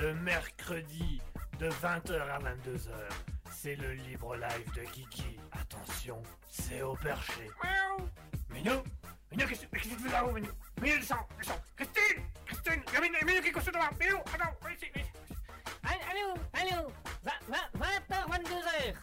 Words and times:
le 0.00 0.14
mercredi 0.14 1.20
de 1.58 1.68
20h 1.68 2.18
à 2.20 2.38
22h. 2.38 2.90
C'est 3.52 3.76
le 3.76 3.92
libre 3.92 4.34
live 4.34 4.74
de 4.74 4.90
Kiki. 4.90 5.38
Attention, 5.52 6.22
c'est 6.48 6.80
au 6.80 6.94
perché. 6.94 7.50
Miaou. 7.62 8.08
Minou 8.50 8.82
Minou, 9.30 9.46
qu'est-ce 9.46 9.66
que 9.66 9.78
tu 9.78 9.88
fais 9.88 10.10
là-haut, 10.10 10.32
Minou 10.32 10.48
Minou, 10.80 10.96
descends, 10.98 11.28
descends 11.38 11.60
Christine 11.76 12.24
Christine 12.46 12.82
Minou, 13.00 13.14
Minou 13.26 13.42
qui 13.42 13.48
est 13.48 13.52
couché 13.52 13.70
devant. 13.70 13.90
Minou, 14.00 14.16
attends, 14.16 14.56
viens 14.62 14.74
ici, 14.74 14.86
viens 14.94 15.04
ici 15.04 15.34
Allô, 15.84 16.34
allô 16.54 16.92
20h, 17.50 18.28
22h 18.30 18.94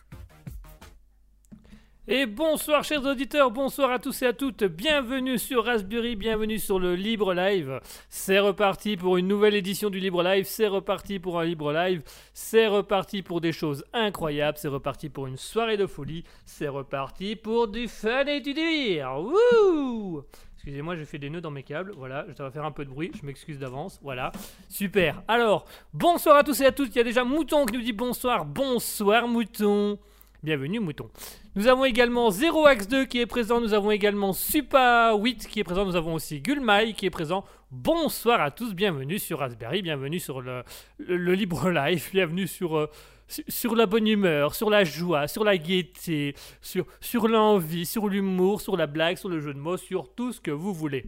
Et 2.07 2.25
bonsoir 2.25 2.83
chers 2.83 3.05
auditeurs, 3.05 3.51
bonsoir 3.51 3.91
à 3.91 3.99
tous 3.99 4.21
et 4.21 4.27
à 4.27 4.33
toutes, 4.33 4.63
bienvenue 4.63 5.37
sur 5.37 5.65
Raspberry, 5.65 6.15
bienvenue 6.15 6.57
sur 6.57 6.79
le 6.79 6.95
Libre 6.95 7.33
Live. 7.33 7.81
C'est 8.27 8.39
reparti 8.39 8.97
pour 8.97 9.15
une 9.15 9.29
nouvelle 9.29 9.55
édition 9.55 9.89
du 9.89 10.01
Libre 10.01 10.21
Live, 10.21 10.43
c'est 10.49 10.67
reparti 10.67 11.17
pour 11.17 11.39
un 11.39 11.45
Libre 11.45 11.71
Live, 11.71 12.01
c'est 12.33 12.67
reparti 12.67 13.21
pour 13.21 13.39
des 13.39 13.53
choses 13.53 13.85
incroyables, 13.93 14.57
c'est 14.57 14.67
reparti 14.67 15.07
pour 15.07 15.27
une 15.27 15.37
soirée 15.37 15.77
de 15.77 15.85
folie, 15.87 16.25
c'est 16.45 16.67
reparti 16.67 17.37
pour 17.37 17.69
du 17.69 17.87
fun 17.87 18.25
et 18.25 18.41
du 18.41 18.53
délire. 18.53 19.13
Wouh 19.17 20.25
Excusez-moi, 20.55 20.97
j'ai 20.97 21.05
fait 21.05 21.19
des 21.19 21.29
nœuds 21.29 21.39
dans 21.39 21.51
mes 21.51 21.63
câbles, 21.63 21.93
voilà, 21.95 22.25
je 22.27 22.33
dois 22.33 22.51
faire 22.51 22.65
un 22.65 22.71
peu 22.71 22.83
de 22.83 22.89
bruit, 22.89 23.13
je 23.17 23.25
m'excuse 23.25 23.59
d'avance, 23.59 23.97
voilà. 24.03 24.33
Super. 24.67 25.23
Alors, 25.29 25.63
bonsoir 25.93 26.35
à 26.35 26.43
tous 26.43 26.59
et 26.59 26.65
à 26.65 26.73
toutes, 26.73 26.93
il 26.93 26.97
y 26.97 26.99
a 26.99 27.05
déjà 27.05 27.23
Mouton 27.23 27.65
qui 27.65 27.75
nous 27.75 27.81
dit 27.81 27.93
bonsoir, 27.93 28.43
bonsoir 28.43 29.25
Mouton. 29.29 29.97
Bienvenue 30.43 30.79
Mouton. 30.79 31.09
Nous 31.55 31.67
avons 31.67 31.83
également 31.85 32.29
0ax2 32.29 33.07
qui 33.07 33.19
est 33.19 33.25
présent, 33.25 33.59
nous 33.59 33.73
avons 33.73 33.89
également 33.91 34.31
Supa8 34.31 35.47
qui 35.47 35.59
est 35.59 35.63
présent, 35.63 35.83
nous 35.85 35.95
avons 35.95 36.13
aussi 36.13 36.39
Gulmai 36.41 36.93
qui 36.93 37.07
est 37.07 37.09
présent. 37.09 37.43
Bonsoir 37.71 38.39
à 38.41 38.51
tous, 38.51 38.73
bienvenue 38.75 39.17
sur 39.17 39.39
Raspberry, 39.39 39.81
bienvenue 39.81 40.19
sur 40.19 40.41
le, 40.41 40.63
le- 40.99 41.33
Libre 41.33 41.69
Life, 41.71 42.11
bienvenue 42.13 42.45
sur, 42.47 42.77
euh, 42.77 42.87
su- 43.27 43.43
sur 43.47 43.75
la 43.75 43.87
bonne 43.87 44.07
humeur, 44.07 44.53
sur 44.53 44.69
la 44.69 44.83
joie, 44.83 45.27
sur 45.27 45.43
la 45.43 45.57
gaieté, 45.57 46.35
sur, 46.61 46.85
sur 47.01 47.27
l'envie, 47.27 47.85
sur 47.87 48.07
l'humour, 48.07 48.61
sur 48.61 48.77
la 48.77 48.85
blague, 48.87 49.17
sur 49.17 49.29
le 49.29 49.39
jeu 49.39 49.53
de 49.55 49.59
mots, 49.59 49.77
sur 49.77 50.13
tout 50.13 50.31
ce 50.33 50.39
que 50.39 50.51
vous 50.51 50.73
voulez. 50.73 51.05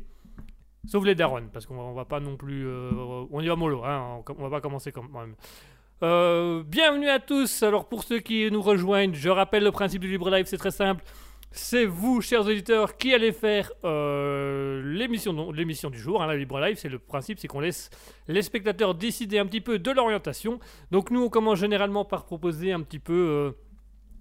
Sauf 0.88 1.06
les 1.06 1.14
darons, 1.14 1.48
parce 1.54 1.68
qu'on 1.68 1.76
va, 1.76 1.84
on 1.84 1.94
va 1.94 2.06
pas 2.06 2.20
non 2.20 2.36
plus... 2.36 2.66
euh, 2.66 2.90
on 3.32 3.42
y 3.42 3.48
va 3.48 3.56
mollo, 3.56 3.84
hein, 3.86 4.22
on, 4.28 4.34
on 4.40 4.44
va 4.44 4.50
pas 4.50 4.62
commencer 4.62 4.92
comme... 4.92 5.10
même. 5.14 5.36
Euh, 6.02 6.64
bienvenue 6.66 7.10
à 7.10 7.20
tous. 7.20 7.62
Alors 7.62 7.90
pour 7.90 8.04
ceux 8.04 8.20
qui 8.20 8.50
nous 8.52 8.62
rejoignent, 8.62 9.14
je 9.14 9.28
rappelle 9.30 9.64
le 9.64 9.72
principe 9.72 10.02
du 10.02 10.08
libre 10.08 10.30
live, 10.30 10.46
c'est 10.46 10.58
très 10.58 10.72
simple. 10.72 11.04
C'est 11.52 11.84
vous, 11.86 12.22
chers 12.22 12.46
auditeurs, 12.46 12.96
qui 12.96 13.14
allez 13.14 13.34
faire 13.34 13.72
euh, 13.84 14.82
l'émission 14.86 15.52
l'émission 15.52 15.90
du 15.90 15.98
jour. 16.00 16.22
hein, 16.22 16.28
la 16.28 16.38
libre 16.38 16.60
live, 16.60 16.78
c'est 16.78 16.88
le 16.88 17.00
principe, 17.00 17.40
c'est 17.40 17.48
qu'on 17.50 17.60
laisse 17.60 17.90
les 18.28 18.42
spectateurs 18.44 18.96
décider 18.96 19.40
un 19.40 19.46
petit 19.46 19.60
peu 19.60 19.78
de 19.78 19.92
l'orientation. 19.92 20.60
Donc 20.92 21.12
nous, 21.12 21.24
on 21.24 21.30
commence 21.30 21.60
généralement 21.60 22.06
par 22.06 22.26
proposer 22.26 22.72
un 22.72 22.82
petit 22.82 23.00
peu 23.00 23.14
euh, 23.14 23.52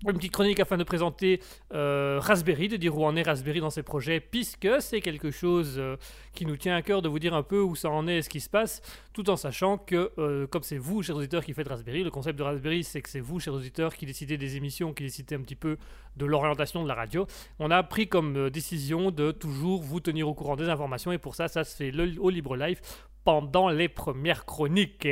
une 0.07 0.17
petite 0.17 0.33
chronique 0.33 0.61
afin 0.61 0.77
de 0.77 0.85
présenter 0.85 1.41
euh, 1.75 2.19
Raspberry, 2.21 2.69
de 2.69 2.77
dire 2.77 2.97
où 2.97 3.05
en 3.05 3.17
est 3.17 3.23
Raspberry 3.23 3.61
dans 3.61 3.71
ses 3.71 3.83
projets, 3.83 4.21
puisque 4.21 4.69
c'est 4.81 5.01
quelque 5.01 5.31
chose 5.31 5.75
euh, 5.79 5.97
qui 6.35 6.47
nous 6.47 6.57
tient 6.57 6.77
à 6.77 6.83
cœur 6.83 7.03
de 7.03 7.09
vous 7.09 7.19
dire 7.19 7.35
un 7.35 7.43
peu 7.43 7.61
où 7.61 7.75
ça 7.75 7.91
en 7.91 8.07
est 8.07 8.19
et 8.19 8.23
ce 8.23 8.29
qui 8.29 8.41
se 8.41 8.49
passe 8.49 8.81
tout 9.13 9.29
en 9.31 9.37
sachant 9.37 9.79
que, 9.79 10.13
euh, 10.19 10.47
comme 10.47 10.63
c'est 10.63 10.79
vous, 10.79 11.03
chers 11.03 11.17
auditeurs, 11.17 11.45
qui 11.45 11.53
faites 11.53 11.67
Raspberry, 11.67 12.05
le 12.05 12.11
concept 12.11 12.39
de 12.39 12.45
Raspberry, 12.45 12.85
c'est 12.85 13.03
que 13.03 13.09
c'est 13.09 13.21
vous, 13.21 13.41
chers 13.41 13.55
auditeurs, 13.55 13.97
qui 13.97 14.07
décidez 14.07 14.37
des 14.39 14.57
émissions, 14.57 14.93
qui 14.93 15.03
décidez 15.03 15.35
un 15.35 15.41
petit 15.41 15.57
peu 15.57 15.77
de 16.17 16.25
l'orientation 16.25 16.83
de 16.83 16.89
la 16.89 16.95
radio. 16.95 17.27
On 17.59 17.71
a 17.71 17.83
pris 17.83 18.09
comme 18.09 18.51
décision 18.51 19.11
de 19.11 19.33
toujours 19.33 19.83
vous 19.83 19.99
tenir 19.99 20.29
au 20.29 20.35
courant 20.35 20.55
des 20.55 20.69
informations, 20.69 21.11
et 21.11 21.19
pour 21.19 21.35
ça, 21.35 21.49
ça 21.49 21.65
se 21.65 21.75
fait 21.75 21.93
au 22.19 22.31
Libre 22.31 22.57
Live 22.57 22.81
pendant 23.25 23.69
les 23.69 23.89
premières 23.89 24.45
chroniques. 24.47 25.09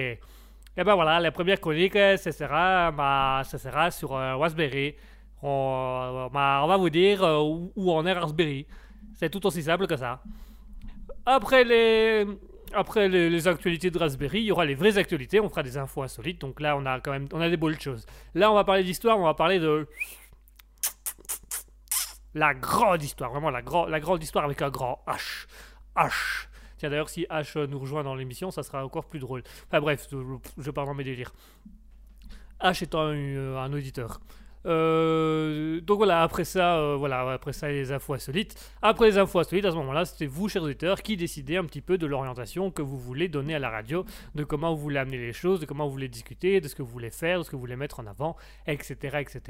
Et 0.79 0.85
ben 0.85 0.95
voilà, 0.95 1.21
la 1.21 1.33
première 1.33 1.59
chronique, 1.59 1.97
euh, 1.97 2.19
ce 2.19 2.31
sera, 2.31 2.91
bah, 2.91 3.43
ce 3.45 3.57
sera 3.57 3.91
sur 3.91 4.15
euh, 4.15 4.37
Raspberry. 4.37 4.95
On, 5.43 6.29
bah, 6.33 6.61
on 6.65 6.67
va 6.67 6.77
vous 6.77 6.91
dire 6.91 7.23
euh, 7.25 7.41
où, 7.41 7.73
où 7.75 7.93
en 7.93 8.05
est 8.05 8.13
Raspberry. 8.13 8.67
C'est 9.15 9.31
tout 9.31 9.47
aussi 9.47 9.63
simple 9.63 9.87
que 9.87 9.97
ça. 9.97 10.23
Après 11.25 11.65
les, 11.65 12.27
après 12.75 13.09
les, 13.09 13.49
actualités 13.49 13.91
de 13.91 13.99
Raspberry, 13.99 14.41
il 14.41 14.45
y 14.45 14.53
aura 14.53 14.67
les 14.67 14.75
vraies 14.75 14.99
actualités. 14.99 15.41
On 15.41 15.49
fera 15.49 15.63
des 15.63 15.79
infos 15.79 16.03
insolites. 16.03 16.43
Donc 16.43 16.61
là, 16.61 16.77
on 16.77 16.85
a 16.85 17.01
quand 17.01 17.13
même, 17.13 17.29
on 17.33 17.41
a 17.41 17.49
des 17.49 17.57
bonnes 17.57 17.81
choses. 17.81 18.05
Là, 18.35 18.51
on 18.51 18.55
va 18.55 18.65
parler 18.65 18.85
d'histoire. 18.85 19.19
On 19.19 19.25
va 19.25 19.33
parler 19.33 19.59
de 19.59 19.89
la 22.35 22.53
grande 22.53 23.03
histoire, 23.03 23.31
vraiment 23.31 23.49
la, 23.49 23.63
la 23.89 24.01
grande 24.01 24.23
histoire 24.23 24.45
avec 24.45 24.61
un 24.61 24.69
grand 24.69 25.03
H. 25.07 25.47
H. 25.97 26.49
Tiens, 26.79 26.91
d'ailleurs, 26.91 27.09
si 27.09 27.27
H 27.31 27.59
euh, 27.59 27.67
nous 27.67 27.79
rejoint 27.79 28.05
dans 28.05 28.15
l'émission, 28.15 28.51
ça 28.51 28.63
sera 28.63 28.85
encore 28.85 29.07
plus 29.07 29.19
drôle. 29.19 29.43
Enfin 29.67 29.81
bref, 29.81 30.09
je, 30.11 30.71
pars 30.71 30.87
dans 30.87 30.95
mes 30.95 31.05
délires. 31.05 31.33
H 32.61 32.85
étant 32.85 33.01
un, 33.01 33.15
euh, 33.15 33.73
auditeur. 33.73 34.21
Euh, 34.67 35.81
donc 35.81 35.99
voilà, 35.99 36.23
après 36.23 36.45
ça, 36.45 36.79
euh, 36.79 36.97
voilà, 36.97 37.33
après 37.33 37.53
ça, 37.53 37.69
les 37.69 37.93
infos 37.93 38.15
insolites. 38.15 38.57
Après 38.83 39.07
les 39.07 39.19
infos 39.19 39.39
insolites, 39.39 39.65
à 39.65 39.71
ce 39.71 39.77
moment-là, 39.77 40.05
c'était 40.05 40.27
vous, 40.27 40.49
chers 40.49 40.63
auditeurs, 40.63 41.03
qui 41.03 41.17
décidez 41.17 41.57
un 41.57 41.65
petit 41.65 41.81
peu 41.81 41.99
de 41.99 42.07
l'orientation 42.07 42.71
que 42.71 42.83
vous 42.83 42.99
voulez 42.99 43.29
donner 43.29 43.55
à 43.55 43.59
la 43.59 43.71
radio, 43.71 44.05
de 44.35 44.45
comment 44.45 44.75
vous 44.75 44.81
voulez 44.81 44.99
amener 44.99 45.19
les 45.19 45.33
choses, 45.33 45.61
de 45.61 45.67
comment 45.67 45.87
vous 45.87 45.93
voulez 45.93 46.09
discuter, 46.09 46.61
de 46.61 46.69
ce 46.69 46.75
que 46.75 46.83
vous 46.83 46.91
voulez 46.91 47.11
faire, 47.11 47.39
de 47.39 47.45
ce 47.45 47.51
que 47.51 47.57
vous 47.57 47.61
voulez 47.61 47.77
mettre 47.77 48.01
en 48.01 48.07
avant, 48.07 48.37
etc., 48.67 49.19
etc. 49.21 49.41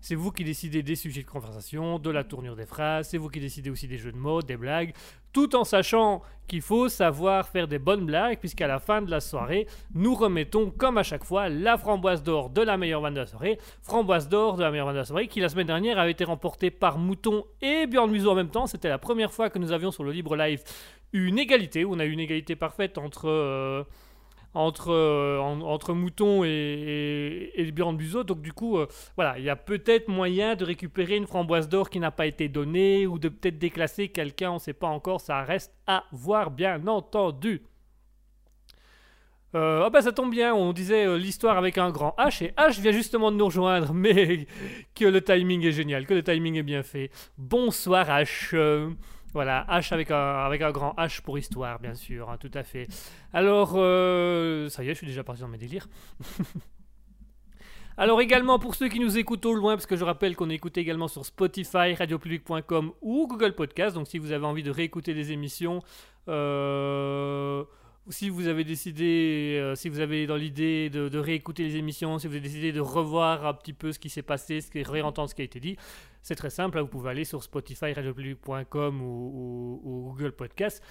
C'est 0.00 0.14
vous 0.14 0.30
qui 0.32 0.44
décidez 0.44 0.82
des 0.82 0.96
sujets 0.96 1.22
de 1.22 1.28
conversation, 1.28 1.98
de 1.98 2.10
la 2.10 2.24
tournure 2.24 2.56
des 2.56 2.66
phrases, 2.66 3.08
c'est 3.08 3.18
vous 3.18 3.30
qui 3.30 3.40
décidez 3.40 3.70
aussi 3.70 3.88
des 3.88 3.96
jeux 3.96 4.12
de 4.12 4.18
mots, 4.18 4.42
des 4.42 4.56
blagues, 4.56 4.92
tout 5.32 5.54
en 5.56 5.64
sachant 5.64 6.22
qu'il 6.46 6.62
faut 6.62 6.88
savoir 6.88 7.48
faire 7.48 7.68
des 7.68 7.78
bonnes 7.78 8.06
blagues, 8.06 8.38
puisqu'à 8.38 8.66
la 8.66 8.78
fin 8.78 9.02
de 9.02 9.10
la 9.10 9.20
soirée, 9.20 9.66
nous 9.94 10.14
remettons, 10.14 10.70
comme 10.70 10.96
à 10.96 11.02
chaque 11.02 11.24
fois, 11.24 11.48
la 11.48 11.76
framboise 11.76 12.22
d'or 12.22 12.48
de 12.50 12.62
la 12.62 12.76
meilleure 12.78 13.02
vanne 13.02 13.14
de 13.14 13.20
la 13.20 13.26
soirée. 13.26 13.58
Framboise 13.82 14.28
d'or 14.28 14.56
de 14.56 14.62
la 14.62 14.70
meilleure 14.70 14.86
vanne 14.86 14.94
de 14.94 15.00
la 15.00 15.04
soirée, 15.04 15.28
qui 15.28 15.40
la 15.40 15.50
semaine 15.50 15.66
dernière 15.66 15.98
avait 15.98 16.12
été 16.12 16.24
remportée 16.24 16.70
par 16.70 16.96
Mouton 16.98 17.44
et 17.60 17.86
Björn 17.86 18.10
Museau 18.10 18.30
en 18.30 18.34
même 18.34 18.48
temps. 18.48 18.66
C'était 18.66 18.88
la 18.88 18.98
première 18.98 19.32
fois 19.32 19.50
que 19.50 19.58
nous 19.58 19.72
avions 19.72 19.90
sur 19.90 20.04
le 20.04 20.12
Libre 20.12 20.36
Live 20.36 20.62
une 21.12 21.38
égalité, 21.38 21.84
on 21.86 21.98
a 21.98 22.04
eu 22.04 22.10
une 22.10 22.20
égalité 22.20 22.56
parfaite 22.56 22.98
entre. 22.98 23.28
euh, 23.28 23.84
entre, 24.54 24.90
euh, 24.90 25.38
en- 25.40 25.60
entre 25.62 25.94
Mouton 25.94 26.44
et, 26.44 26.48
et, 27.54 27.60
et. 27.68 27.72
Donc 27.72 28.40
du 28.42 28.52
coup, 28.52 28.78
euh, 28.78 28.86
voilà, 29.16 29.38
il 29.38 29.44
y 29.44 29.50
a 29.50 29.56
peut-être 29.56 30.08
moyen 30.08 30.56
de 30.56 30.64
récupérer 30.64 31.16
une 31.16 31.26
framboise 31.26 31.68
d'or 31.68 31.90
qui 31.90 32.00
n'a 32.00 32.10
pas 32.10 32.26
été 32.26 32.48
donnée 32.48 33.06
ou 33.06 33.18
de 33.18 33.28
peut-être 33.28 33.58
déclasser 33.58 34.08
quelqu'un, 34.08 34.50
on 34.50 34.54
ne 34.54 34.58
sait 34.58 34.72
pas 34.72 34.88
encore, 34.88 35.20
ça 35.20 35.42
reste 35.42 35.72
à 35.86 36.04
voir 36.12 36.50
bien 36.50 36.86
entendu. 36.86 37.62
Euh, 39.54 39.82
ah 39.86 39.88
bah 39.90 40.02
ça 40.02 40.12
tombe 40.12 40.30
bien, 40.30 40.54
on 40.54 40.74
disait 40.74 41.06
euh, 41.06 41.16
l'histoire 41.16 41.56
avec 41.56 41.78
un 41.78 41.90
grand 41.90 42.14
H 42.18 42.44
et 42.44 42.48
H 42.58 42.80
vient 42.82 42.92
justement 42.92 43.30
de 43.32 43.36
nous 43.36 43.46
rejoindre, 43.46 43.94
mais 43.94 44.46
que 44.94 45.06
le 45.06 45.22
timing 45.22 45.64
est 45.64 45.72
génial, 45.72 46.04
que 46.06 46.12
le 46.12 46.22
timing 46.22 46.56
est 46.56 46.62
bien 46.62 46.82
fait. 46.82 47.10
Bonsoir 47.38 48.08
H. 48.08 48.54
voilà, 49.32 49.66
H 49.68 49.92
avec 49.92 50.10
un, 50.10 50.70
grand 50.70 50.94
H 50.96 51.20
pour 51.20 51.38
histoire, 51.38 51.78
bien 51.78 51.94
sûr, 51.94 52.30
hein, 52.30 52.38
tout 52.38 52.50
à 52.54 52.62
fait. 52.62 52.88
Alors, 53.32 53.74
euh, 53.76 54.68
ça 54.68 54.82
y 54.82 54.88
est, 54.88 54.94
je 54.94 54.98
suis 54.98 55.06
déjà 55.06 55.22
parti 55.22 55.42
dans 55.42 55.48
mes 55.48 55.58
délires. 55.58 55.88
Alors 57.98 58.20
également 58.20 58.60
pour 58.60 58.76
ceux 58.76 58.88
qui 58.88 59.00
nous 59.00 59.18
écoutent 59.18 59.44
au 59.44 59.54
loin, 59.54 59.74
parce 59.74 59.86
que 59.86 59.96
je 59.96 60.04
rappelle 60.04 60.36
qu'on 60.36 60.50
écoute 60.50 60.78
également 60.78 61.08
sur 61.08 61.26
Spotify, 61.26 61.94
radiopublic.com 61.94 62.92
ou 63.02 63.26
Google 63.26 63.54
Podcast, 63.54 63.96
donc 63.96 64.06
si 64.06 64.18
vous 64.18 64.30
avez 64.30 64.46
envie 64.46 64.62
de 64.62 64.70
réécouter 64.70 65.14
des 65.14 65.32
émissions, 65.32 65.82
euh, 66.28 67.64
si 68.10 68.30
vous 68.30 68.46
avez 68.46 68.64
décidé, 68.64 69.58
euh, 69.60 69.74
si 69.74 69.88
vous 69.88 70.00
avez 70.00 70.26
dans 70.26 70.36
l'idée 70.36 70.90
de, 70.90 71.18
réécouter 71.18 71.64
les 71.64 71.76
émissions, 71.76 72.18
si 72.18 72.26
vous 72.26 72.34
avez 72.34 72.40
décidé 72.40 72.72
de 72.72 72.80
revoir 72.80 73.46
un 73.46 73.54
petit 73.54 73.72
peu 73.72 73.92
ce 73.92 73.98
qui 73.98 74.08
s'est 74.08 74.22
passé, 74.22 74.60
ce 74.60 74.70
qui, 74.70 74.82
réentendre 74.82 75.28
ce 75.28 75.34
qui 75.34 75.42
a 75.42 75.44
été 75.44 75.60
dit, 75.60 75.76
c'est 76.22 76.34
très 76.34 76.50
simple, 76.50 76.78
hein, 76.78 76.82
vous 76.82 76.88
pouvez 76.88 77.10
aller 77.10 77.24
sur 77.24 77.42
Spotify, 77.42 77.92
radiopublic.com 77.92 79.02
ou, 79.02 80.10
Google 80.10 80.32
Podcast. 80.32 80.82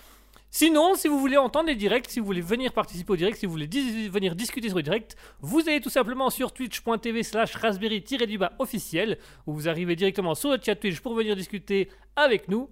Sinon, 0.50 0.96
si 0.96 1.08
vous 1.08 1.20
voulez 1.20 1.38
entendre 1.38 1.68
les 1.68 1.76
directs, 1.76 2.10
si 2.10 2.20
vous 2.20 2.26
voulez 2.26 2.42
venir 2.42 2.72
participer 2.72 3.14
au 3.14 3.16
direct, 3.16 3.38
si 3.38 3.46
vous 3.46 3.52
voulez 3.52 3.68
venir 4.10 4.36
discuter 4.36 4.70
sur 4.70 4.78
le 4.78 4.84
direct, 4.84 5.16
vous 5.42 5.62
allez 5.68 5.82
tout 5.82 5.90
simplement 5.90 6.30
sur 6.30 6.54
twitch.tv 6.54 7.24
slash 7.24 7.56
raspberry-du-bas 7.56 8.54
officiel, 8.60 9.18
où 9.46 9.54
vous 9.54 9.68
arrivez 9.68 9.96
directement 9.96 10.36
sur 10.36 10.52
le 10.52 10.58
chat 10.64 10.76
Twitch 10.76 11.02
pour 11.02 11.16
venir 11.16 11.36
discuter 11.36 11.90
avec 12.16 12.48
nous. 12.48 12.70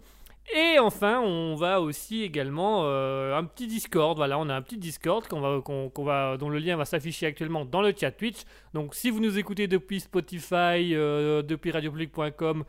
Et 0.54 0.78
enfin, 0.80 1.20
on 1.22 1.56
va 1.56 1.82
aussi 1.82 2.22
également 2.22 2.84
euh, 2.84 3.36
un 3.36 3.44
petit 3.46 3.68
Discord. 3.68 4.16
Voilà, 4.18 4.38
on 4.38 4.48
a 4.48 4.54
un 4.54 4.62
petit 4.62 4.78
Discord 4.78 5.26
dont 5.28 6.50
le 6.50 6.60
lien 6.60 6.78
va 6.78 6.86
s'afficher 6.86 7.26
actuellement 7.26 7.66
dans 7.66 7.82
le 7.82 7.94
chat 7.98 8.12
Twitch. 8.12 8.44
Donc, 8.74 8.94
si 8.94 9.10
vous 9.10 9.20
nous 9.20 9.40
écoutez 9.40 9.68
depuis 9.68 10.00
Spotify, 10.02 10.94
euh, 10.94 11.42
depuis 11.42 11.72
radiopublic.com 11.72 12.64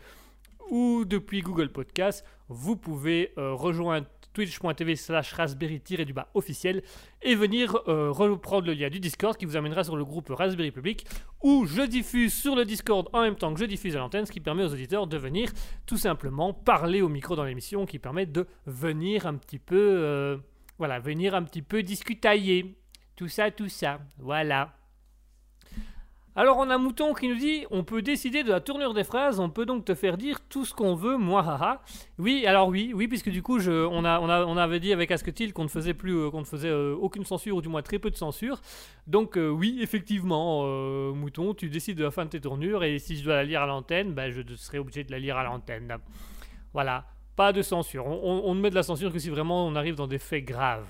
ou 0.70 1.05
depuis 1.05 1.43
Google 1.43 1.69
Podcast, 1.69 2.25
vous 2.49 2.76
pouvez 2.76 3.32
euh, 3.37 3.52
rejoindre 3.52 4.06
twitch.tv 4.36 4.96
slash 4.96 5.32
raspberry-du-bas 5.32 6.28
officiel 6.34 6.82
et 7.22 7.34
venir 7.34 7.78
euh, 7.88 8.10
reprendre 8.10 8.66
le 8.66 8.74
lien 8.74 8.90
du 8.90 9.00
Discord 9.00 9.34
qui 9.34 9.46
vous 9.46 9.56
amènera 9.56 9.82
sur 9.82 9.96
le 9.96 10.04
groupe 10.04 10.28
Raspberry 10.28 10.70
Public 10.70 11.06
où 11.42 11.64
je 11.64 11.80
diffuse 11.80 12.34
sur 12.34 12.54
le 12.54 12.66
Discord 12.66 13.08
en 13.14 13.22
même 13.22 13.36
temps 13.36 13.54
que 13.54 13.60
je 13.60 13.64
diffuse 13.64 13.96
à 13.96 13.98
l'antenne, 13.98 14.26
ce 14.26 14.32
qui 14.32 14.40
permet 14.40 14.62
aux 14.62 14.72
auditeurs 14.74 15.06
de 15.06 15.16
venir 15.16 15.50
tout 15.86 15.96
simplement 15.96 16.52
parler 16.52 17.00
au 17.00 17.08
micro 17.08 17.34
dans 17.34 17.44
l'émission, 17.44 17.86
qui 17.86 17.98
permet 17.98 18.26
de 18.26 18.46
venir 18.66 19.26
un 19.26 19.36
petit 19.36 19.58
peu, 19.58 19.76
euh, 19.76 20.36
voilà, 20.76 20.98
venir 20.98 21.34
un 21.34 21.42
petit 21.42 21.62
peu 21.62 21.82
discutailler. 21.82 22.76
Tout 23.16 23.28
ça, 23.28 23.50
tout 23.50 23.70
ça. 23.70 24.00
Voilà. 24.18 24.76
Alors 26.38 26.58
on 26.58 26.68
a 26.68 26.76
Mouton 26.76 27.14
qui 27.14 27.28
nous 27.28 27.36
dit 27.36 27.64
on 27.70 27.82
peut 27.82 28.02
décider 28.02 28.44
de 28.44 28.50
la 28.50 28.60
tournure 28.60 28.92
des 28.92 29.04
phrases, 29.04 29.40
on 29.40 29.48
peut 29.48 29.64
donc 29.64 29.86
te 29.86 29.94
faire 29.94 30.18
dire 30.18 30.42
tout 30.50 30.66
ce 30.66 30.74
qu'on 30.74 30.94
veut, 30.94 31.16
moi 31.16 31.40
haha. 31.40 31.80
Oui, 32.18 32.44
alors 32.46 32.68
oui, 32.68 32.92
oui, 32.94 33.08
puisque 33.08 33.30
du 33.30 33.42
coup 33.42 33.58
on, 33.58 34.04
avait 34.04 34.78
dit 34.78 34.92
avec 34.92 35.10
Asketil 35.10 35.54
qu'on 35.54 35.62
ne 35.62 35.68
faisait 35.68 35.94
plus, 35.94 36.14
euh, 36.14 36.30
qu'on 36.30 36.40
ne 36.40 36.44
faisait 36.44 36.68
euh, 36.68 36.94
aucune 37.00 37.24
censure 37.24 37.56
ou 37.56 37.62
du 37.62 37.70
moins 37.70 37.80
très 37.80 37.98
peu 37.98 38.10
de 38.10 38.16
censure. 38.16 38.60
Donc 39.06 39.38
euh, 39.38 39.48
oui, 39.48 39.78
effectivement, 39.80 40.66
Mouton, 41.14 41.54
tu 41.54 41.70
décides 41.70 41.96
de 41.96 42.04
la 42.04 42.10
fin 42.10 42.26
de 42.26 42.30
tes 42.30 42.40
tournures 42.40 42.84
et 42.84 42.98
si 42.98 43.16
je 43.16 43.24
dois 43.24 43.36
la 43.36 43.44
lire 43.44 43.62
à 43.62 43.66
l'antenne, 43.66 44.12
ben, 44.12 44.30
je 44.30 44.42
serai 44.56 44.78
obligé 44.78 45.04
de 45.04 45.12
la 45.12 45.18
lire 45.18 45.38
à 45.38 45.44
l'antenne. 45.44 45.96
Voilà, 46.74 47.06
pas 47.34 47.54
de 47.54 47.62
censure. 47.62 48.06
On, 48.06 48.54
ne 48.54 48.60
met 48.60 48.68
de 48.68 48.74
la 48.74 48.82
censure 48.82 49.10
que 49.10 49.18
si 49.18 49.30
vraiment 49.30 49.66
on 49.66 49.74
arrive 49.74 49.94
dans 49.94 50.06
des 50.06 50.18
faits 50.18 50.44
graves. 50.44 50.84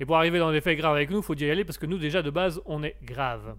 Et 0.00 0.06
pour 0.06 0.16
arriver 0.16 0.38
dans 0.38 0.50
des 0.50 0.62
faits 0.62 0.78
graves 0.78 0.94
avec 0.94 1.10
nous, 1.10 1.20
faut 1.20 1.34
y 1.34 1.50
aller 1.50 1.66
parce 1.66 1.76
que 1.76 1.84
nous 1.84 1.98
déjà 1.98 2.22
de 2.22 2.30
base 2.30 2.62
on 2.64 2.82
est 2.82 2.96
grave. 3.02 3.54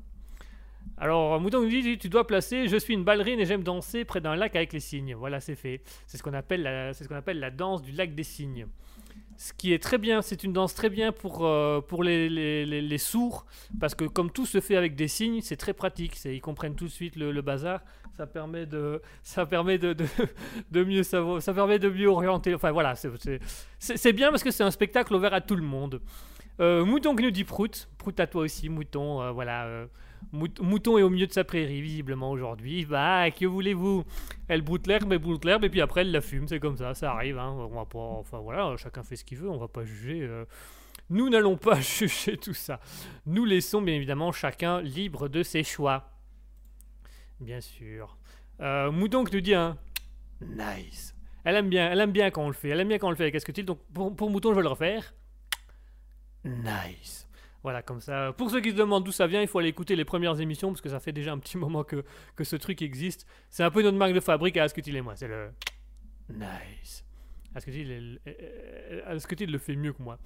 Alors, 0.97 1.39
Mouton 1.39 1.61
nous 1.61 1.69
dit 1.69 1.97
Tu 1.97 2.09
dois 2.09 2.27
placer 2.27 2.67
Je 2.67 2.77
suis 2.77 2.93
une 2.93 3.03
ballerine 3.03 3.39
et 3.39 3.45
j'aime 3.45 3.63
danser 3.63 4.03
près 4.03 4.19
d'un 4.21 4.35
lac 4.35 4.55
avec 4.55 4.73
les 4.73 4.79
cygnes. 4.79 5.15
Voilà, 5.15 5.39
c'est 5.39 5.55
fait. 5.55 5.81
C'est 6.07 6.17
ce 6.17 6.23
qu'on 6.23 6.33
appelle, 6.33 6.63
la- 6.63 6.93
ce 6.93 7.11
appelle 7.13 7.39
la 7.39 7.51
danse 7.51 7.81
du 7.81 7.91
lac 7.93 8.13
des 8.13 8.23
cygnes. 8.23 8.67
Ce 9.37 9.53
qui 9.53 9.71
est 9.71 9.81
très 9.81 9.97
bien, 9.97 10.21
c'est 10.21 10.43
une 10.43 10.51
danse 10.51 10.75
très 10.75 10.89
bien 10.89 11.13
pour, 11.13 11.45
euh, 11.45 11.79
pour 11.79 12.03
les, 12.03 12.97
sourds, 12.97 13.45
parce 13.79 13.95
que 13.95 14.03
comme 14.03 14.29
tout 14.29 14.45
se 14.45 14.59
fait 14.59 14.75
avec 14.75 14.97
des 14.97 15.07
signes, 15.07 15.39
c'est 15.39 15.55
très 15.55 15.71
pratique. 15.71 16.17
Ils 16.25 16.41
comprennent 16.41 16.75
tout 16.75 16.83
de 16.87 16.91
suite 16.91 17.15
le, 17.15 17.41
bazar. 17.41 17.79
Ça 18.17 18.27
permet 18.27 18.65
de, 18.65 19.01
ça 19.23 19.45
permet 19.45 19.77
de, 19.77 19.93
de, 20.71 20.83
mieux 20.83 21.03
ça 21.03 21.53
permet 21.53 21.79
de 21.79 21.87
mieux 21.89 22.09
orienter. 22.09 22.53
Enfin 22.53 22.71
voilà, 22.71 22.95
c'est 22.97 24.11
bien 24.11 24.29
parce 24.29 24.43
que 24.43 24.51
c'est 24.51 24.65
un 24.65 24.71
spectacle 24.71 25.13
ouvert 25.15 25.33
à 25.33 25.39
tout 25.39 25.55
le 25.55 25.63
monde. 25.63 26.01
Euh, 26.59 26.83
Mouton 26.83 27.15
qui 27.15 27.23
nous 27.23 27.31
dit 27.31 27.45
Prout. 27.45 27.87
Prout 27.97 28.19
à 28.19 28.27
toi 28.27 28.41
aussi, 28.41 28.67
Mouton. 28.67 29.21
euh, 29.21 29.31
voilà. 29.31 29.87
Mout- 30.31 30.59
Mouton 30.61 30.97
est 30.97 31.01
au 31.01 31.09
milieu 31.09 31.27
de 31.27 31.31
sa 31.33 31.43
prairie, 31.43 31.81
visiblement, 31.81 32.31
aujourd'hui. 32.31 32.85
Bah, 32.85 33.31
que 33.31 33.45
voulez-vous? 33.45 34.03
Elle 34.47 34.61
broute 34.61 34.85
l'herbe, 34.87 35.11
elle 35.11 35.19
broute 35.19 35.43
l'herbe, 35.45 35.63
et 35.65 35.69
puis 35.69 35.81
après, 35.81 36.01
elle 36.01 36.11
la 36.11 36.21
fume. 36.21 36.47
C'est 36.47 36.59
comme 36.59 36.77
ça, 36.77 36.93
ça 36.93 37.11
arrive. 37.13 37.37
Hein. 37.37 37.49
On 37.51 37.67
va 37.67 37.85
pas... 37.85 37.99
Enfin, 37.99 38.39
voilà, 38.39 38.75
chacun 38.77 39.03
fait 39.03 39.15
ce 39.15 39.23
qu'il 39.25 39.37
veut, 39.37 39.49
on 39.49 39.57
va 39.57 39.67
pas 39.67 39.83
juger. 39.83 40.21
euh. 40.21 40.45
Nous 41.09 41.29
n'allons 41.29 41.57
pas 41.57 41.79
juger 41.81 42.37
tout 42.37 42.53
ça. 42.53 42.79
Nous 43.25 43.45
laissons, 43.45 43.81
bien 43.81 43.95
évidemment, 43.95 44.31
chacun 44.31 44.81
libre 44.81 45.27
de 45.27 45.41
ses 45.43 45.63
choix. 45.63 46.11
Bien 47.39 47.61
sûr. 47.61 48.17
Euh, 48.61 48.91
Mouton 48.91 49.23
qui 49.23 49.33
nous 49.35 49.41
dit 49.41 49.55
un 49.55 49.77
nice. 50.41 51.15
Elle 51.45 51.55
aime 51.55 51.69
bien, 51.69 51.89
elle 51.91 51.99
aime 52.01 52.11
bien 52.11 52.29
quand 52.31 52.43
on 52.43 52.47
le 52.49 52.53
fait. 52.53 52.69
Elle 52.69 52.79
aime 52.81 52.89
bien 52.89 52.99
quand 52.99 53.07
on 53.07 53.11
le 53.11 53.15
fait 53.15 53.23
avec 53.23 53.35
Asketil. 53.35 53.63
Donc, 53.65 53.79
pour, 53.93 54.13
pour 54.15 54.29
Mouton, 54.29 54.49
je 54.51 54.55
vais 54.57 54.61
le 54.61 54.67
refaire. 54.67 55.13
Nice. 56.43 57.27
Voilà, 57.61 57.81
comme 57.81 57.99
ça. 57.99 58.31
Pour 58.37 58.49
ceux 58.49 58.61
qui 58.61 58.71
se 58.71 58.75
demandent 58.75 59.03
d'où 59.03 59.11
ça 59.11 59.27
vient, 59.27 59.41
il 59.41 59.47
faut 59.47 59.59
aller 59.59 59.67
écouter 59.67 59.95
les 59.95 60.05
premières 60.05 60.39
émissions 60.39 60.69
parce 60.69 60.81
que 60.81 60.89
ça 60.89 60.99
fait 60.99 61.11
déjà 61.11 61.33
un 61.33 61.39
petit 61.39 61.57
moment 61.63 61.83
que, 61.83 62.03
que 62.35 62.43
ce 62.43 62.55
truc 62.55 62.81
existe. 62.81 63.25
C'est 63.49 63.63
un 63.63 63.71
peu 63.71 63.81
notre 63.83 63.97
marque 63.97 64.13
de 64.13 64.19
fabrique 64.19 64.55
à 64.57 64.63
Asketil 64.63 64.95
et 64.95 65.01
moi. 65.01 65.15
C'est 65.15 65.27
le 65.27 65.49
nice. 66.29 67.03
Asketil, 67.55 69.51
le 69.51 69.57
fait 69.57 69.75
mieux 69.75 69.93
que 69.93 70.01
moi. 70.01 70.19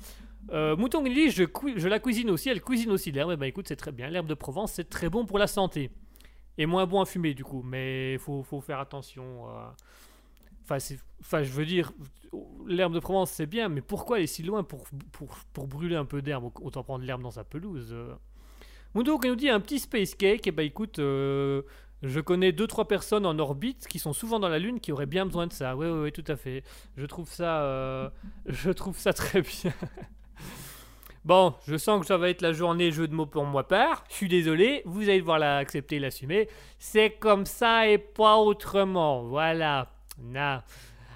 Euh, 0.52 0.76
Mouton 0.76 1.02
dit 1.04 1.30
je, 1.32 1.44
je 1.78 1.88
la 1.88 2.00
cuisine 2.00 2.30
aussi, 2.30 2.50
elle 2.50 2.62
cuisine 2.62 2.92
aussi 2.92 3.12
l'herbe. 3.12 3.32
Eh 3.34 3.38
ben 3.38 3.46
écoute, 3.46 3.68
c'est 3.68 3.76
très 3.78 3.92
bien. 3.92 4.10
L'herbe 4.10 4.28
de 4.28 4.34
Provence, 4.34 4.74
c'est 4.74 4.90
très 4.90 5.10
bon 5.10 5.26
pour 5.26 5.40
la 5.40 5.48
santé. 5.48 5.90
Et 6.58 6.66
moins 6.66 6.86
bon 6.86 7.02
à 7.02 7.06
fumer 7.06 7.34
du 7.34 7.44
coup. 7.44 7.64
Mais 7.64 8.14
il 8.14 8.20
faut, 8.20 8.44
faut 8.44 8.62
faire 8.62 8.80
attention. 8.80 9.48
euh. 9.50 9.64
Enfin, 10.66 11.44
je 11.44 11.52
veux 11.52 11.66
dire, 11.66 11.92
l'herbe 12.68 12.94
de 12.94 13.00
Provence 13.00 13.32
c'est 13.32 13.46
bien, 13.46 13.70
mais 13.70 13.82
pourquoi 13.82 14.18
aller 14.18 14.28
si 14.28 14.44
loin 14.44 14.64
pour, 14.64 14.86
pour, 15.12 15.36
pour 15.54 15.68
brûler 15.68 15.96
un 15.96 16.06
peu 16.06 16.22
d'herbe? 16.22 16.52
Autant 16.62 16.84
prendre 16.84 17.06
l'herbe 17.06 17.22
dans 17.22 17.32
sa 17.32 17.44
pelouse. 17.44 17.90
euh. 17.92 18.14
Mundo 18.96 19.18
qui 19.20 19.28
nous 19.28 19.36
dit 19.36 19.50
un 19.50 19.60
petit 19.60 19.80
space 19.80 20.16
cake. 20.16 20.48
Et 20.48 20.52
bah 20.52 20.64
écoute, 20.64 21.00
euh, 21.00 21.64
je 22.04 22.20
connais 22.20 22.52
2-3 22.52 22.86
personnes 22.88 23.26
en 23.26 23.38
orbite 23.40 23.88
qui 23.88 24.00
sont 24.00 24.14
souvent 24.14 24.40
dans 24.40 24.50
la 24.50 24.60
Lune 24.60 24.80
qui 24.80 24.92
auraient 24.92 25.06
bien 25.08 25.26
besoin 25.26 25.48
de 25.48 25.54
ça. 25.54 25.76
Oui, 25.76 25.88
oui, 25.88 26.00
oui, 26.04 26.12
tout 26.12 26.24
à 26.28 26.36
fait. 26.36 26.64
Je 26.98 27.06
trouve 27.06 27.30
ça, 27.32 27.64
euh, 27.64 28.10
je 28.46 28.72
trouve 28.72 28.98
ça 28.98 29.14
très 29.14 29.42
bien. 29.42 29.74
Bon, 31.26 31.54
je 31.68 31.78
sens 31.78 32.02
que 32.02 32.06
ça 32.06 32.18
va 32.18 32.30
être 32.30 32.42
la 32.42 32.52
journée 32.52 32.92
jeu 32.92 33.08
de 33.08 33.14
mots 33.14 33.26
pour 33.26 33.46
moi 33.46 33.66
part. 33.68 34.04
Je 34.10 34.16
suis 34.16 34.28
désolé, 34.28 34.82
vous 34.86 35.04
allez 35.04 35.20
devoir 35.20 35.40
l'accepter 35.40 36.00
l'assumer. 36.00 36.50
C'est 36.80 37.12
comme 37.12 37.46
ça 37.46 37.88
et 37.88 37.98
pas 37.98 38.38
autrement. 38.38 39.24
Voilà. 39.24 39.93
Na. 40.18 40.64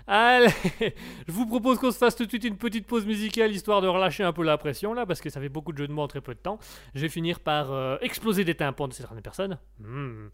Allez, 0.09 0.47
je 1.27 1.31
vous 1.33 1.45
propose 1.45 1.79
qu'on 1.79 1.91
se 1.91 1.97
fasse 1.97 2.15
tout 2.15 2.23
de 2.23 2.29
suite 2.29 2.45
une 2.45 2.55
petite 2.55 2.87
pause 2.87 3.05
musicale 3.05 3.51
histoire 3.51 3.81
de 3.81 3.87
relâcher 3.87 4.23
un 4.23 4.31
peu 4.31 4.43
la 4.43 4.57
pression 4.57 4.93
là, 4.93 5.05
parce 5.05 5.19
que 5.19 5.29
ça 5.29 5.41
fait 5.41 5.49
beaucoup 5.49 5.73
de 5.73 5.77
jeux 5.77 5.87
de 5.87 5.91
mots 5.91 6.03
en 6.03 6.07
très 6.07 6.21
peu 6.21 6.33
de 6.33 6.39
temps. 6.39 6.59
Je 6.95 7.01
vais 7.01 7.09
finir 7.09 7.41
par 7.41 7.73
euh, 7.73 7.97
exploser 8.01 8.45
des 8.45 8.55
tympans 8.55 8.87
de 8.87 8.93
certaines 8.93 9.21
personnes. 9.21 9.59
Hmm. 9.79 10.27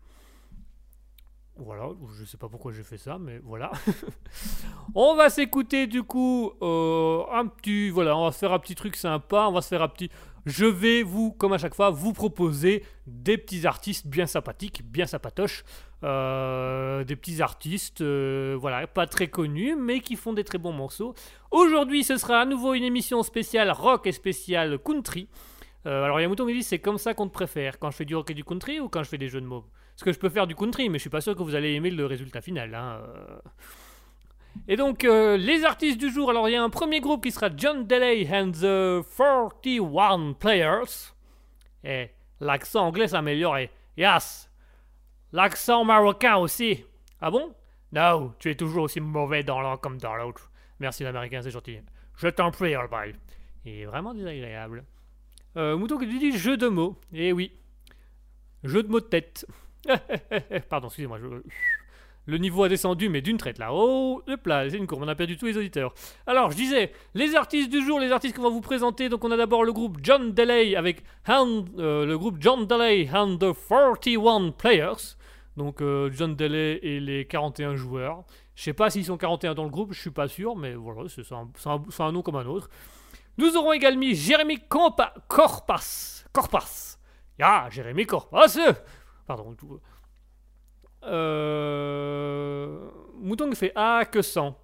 Voilà, 1.55 1.89
je 2.19 2.25
sais 2.25 2.37
pas 2.37 2.49
pourquoi 2.49 2.71
j'ai 2.71 2.83
fait 2.83 2.97
ça, 2.97 3.17
mais 3.19 3.39
voilà. 3.43 3.71
on 4.95 5.15
va 5.15 5.29
s'écouter 5.29 5.85
du 5.85 6.03
coup 6.03 6.51
euh, 6.61 7.23
un 7.31 7.45
petit, 7.47 7.89
voilà, 7.89 8.17
on 8.17 8.25
va 8.25 8.31
se 8.31 8.39
faire 8.39 8.53
un 8.53 8.59
petit 8.59 8.73
truc 8.75 8.95
sympa, 8.95 9.45
on 9.47 9.51
va 9.51 9.61
se 9.61 9.69
faire 9.69 9.81
un 9.81 9.87
petit. 9.87 10.09
Je 10.45 10.65
vais 10.65 11.03
vous, 11.03 11.31
comme 11.31 11.53
à 11.53 11.57
chaque 11.57 11.75
fois, 11.75 11.89
vous 11.89 12.11
proposer 12.13 12.83
des 13.07 13.37
petits 13.37 13.65
artistes 13.65 14.07
bien 14.07 14.25
sympathiques, 14.25 14.83
bien 14.83 15.05
sympatoches, 15.05 15.63
euh, 16.03 17.03
des 17.05 17.15
petits 17.15 17.41
artistes, 17.41 18.01
euh, 18.01 18.57
voilà, 18.59 18.85
pas 18.87 19.07
très 19.07 19.27
connus, 19.27 19.75
mais 19.77 20.01
qui 20.01 20.15
font 20.15 20.33
des 20.33 20.43
très 20.43 20.57
bons 20.57 20.73
morceaux. 20.73 21.15
Aujourd'hui, 21.51 22.03
ce 22.03 22.17
sera 22.17 22.41
à 22.41 22.45
nouveau 22.45 22.73
une 22.73 22.83
émission 22.83 23.23
spéciale 23.23 23.71
rock 23.71 24.05
et 24.05 24.11
spéciale 24.11 24.77
country. 24.79 25.29
Euh, 25.85 26.03
alors, 26.03 26.19
il 26.19 26.23
y 26.23 26.25
a 26.25 26.29
Mouton 26.29 26.45
qui 26.45 26.53
dit 26.53 26.63
c'est 26.63 26.79
comme 26.79 26.97
ça 26.97 27.13
qu'on 27.13 27.27
te 27.27 27.33
préfère, 27.33 27.79
quand 27.79 27.91
je 27.91 27.97
fais 27.97 28.05
du 28.05 28.15
rock 28.15 28.29
et 28.31 28.33
du 28.33 28.43
country 28.43 28.79
ou 28.79 28.89
quand 28.89 29.03
je 29.03 29.09
fais 29.09 29.17
des 29.17 29.29
jeux 29.29 29.41
de 29.41 29.45
mots? 29.45 29.65
Parce 29.95 30.03
que 30.03 30.11
je 30.11 30.19
peux 30.19 30.29
faire 30.29 30.47
du 30.47 30.55
country, 30.55 30.89
mais 30.89 30.97
je 30.97 31.03
suis 31.03 31.09
pas 31.09 31.21
sûr 31.21 31.35
que 31.35 31.43
vous 31.43 31.55
allez 31.55 31.73
aimer 31.73 31.91
le 31.91 32.05
résultat 32.05 32.41
final. 32.41 32.73
hein, 32.73 33.01
euh. 33.01 33.37
Et 34.67 34.75
donc, 34.75 35.03
euh, 35.03 35.35
les 35.37 35.65
artistes 35.65 35.99
du 35.99 36.09
jour, 36.11 36.29
alors 36.29 36.47
il 36.47 36.53
y 36.53 36.55
a 36.55 36.63
un 36.63 36.69
premier 36.69 36.99
groupe 37.01 37.23
qui 37.23 37.31
sera 37.31 37.49
John 37.55 37.85
Delay 37.85 38.27
and 38.31 38.51
the 38.51 39.03
41 39.17 40.33
Players. 40.33 41.11
Et 41.83 42.09
l'accent 42.39 42.87
anglais 42.87 43.07
s'améliore 43.09 43.57
et 43.57 43.69
yes, 43.97 44.49
l'accent 45.33 45.83
marocain 45.83 46.37
aussi. 46.37 46.85
Ah 47.19 47.29
bon? 47.29 47.53
Non, 47.91 48.33
tu 48.39 48.49
es 48.49 48.55
toujours 48.55 48.83
aussi 48.83 49.01
mauvais 49.01 49.43
dans 49.43 49.61
l'un 49.61 49.77
comme 49.77 49.97
dans 49.97 50.15
l'autre. 50.15 50.49
Merci 50.79 51.03
l'américain, 51.03 51.41
c'est 51.41 51.51
gentil. 51.51 51.79
Je 52.17 52.27
t'en 52.29 52.51
prie, 52.51 52.73
Albert. 52.73 53.13
Il 53.65 53.79
est 53.81 53.85
vraiment 53.85 54.13
désagréable. 54.13 54.83
Euh, 55.57 55.77
Mouton 55.77 55.97
qui 55.99 56.07
dit 56.07 56.37
jeu 56.37 56.57
de 56.57 56.67
mots. 56.67 56.99
Eh 57.13 57.31
oui. 57.33 57.51
Jeu 58.63 58.81
de 58.83 58.87
mots 58.87 58.99
de 59.01 59.05
tête. 59.05 59.45
Pardon, 60.69 60.87
excusez-moi. 60.87 61.19
je- 61.19 61.41
Le 62.25 62.37
niveau 62.37 62.63
a 62.63 62.69
descendu, 62.69 63.09
mais 63.09 63.21
d'une 63.21 63.37
traite 63.37 63.57
là. 63.57 63.69
Oh, 63.73 64.21
hop 64.27 64.47
là, 64.47 64.69
c'est 64.69 64.77
une 64.77 64.87
courbe. 64.87 65.03
On 65.03 65.07
a 65.09 65.15
perdu 65.15 65.35
tous 65.37 65.45
les 65.47 65.57
auditeurs. 65.57 65.93
Alors, 66.25 66.51
je 66.51 66.55
disais, 66.55 66.93
les 67.13 67.35
artistes 67.35 67.69
du 67.69 67.85
jour, 67.85 67.99
les 67.99 68.11
artistes 68.13 68.35
qu'on 68.35 68.43
va 68.43 68.49
vous 68.49 68.61
présenter. 68.61 69.09
Donc, 69.09 69.25
on 69.25 69.31
a 69.31 69.35
d'abord 69.37 69.63
le 69.65 69.73
groupe 69.73 69.97
John 70.01 70.31
Delay 70.33 70.75
avec 70.77 71.03
Hand- 71.27 71.69
euh, 71.79 72.05
le 72.05 72.17
groupe 72.17 72.37
John 72.39 72.65
Delay 72.65 73.09
and 73.13 73.37
the 73.39 73.53
41 73.67 74.51
Players. 74.51 75.17
Donc, 75.57 75.81
euh, 75.81 76.09
John 76.13 76.33
Delay 76.35 76.79
et 76.81 76.99
les 77.01 77.25
41 77.27 77.75
joueurs. 77.75 78.23
Je 78.55 78.63
sais 78.63 78.73
pas 78.73 78.89
s'ils 78.89 79.03
sont 79.05 79.17
41 79.17 79.53
dans 79.55 79.63
le 79.65 79.69
groupe, 79.69 79.93
je 79.93 79.99
suis 79.99 80.11
pas 80.11 80.27
sûr, 80.29 80.55
mais 80.55 80.75
voilà, 80.75 81.09
c'est 81.09 81.23
un, 81.99 82.11
nom 82.11 82.21
comme 82.21 82.35
un 82.37 82.45
autre. 82.45 82.69
Nous 83.37 83.57
aurons 83.57 83.73
également 83.73 84.05
Jérémy 84.11 84.59
Corpas. 84.69 85.13
Corpas. 85.27 86.97
Ah, 87.41 87.67
Jérémy 87.69 88.05
Corpas. 88.05 88.57
Pardon. 89.27 89.53
tout- 89.55 89.79
Euh... 91.05 92.89
Mouton 93.19 93.53
fait 93.55 93.71
Ah, 93.75 94.03
que 94.09 94.21
sans 94.21 94.57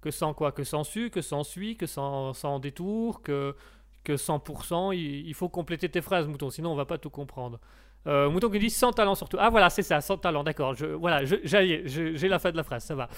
Que 0.00 0.10
sans 0.10 0.34
quoi? 0.34 0.52
Que 0.52 0.64
sans 0.64 0.84
su, 0.84 1.10
que 1.10 1.20
sans 1.20 1.44
suit, 1.44 1.76
que 1.76 1.86
sans, 1.86 2.32
sans 2.32 2.58
détour, 2.58 3.22
que, 3.22 3.54
que 4.04 4.14
100%. 4.14 4.94
Il, 4.94 5.26
il 5.26 5.34
faut 5.34 5.48
compléter 5.48 5.88
tes 5.88 6.00
phrases, 6.00 6.26
Mouton, 6.26 6.50
sinon 6.50 6.72
on 6.72 6.76
va 6.76 6.84
pas 6.86 6.98
tout 6.98 7.10
comprendre. 7.10 7.60
Euh, 8.06 8.28
Mouton 8.30 8.50
qui 8.50 8.58
dit 8.58 8.70
sans 8.70 8.92
talent 8.92 9.14
surtout. 9.14 9.36
Ah 9.40 9.50
voilà, 9.50 9.70
c'est 9.70 9.82
ça, 9.82 10.00
sans 10.00 10.16
talent, 10.16 10.42
d'accord. 10.42 10.74
Je, 10.74 10.86
voilà, 10.86 11.24
j'ai 11.24 12.28
la 12.28 12.38
fin 12.38 12.50
de 12.50 12.56
la 12.56 12.64
phrase, 12.64 12.84
ça 12.84 12.94
va. 12.94 13.08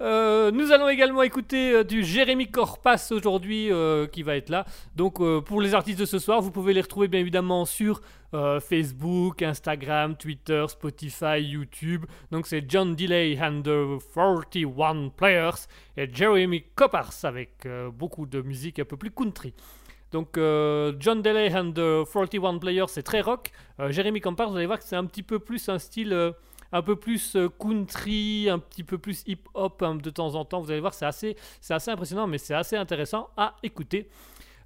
Euh, 0.00 0.52
nous 0.52 0.70
allons 0.70 0.88
également 0.88 1.22
écouter 1.22 1.72
euh, 1.72 1.84
du 1.84 2.04
Jérémy 2.04 2.46
Corpas 2.46 3.08
aujourd'hui 3.10 3.72
euh, 3.72 4.06
qui 4.06 4.22
va 4.22 4.36
être 4.36 4.48
là. 4.48 4.64
Donc 4.94 5.18
pour 5.44 5.60
les 5.60 5.74
artistes 5.74 5.98
de 5.98 6.04
ce 6.04 6.18
soir, 6.18 6.40
vous 6.40 6.50
pouvez 6.50 6.72
les 6.72 6.80
retrouver 6.80 7.08
bien 7.08 7.20
évidemment 7.20 7.64
sur 7.64 8.00
Facebook, 8.60 9.40
Instagram, 9.40 10.14
Twitter, 10.14 10.64
Spotify, 10.68 11.40
YouTube. 11.40 12.04
Donc 12.30 12.46
c'est 12.46 12.62
John 12.68 12.94
Delay 12.94 13.38
and 13.40 13.62
the 13.62 14.02
41 14.14 15.08
Players 15.16 15.66
et 15.96 16.08
Jeremy 16.12 16.62
Coppars 16.74 17.14
avec 17.22 17.66
beaucoup 17.94 18.26
de 18.26 18.42
musique 18.42 18.78
un 18.80 18.84
peu 18.84 18.98
plus 18.98 19.10
country. 19.10 19.54
Donc 20.12 20.36
John 20.36 21.22
Delay 21.22 21.54
and 21.54 21.72
the 21.72 22.04
41 22.10 22.58
Players 22.58 22.88
c'est 22.88 23.02
très 23.02 23.22
rock. 23.22 23.50
Euh, 23.80 23.92
Jeremy 23.92 24.20
Coppars, 24.20 24.50
vous 24.50 24.56
allez 24.56 24.66
voir 24.66 24.78
que 24.78 24.84
c'est 24.84 24.96
un 24.96 25.04
petit 25.04 25.22
peu 25.22 25.38
plus 25.38 25.68
un 25.68 25.78
style 25.78 26.32
un 26.72 26.82
peu 26.82 26.96
plus 26.96 27.36
euh, 27.36 27.48
country, 27.48 28.48
un 28.50 28.58
petit 28.58 28.84
peu 28.84 28.98
plus 28.98 29.22
hip-hop 29.26 29.82
hein, 29.82 29.94
de 29.94 30.10
temps 30.10 30.34
en 30.34 30.44
temps. 30.44 30.60
Vous 30.60 30.70
allez 30.70 30.80
voir, 30.80 30.94
c'est 30.94 31.06
assez, 31.06 31.36
c'est 31.60 31.74
assez 31.74 31.90
impressionnant, 31.90 32.26
mais 32.26 32.38
c'est 32.38 32.54
assez 32.54 32.76
intéressant 32.76 33.30
à 33.36 33.56
écouter. 33.62 34.08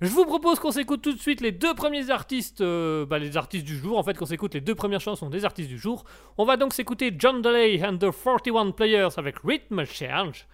Je 0.00 0.09
vous 0.09 0.25
propose 0.25 0.59
qu'on 0.59 0.73
s'écoute 0.73 1.00
tout 1.00 1.12
de 1.12 1.21
suite 1.21 1.40
les 1.40 1.52
deux 1.52 1.75
premiers 1.75 2.11
artistes, 2.11 2.61
euh, 2.61 3.06
bah, 3.06 3.21
les 3.21 3.37
artistes 3.37 3.64
du 3.64 3.76
jour, 3.76 3.97
en 3.97 4.02
fait, 4.02 4.18
qu'on 4.18 4.26
s'écoute 4.26 4.52
les 4.54 4.61
deux 4.61 4.75
premières 4.75 5.00
chansons 5.00 5.30
des 5.30 5.44
artistes 5.44 5.68
du 5.68 5.78
jour. 5.78 6.04
On 6.38 6.44
va 6.44 6.56
donc 6.56 6.75
s'écouter 6.75 7.14
John 7.16 7.40
Delay 7.40 7.80
and 7.85 7.99
the 7.99 8.11
41 8.11 8.73
Players 8.73 9.11
avec 9.16 9.37
Rhythm 9.44 9.85
Change. 9.85 10.49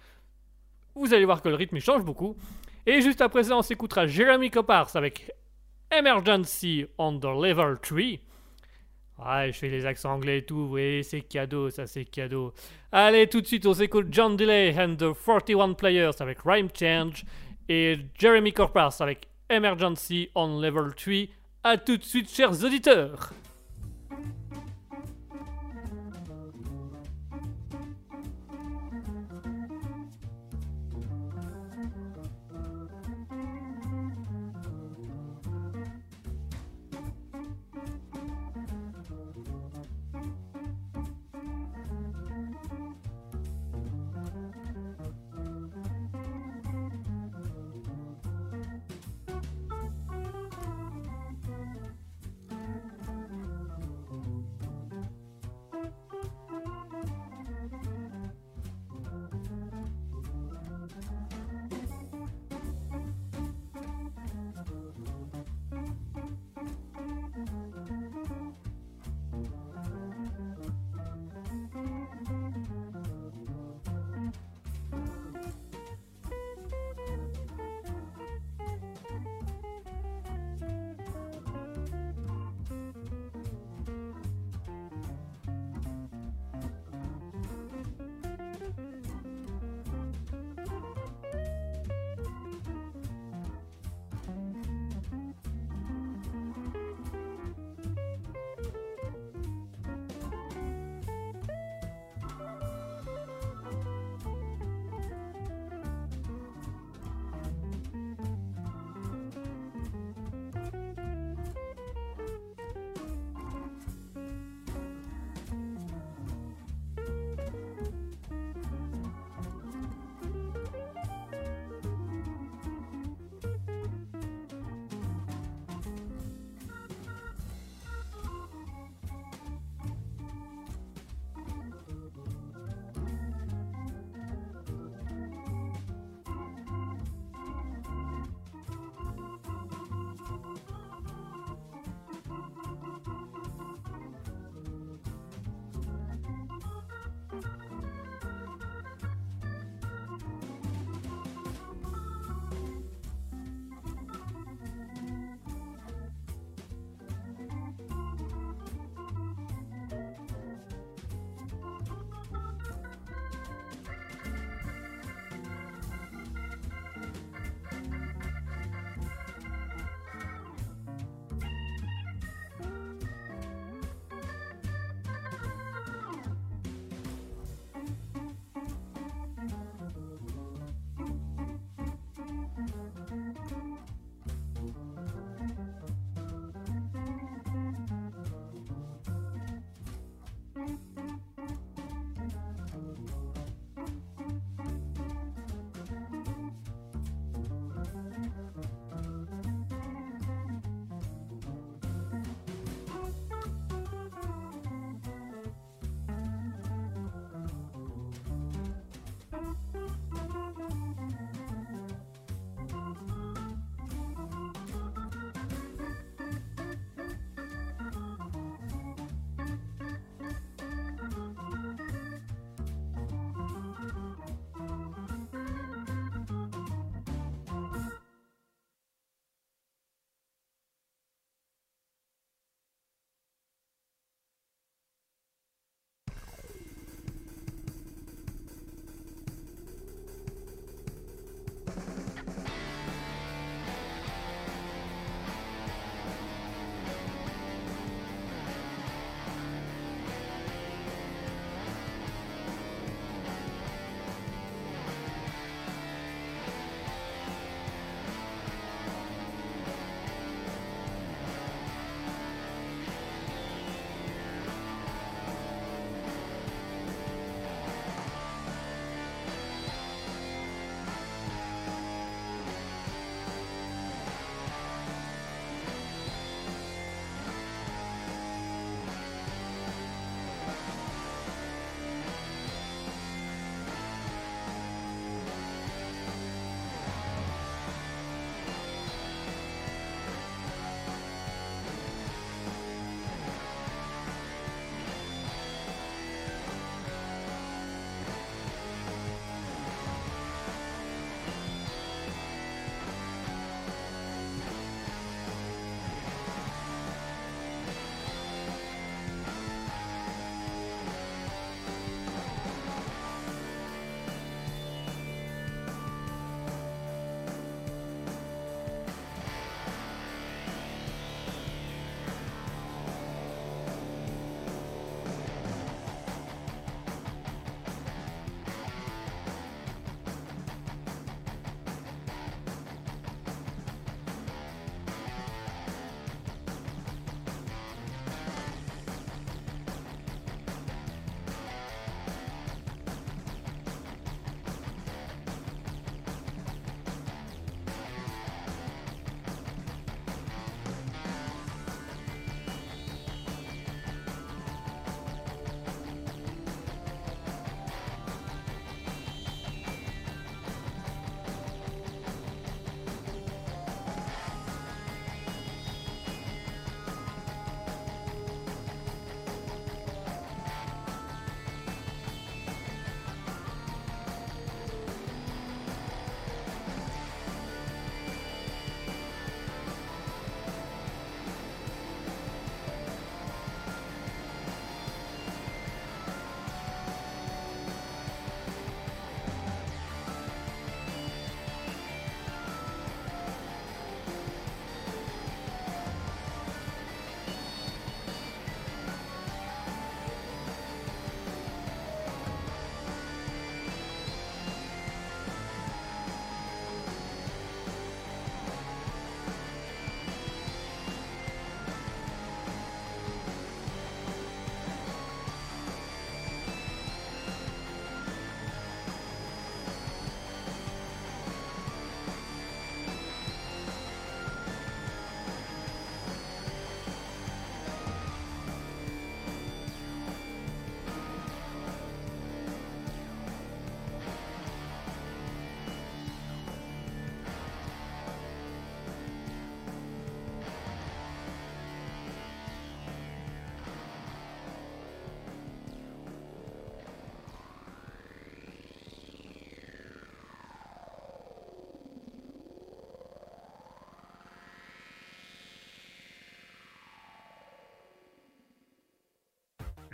Vous 0.93 1.15
allez 1.15 1.25
voir 1.25 1.41
que 1.41 1.49
le 1.49 1.55
rythme 1.55 1.79
change 1.79 2.03
beaucoup. 2.03 2.35
Et 2.85 3.01
juste 3.01 3.21
après 3.21 3.43
ça, 3.43 3.57
on 3.57 3.63
s'écoutera 3.63 4.05
Jeremy 4.05 4.51
Coppars 4.51 4.95
avec 4.95 5.31
Emergency 5.91 6.85
on 6.99 7.17
the 7.17 7.25
Level 7.25 7.77
3. 7.81 8.28
Ouais, 9.25 9.51
je 9.51 9.57
fais 9.57 9.69
les 9.69 9.85
accents 9.85 10.13
anglais 10.13 10.39
et 10.39 10.45
tout, 10.45 10.69
oui, 10.71 11.03
c'est 11.03 11.21
cadeau, 11.21 11.69
ça 11.69 11.85
c'est 11.87 12.05
cadeau. 12.05 12.53
Allez, 12.91 13.27
tout 13.27 13.41
de 13.41 13.47
suite, 13.47 13.65
on 13.65 13.73
s'écoute 13.73 14.07
John 14.11 14.37
Delay 14.37 14.73
and 14.79 14.95
the 14.95 15.13
41 15.13 15.73
Players 15.73 16.21
avec 16.21 16.39
Rhyme 16.45 16.69
Change 16.73 17.25
et 17.67 17.97
Jeremy 18.17 18.53
Corpus 18.53 19.01
avec 19.01 19.27
Emergency 19.49 20.29
on 20.35 20.59
Level 20.61 20.93
3. 20.95 21.13
A 21.63 21.77
tout 21.77 21.97
de 21.97 22.03
suite, 22.03 22.29
chers 22.33 22.63
auditeurs. 22.63 23.33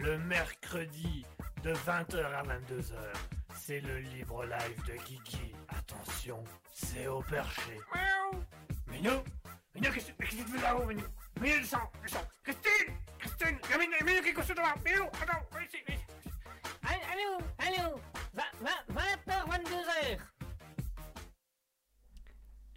Le 0.05 0.19
mercredi 0.19 1.25
de 1.63 1.73
20h 1.73 2.23
à 2.23 2.43
22h. 2.43 2.93
C'est 3.57 3.79
le 3.79 3.97
libre 3.97 4.45
live 4.45 4.85
de 4.85 4.93
Kiki. 5.03 5.51
Attention, 5.69 6.43
c'est 6.71 7.07
au 7.07 7.21
perché. 7.21 7.79
Minou 8.87 9.23
Minou, 9.73 9.91
qu'est-ce 9.91 10.11
que 10.11 10.23
tu 10.23 10.35
fais 10.35 10.61
là-haut, 10.61 10.85
Minou 10.85 11.01
Minou, 11.41 11.57
le 11.57 11.65
sang. 11.65 11.89
Christine 12.43 12.93
Christine 13.17 13.57
Minou, 13.79 14.05
Minou 14.05 14.21
qui 14.21 14.29
est 14.29 14.33
couché 14.33 14.53
devant. 14.53 14.75
Minou, 14.85 15.05
attends, 15.21 15.41
viens 15.51 15.61
ici, 15.61 15.77
viens 15.87 15.95
ici. 15.95 16.29
Allô 16.83 17.37
20h, 17.37 17.54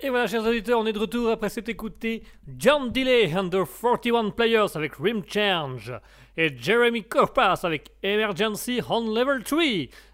Et 0.08 0.10
voilà, 0.10 0.26
chers 0.26 0.46
auditeurs, 0.46 0.80
on 0.80 0.86
est 0.86 0.94
de 0.94 0.98
retour 0.98 1.28
après 1.28 1.50
s'être 1.50 1.68
écouté 1.68 2.22
John 2.56 2.90
Delay 2.90 3.30
Under 3.34 3.66
41 3.66 4.30
Players 4.30 4.74
avec 4.74 4.94
Rim 4.94 5.22
Change 5.28 5.92
et 6.38 6.56
Jeremy 6.56 7.02
Corpas 7.02 7.60
avec 7.64 7.90
Emergency 8.02 8.80
on 8.88 9.12
Level 9.12 9.42
3. 9.42 9.60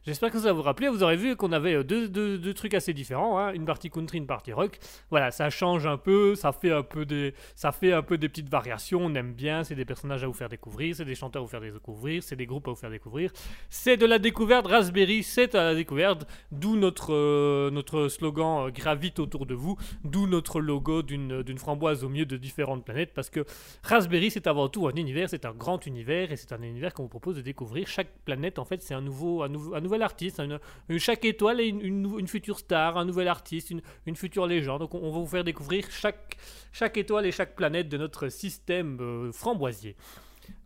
J'espère 0.06 0.30
que 0.30 0.38
ça 0.38 0.52
vous 0.52 0.60
rappelait. 0.62 0.88
Vous 0.88 1.02
aurez 1.02 1.16
vu 1.16 1.34
qu'on 1.36 1.52
avait 1.52 1.74
euh, 1.76 1.82
deux, 1.84 2.08
deux- 2.08 2.36
deux 2.38 2.52
trucs 2.52 2.74
assez 2.74 2.92
différents, 2.92 3.38
hein, 3.38 3.52
une 3.54 3.64
partie 3.64 3.88
country, 3.90 4.18
une 4.18 4.26
partie 4.26 4.52
rock. 4.52 4.78
Voilà, 5.10 5.30
ça 5.30 5.48
change 5.48 5.86
un 5.86 5.96
peu, 5.96 6.34
ça 6.34 6.52
fait 6.52 6.72
un 6.72 6.82
peu 6.82 7.06
des, 7.06 7.32
ça 7.54 7.72
fait 7.72 7.92
un 7.92 8.02
peu 8.02 8.18
des 8.18 8.28
petites 8.28 8.48
variations. 8.50 9.00
On 9.02 9.14
aime 9.14 9.32
bien. 9.32 9.64
C'est 9.64 9.74
des 9.74 9.84
personnages 9.86 10.22
à 10.24 10.26
vous 10.26 10.34
faire 10.34 10.48
découvrir, 10.50 10.94
c'est 10.94 11.04
des 11.06 11.14
chanteurs 11.14 11.40
à 11.40 11.44
vous 11.44 11.50
faire 11.50 11.60
découvrir, 11.62 12.22
c'est 12.22 12.36
des 12.36 12.44
groupes 12.46 12.68
à 12.68 12.70
vous 12.70 12.76
faire 12.76 12.90
découvrir. 12.90 13.30
C'est 13.70 13.96
de 13.96 14.04
la 14.06 14.18
découverte. 14.18 14.66
Raspberry, 14.66 15.22
c'est 15.22 15.54
à 15.54 15.64
la 15.64 15.74
découverte. 15.74 16.26
D'où 16.52 16.76
notre, 16.76 17.12
euh, 17.14 17.70
notre 17.70 18.08
slogan 18.08 18.66
euh, 18.66 18.70
gravite 18.70 19.18
autour 19.18 19.46
de 19.46 19.54
vous. 19.54 19.76
D'où 20.04 20.26
notre 20.26 20.60
logo 20.60 21.02
d'une 21.02 21.58
framboise 21.58 22.04
au 22.04 22.08
milieu 22.08 22.26
de 22.26 22.36
différentes 22.36 22.84
planètes. 22.84 23.12
Parce 23.14 23.30
que 23.30 23.44
Raspberry, 23.82 24.30
c'est 24.30 24.46
avant 24.46 24.68
tout 24.68 24.86
un 24.86 24.94
univers, 24.94 25.30
c'est 25.30 25.44
un 25.44 25.52
grand 25.52 25.86
univers 25.86 26.32
et 26.32 26.36
c'est 26.36 26.52
un 26.52 26.62
univers 26.62 26.92
qu'on 26.94 27.04
vous 27.04 27.08
propose 27.08 27.36
de 27.36 27.42
découvrir. 27.42 27.86
Chaque 27.86 28.10
planète, 28.24 28.58
en 28.58 28.64
fait, 28.64 28.82
c'est 28.82 28.94
un 28.94 29.04
un, 29.04 29.80
nouvel 29.80 30.02
artiste. 30.02 30.40
une- 30.40 30.98
chaque 30.98 31.24
étoile 31.24 31.60
est 31.60 31.68
une, 31.68 32.26
future 32.26 32.58
star, 32.58 32.96
un 32.96 33.04
nouvel 33.04 33.28
artiste, 33.28 33.70
une, 34.06 34.16
future 34.16 34.46
légende. 34.46 34.80
Donc, 34.80 34.94
on, 34.94 35.10
va 35.10 35.18
vous 35.18 35.26
faire 35.26 35.44
découvrir 35.44 35.90
chaque, 35.90 36.36
chaque 36.72 36.96
étoile 36.96 37.26
et 37.26 37.32
chaque 37.32 37.54
planète 37.54 37.88
de 37.88 37.96
notre 37.96 38.28
système 38.28 38.98
euh, 39.00 39.32
framboisier. 39.32 39.96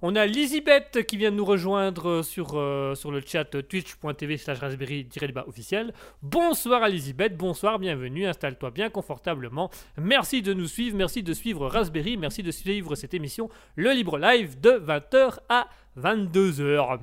On 0.01 0.15
a 0.15 0.27
Lizibeth 0.27 1.05
qui 1.07 1.17
vient 1.17 1.31
de 1.33 1.37
nous 1.37 1.45
rejoindre 1.45 2.23
sur, 2.23 2.57
euh, 2.57 2.95
le 3.11 3.21
chat 3.21 3.45
twitch.tv 3.45 4.37
slash 4.37 4.59
raspberry-débat 4.59 5.45
officiel. 5.49 5.93
Bonsoir 6.23 6.83
à 6.85 6.89
bonsoir, 7.37 7.79
bienvenue, 7.79 8.27
installe-toi 8.27 8.71
bien 8.71 8.91
confortablement. 8.91 9.71
Merci 9.97 10.41
de 10.43 10.55
nous 10.55 10.67
suivre, 10.67 10.97
merci 10.97 11.23
de 11.23 11.33
suivre 11.33 11.67
Raspberry, 11.67 12.17
merci 12.17 12.43
de 12.43 12.51
suivre 12.53 12.95
cette 12.95 13.15
émission, 13.15 13.49
le 13.77 13.91
libre 13.91 14.19
live 14.19 14.61
de 14.61 14.71
20h 14.71 15.39
à 15.49 15.69
22h. 16.01 17.01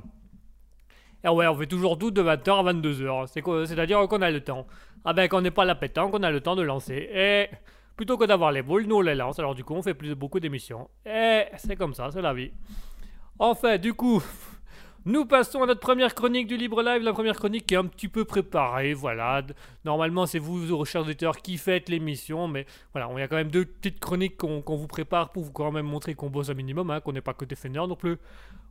Et 1.24 1.28
ouais, 1.30 1.48
on 1.48 1.56
fait 1.58 1.66
toujours 1.68 1.98
tout 1.98 2.12
de 2.12 2.22
20h 2.22 2.60
à 2.60 2.74
22h, 2.74 3.28
c'est 3.28 3.42
quoi- 3.42 3.66
c'est-à-dire 3.66 4.08
qu'on 4.08 4.22
a 4.22 4.32
le 4.32 4.42
temps. 4.42 4.68
Ah 5.04 5.14
ben 5.14 5.28
qu'on 5.28 5.42
n'est 5.42 5.52
pas 5.52 5.66
la 5.66 5.76
pétanque, 5.76 6.16
a 6.24 6.32
le 6.32 6.40
temps 6.42 6.56
de 6.56 6.62
lancer. 6.64 7.10
Et 7.14 7.48
plutôt 7.96 8.18
que 8.18 8.26
d'avoir 8.26 8.52
les 8.52 8.62
boules, 8.62 8.86
nous 8.86 8.98
on 8.98 9.02
les 9.02 9.16
lance, 9.16 9.40
alors 9.40 9.56
du 9.56 9.64
coup 9.64 9.74
on 9.74 9.82
fait 9.82 9.94
plus 9.94 10.16
beaucoup 10.16 10.40
d'émissions. 10.40 10.90
Et 11.06 11.46
c'est 11.58 11.76
comme 11.76 11.94
ça, 11.94 12.10
c'est 12.12 12.22
la 12.22 12.34
vie. 12.34 12.52
Enfin, 13.40 13.78
du 13.78 13.94
coup, 13.94 14.24
nous 15.06 15.26
passons 15.26 15.62
à 15.62 15.66
notre 15.66 15.82
première 15.82 16.16
chronique 16.16 16.48
du 16.48 16.58
Libre 16.58 16.82
Live, 16.82 17.04
la 17.04 17.14
première 17.14 17.36
chronique 17.36 17.68
qui 17.68 17.74
est 17.74 17.78
un 17.78 17.86
petit 17.86 18.08
peu 18.08 18.26
préparée, 18.26 18.94
voilà. 18.94 19.44
Normalement, 19.84 20.26
c'est 20.26 20.40
vous, 20.40 20.84
chers 20.86 21.02
auditeurs, 21.02 21.38
qui 21.38 21.58
faites 21.58 21.90
l'émission, 21.90 22.48
mais 22.48 22.66
voilà, 22.94 23.10
on 23.10 23.18
y 23.18 23.22
a 23.22 23.28
quand 23.28 23.36
même 23.36 23.52
deux 23.52 23.66
petites 23.66 24.00
chroniques 24.00 24.38
qu'on 24.38 24.64
vous 24.66 24.88
prépare 24.88 25.32
pour 25.32 25.44
vous 25.44 25.52
quand 25.52 25.72
même 25.72 25.86
montrer 25.86 26.16
qu'on 26.16 26.30
bosse 26.30 26.50
un 26.50 26.54
minimum, 26.54 26.90
hein, 26.92 27.02
qu'on 27.02 27.12
n'est 27.12 27.22
pas 27.22 27.34
que 27.34 27.46
des 27.46 27.56
non 27.70 27.96
plus. 27.96 28.18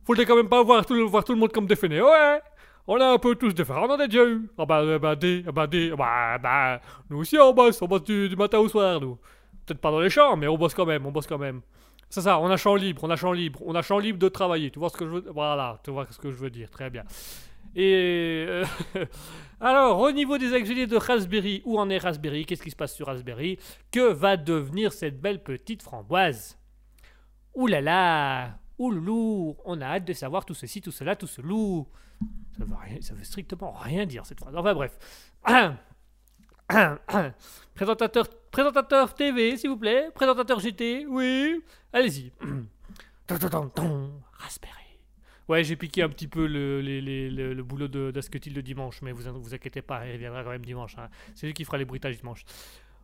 Faut 0.03 0.13
quand 0.13 0.35
même 0.35 0.49
pas 0.49 0.61
voir 0.61 0.85
tout, 0.85 0.93
le- 0.93 1.35
monde 1.35 1.51
comme 1.51 1.67
des 1.67 1.75
ouais 2.01 2.41
on 2.87 2.99
a 2.99 3.05
un 3.05 3.17
peu 3.17 3.35
tous 3.35 3.53
différents, 3.53 3.87
on 3.87 3.91
en 3.91 3.99
a 3.99 4.07
déjà 4.07 4.25
eu. 4.25 4.49
Ah 4.57 4.65
bah, 4.65 4.81
euh, 4.81 4.99
bah, 4.99 5.15
des, 5.15 5.43
ah 5.47 5.51
bah, 5.51 5.67
des, 5.67 5.91
ah 5.91 5.95
bah, 5.95 6.37
bah, 6.37 6.81
nous 7.09 7.17
aussi 7.17 7.37
on 7.37 7.53
bosse, 7.53 7.81
on 7.81 7.87
bosse 7.87 8.03
du, 8.03 8.35
matin 8.37 8.59
au 8.59 8.69
soir, 8.69 8.99
nous. 9.01 9.17
Peut-être 9.65 9.81
pas 9.81 9.91
dans 9.91 9.99
les 9.99 10.09
champs, 10.09 10.37
mais 10.37 10.47
on 10.47 10.57
bosse 10.57 10.73
quand 10.73 10.85
même, 10.85 11.05
on 11.05 11.11
bosse 11.11 11.27
quand 11.27 11.39
même. 11.39 11.61
C'est 12.09 12.21
ça, 12.21 12.39
on 12.39 12.49
a 12.49 12.57
champ 12.57 12.75
libre, 12.75 13.03
on 13.03 13.09
a 13.09 13.15
champ 13.15 13.31
libre, 13.31 13.59
on 13.65 13.73
a 13.73 13.81
champ 13.81 13.97
libre 13.97 14.19
de 14.19 14.29
travailler. 14.29 14.69
Tu 14.69 14.79
vois 14.79 14.89
ce 14.89 14.97
que 14.97 15.05
je 15.05 15.11
veux 15.11 15.31
Voilà, 15.33 15.79
tu 15.83 15.91
vois 15.91 16.05
ce 16.09 16.19
que 16.19 16.31
je 16.31 16.37
veux 16.37 16.51
dire, 16.51 16.69
très 16.69 16.89
bien. 16.89 17.03
Et 17.75 18.45
euh, 18.47 18.63
alors, 19.59 19.99
au 19.99 20.11
niveau 20.11 20.37
des 20.37 20.53
actualités 20.53 20.87
de 20.87 20.97
Raspberry, 20.97 21.61
où 21.65 21.77
en 21.79 21.89
est 21.89 21.97
Raspberry? 21.97 22.45
Qu'est-ce 22.45 22.61
qui 22.61 22.71
se 22.71 22.75
passe 22.75 22.93
sur 22.93 23.07
Raspberry? 23.07 23.57
Que 23.91 24.13
va 24.13 24.37
devenir 24.37 24.93
cette 24.93 25.19
belle 25.19 25.43
petite 25.43 25.81
framboise? 25.81 26.57
Ouh 27.55 27.67
là 27.67 27.81
là 27.81 28.59
Ouh 28.77 28.91
loulou 28.91 29.57
On 29.65 29.81
a 29.81 29.85
hâte 29.85 30.05
de 30.05 30.13
savoir 30.13 30.45
tout 30.45 30.53
ceci, 30.53 30.81
tout 30.81 30.91
cela, 30.91 31.15
tout 31.15 31.27
ce 31.27 31.41
loup. 31.41 31.87
Ça 32.57 32.63
veut, 32.63 33.17
veut 33.17 33.23
strictement 33.23 33.71
rien 33.73 34.05
dire 34.05 34.25
cette 34.25 34.39
phrase. 34.39 34.55
Enfin 34.55 34.73
bref. 34.73 34.97
présentateur, 37.75 38.27
présentateur 38.51 39.13
TV, 39.13 39.57
s'il 39.57 39.69
vous 39.69 39.77
plaît. 39.77 40.09
Présentateur 40.13 40.59
GT, 40.59 41.05
oui. 41.07 41.61
Allez-y. 41.93 42.31
Raspberry. 44.33 44.71
Ouais, 45.47 45.63
j'ai 45.63 45.75
piqué 45.75 46.01
un 46.01 46.09
petit 46.09 46.27
peu 46.27 46.47
le, 46.47 47.61
boulot 47.61 47.87
de 47.87 48.09
d'Asketil 48.09 48.53
le 48.53 48.63
dimanche, 48.63 49.01
mais 49.03 49.11
vous 49.11 49.23
vous 49.39 49.53
inquiétez 49.53 49.83
pas, 49.83 50.07
il 50.07 50.13
reviendra 50.13 50.43
quand 50.43 50.49
même 50.49 50.65
dimanche. 50.65 50.95
hein. 50.97 51.09
C'est 51.35 51.45
lui 51.45 51.53
qui 51.53 51.65
fera 51.65 51.77
les 51.77 51.85
bruitages 51.85 52.17
dimanche. 52.17 52.43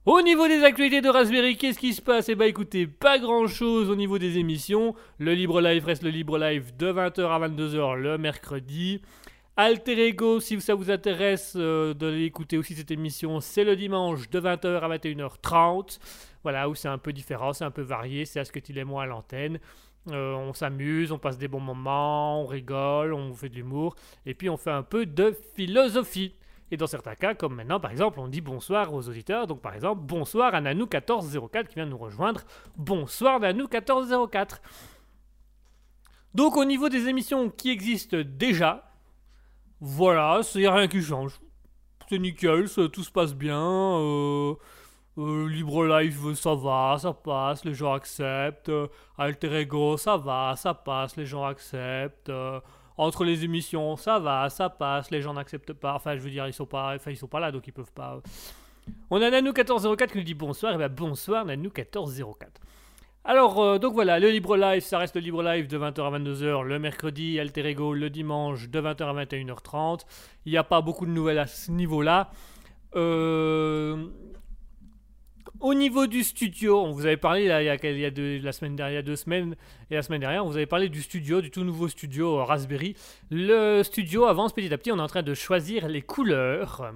Au 0.04 0.20
niveau 0.24 0.48
des 0.48 0.64
actualités 0.64 1.02
de 1.02 1.10
Raspberry, 1.10 1.58
qu'est-ce 1.58 1.78
qui 1.78 1.94
se 1.94 2.02
passe? 2.02 2.28
Eh 2.28 2.34
bah 2.34 2.48
écoutez, 2.48 2.88
pas 2.88 3.20
grand 3.20 3.46
chose 3.46 3.88
au 3.92 3.96
niveau 3.96 4.18
des 4.18 4.40
émissions. 4.40 4.96
Le 5.20 5.36
Libre 5.36 5.62
Live 5.62 5.86
reste 5.86 6.02
le 6.02 6.10
Libre 6.10 6.40
Live 6.40 6.76
de 6.76 6.92
20h 6.92 7.22
à 7.28 7.48
22h 7.48 7.94
le 7.98 8.18
mercredi. 8.18 9.04
Alter 9.58 10.08
Ego, 10.08 10.40
si 10.40 10.60
ça 10.60 10.74
vous 10.74 10.90
intéresse 10.90 11.54
euh, 11.56 11.94
de 11.94 12.58
aussi 12.58 12.74
cette 12.74 12.90
émission, 12.90 13.42
c'est 13.42 13.64
le 13.64 13.76
dimanche 13.76 14.28
de 14.32 14.40
20h 14.40 14.80
à 14.80 14.98
21h30. 14.98 16.00
Voilà, 16.42 16.68
où 16.68 16.74
c'est 16.74 16.88
un 16.88 16.98
peu 16.98 17.14
différent, 17.14 17.54
c'est 17.54 17.66
un 17.66 17.70
peu 17.70 17.84
varié, 17.84 18.26
c'est 18.26 18.40
à 18.40 18.46
ce 18.46 18.52
que 18.52 18.58
tu 18.60 18.76
et 18.76 18.84
moi 18.84 19.04
à 19.04 19.06
l'antenne. 19.06 19.60
Euh, 20.10 20.34
on 20.34 20.56
s'amuse, 20.56 21.12
on 21.12 21.20
passe 21.20 21.38
des 21.38 21.48
bons 21.48 21.60
moments, 21.60 22.42
on 22.42 22.48
rigole, 22.48 23.14
on 23.14 23.36
fait 23.36 23.50
de 23.50 23.56
l'humour, 23.56 23.96
et 24.26 24.34
puis 24.34 24.50
on 24.50 24.58
fait 24.58 24.72
un 24.72 24.82
peu 24.82 25.06
de 25.06 25.38
philosophie. 25.56 26.34
Et 26.72 26.78
dans 26.78 26.88
certains 26.88 27.16
cas, 27.16 27.36
comme 27.36 27.56
maintenant, 27.56 27.82
par 27.82 27.92
exemple, 27.92 28.20
on 28.22 28.30
dit 28.30 28.40
bonsoir 28.40 28.94
aux 28.94 29.10
auditeurs. 29.10 29.46
Donc, 29.46 29.62
par 29.62 29.76
exemple, 29.76 30.02
bonsoir 30.04 30.56
à 30.56 30.62
Nanou1404 30.62 31.68
qui 31.68 31.76
vient 31.76 31.86
nous 31.86 31.98
rejoindre. 31.98 32.42
Bonsoir 32.78 33.42
Nanou1404. 33.42 34.62
Donc, 36.34 36.56
au 36.56 36.64
niveau 36.64 36.88
des 36.88 37.10
émissions 37.10 37.50
qui 37.50 37.72
existent 37.72 38.18
déjà, 38.24 38.90
voilà, 39.82 40.40
il 40.56 40.62
n'y 40.62 40.66
a 40.68 40.74
rien 40.74 40.88
qui 40.88 41.02
change. 41.02 41.42
C'est 42.08 42.20
nickel, 42.20 42.70
tout 42.92 43.04
se 43.04 43.12
passe 43.12 43.34
bien. 43.34 43.60
euh, 43.60 44.54
euh, 45.18 45.48
Libre 45.50 45.86
Live, 45.86 46.34
ça 46.36 46.56
va, 46.56 46.96
ça 46.98 47.12
passe, 47.14 47.66
les 47.66 47.74
gens 47.74 47.94
acceptent. 47.94 48.72
Alter 49.18 49.60
Ego, 49.60 49.98
ça 49.98 50.16
va, 50.16 50.56
ça 50.56 50.74
passe, 50.74 51.18
les 51.18 51.26
gens 51.26 51.44
acceptent. 51.44 52.32
Entre 52.98 53.24
les 53.24 53.44
émissions, 53.44 53.96
ça 53.96 54.20
va, 54.20 54.50
ça 54.50 54.70
passe, 54.70 55.12
les 55.12 55.22
gens 55.22 55.34
n'acceptent 55.34 55.74
pas. 55.74 55.94
Enfin, 55.94 56.16
je 56.16 56.22
veux 56.22 56.30
dire, 56.30 56.48
ils 56.48 56.54
sont 56.54 56.66
pas, 56.66 56.96
enfin, 56.96 57.12
ils 57.12 57.18
sont 57.18 57.28
pas 57.28 57.40
là, 57.40 57.52
donc 57.52 57.68
ils 57.68 57.74
peuvent 57.74 57.92
pas. 57.94 58.22
On 59.10 59.22
a 59.22 59.30
Nanou1404 59.30 60.08
qui 60.08 60.18
nous 60.18 60.24
dit 60.24 60.34
bonsoir. 60.34 60.74
Et 60.74 60.78
ben 60.78 60.90
bonsoir 60.90 61.46
Nanou1404. 61.46 62.48
Alors, 63.24 63.62
euh, 63.62 63.78
donc 63.78 63.94
voilà, 63.94 64.20
le 64.20 64.30
Libre 64.32 64.58
Live, 64.58 64.82
ça 64.82 64.98
reste 64.98 65.16
le 65.16 65.22
Libre 65.22 65.44
Live 65.44 65.68
de 65.68 65.78
20h 65.78 66.02
à 66.02 66.18
22h 66.18 66.64
le 66.64 66.80
mercredi, 66.80 67.40
Alter 67.40 67.68
Ego 67.68 67.94
le 67.94 68.10
dimanche 68.10 68.68
de 68.68 68.82
20h 68.82 69.04
à 69.04 69.26
21h30. 69.26 70.02
Il 70.46 70.52
n'y 70.52 70.58
a 70.58 70.64
pas 70.64 70.82
beaucoup 70.82 71.06
de 71.06 71.12
nouvelles 71.12 71.38
à 71.38 71.46
ce 71.46 71.70
niveau-là. 71.70 72.32
Euh, 72.96 74.08
Au 75.62 75.76
niveau 75.76 76.08
du 76.08 76.24
studio, 76.24 76.82
on 76.82 76.92
vous 76.92 77.06
avait 77.06 77.18
parlé 77.18 77.48
là, 77.48 77.62
il 77.62 77.68
y 77.68 77.70
a, 77.70 77.76
il 77.76 78.00
y 78.00 78.06
a 78.06 78.10
deux- 78.10 78.40
la 78.40 78.52
semaine 78.52 78.76
dernière, 78.76 78.94
il 78.94 78.96
y 78.96 78.98
a 78.98 79.04
deux 79.04 79.16
semaines 79.16 79.56
et 79.92 79.96
la 79.96 80.02
semaine 80.02 80.20
dernière, 80.22 80.44
on 80.44 80.50
vous 80.50 80.56
avait 80.58 80.66
parlé 80.66 80.90
du 80.90 81.04
studio, 81.04 81.40
du 81.40 81.52
tout 81.52 81.64
nouveau 81.64 81.88
studio 81.88 82.40
euh, 82.40 82.44
Raspberry. 82.44 82.96
Le 83.30 83.84
studio 83.84 84.26
avance 84.26 84.54
petit 84.54 84.74
à 84.74 84.78
petit, 84.80 84.92
on 84.92 84.98
est 84.98 85.02
en 85.02 85.08
train 85.08 85.22
de 85.22 85.36
choisir 85.36 85.88
les 85.88 86.02
couleurs. 86.02 86.94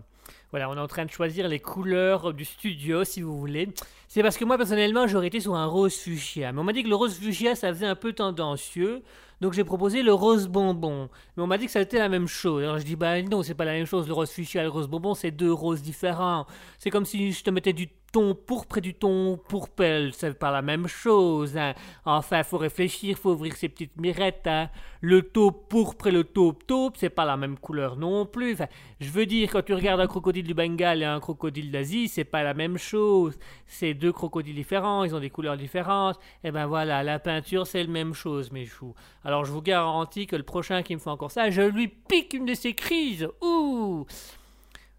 Voilà, 0.50 0.68
on 0.72 0.78
est 0.78 0.80
en 0.80 0.88
train 0.88 1.06
de 1.06 1.12
choisir 1.12 1.48
les 1.48 1.60
couleurs 1.60 2.34
du 2.34 2.44
studio, 2.44 3.04
si 3.04 3.22
vous 3.22 3.38
voulez. 3.38 3.70
C'est 4.08 4.24
parce 4.24 4.38
que 4.38 4.46
moi, 4.46 4.58
personnellement, 4.58 5.06
j'aurais 5.06 5.28
été 5.28 5.40
sur 5.42 5.54
un 5.54 5.66
rose 5.66 5.96
fuchsia. 5.96 6.52
Mais 6.52 6.60
on 6.60 6.64
m'a 6.64 6.72
dit 6.74 6.82
que 6.82 6.88
le 6.88 6.96
rose 6.96 7.14
fuchsia, 7.20 7.54
ça 7.56 7.72
faisait 7.74 7.86
un 7.86 7.96
peu 7.96 8.14
tendancieux. 8.14 9.04
Donc 9.42 9.52
j'ai 9.52 9.66
proposé 9.66 10.02
le 10.02 10.14
rose 10.14 10.48
bonbon. 10.48 11.10
Mais 11.36 11.44
on 11.44 11.48
m'a 11.48 11.58
dit 11.58 11.66
que 11.66 11.72
ça 11.72 11.82
était 11.82 12.00
la 12.00 12.08
même 12.08 12.28
chose. 12.28 12.64
Alors 12.64 12.80
je 12.80 12.86
dis, 12.86 12.96
bah 12.96 13.22
non, 13.22 13.44
c'est 13.44 13.54
pas 13.54 13.66
la 13.66 13.74
même 13.74 13.86
chose. 13.86 14.08
Le 14.08 14.14
rose 14.14 14.32
fuchsia 14.32 14.62
et 14.62 14.64
le 14.64 14.70
rose 14.70 14.88
bonbon, 14.88 15.14
c'est 15.14 15.32
deux 15.32 15.52
roses 15.52 15.82
différents. 15.82 16.48
C'est 16.80 16.90
comme 16.90 17.06
si 17.06 17.34
je 17.34 17.44
te 17.44 17.50
mettais 17.50 17.74
du 17.74 17.90
ton 18.16 18.34
pourpre 18.34 18.78
et 18.78 18.82
du 18.82 18.94
ton 18.94 19.38
pourpelle, 19.50 20.14
c'est 20.14 20.40
pas 20.40 20.50
la 20.50 20.62
même 20.62 20.88
chose. 20.88 21.58
Hein. 21.58 21.74
Enfin, 22.06 22.44
faut 22.44 22.58
réfléchir, 22.58 23.18
faut 23.18 23.32
ouvrir 23.32 23.58
ses 23.58 23.68
petites 23.68 24.00
mirettes. 24.00 24.48
Hein. 24.48 24.70
Le 25.02 25.22
taupe 25.22 25.68
pourpre 25.68 26.08
et 26.08 26.12
le 26.12 26.24
taupe 26.24 26.66
taupe, 26.66 26.96
c'est 26.96 27.10
pas 27.10 27.26
la 27.26 27.36
même 27.36 27.58
couleur 27.58 27.98
non 27.98 28.26
plus. 28.26 28.54
Enfin, 28.54 28.68
je 29.02 29.10
veux 29.10 29.26
dire, 29.26 29.50
quand 29.52 29.66
tu 29.66 29.74
regardes 29.74 30.00
un 30.00 30.08
crocodile 30.08 30.48
du 30.48 30.54
Bengale 30.54 31.02
et 31.02 31.06
un 31.06 31.20
crocodile 31.20 31.72
d'Asie, 31.72 32.08
c'est 32.08 32.24
pas 32.24 32.42
la 32.42 32.54
même 32.54 32.78
chose. 32.78 33.38
C'est 33.68 33.94
deux 33.94 34.14
crocodiles 34.14 34.56
différents, 34.56 35.04
ils 35.04 35.14
ont 35.14 35.20
des 35.20 35.30
couleurs 35.30 35.58
différentes. 35.58 36.16
Et 36.46 36.48
eh 36.48 36.52
ben 36.52 36.68
voilà, 36.68 37.04
la 37.04 37.20
peinture, 37.20 37.68
c'est 37.68 37.84
la 37.84 37.90
même 37.90 38.14
chose, 38.14 38.50
mes 38.50 38.66
choux. 38.66 38.96
Alors, 39.26 39.44
je 39.44 39.52
vous 39.52 39.62
garantis 39.62 40.26
que 40.26 40.38
le 40.38 40.44
prochain 40.44 40.84
qui 40.84 40.96
me 40.96 41.02
fait 41.02 41.10
encore 41.10 41.32
ça, 41.32 41.50
je 41.50 41.64
lui 41.64 41.90
pique 41.90 42.34
une 42.34 42.46
de 42.46 42.54
ses 42.54 42.76
crises. 42.76 43.28
Ouh! 43.42 44.06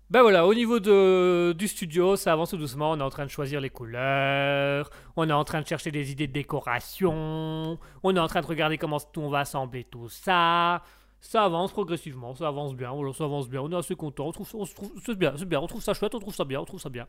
Ben 0.08 0.22
voilà, 0.22 0.46
au 0.46 0.54
niveau 0.54 0.78
de, 0.78 1.52
du 1.58 1.66
studio, 1.66 2.14
ça 2.14 2.32
avance 2.32 2.54
doucement. 2.54 2.92
On 2.92 3.00
est 3.00 3.02
en 3.02 3.10
train 3.10 3.24
de 3.24 3.30
choisir 3.30 3.60
les 3.60 3.70
couleurs, 3.70 4.88
on 5.16 5.28
est 5.28 5.32
en 5.32 5.42
train 5.42 5.60
de 5.60 5.66
chercher 5.66 5.90
des 5.90 6.12
idées 6.12 6.28
de 6.28 6.32
décoration, 6.32 7.76
on 8.04 8.16
est 8.16 8.20
en 8.20 8.28
train 8.28 8.40
de 8.40 8.46
regarder 8.46 8.78
comment 8.78 8.98
on 9.16 9.28
va 9.28 9.40
assembler 9.40 9.82
tout 9.82 10.08
ça. 10.08 10.82
Ça 11.26 11.42
avance 11.42 11.72
progressivement, 11.72 12.36
ça 12.36 12.46
avance 12.46 12.76
bien, 12.76 12.90
avance 12.90 13.48
bien, 13.48 13.60
on 13.60 13.72
est 13.72 13.76
assez 13.76 13.96
content, 13.96 14.28
on 14.28 14.32
trouve, 14.32 14.48
on 14.54 14.64
trouve 14.64 14.92
c'est 15.04 15.18
bien, 15.18 15.34
c'est 15.36 15.44
bien, 15.44 15.58
on 15.58 15.66
trouve 15.66 15.82
ça 15.82 15.92
chouette, 15.92 16.14
on 16.14 16.20
trouve 16.20 16.34
ça 16.34 16.44
bien, 16.44 16.60
on 16.60 16.64
trouve 16.64 16.78
ça 16.78 16.88
bien. 16.88 17.08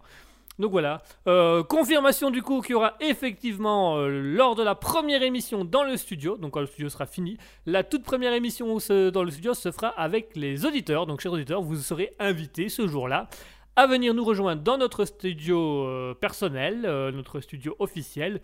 Donc 0.58 0.72
voilà. 0.72 1.04
Euh, 1.28 1.62
confirmation 1.62 2.32
du 2.32 2.42
coup 2.42 2.62
qu'il 2.62 2.72
y 2.72 2.74
aura 2.74 2.96
effectivement 3.00 3.98
euh, 3.98 4.10
lors 4.10 4.56
de 4.56 4.64
la 4.64 4.74
première 4.74 5.22
émission 5.22 5.66
dans 5.66 5.84
le 5.84 5.96
studio, 5.98 6.36
donc 6.36 6.54
quand 6.54 6.62
le 6.62 6.66
studio 6.66 6.90
sera 6.90 7.06
fini, 7.06 7.38
la 7.68 7.84
toute 7.84 8.02
première 8.02 8.34
émission 8.34 8.66
dans 8.66 9.24
le 9.24 9.30
studio 9.30 9.54
se 9.54 9.72
fera 9.72 9.90
avec 9.90 10.36
les 10.36 10.66
auditeurs. 10.66 11.06
Donc 11.06 11.22
chers 11.22 11.34
auditeurs, 11.34 11.62
vous 11.62 11.76
serez 11.76 12.12
invités 12.18 12.70
ce 12.70 12.88
jour-là 12.88 13.30
à 13.76 13.86
venir 13.86 14.16
nous 14.16 14.24
rejoindre 14.24 14.64
dans 14.64 14.80
notre 14.80 15.06
studio 15.06 15.86
euh, 15.86 16.16
personnel, 16.16 16.82
notre 17.14 17.40
studio 17.40 17.76
officiel, 17.78 18.42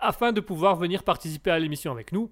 afin 0.00 0.32
de 0.32 0.40
pouvoir 0.40 0.76
venir 0.76 1.02
participer 1.02 1.50
à 1.50 1.58
l'émission 1.58 1.92
avec 1.92 2.12
nous. 2.12 2.30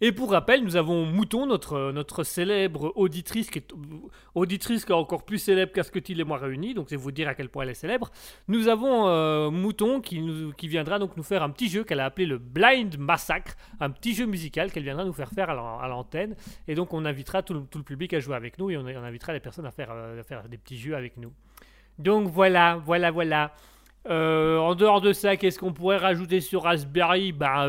Et 0.00 0.12
pour 0.12 0.30
rappel, 0.30 0.62
nous 0.62 0.76
avons 0.76 1.06
Mouton, 1.06 1.46
notre, 1.46 1.90
notre 1.92 2.22
célèbre 2.22 2.92
auditrice, 2.96 3.50
qui 3.50 3.58
est 3.58 3.72
auditrice 4.34 4.84
qui 4.84 4.92
est 4.92 4.94
encore 4.94 5.24
plus 5.24 5.38
célèbre 5.38 5.72
qu'Asketil 5.72 6.20
et 6.20 6.24
moi 6.24 6.38
réunis, 6.38 6.74
donc 6.74 6.86
c'est 6.90 6.96
vous 6.96 7.12
dire 7.12 7.28
à 7.28 7.34
quel 7.34 7.48
point 7.48 7.64
elle 7.64 7.70
est 7.70 7.74
célèbre. 7.74 8.10
Nous 8.48 8.68
avons 8.68 9.08
euh, 9.08 9.50
Mouton 9.50 10.00
qui, 10.00 10.20
nous, 10.20 10.52
qui 10.52 10.68
viendra 10.68 10.98
donc 10.98 11.16
nous 11.16 11.22
faire 11.22 11.42
un 11.42 11.50
petit 11.50 11.68
jeu 11.68 11.84
qu'elle 11.84 12.00
a 12.00 12.04
appelé 12.04 12.26
le 12.26 12.38
Blind 12.38 12.98
Massacre, 12.98 13.56
un 13.80 13.90
petit 13.90 14.14
jeu 14.14 14.26
musical 14.26 14.70
qu'elle 14.70 14.82
viendra 14.82 15.04
nous 15.04 15.14
faire 15.14 15.30
faire 15.30 15.50
à 15.50 15.88
l'antenne. 15.88 16.36
Et 16.68 16.74
donc 16.74 16.92
on 16.92 17.04
invitera 17.04 17.42
tout 17.42 17.54
le, 17.54 17.82
public 17.82 18.12
à 18.12 18.20
jouer 18.20 18.36
avec 18.36 18.58
nous 18.58 18.70
et 18.70 18.76
on, 18.76 18.86
invitera 18.86 19.32
les 19.32 19.40
personnes 19.40 19.66
à 19.66 19.70
faire, 19.70 19.90
euh, 19.92 20.20
à 20.20 20.22
faire 20.24 20.48
des 20.48 20.58
petits 20.58 20.78
jeux 20.78 20.94
avec 20.94 21.16
nous. 21.16 21.32
Donc 21.98 22.28
voilà, 22.28 22.76
voilà, 22.84 23.10
voilà. 23.10 23.52
Euh, 24.08 24.58
en 24.58 24.74
dehors 24.74 25.00
de 25.00 25.12
ça, 25.12 25.36
qu'est-ce 25.36 25.58
qu'on 25.58 25.72
pourrait 25.72 25.96
rajouter 25.96 26.40
sur 26.40 26.62
Raspberry? 26.62 27.32
Bah, 27.32 27.68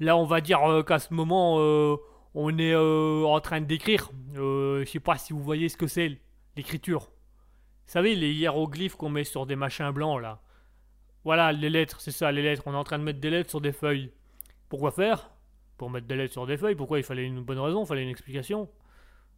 Là, 0.00 0.16
on 0.16 0.24
va 0.24 0.40
dire 0.40 0.64
euh, 0.64 0.82
qu'à 0.82 0.98
ce 0.98 1.12
moment, 1.12 1.56
euh, 1.58 1.96
on 2.34 2.56
est 2.58 2.72
euh, 2.72 3.22
en 3.24 3.38
train 3.40 3.60
d'écrire. 3.60 4.10
je 4.34 4.82
sais 4.86 4.98
pas 4.98 5.18
si 5.18 5.34
vous 5.34 5.42
voyez 5.42 5.68
ce 5.68 5.76
que 5.76 5.86
c'est, 5.86 6.18
l'écriture. 6.56 7.00
Vous 7.00 7.92
savez, 7.92 8.14
les 8.14 8.32
hiéroglyphes 8.32 8.96
qu'on 8.96 9.10
met 9.10 9.24
sur 9.24 9.44
des 9.44 9.56
machins 9.56 9.90
blancs, 9.90 10.20
là. 10.20 10.40
Voilà, 11.22 11.52
les 11.52 11.68
lettres, 11.68 12.00
c'est 12.00 12.12
ça, 12.12 12.32
les 12.32 12.40
lettres. 12.42 12.62
On 12.64 12.72
est 12.72 12.76
en 12.76 12.84
train 12.84 12.98
de 12.98 13.04
mettre 13.04 13.20
des 13.20 13.28
lettres 13.28 13.50
sur 13.50 13.60
des 13.60 13.72
feuilles. 13.72 14.10
Pourquoi 14.70 14.90
faire? 14.90 15.30
Pour 15.76 15.90
mettre 15.90 16.06
des 16.06 16.16
lettres 16.16 16.32
sur 16.32 16.46
des 16.46 16.56
feuilles. 16.56 16.76
Pourquoi 16.76 16.98
il 16.98 17.04
fallait 17.04 17.26
une 17.26 17.42
bonne 17.42 17.58
raison, 17.58 17.84
il 17.84 17.86
fallait 17.86 18.02
une 18.02 18.08
explication? 18.08 18.70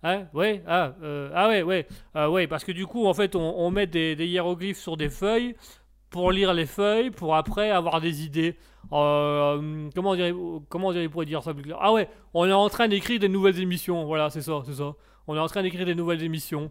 Hein? 0.05 0.29
Ouais 0.33 0.63
Ah, 0.67 0.95
ah 1.35 1.49
ouais, 1.49 1.63
ouais. 1.63 1.89
Ah 2.15 2.31
ouais, 2.31 2.47
parce 2.47 2.63
que 2.63 2.71
du 2.71 2.87
coup, 2.87 3.07
en 3.07 3.15
fait, 3.15 3.35
on, 3.35 3.71
met 3.73 3.89
des, 3.89 4.15
hiéroglyphes 4.15 4.79
sur 4.79 4.97
des 4.97 5.11
feuilles 5.11 5.57
pour 6.13 6.31
lire 6.31 6.53
les 6.53 6.67
feuilles, 6.67 7.11
pour 7.11 7.35
après 7.35 7.71
avoir 7.71 8.01
des 8.01 8.25
idées. 8.25 8.57
Euh, 8.93 9.89
comment 9.95 10.11
on 10.11 10.15
dirait, 10.15 10.35
comment 10.69 10.89
on 10.89 11.09
pourrait 11.09 11.27
dire 11.27 11.43
ça 11.43 11.55
plus 11.55 11.63
clair 11.63 11.79
Ah 11.81 11.93
ouais, 11.93 12.09
on 12.35 12.47
est 12.47 12.53
en 12.53 12.69
train 12.69 12.87
d'écrire 12.87 13.19
des 13.19 13.29
nouvelles 13.29 13.59
émissions. 13.59 14.05
Voilà, 14.05 14.31
c'est 14.31 14.43
ça, 14.43 14.63
c'est 14.65 14.75
ça. 14.75 14.95
On 15.27 15.35
est 15.35 15.41
en 15.41 15.47
train 15.49 15.63
d'écrire 15.63 15.87
des 15.87 15.95
nouvelles 15.95 16.23
émissions. 16.23 16.71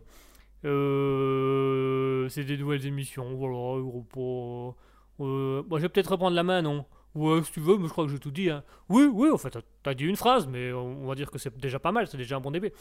Euh, 0.63 2.29
c'est 2.29 2.43
des 2.43 2.55
nouvelles 2.55 2.85
émissions. 2.85 3.33
Voilà, 3.33 3.81
gros 4.11 4.75
euh, 5.19 5.63
je 5.69 5.77
vais 5.77 5.89
peut-être 5.89 6.11
reprendre 6.11 6.35
la 6.35 6.43
main, 6.43 6.61
non? 6.61 6.85
Ouais, 7.15 7.43
si 7.43 7.51
tu 7.51 7.59
veux, 7.59 7.77
mais 7.77 7.87
je 7.87 7.91
crois 7.91 8.05
que 8.05 8.11
j'ai 8.11 8.19
tout 8.19 8.31
dit. 8.31 8.49
Hein. 8.49 8.63
Oui, 8.89 9.09
oui, 9.11 9.29
en 9.29 9.37
fait, 9.37 9.57
t'as 9.83 9.93
dit 9.93 10.05
une 10.05 10.15
phrase, 10.15 10.47
mais 10.47 10.71
on 10.71 11.05
va 11.05 11.15
dire 11.15 11.29
que 11.29 11.37
c'est 11.39 11.55
déjà 11.57 11.79
pas 11.79 11.91
mal, 11.91 12.07
c'est 12.07 12.17
déjà 12.17 12.37
un 12.37 12.39
bon 12.39 12.51
début. 12.51 12.71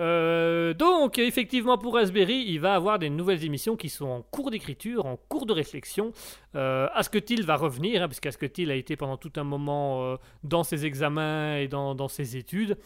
Euh, 0.00 0.74
donc, 0.74 1.18
effectivement, 1.18 1.76
pour 1.78 1.94
Raspberry, 1.94 2.44
il 2.46 2.60
va 2.60 2.74
avoir 2.74 2.98
des 2.98 3.10
nouvelles 3.10 3.44
émissions 3.44 3.76
qui 3.76 3.88
sont 3.88 4.06
en 4.06 4.22
cours 4.22 4.50
d'écriture, 4.50 5.06
en 5.06 5.16
cours 5.16 5.46
de 5.46 5.52
réflexion. 5.52 6.12
Euh, 6.54 6.88
Asketil 6.94 7.44
va 7.44 7.56
revenir, 7.56 8.02
hein, 8.02 8.08
qu'Asketil 8.20 8.70
a 8.70 8.74
été 8.74 8.96
pendant 8.96 9.16
tout 9.16 9.32
un 9.36 9.44
moment 9.44 10.04
euh, 10.04 10.16
dans 10.44 10.62
ses 10.62 10.86
examens 10.86 11.56
et 11.56 11.68
dans, 11.68 12.08
ses 12.08 12.36
études. 12.36 12.76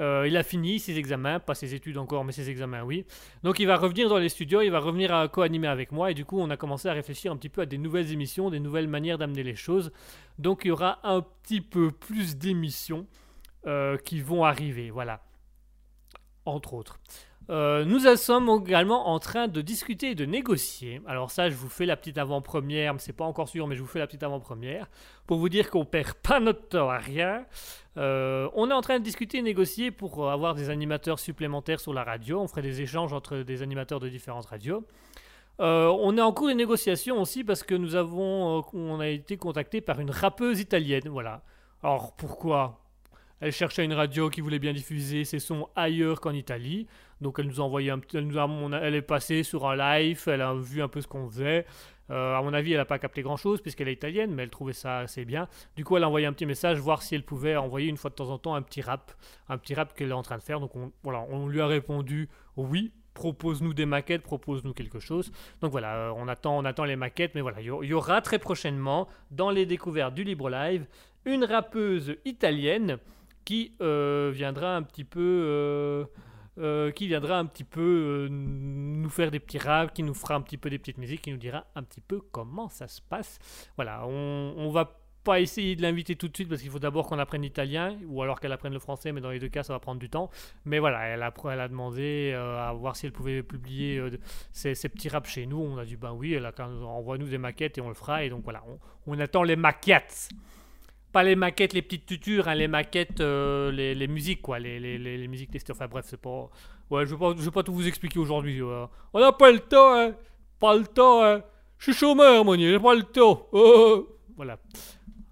Euh, 0.00 0.26
il 0.26 0.36
a 0.38 0.42
fini 0.42 0.80
ses 0.80 0.98
examens, 0.98 1.38
pas 1.38 1.54
ses 1.54 1.74
études 1.74 1.98
encore, 1.98 2.24
mais 2.24 2.32
ses 2.32 2.48
examens, 2.48 2.82
oui. 2.82 3.04
Donc 3.42 3.60
il 3.60 3.66
va 3.66 3.76
revenir 3.76 4.08
dans 4.08 4.16
les 4.16 4.30
studios, 4.30 4.62
il 4.62 4.70
va 4.70 4.80
revenir 4.80 5.14
à 5.14 5.28
co-animer 5.28 5.68
avec 5.68 5.92
moi, 5.92 6.10
et 6.10 6.14
du 6.14 6.24
coup 6.24 6.40
on 6.40 6.48
a 6.48 6.56
commencé 6.56 6.88
à 6.88 6.94
réfléchir 6.94 7.30
un 7.30 7.36
petit 7.36 7.50
peu 7.50 7.60
à 7.60 7.66
des 7.66 7.76
nouvelles 7.76 8.10
émissions, 8.10 8.48
des 8.48 8.58
nouvelles 8.58 8.88
manières 8.88 9.18
d'amener 9.18 9.42
les 9.42 9.54
choses. 9.54 9.92
Donc 10.38 10.62
il 10.64 10.68
y 10.68 10.70
aura 10.70 10.98
un 11.04 11.20
petit 11.20 11.60
peu 11.60 11.90
plus 11.90 12.38
d'émissions 12.38 13.06
qui 14.04 14.20
vont 14.20 14.44
arriver, 14.44 14.90
voilà 14.90 15.20
entre 16.44 16.74
autres. 16.74 16.98
Euh, 17.50 17.84
nous 17.84 18.00
sommes 18.16 18.62
également 18.64 19.08
en 19.08 19.18
train 19.18 19.48
de 19.48 19.60
discuter 19.60 20.10
et 20.10 20.14
de 20.14 20.24
négocier. 20.24 21.00
Alors 21.06 21.30
ça, 21.30 21.50
je 21.50 21.54
vous 21.54 21.68
fais 21.68 21.86
la 21.86 21.96
petite 21.96 22.18
avant-première, 22.18 22.94
c'est 22.98 23.12
pas 23.12 23.24
encore 23.24 23.48
sûr, 23.48 23.66
mais 23.66 23.74
je 23.74 23.82
vous 23.82 23.88
fais 23.88 23.98
la 23.98 24.06
petite 24.06 24.22
avant-première 24.22 24.88
pour 25.26 25.38
vous 25.38 25.48
dire 25.48 25.68
qu'on 25.70 25.84
perd 25.84 26.14
pas 26.14 26.38
notre 26.40 26.68
temps 26.68 26.88
à 26.88 26.98
rien. 26.98 27.44
Euh, 27.96 28.48
on 28.54 28.70
est 28.70 28.74
en 28.74 28.80
train 28.80 28.98
de 28.98 29.04
discuter 29.04 29.38
et 29.38 29.42
négocier 29.42 29.90
pour 29.90 30.30
avoir 30.30 30.54
des 30.54 30.70
animateurs 30.70 31.18
supplémentaires 31.18 31.80
sur 31.80 31.92
la 31.92 32.04
radio. 32.04 32.40
On 32.40 32.46
ferait 32.46 32.62
des 32.62 32.80
échanges 32.80 33.12
entre 33.12 33.38
des 33.38 33.62
animateurs 33.62 34.00
de 34.00 34.08
différentes 34.08 34.46
radios. 34.46 34.84
Euh, 35.60 35.94
on 36.00 36.16
est 36.16 36.22
en 36.22 36.32
cours 36.32 36.48
de 36.48 36.54
négociation 36.54 37.20
aussi 37.20 37.44
parce 37.44 37.62
que 37.62 37.74
nous 37.74 37.94
avons, 37.94 38.64
on 38.72 39.00
a 39.00 39.08
été 39.08 39.36
contacté 39.36 39.80
par 39.80 40.00
une 40.00 40.10
rappeuse 40.10 40.60
italienne. 40.60 41.08
Voilà. 41.08 41.42
Alors 41.82 42.14
pourquoi? 42.16 42.81
Elle 43.42 43.50
cherchait 43.50 43.84
une 43.84 43.92
radio 43.92 44.30
qui 44.30 44.40
voulait 44.40 44.60
bien 44.60 44.72
diffuser 44.72 45.24
ses 45.24 45.40
sons 45.40 45.68
ailleurs 45.74 46.20
qu'en 46.20 46.32
Italie. 46.32 46.86
Donc 47.20 47.40
elle 47.40 47.48
nous 47.48 47.60
a 47.60 47.64
envoyé 47.64 47.90
un 47.90 48.00
elle, 48.12 48.94
est 48.94 49.02
passée 49.02 49.42
sur 49.42 49.68
un 49.68 49.74
live, 49.74 50.22
elle 50.28 50.42
a 50.42 50.54
vu 50.54 50.80
un 50.80 50.86
peu 50.86 51.00
ce 51.00 51.08
qu'on 51.08 51.28
faisait. 51.28 51.66
Euh, 52.10 52.36
à 52.36 52.42
mon 52.42 52.54
avis, 52.54 52.70
elle 52.70 52.78
n'a 52.78 52.84
pas 52.84 53.00
capté 53.00 53.22
grand 53.22 53.36
chose 53.36 53.60
puisqu'elle 53.60 53.88
est 53.88 53.94
italienne, 53.94 54.32
mais 54.32 54.44
elle 54.44 54.50
trouvait 54.50 54.72
ça 54.72 54.98
assez 54.98 55.24
bien. 55.24 55.48
Du 55.74 55.84
coup, 55.84 55.96
elle 55.96 56.04
a 56.04 56.08
envoyé 56.08 56.26
un 56.26 56.32
petit 56.32 56.46
message, 56.46 56.78
voir 56.78 57.02
si 57.02 57.16
elle 57.16 57.24
pouvait 57.24 57.56
envoyer 57.56 57.88
une 57.88 57.96
fois 57.96 58.10
de 58.10 58.14
temps 58.14 58.30
en 58.30 58.38
temps 58.38 58.54
un 58.54 58.62
petit 58.62 58.80
rap, 58.80 59.10
un 59.48 59.58
petit 59.58 59.74
rap 59.74 59.92
qu'elle 59.92 60.10
est 60.10 60.12
en 60.12 60.22
train 60.22 60.38
de 60.38 60.42
faire. 60.42 60.60
Donc 60.60 60.76
on, 60.76 60.92
voilà, 61.02 61.26
on 61.28 61.48
lui 61.48 61.60
a 61.60 61.66
répondu 61.66 62.28
oui. 62.56 62.92
Propose-nous 63.14 63.74
des 63.74 63.84
maquettes, 63.86 64.22
propose-nous 64.22 64.72
quelque 64.72 65.00
chose. 65.00 65.32
Donc 65.60 65.72
voilà, 65.72 65.96
euh, 65.96 66.12
on 66.16 66.28
attend, 66.28 66.56
on 66.56 66.64
attend 66.64 66.84
les 66.84 66.96
maquettes, 66.96 67.34
mais 67.34 67.40
voilà, 67.40 67.60
il 67.60 67.66
y 67.66 67.92
aura 67.92 68.22
très 68.22 68.38
prochainement 68.38 69.06
dans 69.32 69.50
les 69.50 69.66
découvertes 69.66 70.14
du 70.14 70.22
Libre 70.24 70.48
Live 70.48 70.86
une 71.24 71.44
rappeuse 71.44 72.16
italienne 72.24 72.98
qui 73.44 73.74
euh, 73.80 74.30
viendra 74.34 74.76
un 74.76 74.82
petit 74.82 75.04
peu 75.04 75.20
euh, 75.20 76.04
euh, 76.58 76.90
qui 76.90 77.06
viendra 77.06 77.38
un 77.38 77.46
petit 77.46 77.64
peu 77.64 78.28
nous 78.30 79.08
faire 79.08 79.30
des 79.30 79.40
petits 79.40 79.58
raps, 79.58 79.92
qui 79.94 80.02
nous 80.02 80.14
fera 80.14 80.34
un 80.34 80.42
petit 80.42 80.58
peu 80.58 80.70
des 80.70 80.78
petites 80.78 80.98
musiques, 80.98 81.22
qui 81.22 81.30
nous 81.30 81.38
dira 81.38 81.64
un 81.74 81.82
petit 81.82 82.00
peu 82.00 82.20
comment 82.20 82.68
ça 82.68 82.88
se 82.88 83.00
passe. 83.00 83.38
Voilà, 83.76 84.06
on, 84.06 84.54
on 84.56 84.70
va 84.70 84.98
pas 85.24 85.40
essayer 85.40 85.76
de 85.76 85.82
l'inviter 85.82 86.16
tout 86.16 86.28
de 86.28 86.34
suite 86.34 86.48
parce 86.48 86.60
qu'il 86.60 86.70
faut 86.70 86.80
d'abord 86.80 87.06
qu'on 87.06 87.18
apprenne 87.18 87.42
l'italien 87.42 87.96
ou 88.08 88.22
alors 88.22 88.40
qu'elle 88.40 88.52
apprenne 88.52 88.72
le 88.72 88.80
français, 88.80 89.12
mais 89.12 89.20
dans 89.20 89.30
les 89.30 89.38
deux 89.38 89.48
cas 89.48 89.62
ça 89.62 89.72
va 89.72 89.78
prendre 89.78 90.00
du 90.00 90.10
temps. 90.10 90.30
Mais 90.64 90.78
voilà, 90.78 91.04
elle 91.04 91.22
a, 91.22 91.32
elle 91.44 91.60
a 91.60 91.68
demandé 91.68 92.32
à 92.34 92.72
voir 92.72 92.96
si 92.96 93.06
elle 93.06 93.12
pouvait 93.12 93.42
publier 93.42 94.02
ses, 94.52 94.74
petits 94.74 95.08
raps 95.08 95.30
chez 95.30 95.46
nous. 95.46 95.58
On 95.58 95.78
a 95.78 95.84
dit 95.84 95.96
ben 95.96 96.12
oui, 96.12 96.34
elle 96.34 96.44
a 96.44 96.52
envoie-nous 96.60 97.28
des 97.28 97.38
maquettes 97.38 97.78
et 97.78 97.80
on 97.80 97.88
le 97.88 97.94
fera. 97.94 98.24
Et 98.24 98.30
donc 98.30 98.42
voilà, 98.42 98.64
on 99.06 99.18
attend 99.20 99.42
les 99.42 99.56
maquettes. 99.56 100.28
Pas 101.12 101.22
les 101.22 101.36
maquettes, 101.36 101.74
les 101.74 101.82
petites 101.82 102.06
tutures, 102.06 102.48
hein, 102.48 102.54
les 102.54 102.68
maquettes, 102.68 103.20
euh, 103.20 103.70
les, 103.70 104.06
musiques, 104.08 104.40
quoi, 104.40 104.58
les, 104.58 104.80
les, 104.80 105.28
musiques 105.28 105.50
testées. 105.50 105.72
Enfin 105.72 105.86
bref, 105.86 106.06
c'est 106.08 106.20
pas. 106.20 106.48
Ouais, 106.90 107.04
je 107.06 107.14
vais 107.14 107.18
pas, 107.18 107.32
vais 107.34 107.50
pas 107.50 107.62
tout 107.62 107.74
vous 107.74 107.86
expliquer 107.86 108.18
aujourd'hui. 108.18 108.62
On 108.62 109.20
n'a 109.20 109.32
pas 109.32 109.50
le 109.50 109.60
temps, 109.60 109.94
hein. 109.94 110.14
Pas 110.58 110.76
le 110.76 110.86
temps, 110.86 111.22
hein. 111.24 111.42
Je 111.78 111.90
suis 111.90 111.98
chômeur, 111.98 112.44
mon 112.44 112.56
j'ai 112.56 112.78
pas 112.78 112.94
le 112.94 113.02
temps. 113.02 113.48
Voilà. 114.36 114.58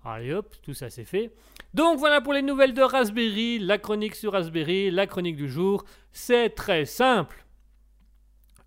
Allez 0.05 0.35
hop, 0.35 0.55
tout 0.63 0.75
ça 0.75 0.91
c'est 0.91 1.05
fait. 1.05 1.33
Donc 1.75 1.99
voilà 1.99 2.21
pour 2.21 2.33
les 2.33 2.43
nouvelles 2.43 2.75
de 2.75 2.83
Raspberry, 2.83 3.59
la 3.59 3.79
chronique 3.79 4.15
sur 4.15 4.33
Raspberry, 4.33 4.91
la 4.91 5.07
chronique 5.07 5.37
du 5.37 5.49
jour. 5.49 5.85
C'est 6.11 6.51
très 6.51 6.85
simple. 6.85 7.45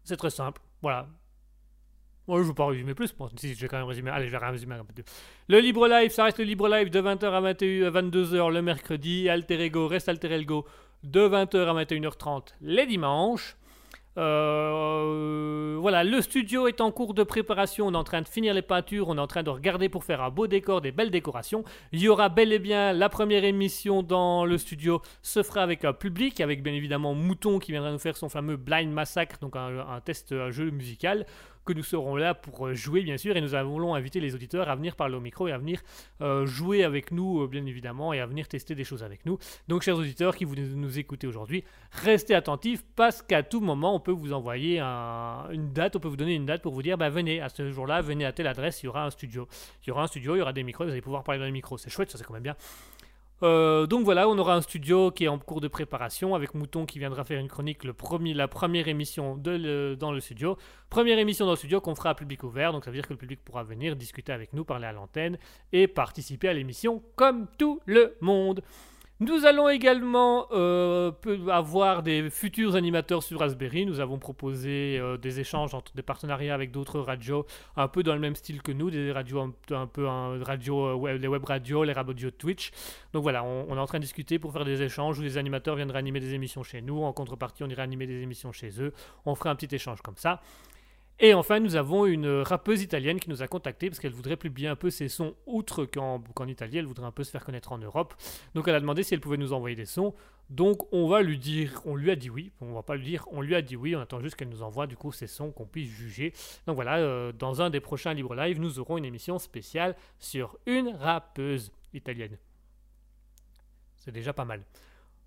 C'est 0.04 0.15
très 0.15 0.30
simple. 0.30 0.62
Voilà, 0.82 1.08
moi, 2.28 2.38
je 2.38 2.44
ne 2.44 2.48
veux 2.48 2.54
pas 2.54 2.68
résumer 2.68 2.94
plus. 2.94 3.14
Bon, 3.14 3.30
si, 3.36 3.54
je 3.54 3.62
vais 3.62 3.68
quand 3.68 3.78
même 3.78 3.88
résumer. 3.88 4.10
Allez, 4.10 4.28
je 4.28 4.32
vais 4.32 4.38
résumer 4.38 4.76
un 4.76 4.86
peu. 4.86 4.94
Le 5.50 5.60
Libre 5.60 5.88
Live, 5.88 6.12
ça 6.12 6.24
reste 6.24 6.40
le 6.40 6.46
Libre 6.46 6.70
Live 6.70 6.90
de 6.90 7.02
20h 7.02 7.26
à 7.26 7.42
22h 7.42 8.52
le 8.52 8.62
mercredi. 8.62 9.28
Alter 9.28 9.62
Ego 9.62 9.88
reste 9.88 10.08
Alter 10.08 10.34
Ego 10.34 10.66
de 11.04 11.28
20h 11.28 11.58
à 11.58 11.84
21h30 11.84 12.54
les 12.62 12.86
dimanches. 12.86 13.58
Euh, 14.16 15.78
voilà, 15.82 16.04
le 16.04 16.22
studio 16.22 16.68
est 16.68 16.80
en 16.80 16.92
cours 16.92 17.14
de 17.14 17.24
préparation. 17.24 17.88
On 17.88 17.94
est 17.94 17.98
en 17.98 18.04
train 18.04 18.22
de 18.22 18.28
finir 18.28 18.54
les 18.54 18.62
peintures. 18.62 19.10
On 19.10 19.18
est 19.18 19.22
en 19.22 19.28
train 19.28 19.44
de 19.44 19.50
regarder 19.50 19.90
pour 19.90 20.04
faire 20.04 20.22
un 20.22 20.30
beau 20.30 20.48
décor, 20.48 20.82
des 20.82 20.92
belles 20.92 21.12
décorations. 21.12 21.64
Il 21.92 22.00
y 22.00 22.08
aura 22.08 22.30
bel 22.30 22.54
et 22.54 22.60
bien 22.60 22.94
la 22.94 23.10
première 23.10 23.44
émission 23.44 24.04
dans 24.04 24.46
le 24.46 24.58
studio 24.58 25.02
se 25.24 25.44
fera 25.44 25.62
avec 25.62 25.84
un 25.84 25.94
public, 25.94 26.40
avec 26.42 26.64
bien 26.64 26.74
évidemment 26.74 27.16
Mouton 27.16 27.60
qui 27.60 27.72
viendra 27.72 27.92
nous 27.92 28.00
faire 28.00 28.16
son 28.16 28.30
fameux 28.30 28.56
Blind 28.56 28.94
Massacre, 28.94 29.40
donc 29.42 29.56
un 29.56 30.00
test, 30.06 30.32
un 30.32 30.52
jeu 30.52 30.70
musical 30.70 31.26
que 31.65 31.73
nous 31.73 31.84
serons 31.84 32.15
là 32.15 32.34
pour 32.34 32.67
euh, 32.67 32.73
jouer 32.73 33.02
bien 33.02 33.17
sûr 33.17 33.38
et 33.38 33.41
nous 33.41 33.56
allons 33.56 33.95
inviter 33.95 34.19
les 34.19 34.36
auditeurs 34.36 34.69
à 34.69 34.76
venir 34.76 34.95
parler 34.95 35.15
au 35.15 35.19
micro 35.19 35.47
et 35.47 35.52
à 35.52 35.58
venir 35.58 35.82
euh, 36.21 36.45
jouer 36.45 36.84
avec 36.84 37.12
nous 37.12 37.41
euh, 37.41 37.47
bien 37.47 37.65
évidemment 37.65 38.13
et 38.13 38.19
à 38.19 38.26
venir 38.26 38.47
tester 38.47 38.76
des 38.76 38.84
choses 38.84 39.04
avec 39.04 39.26
nous. 39.26 39.38
Donc 39.67 39.82
chers 39.82 39.97
auditeurs 39.97 40.36
qui 40.36 40.45
vous 40.45 40.56
nous 40.56 40.99
écoutez 40.99 41.28
aujourd'hui, 41.28 41.63
restez 41.91 42.36
attentifs 42.36 42.84
parce 42.95 43.21
qu'à 43.21 43.43
tout 43.43 43.62
moment 43.62 43.95
on 43.95 43.99
peut 43.99 44.12
vous 44.12 44.34
envoyer 44.34 44.80
une 44.80 45.71
date, 45.73 45.95
on 45.95 45.99
peut 45.99 46.08
vous 46.08 46.17
donner 46.17 46.36
une 46.36 46.45
date 46.45 46.62
pour 46.62 46.73
vous 46.73 46.84
dire 46.84 46.97
bah 46.97 47.10
venez 47.10 47.41
à 47.41 47.49
ce 47.49 47.71
jour-là, 47.71 48.02
venez 48.02 48.26
à 48.26 48.34
telle 48.34 48.47
adresse, 48.47 48.84
il 48.84 48.88
y 48.88 48.89
aura 48.89 49.06
un 49.06 49.10
studio. 49.10 49.47
Il 49.84 49.89
y 49.89 49.91
aura 49.91 50.04
un 50.04 50.08
studio, 50.08 50.36
il 50.36 50.39
y 50.39 50.41
aura 50.41 50.54
des 50.54 50.63
micros, 50.63 50.86
vous 50.86 50.91
allez 50.91 51.02
pouvoir 51.02 51.23
parler 51.23 51.39
dans 51.39 51.45
les 51.45 51.52
micros. 51.52 51.78
C'est 51.78 51.89
chouette, 51.89 52.12
ça 52.12 52.17
c'est 52.17 52.23
quand 52.23 52.34
même 52.34 52.43
bien. 52.43 52.56
Euh, 53.44 53.88
donc 53.88 54.06
voilà, 54.06 54.30
on 54.30 54.38
aura 54.38 54.56
un 54.56 54.62
studio 54.62 55.12
qui 55.12 55.26
est 55.26 55.28
en 55.28 55.38
cours 55.38 55.60
de 55.60 55.68
préparation 55.68 56.34
avec 56.34 56.54
Mouton 56.54 56.86
qui 56.86 56.98
viendra 56.98 57.26
faire 57.26 57.40
une 57.40 57.50
chronique 57.50 57.84
la 57.84 58.48
première 58.48 58.88
émission 58.88 59.36
dans 59.38 60.12
le 60.12 60.20
studio. 60.22 60.58
Première 60.90 61.20
émission 61.20 61.46
dans 61.46 61.52
le 61.52 61.58
studio 61.58 61.82
qu'on 61.82 61.96
fera 61.96 62.12
à 62.12 62.16
public 62.16 62.44
ouvert, 62.44 62.72
donc 62.72 62.86
ça 62.86 62.92
veut 62.92 62.96
dire 62.96 63.06
que 63.06 63.14
le 63.14 63.18
public 63.18 63.42
pourra 63.44 63.64
venir 63.64 63.98
discuter 63.98 64.32
avec 64.32 64.54
nous, 64.54 64.64
parler 64.64 64.86
à 64.86 64.94
l'antenne 64.94 65.38
et 65.74 65.88
participer 65.88 66.48
à 66.48 66.54
l'émission 66.54 67.04
comme 67.16 67.48
tout 67.58 67.82
le 67.86 68.16
monde. 68.22 68.62
Nous 69.26 69.46
allons 69.46 69.70
également 69.70 70.48
euh, 70.52 71.12
avoir 71.50 72.04
des 72.04 72.30
futurs 72.30 72.76
animateurs 72.76 73.24
sur 73.24 73.40
Raspberry. 73.40 73.86
Nous 73.86 74.02
avons 74.02 74.20
proposé 74.20 74.98
euh, 75.00 75.16
des 75.16 75.40
échanges 75.40 75.74
entre 75.74 75.94
des 75.96 76.02
partenariats 76.02 76.54
avec 76.54 76.72
d'autres 76.72 77.00
radios, 77.00 77.46
un 77.78 77.88
peu 77.88 78.04
dans 78.04 78.16
le 78.16 78.20
même 78.20 78.36
style 78.36 78.62
que 78.62 78.74
nous, 78.74 78.92
des 78.92 79.14
radios 79.14 79.40
un, 79.72 79.88
peu 79.88 80.06
radio, 80.42 81.08
euh, 81.08 81.18
les 81.18 81.30
web 81.30 81.46
radios, 81.46 81.86
les 81.86 81.94
radios 81.94 82.32
Twitch. 82.32 82.72
Donc 83.14 83.24
voilà, 83.24 83.46
on, 83.46 83.66
on, 83.70 83.78
est 83.78 83.80
en 83.80 83.86
train 83.86 84.00
de 84.00 84.04
discuter 84.04 84.40
pour 84.40 84.52
faire 84.52 84.66
des 84.66 84.82
échanges 84.82 85.20
où 85.20 85.22
les 85.22 85.38
animateurs 85.38 85.78
viendraient 85.78 86.00
animer 86.00 86.20
des 86.20 86.34
émissions 86.34 86.64
chez 86.64 86.82
nous. 86.82 87.02
En 87.02 87.14
contrepartie, 87.14 87.64
on 87.64 87.70
irait 87.70 87.82
animer 87.82 88.08
des 88.08 88.22
émissions 88.22 88.52
chez 88.52 88.82
eux. 88.82 88.92
On 89.26 89.36
ferait 89.36 89.52
un 89.52 89.56
petit 89.56 89.74
échange 89.74 90.02
comme 90.02 90.18
ça. 90.18 90.42
Et 91.26 91.34
enfin, 91.34 91.62
nous 91.62 91.78
avons 91.78 92.06
une 92.06 92.42
rappeuse 92.42 92.82
italienne 92.82 93.18
qui 93.18 93.30
nous 93.30 93.42
a 93.42 93.48
contacté 93.48 93.90
parce 93.90 94.02
qu'elle 94.02 94.12
voudrait 94.12 94.36
publier 94.36 94.68
un 94.68 94.76
peu 94.76 94.90
ses 94.90 95.08
sons 95.08 95.38
outre 95.46 95.86
qu'en 95.86 96.48
Italie, 96.50 96.80
elle 96.80 96.86
voudrait 96.86 97.06
un 97.06 97.14
peu 97.14 97.24
se 97.24 97.32
faire 97.32 97.46
connaître 97.46 97.72
en 97.72 97.78
Europe. 97.78 98.14
Donc 98.56 98.68
elle 98.68 98.76
a 98.76 98.82
demandé 98.82 99.04
si 99.04 99.14
elle 99.14 99.22
pouvait 99.22 99.38
nous 99.38 99.54
envoyer 99.54 99.78
des 99.78 99.86
sons. 99.86 100.14
Donc 100.50 100.86
on 100.92 101.08
va 101.08 101.22
lui 101.22 101.40
dire, 101.40 101.82
on 101.86 101.96
lui 101.96 102.12
a 102.12 102.18
dit 102.18 102.30
oui, 102.30 102.52
on 102.60 102.74
va 102.74 102.84
pas 102.84 102.98
lui 102.98 103.06
dire, 103.06 103.26
on 103.32 103.40
lui 103.40 103.56
a 103.56 103.62
dit 103.62 103.78
oui, 103.78 103.96
on 103.96 104.02
attend 104.02 104.20
juste 104.20 104.36
qu'elle 104.36 104.50
nous 104.50 104.64
envoie 104.64 104.86
du 104.86 104.98
coup 104.98 105.14
ses 105.14 105.28
sons 105.28 105.54
qu'on 105.54 105.66
puisse 105.66 105.90
juger. 105.90 106.34
Donc 106.68 106.76
voilà, 106.76 106.98
euh, 106.98 107.32
dans 107.32 107.62
un 107.62 107.70
des 107.70 107.80
prochains 107.80 108.14
Libre 108.14 108.36
Live, 108.36 108.60
nous 108.60 108.80
aurons 108.80 108.98
une 108.98 109.06
émission 109.06 109.40
spéciale 109.40 109.96
sur 110.20 110.58
une 110.66 110.90
rappeuse 110.90 111.72
italienne. 111.94 112.38
C'est 113.96 114.12
déjà 114.12 114.34
pas 114.34 114.44
mal. 114.44 114.62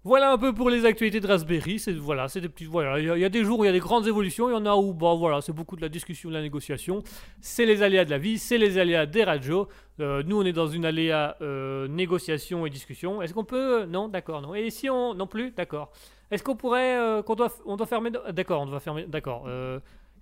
Voilà 0.06 0.30
un 0.30 0.38
peu 0.38 0.54
pour 0.54 0.70
les 0.70 0.84
actualités 0.84 1.18
de 1.18 1.26
Raspberry. 1.26 1.80
C'est 1.80 1.92
voilà, 1.92 2.28
c'est 2.28 2.40
des 2.40 2.48
petits 2.48 2.64
voilà. 2.64 3.00
Il 3.00 3.20
y, 3.20 3.24
a 3.24 3.28
des 3.28 3.42
jours 3.42 3.58
où 3.58 3.64
il 3.64 3.66
y 3.66 3.70
a 3.70 3.72
des 3.72 3.80
grandes 3.80 4.06
évolutions, 4.06 4.48
il 4.48 4.52
y 4.52 4.54
en 4.54 4.64
a 4.64 4.76
où 4.76 4.96
voilà, 4.96 5.40
c'est 5.40 5.52
beaucoup 5.52 5.74
de 5.74 5.80
la 5.80 5.88
discussion, 5.88 6.28
de 6.28 6.34
la 6.34 6.42
négociation. 6.42 7.02
C'est 7.40 7.66
les 7.66 7.82
aléas 7.82 8.04
de 8.04 8.10
la 8.10 8.18
vie, 8.18 8.38
c'est 8.38 8.56
les 8.56 8.78
aléas 8.78 9.06
des 9.06 9.24
radios. 9.24 9.66
Euh, 9.98 10.22
nous, 10.24 10.40
on 10.40 10.44
est 10.44 10.52
dans 10.52 10.68
une 10.68 10.84
aléa 10.84 11.36
euh, 11.42 11.88
négociation 11.88 12.64
et 12.66 12.70
discussion. 12.70 13.20
Est-ce 13.20 13.34
qu'on 13.34 13.42
peut 13.42 13.84
Non, 13.86 14.06
d'accord, 14.06 14.42
non. 14.42 14.54
Et 14.54 14.70
si 14.70 14.88
on 14.88 15.12
non 15.12 15.26
plus, 15.26 15.50
d'accord. 15.50 15.90
Est-ce 16.30 16.44
qu'on 16.44 16.54
pourrait 16.54 16.96
euh, 16.96 17.24
qu'on 17.24 17.34
doit 17.34 17.52
on 17.66 17.76
doit 17.76 17.86
fermer 17.86 18.12
D'accord, 18.30 18.62
on 18.62 18.66
doit 18.66 18.78
fermer. 18.78 19.06
D'accord. 19.06 19.48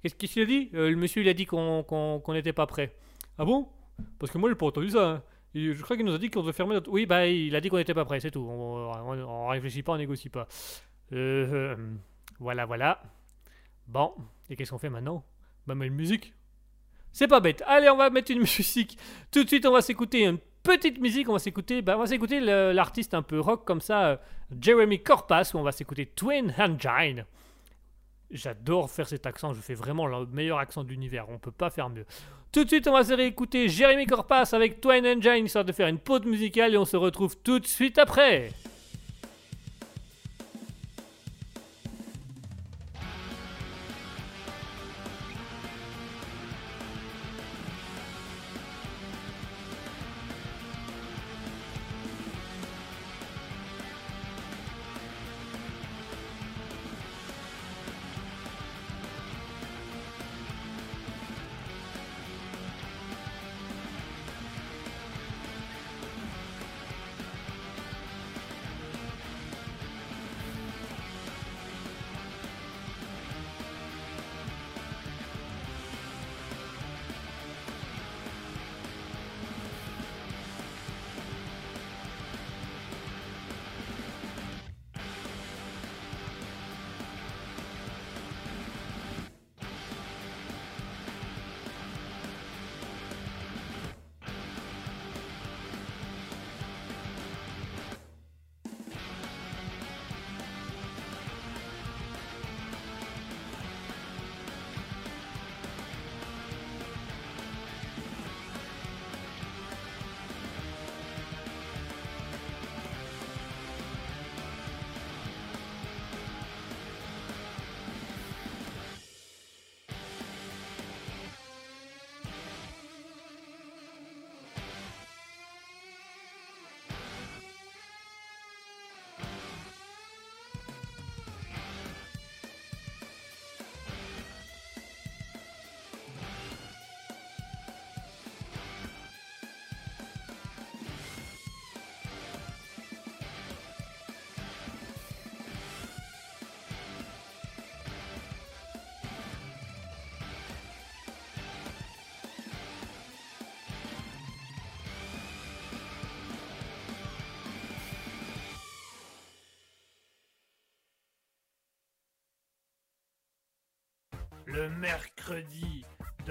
Qu'est-ce 0.03 0.15
qu'il 0.15 0.41
a 0.41 0.47
dit? 0.47 0.71
Le 0.73 0.97
monsieur, 0.97 1.21
il 1.21 1.29
a 1.29 1.35
dit 1.35 1.45
qu'on 1.45 2.23
n'était 2.29 2.55
pas 2.55 2.67
prêt. 2.67 2.95
Ah 3.37 3.45
bon? 3.45 3.69
Parce 4.19 4.33
que 4.33 4.39
moi, 4.39 4.49
j'ai 4.49 4.55
pas 4.55 4.65
entendu 4.65 4.89
ça. 4.89 5.07
Hein 5.07 5.23
je 5.55 5.83
crois 5.83 5.97
qu'il 5.97 6.05
nous 6.05 6.15
a 6.15 6.19
dit 6.19 6.31
qu'on 6.31 6.41
devait 6.41 6.53
fermer 6.53 6.75
notre. 6.75 6.91
Oui, 6.91 7.07
bah, 7.07 7.27
il 7.27 7.55
a 7.55 7.61
dit 7.61 7.69
qu'on 7.69 7.77
n'était 7.77 7.95
pas 7.95 8.05
prêt, 8.05 8.21
c'est 8.21 8.31
tout. 8.31 8.41
On, 8.41 8.91
on, 8.93 9.49
réfléchit 9.49 9.83
pas, 9.83 9.93
on 9.93 9.99
négocie 9.99 10.29
pas. 10.29 10.49
Euh, 11.13 11.77
voilà, 12.41 12.67
voilà. 12.67 13.03
Bon, 13.87 14.15
et 14.51 14.57
qu'est-ce 14.57 14.71
qu'on 14.71 14.79
fait 14.79 14.91
maintenant? 14.91 15.25
Bah, 15.67 15.75
mettre 15.75 15.93
une 15.93 15.97
musique. 15.97 16.35
C'est 17.13 17.29
pas 17.29 17.41
bête. 17.41 17.63
Allez, 17.67 17.89
on 17.89 17.97
va 17.97 18.11
mettre 18.11 18.33
une 18.33 18.41
musique. 18.59 18.99
Tout 19.31 19.45
de 19.45 19.49
suite, 19.49 19.65
on 19.67 19.73
va 19.73 19.83
s'écouter 19.83 20.25
une 20.25 20.39
petite 20.63 21.01
musique. 21.01 21.29
On 21.29 21.35
va 21.35 21.39
s'écouter, 21.39 21.83
bah, 21.83 21.97
on 21.97 22.01
va 22.01 22.07
s'écouter 22.07 22.41
l'artiste 22.41 23.15
un 23.15 23.23
peu 23.23 23.39
rock 23.39 23.65
comme 23.65 23.81
ça, 23.81 24.07
euh, 24.07 24.17
Jeremy 24.61 25.03
Corpas, 25.03 25.53
où 25.55 25.59
on 25.59 25.63
va 25.63 25.73
s'écouter 25.73 26.07
Twin 26.07 26.53
Engine. 26.59 27.25
J'adore 28.35 28.91
faire 28.91 29.07
cet 29.07 29.27
accent, 29.27 29.53
je 29.55 29.61
fais 29.61 29.75
vraiment 29.75 30.07
le 30.09 30.27
meilleur 30.27 30.59
accent 30.59 30.83
de 30.83 30.89
l'univers, 30.89 31.27
on 31.29 31.39
peut 31.39 31.53
pas 31.53 31.71
faire 31.71 31.89
mieux. 31.89 32.05
Tout 32.51 32.65
de 32.65 32.69
suite, 32.69 32.89
on 32.89 32.93
va 32.93 33.05
se 33.05 33.13
réécouter 33.13 33.69
Jérémy 33.69 34.07
Corpas 34.07 34.49
avec 34.53 34.81
Twine 34.81 35.07
Engine, 35.07 35.47
histoire 35.47 35.65
de 35.65 35.71
faire 35.71 35.87
une 35.87 35.99
pause 35.99 36.25
musicale 36.25 36.75
et 36.75 36.77
on 36.77 36.85
se 36.85 36.97
retrouve 36.97 37.37
tout 37.39 37.61
de 37.61 37.67
suite 37.67 37.97
après. 37.97 38.51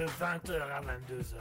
De 0.04 0.10
20h 0.10 0.62
à 0.62 0.82
22h. 0.82 1.38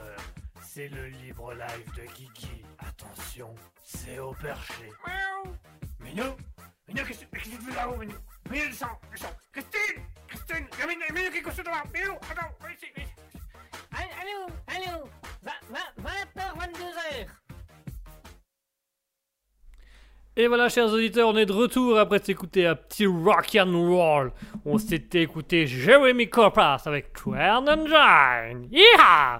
C'est 0.61 0.87
le 0.87 1.07
libre 1.07 1.53
live 1.53 1.95
de 1.97 2.03
Kiki. 2.13 2.63
Attention, 2.79 3.53
c'est 3.83 4.19
au 4.19 4.33
perché. 4.33 4.89
Miaou 5.05 5.55
Minou 5.99 6.35
Minou, 6.87 7.05
qu'est-ce 7.05 7.25
que 7.25 7.39
tu 7.39 7.49
fais 7.49 7.75
là-haut, 7.75 7.97
Minou 7.97 8.15
Minou, 8.49 8.65
descends, 8.67 8.99
descends 9.11 9.35
Christine 9.51 10.01
Christine, 10.27 10.65
viens 10.77 10.87
voir. 11.71 11.83
Milou, 11.93 12.13
attends, 12.13 12.21
viens 12.21 12.21
ici, 12.21 12.21
viens 12.31 12.41
ici. 12.41 12.52
Et 20.43 20.47
voilà, 20.47 20.67
chers 20.67 20.91
auditeurs, 20.91 21.29
on 21.29 21.37
est 21.37 21.45
de 21.45 21.53
retour 21.53 21.97
après 21.97 22.19
s'écouter 22.19 22.67
un 22.67 22.75
petit 22.75 23.05
rock 23.05 23.55
and 23.57 23.71
roll. 23.71 24.33
On 24.65 24.77
s'était 24.77 25.21
écouté 25.21 25.65
Jeremy 25.67 26.27
Corpas 26.29 26.81
avec 26.85 27.13
Twern 27.13 27.69
Engine. 27.69 28.67
Yeehaw 28.69 29.39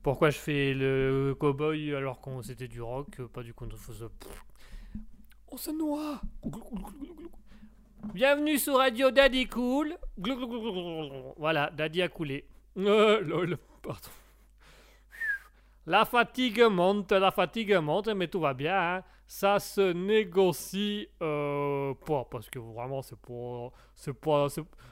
Pourquoi 0.00 0.30
je 0.30 0.38
fais 0.38 0.74
le 0.74 1.34
cowboy 1.40 1.92
alors 1.96 2.20
qu'on 2.20 2.40
c'était 2.40 2.68
du 2.68 2.80
rock, 2.80 3.20
pas 3.34 3.42
du 3.42 3.52
contrefaisant 3.52 4.10
On 5.50 5.56
se 5.56 5.72
noie. 5.72 6.20
Bienvenue 8.14 8.58
sur 8.58 8.76
Radio 8.76 9.10
Daddy 9.10 9.48
Cool. 9.48 9.96
Voilà, 11.36 11.68
Daddy 11.76 12.00
a 12.00 12.06
coulé. 12.08 12.44
Euh, 12.78 13.20
lol, 13.22 13.58
pardon. 13.82 13.98
La 15.86 16.04
fatigue 16.04 16.62
monte, 16.70 17.10
la 17.10 17.32
fatigue 17.32 17.74
monte, 17.78 18.06
mais 18.10 18.28
tout 18.28 18.38
va 18.38 18.54
bien. 18.54 18.78
hein. 18.98 19.02
Ça 19.34 19.58
se 19.58 19.94
négocie 19.94 21.08
euh, 21.22 21.94
pas, 22.04 22.28
parce 22.30 22.50
que 22.50 22.58
vraiment, 22.58 23.00
c'est 23.00 23.18
pas. 23.18 23.72
C'est 23.94 24.12
pas. 24.12 24.48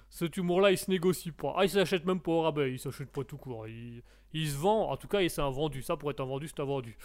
Cet 0.08 0.38
humour-là, 0.38 0.70
il 0.70 0.78
se 0.78 0.90
négocie 0.90 1.30
pas. 1.30 1.54
Ah, 1.58 1.64
il 1.66 1.70
s'achète 1.70 2.06
même 2.06 2.20
pas 2.20 2.32
au 2.32 2.40
rabais, 2.40 2.72
il 2.72 2.78
s'achète 2.78 3.10
pas 3.12 3.22
tout 3.22 3.36
court. 3.36 3.68
Il, 3.68 4.02
il 4.32 4.48
se 4.48 4.56
vend, 4.56 4.90
en 4.90 4.96
tout 4.96 5.08
cas, 5.08 5.20
il 5.20 5.28
c'est 5.28 5.42
un 5.42 5.50
vendu. 5.50 5.82
Ça, 5.82 5.94
pour 5.98 6.10
être 6.10 6.20
un 6.20 6.24
vendu, 6.24 6.48
c'est 6.48 6.58
un 6.58 6.64
vendu. 6.64 6.96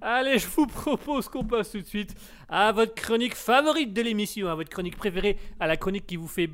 Allez, 0.00 0.40
je 0.40 0.48
vous 0.48 0.66
propose 0.66 1.28
qu'on 1.28 1.44
passe 1.44 1.70
tout 1.70 1.80
de 1.80 1.86
suite 1.86 2.16
à 2.48 2.72
votre 2.72 2.96
chronique 2.96 3.36
favorite 3.36 3.94
de 3.94 4.02
l'émission, 4.02 4.48
à 4.48 4.56
votre 4.56 4.68
chronique 4.68 4.96
préférée, 4.96 5.38
à 5.60 5.68
la 5.68 5.76
chronique 5.76 6.08
qui 6.08 6.16
vous 6.16 6.26
fait 6.26 6.50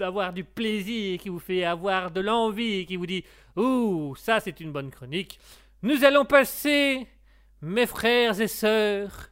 avoir 0.00 0.32
du 0.32 0.44
plaisir, 0.44 1.18
qui 1.18 1.30
vous 1.30 1.40
fait 1.40 1.64
avoir 1.64 2.12
de 2.12 2.20
l'envie, 2.20 2.86
qui 2.86 2.94
vous 2.94 3.06
dit 3.06 3.24
Ouh, 3.56 4.14
ça 4.14 4.38
c'est 4.38 4.60
une 4.60 4.70
bonne 4.70 4.92
chronique. 4.92 5.40
Nous 5.82 6.04
allons 6.04 6.24
passer, 6.24 7.08
mes 7.60 7.86
frères 7.86 8.40
et 8.40 8.46
sœurs, 8.46 9.31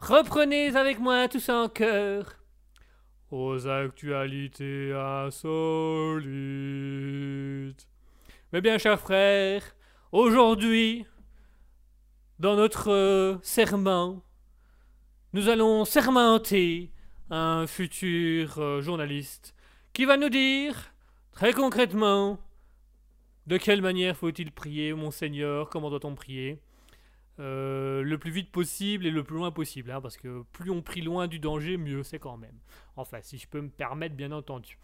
reprenez 0.00 0.74
avec 0.76 0.98
moi 0.98 1.28
tous 1.28 1.48
en 1.48 1.68
cœur, 1.68 2.36
aux 3.30 3.66
actualités 3.68 4.92
insolites. 4.92 6.26
Mes 8.52 8.60
bien 8.60 8.78
chers 8.78 8.98
frères, 8.98 9.62
aujourd'hui, 10.10 11.06
dans 12.38 12.56
notre 12.56 12.90
euh, 12.90 13.36
serment, 13.42 14.22
nous 15.32 15.48
allons 15.48 15.84
sermenter 15.84 16.90
un 17.30 17.66
futur 17.68 18.58
euh, 18.58 18.80
journaliste 18.80 19.54
qui 19.92 20.04
va 20.04 20.16
nous 20.16 20.30
dire, 20.30 20.92
très 21.30 21.52
concrètement, 21.52 22.40
de 23.46 23.56
quelle 23.56 23.82
manière 23.82 24.16
faut-il 24.16 24.50
prier, 24.50 24.92
Monseigneur 24.94 25.68
Comment 25.70 25.90
doit-on 25.90 26.14
prier? 26.14 26.60
Euh, 27.40 28.02
Le 28.02 28.18
plus 28.18 28.30
vite 28.30 28.52
possible 28.52 29.06
et 29.06 29.10
le 29.10 29.24
plus 29.24 29.36
loin 29.36 29.50
possible, 29.50 29.90
hein, 29.90 30.00
parce 30.00 30.16
que 30.16 30.42
plus 30.52 30.70
on 30.70 30.82
prie 30.82 31.00
loin 31.00 31.26
du 31.26 31.38
danger, 31.38 31.76
mieux 31.78 32.02
c'est 32.02 32.18
quand 32.18 32.36
même. 32.36 32.58
Enfin, 32.96 33.18
si 33.22 33.38
je 33.38 33.48
peux 33.48 33.60
me 33.60 33.70
permettre, 33.70 34.14
bien 34.14 34.30
entendu. 34.32 34.78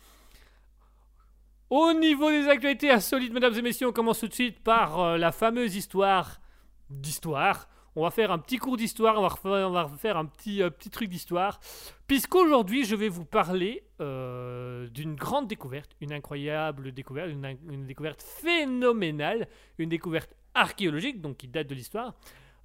Au 1.69 1.93
niveau 1.93 2.31
des 2.31 2.49
actualités 2.49 2.91
insolites, 2.91 3.33
mesdames 3.33 3.55
et 3.55 3.63
messieurs, 3.63 3.89
on 3.89 3.93
commence 3.93 4.21
tout 4.21 4.29
de 4.29 4.33
suite 4.33 4.61
par 4.61 5.01
euh, 5.01 5.19
la 5.19 5.33
fameuse 5.33 5.77
histoire 5.77 6.41
d'histoire. 6.89 7.69
On 7.95 8.03
va 8.03 8.11
faire 8.11 8.31
un 8.31 8.39
petit 8.39 8.59
cours 8.59 8.77
d'histoire, 8.77 9.17
on 9.19 9.51
on 9.51 9.71
va 9.71 9.89
faire 9.89 10.17
un 10.17 10.27
petit, 10.27 10.63
euh, 10.63 10.71
petit 10.71 10.91
truc 10.91 11.09
d'histoire. 11.09 11.61
Puisqu'aujourd'hui, 12.07 12.85
je 12.85 12.95
vais 12.95 13.09
vous 13.09 13.25
parler 13.25 13.85
d'une 13.99 15.17
grande 15.17 15.49
découverte, 15.49 15.97
une 16.01 16.13
incroyable 16.13 16.93
découverte, 16.93 17.31
une 17.31 17.87
découverte 17.87 18.23
phénoménale, 18.23 19.49
une 19.79 19.89
découverte 19.89 20.35
archéologique, 20.55 21.21
donc 21.21 21.39
qui 21.39 21.49
date 21.49 21.67
de 21.67 21.75
l'histoire. 21.75 22.15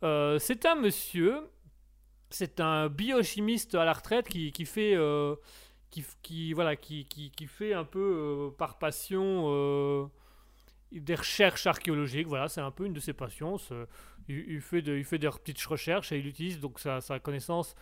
Euh, 0.03 0.39
c'est 0.39 0.65
un 0.65 0.75
monsieur, 0.75 1.49
c'est 2.29 2.59
un 2.59 2.89
biochimiste 2.89 3.75
à 3.75 3.85
la 3.85 3.93
retraite 3.93 4.27
qui, 4.27 4.65
fait, 4.65 4.95
euh, 4.95 5.35
qui, 5.89 6.53
voilà, 6.53 6.75
qui, 6.75 7.07
fait 7.47 7.73
un 7.73 7.83
peu 7.83 7.99
euh, 7.99 8.49
par 8.57 8.79
passion 8.79 10.09
des 10.91 11.15
recherches 11.15 11.67
archéologiques. 11.67 12.27
Voilà, 12.27 12.47
c'est 12.47 12.61
un 12.61 12.71
peu 12.71 12.85
une 12.85 12.93
de 12.93 12.99
ses 12.99 13.13
passions. 13.13 13.57
il, 14.27 14.61
fait 14.61 14.79
il 14.79 15.19
des 15.19 15.29
petites 15.29 15.63
recherches 15.63 16.11
et 16.11 16.17
il 16.17 16.27
utilise 16.27 16.59
donc 16.59 16.79
sa, 16.79 16.99
sa 17.01 17.19
connaissance 17.19 17.75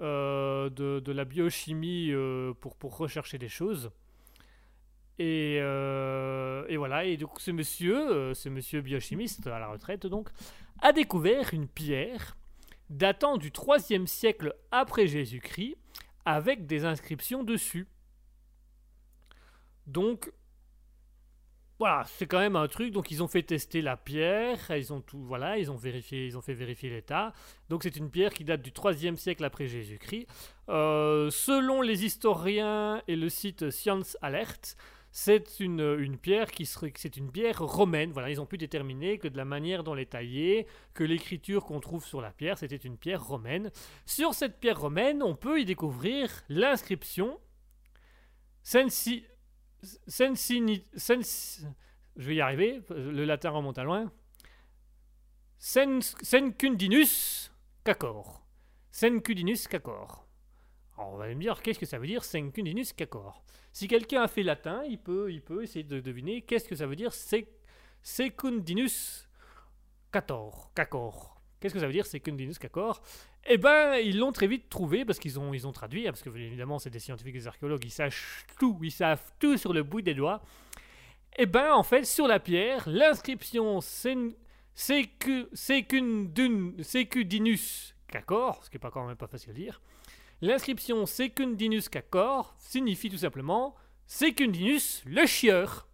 de, 0.00 1.12
la 1.12 1.24
biochimie 1.24 2.12
pour, 2.60 2.96
rechercher 2.98 3.38
des 3.38 3.48
choses. 3.48 3.90
Et, 5.18 5.54
et 5.56 6.76
voilà, 6.76 7.04
et 7.06 7.16
donc 7.16 7.40
ce 7.40 7.52
monsieur, 7.52 8.34
ce 8.34 8.48
monsieur 8.50 8.82
biochimiste 8.82 9.46
à 9.46 9.58
la 9.58 9.68
retraite 9.68 10.06
donc, 10.06 10.28
a 10.80 10.92
découvert 10.92 11.54
une 11.54 11.68
pierre 11.68 12.36
datant 12.90 13.36
du 13.36 13.50
3e 13.50 14.06
siècle 14.06 14.54
après 14.70 15.06
Jésus-Christ 15.06 15.76
avec 16.24 16.66
des 16.66 16.84
inscriptions 16.84 17.42
dessus. 17.44 17.86
Donc 19.86 20.32
voilà, 21.78 22.04
c'est 22.06 22.26
quand 22.26 22.38
même 22.38 22.56
un 22.56 22.68
truc. 22.68 22.92
Donc 22.92 23.10
ils 23.10 23.22
ont 23.22 23.28
fait 23.28 23.42
tester 23.42 23.82
la 23.82 23.96
pierre, 23.96 24.70
ils 24.70 24.92
ont 24.92 25.00
tout, 25.00 25.22
voilà, 25.22 25.58
ils 25.58 25.70
ont 25.70 25.76
vérifié, 25.76 26.26
ils 26.26 26.38
ont 26.38 26.40
fait 26.40 26.54
vérifier 26.54 26.90
l'état. 26.90 27.32
Donc 27.68 27.82
c'est 27.82 27.96
une 27.96 28.10
pierre 28.10 28.32
qui 28.32 28.44
date 28.44 28.62
du 28.62 28.70
3e 28.70 29.16
siècle 29.16 29.44
après 29.44 29.66
Jésus-Christ. 29.66 30.26
Euh, 30.68 31.30
selon 31.30 31.82
les 31.82 32.04
historiens 32.04 33.02
et 33.08 33.16
le 33.16 33.28
site 33.28 33.70
Science 33.70 34.16
Alert, 34.22 34.76
c'est 35.16 35.60
une, 35.60 36.18
pierre 36.18 36.50
qui 36.50 36.66
c'est 36.66 37.16
une 37.16 37.30
pierre 37.30 37.60
romaine. 37.60 38.10
Voilà, 38.10 38.30
ils 38.30 38.40
ont 38.40 38.46
pu 38.46 38.58
déterminer 38.58 39.18
que 39.18 39.28
de 39.28 39.36
la 39.36 39.44
manière 39.44 39.84
dont 39.84 39.94
elle 39.94 40.00
est 40.00 40.06
taillée, 40.06 40.66
que 40.92 41.04
l'écriture 41.04 41.64
qu'on 41.64 41.78
trouve 41.78 42.04
sur 42.04 42.20
la 42.20 42.32
pierre, 42.32 42.58
c'était 42.58 42.74
une 42.74 42.98
pierre 42.98 43.24
romaine. 43.24 43.70
Sur 44.06 44.34
cette 44.34 44.58
pierre 44.58 44.80
romaine, 44.80 45.22
on 45.22 45.36
peut 45.36 45.60
y 45.60 45.64
découvrir 45.64 46.42
l'inscription 46.48 47.38
je 52.16 52.28
vais 52.28 52.34
y 52.34 52.40
arriver, 52.40 52.82
le 52.90 53.24
latin 53.24 53.50
remonte 53.50 53.78
à 53.78 53.84
loin. 53.84 54.10
Sens, 55.58 56.16
Sencundinus 56.22 57.52
cacor. 57.84 58.44
Sencundinus 58.90 59.68
cacor. 59.68 60.26
On 60.98 61.16
va 61.16 61.28
me 61.28 61.40
dire, 61.40 61.62
qu'est-ce 61.62 61.78
que 61.78 61.86
ça 61.86 61.98
veut 61.98 62.08
dire 62.08 62.24
Sencundinus 62.24 62.92
cacor? 62.92 63.44
Si 63.74 63.88
quelqu'un 63.88 64.22
a 64.22 64.28
fait 64.28 64.44
latin, 64.44 64.84
il 64.88 64.98
peut, 64.98 65.32
il 65.32 65.42
peut 65.42 65.64
essayer 65.64 65.82
de 65.82 65.98
deviner 65.98 66.42
qu'est-ce 66.42 66.68
que 66.68 66.76
ça 66.76 66.86
veut 66.86 66.94
dire 66.94 67.12
Sec- 67.12 67.48
Secundinus 68.02 69.28
cator. 70.12 70.70
Cacor. 70.76 71.42
Qu'est-ce 71.58 71.74
que 71.74 71.80
ça 71.80 71.88
veut 71.88 71.92
dire 71.92 72.06
Secundinus 72.06 72.60
cacor? 72.60 73.02
Eh 73.44 73.58
ben, 73.58 73.96
ils 73.96 74.16
l'ont 74.16 74.30
très 74.30 74.46
vite 74.46 74.70
trouvé 74.70 75.04
parce 75.04 75.18
qu'ils 75.18 75.40
ont, 75.40 75.52
ils 75.52 75.66
ont 75.66 75.72
traduit, 75.72 76.06
hein, 76.06 76.12
parce 76.12 76.22
que 76.22 76.30
évidemment, 76.30 76.78
c'est 76.78 76.88
des 76.88 77.00
scientifiques, 77.00 77.34
des 77.34 77.48
archéologues, 77.48 77.84
ils 77.84 77.90
savent 77.90 78.14
tout, 78.60 78.78
ils 78.80 78.92
savent 78.92 79.32
tout 79.40 79.56
sur 79.56 79.72
le 79.72 79.82
bout 79.82 80.02
des 80.02 80.14
doigts. 80.14 80.40
Eh 81.36 81.46
ben, 81.46 81.72
en 81.72 81.82
fait, 81.82 82.04
sur 82.04 82.28
la 82.28 82.38
pierre, 82.38 82.88
l'inscription 82.88 83.80
Secundinus 86.84 87.96
cacor, 88.06 88.64
ce 88.64 88.70
qui 88.70 88.76
n'est 88.76 88.80
pas 88.80 88.92
quand 88.92 89.04
même 89.04 89.16
pas 89.16 89.26
facile 89.26 89.50
à 89.50 89.54
dire, 89.54 89.82
l'inscription 90.44 91.06
Secundinus 91.06 91.88
cacor 91.88 92.54
signifie 92.58 93.10
tout 93.10 93.18
simplement 93.18 93.74
Secundinus 94.06 95.02
le 95.06 95.26
chieur. 95.26 95.88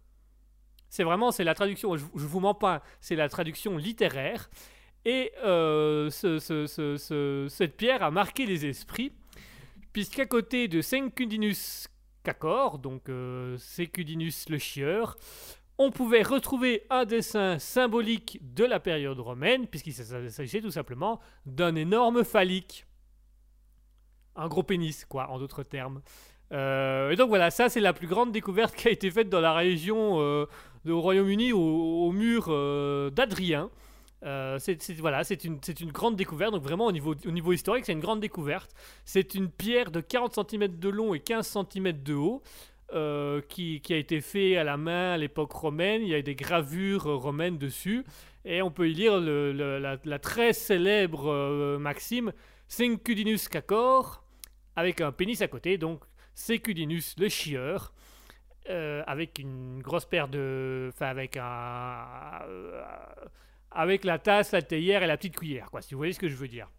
C'est 0.89 1.03
vraiment, 1.03 1.31
c'est 1.31 1.45
la 1.45 1.55
traduction, 1.55 1.95
je, 1.95 2.03
je 2.15 2.25
vous 2.25 2.39
mens 2.41 2.53
pas, 2.53 2.83
c'est 2.99 3.15
la 3.15 3.29
traduction 3.29 3.77
littéraire. 3.77 4.49
Et 5.05 5.31
euh, 5.43 6.09
ce- 6.09 6.37
ce- 6.39 6.67
ce- 6.67 6.97
ce- 6.97 7.47
cette 7.49 7.77
pierre 7.77 8.03
a 8.03 8.11
marqué 8.11 8.45
les 8.45 8.65
esprits, 8.65 9.13
puisqu'à 9.93 10.25
côté 10.25 10.67
de 10.67 10.81
Sencundinus 10.81 11.87
cacor, 12.23 12.77
donc 12.77 13.07
euh, 13.09 13.57
Secundinus 13.57 14.49
le 14.49 14.57
chieur, 14.57 15.17
on 15.77 15.89
pouvait 15.91 16.21
retrouver 16.23 16.83
un 16.89 17.05
dessin 17.05 17.57
symbolique 17.57 18.39
de 18.53 18.65
la 18.65 18.79
période 18.79 19.19
romaine, 19.19 19.65
puisqu'il 19.67 19.93
s'agissait 19.93 20.61
tout 20.61 20.69
simplement 20.71 21.19
d'un 21.45 21.73
énorme 21.75 22.23
phallique. 22.25 22.85
Un 24.35 24.47
gros 24.47 24.63
pénis, 24.63 25.05
quoi, 25.05 25.29
en 25.29 25.39
d'autres 25.39 25.63
termes. 25.63 26.01
Euh, 26.51 27.11
et 27.11 27.15
donc 27.15 27.29
voilà, 27.29 27.49
ça 27.49 27.69
c'est 27.69 27.79
la 27.79 27.93
plus 27.93 28.07
grande 28.07 28.31
découverte 28.31 28.75
qui 28.75 28.87
a 28.87 28.91
été 28.91 29.09
faite 29.09 29.29
dans 29.29 29.41
la 29.41 29.53
région 29.53 30.19
euh, 30.19 30.45
au 30.87 30.99
Royaume-Uni, 30.99 31.53
au, 31.53 32.11
mur 32.11 32.47
euh, 32.49 33.09
d'Adrien. 33.09 33.69
Euh, 34.23 34.59
c'est 34.59 34.91
voilà, 34.99 35.23
une, 35.43 35.59
une 35.79 35.91
grande 35.91 36.15
découverte, 36.15 36.51
donc 36.51 36.61
vraiment 36.61 36.85
au 36.85 36.91
niveau, 36.91 37.15
au 37.25 37.31
niveau 37.31 37.53
historique, 37.53 37.85
c'est 37.85 37.93
une 37.93 38.01
grande 38.01 38.19
découverte. 38.19 38.71
C'est 39.03 39.33
une 39.33 39.49
pierre 39.49 39.89
de 39.89 39.99
40 39.99 40.47
cm 40.49 40.67
de 40.77 40.89
long 40.89 41.13
et 41.15 41.19
15 41.19 41.57
cm 41.71 42.03
de 42.03 42.13
haut. 42.13 42.43
qui, 43.47 43.79
qui 43.81 43.93
a 43.93 43.97
été 43.97 44.19
fait 44.21 44.57
à 44.57 44.63
la 44.63 44.77
main 44.77 45.13
à 45.13 45.17
l'époque 45.17 45.53
romaine. 45.53 46.01
Il 46.03 46.09
y 46.09 46.15
a 46.15 46.21
des 46.21 46.35
gravures 46.35 47.05
romaines 47.05 47.57
dessus. 47.57 48.03
Et 48.43 48.61
on 48.61 48.69
peut 48.69 48.89
y 48.89 48.93
lire 48.93 49.19
la, 49.19 50.19
très 50.19 50.53
célèbre 50.53 51.77
maxime 51.79 52.31
Sencudinus 52.75 53.49
cacor, 53.49 54.23
avec 54.77 55.01
un 55.01 55.11
pénis 55.11 55.41
à 55.41 55.47
côté, 55.49 55.77
donc 55.77 56.01
Secudinus 56.33 57.15
le 57.19 57.27
chieur. 57.27 57.93
euh, 58.69 59.03
avec 59.07 59.39
une 59.39 59.81
grosse 59.81 60.05
paire 60.05 60.27
de. 60.29 60.89
Enfin, 60.93 61.07
avec 61.07 61.35
un. 61.35 62.43
euh, 62.47 62.81
avec 63.71 64.03
la 64.05 64.19
tasse, 64.19 64.51
la 64.53 64.61
théière 64.61 65.01
et 65.03 65.07
la 65.07 65.17
petite 65.17 65.35
cuillère, 65.35 65.69
quoi, 65.71 65.81
si 65.81 65.93
vous 65.95 65.97
voyez 65.97 66.13
ce 66.13 66.19
que 66.19 66.29
je 66.29 66.35
veux 66.35 66.47
dire. 66.47 66.69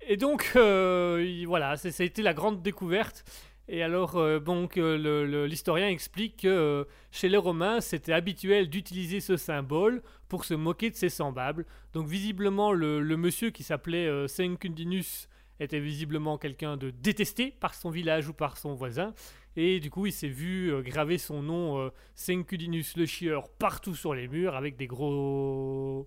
Et 0.00 0.16
donc, 0.16 0.52
euh, 0.56 1.22
il- 1.24 1.46
voilà, 1.46 1.76
c'est- 1.76 1.90
ça 1.90 2.02
a 2.02 2.06
été 2.06 2.22
la 2.22 2.32
grande 2.34 2.62
découverte. 2.62 3.24
Et 3.68 3.82
alors, 3.82 4.16
euh, 4.16 4.38
donc, 4.40 4.76
l'historien 4.76 5.88
explique 5.88 6.42
que 6.42 6.86
chez 7.10 7.28
les 7.28 7.36
Romains, 7.36 7.80
c'était 7.82 8.14
habituel 8.14 8.70
d'utiliser 8.70 9.20
ce 9.20 9.36
symbole 9.36 10.02
pour 10.28 10.44
se 10.44 10.54
moquer 10.54 10.90
de 10.90 10.96
ses 10.96 11.08
semblables. 11.08 11.66
Donc, 11.92 12.06
visiblement, 12.06 12.72
le, 12.72 13.00
monsieur 13.16 13.50
qui 13.50 13.62
s'appelait 13.62 14.06
euh, 14.06 14.28
Sencundinus 14.28 15.28
était 15.60 15.80
visiblement 15.80 16.38
quelqu'un 16.38 16.76
de 16.76 16.90
détesté 16.90 17.50
par 17.60 17.74
son 17.74 17.90
village 17.90 18.28
ou 18.28 18.32
par 18.32 18.56
son 18.56 18.74
voisin. 18.74 19.14
Et 19.56 19.80
du 19.80 19.90
coup, 19.90 20.06
il 20.06 20.12
s'est 20.12 20.28
vu 20.28 20.72
euh, 20.72 20.82
graver 20.82 21.18
son 21.18 21.42
nom 21.42 21.80
euh, 21.80 21.90
Sencudinus 22.14 22.96
le 22.96 23.06
chieur 23.06 23.48
partout 23.48 23.94
sur 23.94 24.14
les 24.14 24.28
murs 24.28 24.54
avec 24.54 24.76
des 24.76 24.86
gros 24.86 26.06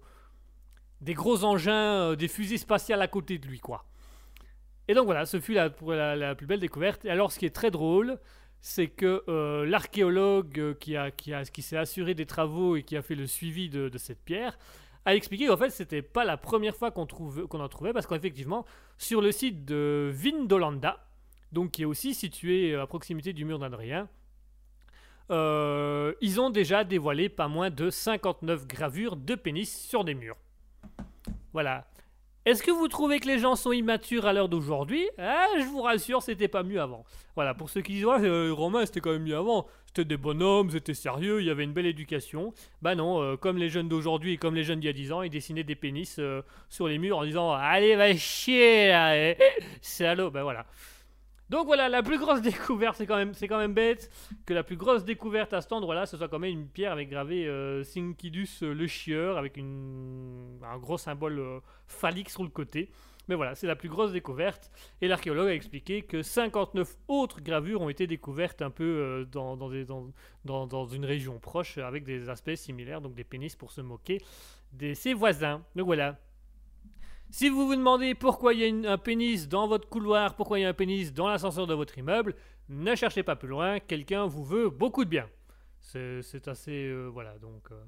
des 1.02 1.14
gros 1.14 1.44
engins, 1.44 2.12
euh, 2.12 2.16
des 2.16 2.28
fusées 2.28 2.58
spatiales 2.58 3.02
à 3.02 3.08
côté 3.08 3.40
de 3.40 3.48
lui, 3.48 3.60
quoi. 3.60 3.86
Et 4.88 4.94
donc 4.94 5.06
voilà, 5.06 5.26
ce 5.26 5.40
fut 5.40 5.54
la, 5.54 5.70
la 6.16 6.36
plus 6.36 6.48
belle 6.48 6.60
découverte. 6.60 7.06
Et 7.06 7.10
alors, 7.10 7.32
ce 7.32 7.40
qui 7.40 7.46
est 7.46 7.56
très 7.56 7.72
drôle, 7.72 8.20
c'est 8.62 8.88
que 8.88 9.24
euh, 9.28 9.66
l'archéologue 9.66 10.60
euh, 10.60 10.74
qui, 10.76 10.96
a, 10.96 11.10
qui, 11.12 11.34
a, 11.34 11.44
qui 11.44 11.62
s'est 11.62 11.78
assuré 11.78 12.14
des 12.14 12.28
travaux 12.28 12.76
et 12.76 12.84
qui 12.84 12.96
a 12.96 13.02
fait 13.02 13.16
le 13.16 13.26
suivi 13.26 13.70
de, 13.70 13.90
cette 13.98 14.24
pierre 14.24 14.58
a 15.04 15.16
expliqué 15.16 15.48
qu'en 15.48 15.58
fait, 15.58 15.72
c'était 15.72 16.04
pas 16.04 16.24
la 16.24 16.38
première 16.38 16.76
fois 16.76 16.92
qu'on 16.92 17.08
qu'on 17.08 17.60
en 17.60 17.70
trouvait, 17.70 17.92
parce 17.92 18.06
qu'effectivement, 18.06 18.66
sur 19.00 19.20
le 19.20 19.32
site 19.32 19.66
de 19.66 20.12
Vindolanda, 20.14 21.04
donc 21.52 21.72
qui 21.72 21.82
est 21.82 21.86
aussi 21.86 22.14
situé 22.14 22.76
à 22.76 22.86
proximité 22.86 23.34
du 23.34 23.44
mur 23.44 23.58
d'Adrien, 23.58 24.08
euh, 25.32 26.14
ils 26.22 26.40
ont 26.40 26.50
déjà 26.50 26.84
dévoilé 26.84 27.30
pas 27.30 27.48
moins 27.48 27.70
de 27.70 27.90
59 27.90 28.68
gravures 28.68 29.16
de 29.16 29.34
pénis 29.34 29.76
sur 29.88 30.04
des 30.04 30.14
murs. 30.14 30.38
Voilà. 31.54 31.88
Est-ce 32.44 32.64
que 32.64 32.72
vous 32.72 32.88
trouvez 32.88 33.20
que 33.20 33.28
les 33.28 33.38
gens 33.38 33.56
sont 33.56 33.72
immatures 33.72 34.26
à 34.26 34.34
l'heure 34.34 34.50
d'aujourd'hui? 34.50 35.08
Ah, 35.20 35.46
Je 35.60 35.64
vous 35.66 35.82
rassure, 35.84 36.24
c'était 36.24 36.48
pas 36.48 36.64
mieux 36.64 36.82
avant. 36.82 37.06
Voilà, 37.36 37.54
pour 37.54 37.70
ceux 37.70 37.82
qui 37.82 37.94
disent, 37.94 38.06
ouais, 38.06 38.20
euh, 38.22 38.46
les 38.46 38.52
Romains, 38.52 38.84
c'était 38.88 39.00
quand 39.00 39.12
même 39.12 39.24
mieux 39.24 39.38
avant. 39.38 39.68
C'était 39.86 40.06
des 40.06 40.18
bonhommes, 40.18 40.72
c'était 40.72 40.96
sérieux, 40.96 41.42
il 41.42 41.46
y 41.46 41.52
avait 41.52 41.64
une 41.66 41.74
belle 41.74 41.86
éducation. 41.86 42.52
Bah 42.82 42.96
non, 42.96 43.22
euh, 43.22 43.36
comme 43.38 43.58
les 43.58 43.70
jeunes 43.70 43.90
d'aujourd'hui 43.90 44.34
et 44.34 44.38
comme 44.38 44.56
les 44.56 44.64
jeunes 44.64 44.80
d'il 44.80 44.88
y 44.88 44.90
a 44.90 44.94
10 44.94 45.12
ans, 45.12 45.22
ils 45.22 45.30
dessinaient 45.30 45.64
des 45.64 45.76
pénis 45.76 46.16
euh, 46.18 46.42
sur 46.70 46.88
les 46.88 46.98
murs 46.98 47.20
en 47.20 47.26
disant 47.26 47.52
Allez, 47.52 47.96
va 47.96 48.16
chier 48.16 48.88
là 48.88 49.16
eh, 49.18 49.38
Salaud 49.82 50.32
Bah 50.32 50.44
voilà. 50.44 50.66
Donc 51.52 51.66
voilà, 51.66 51.90
la 51.90 52.02
plus 52.02 52.18
grosse 52.18 52.42
découverte, 52.52 52.96
c'est 52.96 53.06
quand, 53.06 53.18
même, 53.58 53.74
bête 53.74 54.10
que 54.46 54.54
la 54.54 54.64
plus 54.64 54.78
grosse 54.78 55.04
découverte 55.04 55.52
à 55.52 55.60
cet 55.60 55.74
endroit-là, 55.74 56.06
ce 56.06 56.16
soit 56.16 56.30
quand 56.30 56.40
même 56.40 56.52
une 56.52 56.68
pierre 56.68 56.94
avec 56.94 57.10
gravé 57.10 57.46
euh, 57.46 57.84
euh, 57.84 58.74
le 58.74 58.88
chieur, 58.88 59.38
avec 59.38 59.58
un 59.58 60.78
gros 60.78 60.98
symbole 60.98 61.40
euh, 61.40 61.60
phallique 61.88 62.30
sur 62.30 62.44
le 62.44 62.50
côté. 62.50 62.90
Mais 63.28 63.36
voilà, 63.36 63.54
c'est 63.54 63.68
la 63.68 63.76
plus 63.76 63.90
grosse 63.90 64.14
découverte. 64.14 64.72
Et 65.02 65.10
l'archéologue 65.10 65.50
a 65.50 65.54
expliqué 65.54 66.04
que 66.04 66.22
59 66.22 66.96
autres 67.10 67.42
gravures 67.42 67.82
ont 67.82 67.90
été 67.90 68.08
découvertes 68.08 68.62
un 68.62 68.72
peu 68.72 68.86
euh, 68.86 69.26
dans- 69.26 69.58
dans 69.58 70.86
une 70.86 71.04
région 71.04 71.38
proche 71.38 71.78
avec 71.80 72.06
des 72.06 72.30
aspects 72.30 72.56
similaires, 72.56 73.02
donc 73.02 73.14
des 73.14 73.26
pénis 73.26 73.58
pour 73.58 73.74
se 73.74 73.82
moquer 73.82 74.20
de 74.72 74.94
ses 74.94 75.14
voisins. 75.14 75.62
Donc 75.76 75.88
voilà. 75.88 76.18
Si 77.32 77.48
vous 77.48 77.66
vous 77.66 77.76
demandez 77.76 78.14
pourquoi 78.14 78.54
il 78.54 78.60
y 78.60 78.86
a 78.88 78.92
un 78.92 78.98
pénis 78.98 79.48
dans 79.48 79.66
votre 79.66 79.88
couloir, 79.88 80.36
pourquoi 80.36 80.60
il 80.60 80.64
y 80.64 80.66
a 80.66 80.70
un 80.70 80.74
pénis 80.74 81.14
dans 81.14 81.30
l'ascenseur 81.30 81.66
de 81.66 81.74
votre 81.74 81.98
immeuble, 81.98 82.36
ne 82.68 82.94
cherchez 82.94 83.24
pas 83.24 83.38
plus 83.38 83.48
loin, 83.48 83.80
quelqu'un 83.80 84.26
vous 84.26 84.44
veut 84.44 84.70
beaucoup 84.70 85.06
de 85.06 85.10
bien. 85.10 85.30
C'est 85.80 86.48
assez... 86.50 86.88
euh, 86.88 87.08
voilà, 87.08 87.38
donc... 87.40 87.72
euh, 87.72 87.82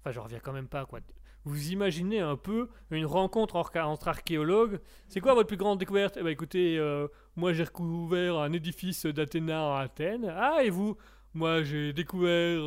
Enfin, 0.00 0.12
je 0.12 0.20
reviens 0.20 0.38
quand 0.38 0.52
même 0.52 0.68
pas, 0.68 0.84
quoi. 0.84 1.00
Vous 1.46 1.70
imaginez 1.72 2.20
un 2.20 2.36
peu 2.36 2.68
une 2.90 3.06
rencontre 3.06 3.56
entre, 3.56 4.08
archéologues. 4.08 4.78
C'est 5.08 5.20
quoi 5.20 5.32
votre 5.32 5.48
plus 5.48 5.56
grande 5.56 5.78
découverte? 5.78 6.18
Eh 6.20 6.22
ben 6.22 6.28
écoutez, 6.28 6.78
euh, 6.78 7.08
moi 7.36 7.54
j'ai 7.54 7.64
recouvert 7.64 8.36
un 8.36 8.52
édifice 8.52 9.06
d'Athéna 9.06 9.78
à 9.78 9.80
Athènes. 9.80 10.30
Ah, 10.36 10.58
et 10.62 10.68
vous? 10.68 10.96
Moi 11.32 11.62
j'ai 11.62 11.94
découvert 11.94 12.60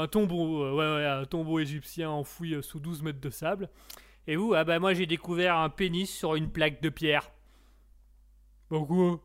un 0.00 0.06
tombeau, 0.06 0.70
ouais, 0.76 0.94
ouais, 0.96 1.06
un 1.06 1.24
tombeau 1.24 1.58
égyptien 1.60 2.10
enfoui 2.10 2.62
sous 2.62 2.78
12 2.78 3.02
mètres 3.02 3.20
de 3.20 3.30
sable. 3.30 3.70
Et 4.26 4.36
vous 4.36 4.54
Ah 4.54 4.64
bah 4.64 4.78
moi 4.78 4.94
j'ai 4.94 5.06
découvert 5.06 5.56
un 5.56 5.68
pénis 5.68 6.10
sur 6.10 6.34
une 6.36 6.50
plaque 6.50 6.80
de 6.80 6.88
pierre. 6.88 7.30
Pourquoi 8.68 9.20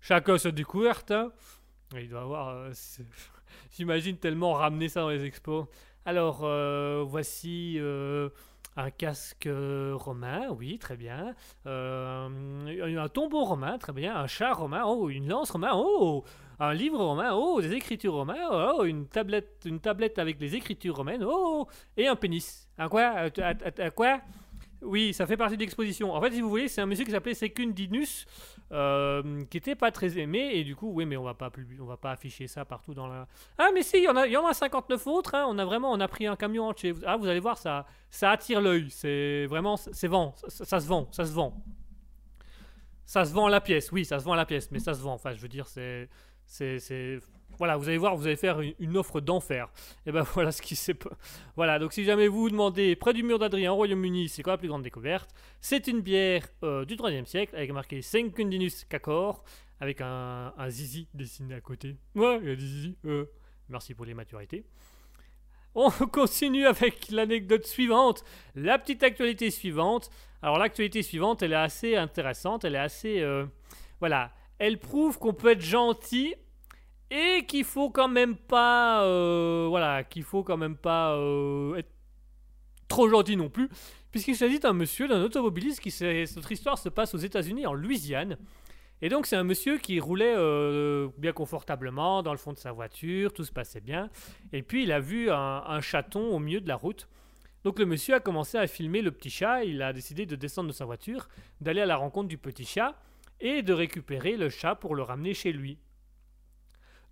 Chacun 0.00 0.36
sa 0.36 0.50
découverte, 0.50 1.10
hein 1.12 1.32
Il 1.96 2.10
doit 2.10 2.20
avoir... 2.20 2.48
euh, 2.48 2.72
J'imagine 3.70 4.18
tellement 4.18 4.52
ramener 4.52 4.88
ça 4.88 5.00
dans 5.00 5.08
les 5.08 5.24
expos. 5.24 5.66
Alors, 6.04 6.40
euh, 6.44 7.02
voici 7.06 7.76
euh, 7.78 8.28
un 8.76 8.90
casque 8.90 9.48
romain, 9.48 10.50
oui, 10.50 10.78
très 10.78 10.96
bien. 10.98 11.34
Un 11.64 13.08
tombeau 13.12 13.44
romain, 13.44 13.78
très 13.78 13.94
bien. 13.94 14.14
Un 14.14 14.26
chat 14.26 14.52
romain, 14.52 14.82
oh, 14.84 15.08
une 15.08 15.26
lance 15.26 15.50
romain, 15.50 15.72
oh, 15.72 16.22
un 16.60 16.72
livre 16.74 16.98
romain, 16.98 17.32
oh, 17.34 17.60
des 17.60 17.72
écritures 17.72 18.14
romaines, 18.14 18.46
oh, 18.50 18.84
une 18.84 19.06
tablette, 19.08 19.62
une 19.64 19.80
tablette 19.80 20.18
avec 20.18 20.40
les 20.40 20.54
écritures 20.54 20.96
romaines, 20.96 21.24
oh, 21.26 21.66
et 21.96 22.06
un 22.06 22.16
pénis. 22.16 22.68
Un 22.78 22.88
quoi? 22.88 23.02
À- 23.38 23.90
quoi? 23.90 24.20
Oui, 24.82 25.14
ça 25.14 25.26
fait 25.26 25.36
partie 25.38 25.56
de 25.56 25.62
l'exposition. 25.62 26.12
En 26.12 26.20
fait, 26.20 26.30
si 26.32 26.42
vous 26.42 26.48
voulez, 26.50 26.68
c'est 26.68 26.82
un 26.82 26.86
monsieur 26.86 27.06
qui 27.06 27.10
s'appelait 27.10 27.32
Secundinus, 27.32 28.26
euh, 28.70 29.42
qui 29.46 29.56
était 29.56 29.74
pas 29.76 29.90
très 29.90 30.18
aimé, 30.18 30.50
et 30.52 30.62
du 30.64 30.76
coup, 30.76 30.92
oui, 30.92 31.06
mais 31.06 31.16
on 31.16 31.22
va 31.22 31.32
pas 31.32 31.50
on 31.80 31.84
va 31.86 31.96
pas 31.96 32.10
afficher 32.10 32.46
ça 32.46 32.66
partout 32.66 32.92
dans 32.92 33.06
la. 33.06 33.26
Ah, 33.56 33.68
mais 33.72 33.82
si, 33.82 33.96
il 33.96 34.04
y 34.04 34.08
en 34.08 34.16
a, 34.16 34.26
y 34.26 34.36
en 34.36 34.46
a 34.46 34.52
59 34.52 35.06
autres. 35.06 35.34
hein. 35.36 35.46
On 35.48 35.58
a 35.58 35.64
vraiment, 35.64 35.90
on 35.90 36.00
a 36.00 36.08
pris 36.08 36.26
un 36.26 36.36
camion 36.36 36.68
entier. 36.68 36.92
Ah, 37.06 37.16
vous 37.16 37.26
allez 37.26 37.40
voir, 37.40 37.56
ça, 37.56 37.86
ça 38.10 38.30
attire 38.32 38.60
l'œil. 38.60 38.90
C'est 38.90 39.46
vraiment, 39.46 39.76
c'est 39.78 40.08
vend, 40.08 40.34
ça, 40.48 40.64
ça 40.66 40.80
se 40.80 40.86
vend, 40.86 41.08
ça 41.12 41.24
se 41.24 41.32
vend. 41.32 41.54
Ça 43.06 43.24
se 43.24 43.32
vend 43.34 43.48
la 43.48 43.60
pièce, 43.60 43.92
oui, 43.92 44.04
ça 44.04 44.18
se 44.18 44.24
vend 44.24 44.34
la 44.34 44.46
pièce, 44.46 44.70
mais 44.70 44.78
ça 44.78 44.94
se 44.94 45.00
vend. 45.02 45.12
Enfin, 45.14 45.32
je 45.34 45.40
veux 45.40 45.48
dire, 45.48 45.66
c'est, 45.66 46.08
c'est, 46.54 47.18
voilà, 47.58 47.76
vous 47.76 47.88
allez 47.88 47.98
voir, 47.98 48.16
vous 48.16 48.26
allez 48.26 48.36
faire 48.36 48.60
une, 48.60 48.96
offre 48.96 49.20
d'enfer. 49.20 49.68
Et 50.06 50.12
ben 50.12 50.22
voilà 50.34 50.52
ce 50.52 50.62
qui 50.62 50.76
s'est. 50.76 50.96
Voilà, 51.56 51.78
donc 51.78 51.92
si 51.92 52.04
jamais 52.04 52.28
vous 52.28 52.42
vous 52.42 52.50
demandez 52.50 52.94
près 52.96 53.12
du 53.12 53.22
mur 53.22 53.38
d'Adrien 53.38 53.72
au 53.72 53.76
Royaume-Uni, 53.76 54.28
c'est 54.28 54.42
quoi 54.42 54.54
la 54.54 54.58
plus 54.58 54.68
grande 54.68 54.82
découverte? 54.82 55.30
C'est 55.60 55.86
une 55.88 56.00
bière 56.00 56.46
euh, 56.62 56.84
du 56.84 56.96
3 56.96 57.10
siècle 57.24 57.56
avec 57.56 57.72
marqué 57.72 58.02
Sencundinus 58.02 58.84
Cacor 58.84 59.44
avec 59.80 60.00
un, 60.00 60.52
zizi 60.68 61.08
dessiné 61.12 61.54
à 61.54 61.60
côté. 61.60 61.96
Ouais, 62.14 62.38
il 62.42 62.48
y 62.48 62.52
a 62.52 62.56
zizi. 62.56 62.96
euh. 63.04 63.26
Merci 63.68 63.94
pour 63.94 64.04
les 64.04 64.14
maturités. 64.14 64.64
On 65.74 65.90
continue 66.12 66.66
avec 66.66 67.10
l'anecdote 67.10 67.66
suivante, 67.66 68.24
la 68.54 68.78
petite 68.78 69.02
actualité 69.02 69.50
suivante. 69.50 70.08
Alors 70.40 70.58
l'actualité 70.58 71.02
suivante, 71.02 71.42
elle 71.42 71.52
est 71.52 71.56
assez 71.56 71.96
intéressante, 71.96 72.64
elle 72.64 72.76
est 72.76 72.78
assez... 72.78 73.20
euh, 73.20 73.46
voilà, 73.98 74.32
elle 74.58 74.78
prouve 74.78 75.18
qu'on 75.18 75.34
peut 75.34 75.52
être 75.52 75.60
gentil 75.60 76.34
et 77.10 77.44
qu'il 77.46 77.64
faut 77.64 77.90
quand 77.90 78.08
même 78.08 78.36
pas... 78.36 79.04
euh, 79.04 79.66
voilà, 79.68 80.04
qu'il 80.04 80.24
faut 80.24 80.42
quand 80.42 80.56
même 80.56 80.76
pas 80.76 81.14
euh, 81.14 81.76
être 81.76 81.90
trop 82.88 83.08
gentil 83.08 83.36
non 83.36 83.48
plus, 83.48 83.68
puisqu'il 84.10 84.36
s'agit 84.36 84.60
d'un 84.60 84.72
monsieur, 84.72 85.08
d'un 85.08 85.22
automobiliste 85.22 85.80
qui... 85.80 85.94
Notre 86.36 86.52
histoire 86.52 86.78
se 86.78 86.88
passe 86.88 87.14
aux 87.14 87.18
États-Unis, 87.18 87.66
en 87.66 87.74
Louisiane. 87.74 88.36
Et 89.02 89.08
donc 89.08 89.26
c'est 89.26 89.36
un 89.36 89.44
monsieur 89.44 89.78
qui 89.78 90.00
roulait 90.00 90.34
euh, 90.36 91.08
bien 91.18 91.32
confortablement 91.32 92.22
dans 92.22 92.32
le 92.32 92.38
fond 92.38 92.52
de 92.52 92.58
sa 92.58 92.72
voiture, 92.72 93.32
tout 93.32 93.44
se 93.44 93.52
passait 93.52 93.80
bien. 93.80 94.08
Et 94.52 94.62
puis 94.62 94.84
il 94.84 94.92
a 94.92 95.00
vu 95.00 95.30
un, 95.30 95.62
un 95.66 95.80
chaton 95.80 96.34
au 96.34 96.38
milieu 96.38 96.60
de 96.60 96.68
la 96.68 96.76
route. 96.76 97.08
Donc 97.64 97.78
le 97.78 97.86
monsieur 97.86 98.14
a 98.14 98.20
commencé 98.20 98.56
à 98.56 98.66
filmer 98.66 99.02
le 99.02 99.10
petit 99.10 99.30
chat, 99.30 99.64
il 99.64 99.82
a 99.82 99.92
décidé 99.92 100.26
de 100.26 100.36
descendre 100.36 100.68
de 100.68 100.74
sa 100.74 100.84
voiture, 100.84 101.28
d'aller 101.60 101.80
à 101.80 101.86
la 101.86 101.96
rencontre 101.96 102.28
du 102.28 102.38
petit 102.38 102.64
chat 102.64 102.94
et 103.40 103.62
de 103.62 103.72
récupérer 103.72 104.36
le 104.36 104.48
chat 104.48 104.74
pour 104.74 104.94
le 104.94 105.02
ramener 105.02 105.34
chez 105.34 105.52
lui. 105.52 105.78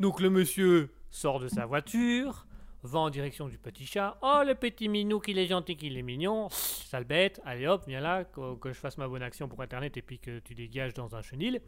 Donc 0.02 0.18
le 0.18 0.30
monsieur 0.30 0.90
sort 1.12 1.38
de 1.38 1.46
sa 1.46 1.64
voiture, 1.64 2.48
va 2.82 2.98
en 2.98 3.08
direction 3.08 3.46
du 3.46 3.56
petit 3.56 3.86
chat. 3.86 4.18
Oh 4.20 4.42
le 4.44 4.56
petit 4.56 4.88
minou 4.88 5.20
qu'il 5.20 5.38
est 5.38 5.46
gentil, 5.46 5.76
qu'il 5.76 5.96
est 5.96 6.02
mignon, 6.02 6.48
sale 6.50 7.04
bête, 7.04 7.40
allez 7.44 7.68
hop, 7.68 7.84
viens 7.86 8.00
là, 8.00 8.24
que, 8.24 8.72
je 8.72 8.72
fasse 8.72 8.98
ma 8.98 9.06
bonne 9.06 9.22
action 9.22 9.46
pour 9.46 9.62
internet 9.62 9.96
et 9.96 10.02
puis 10.02 10.18
que 10.18 10.40
tu 10.40 10.56
dégages 10.56 10.92
dans 10.92 11.14
un 11.14 11.22
chenil. 11.22 11.60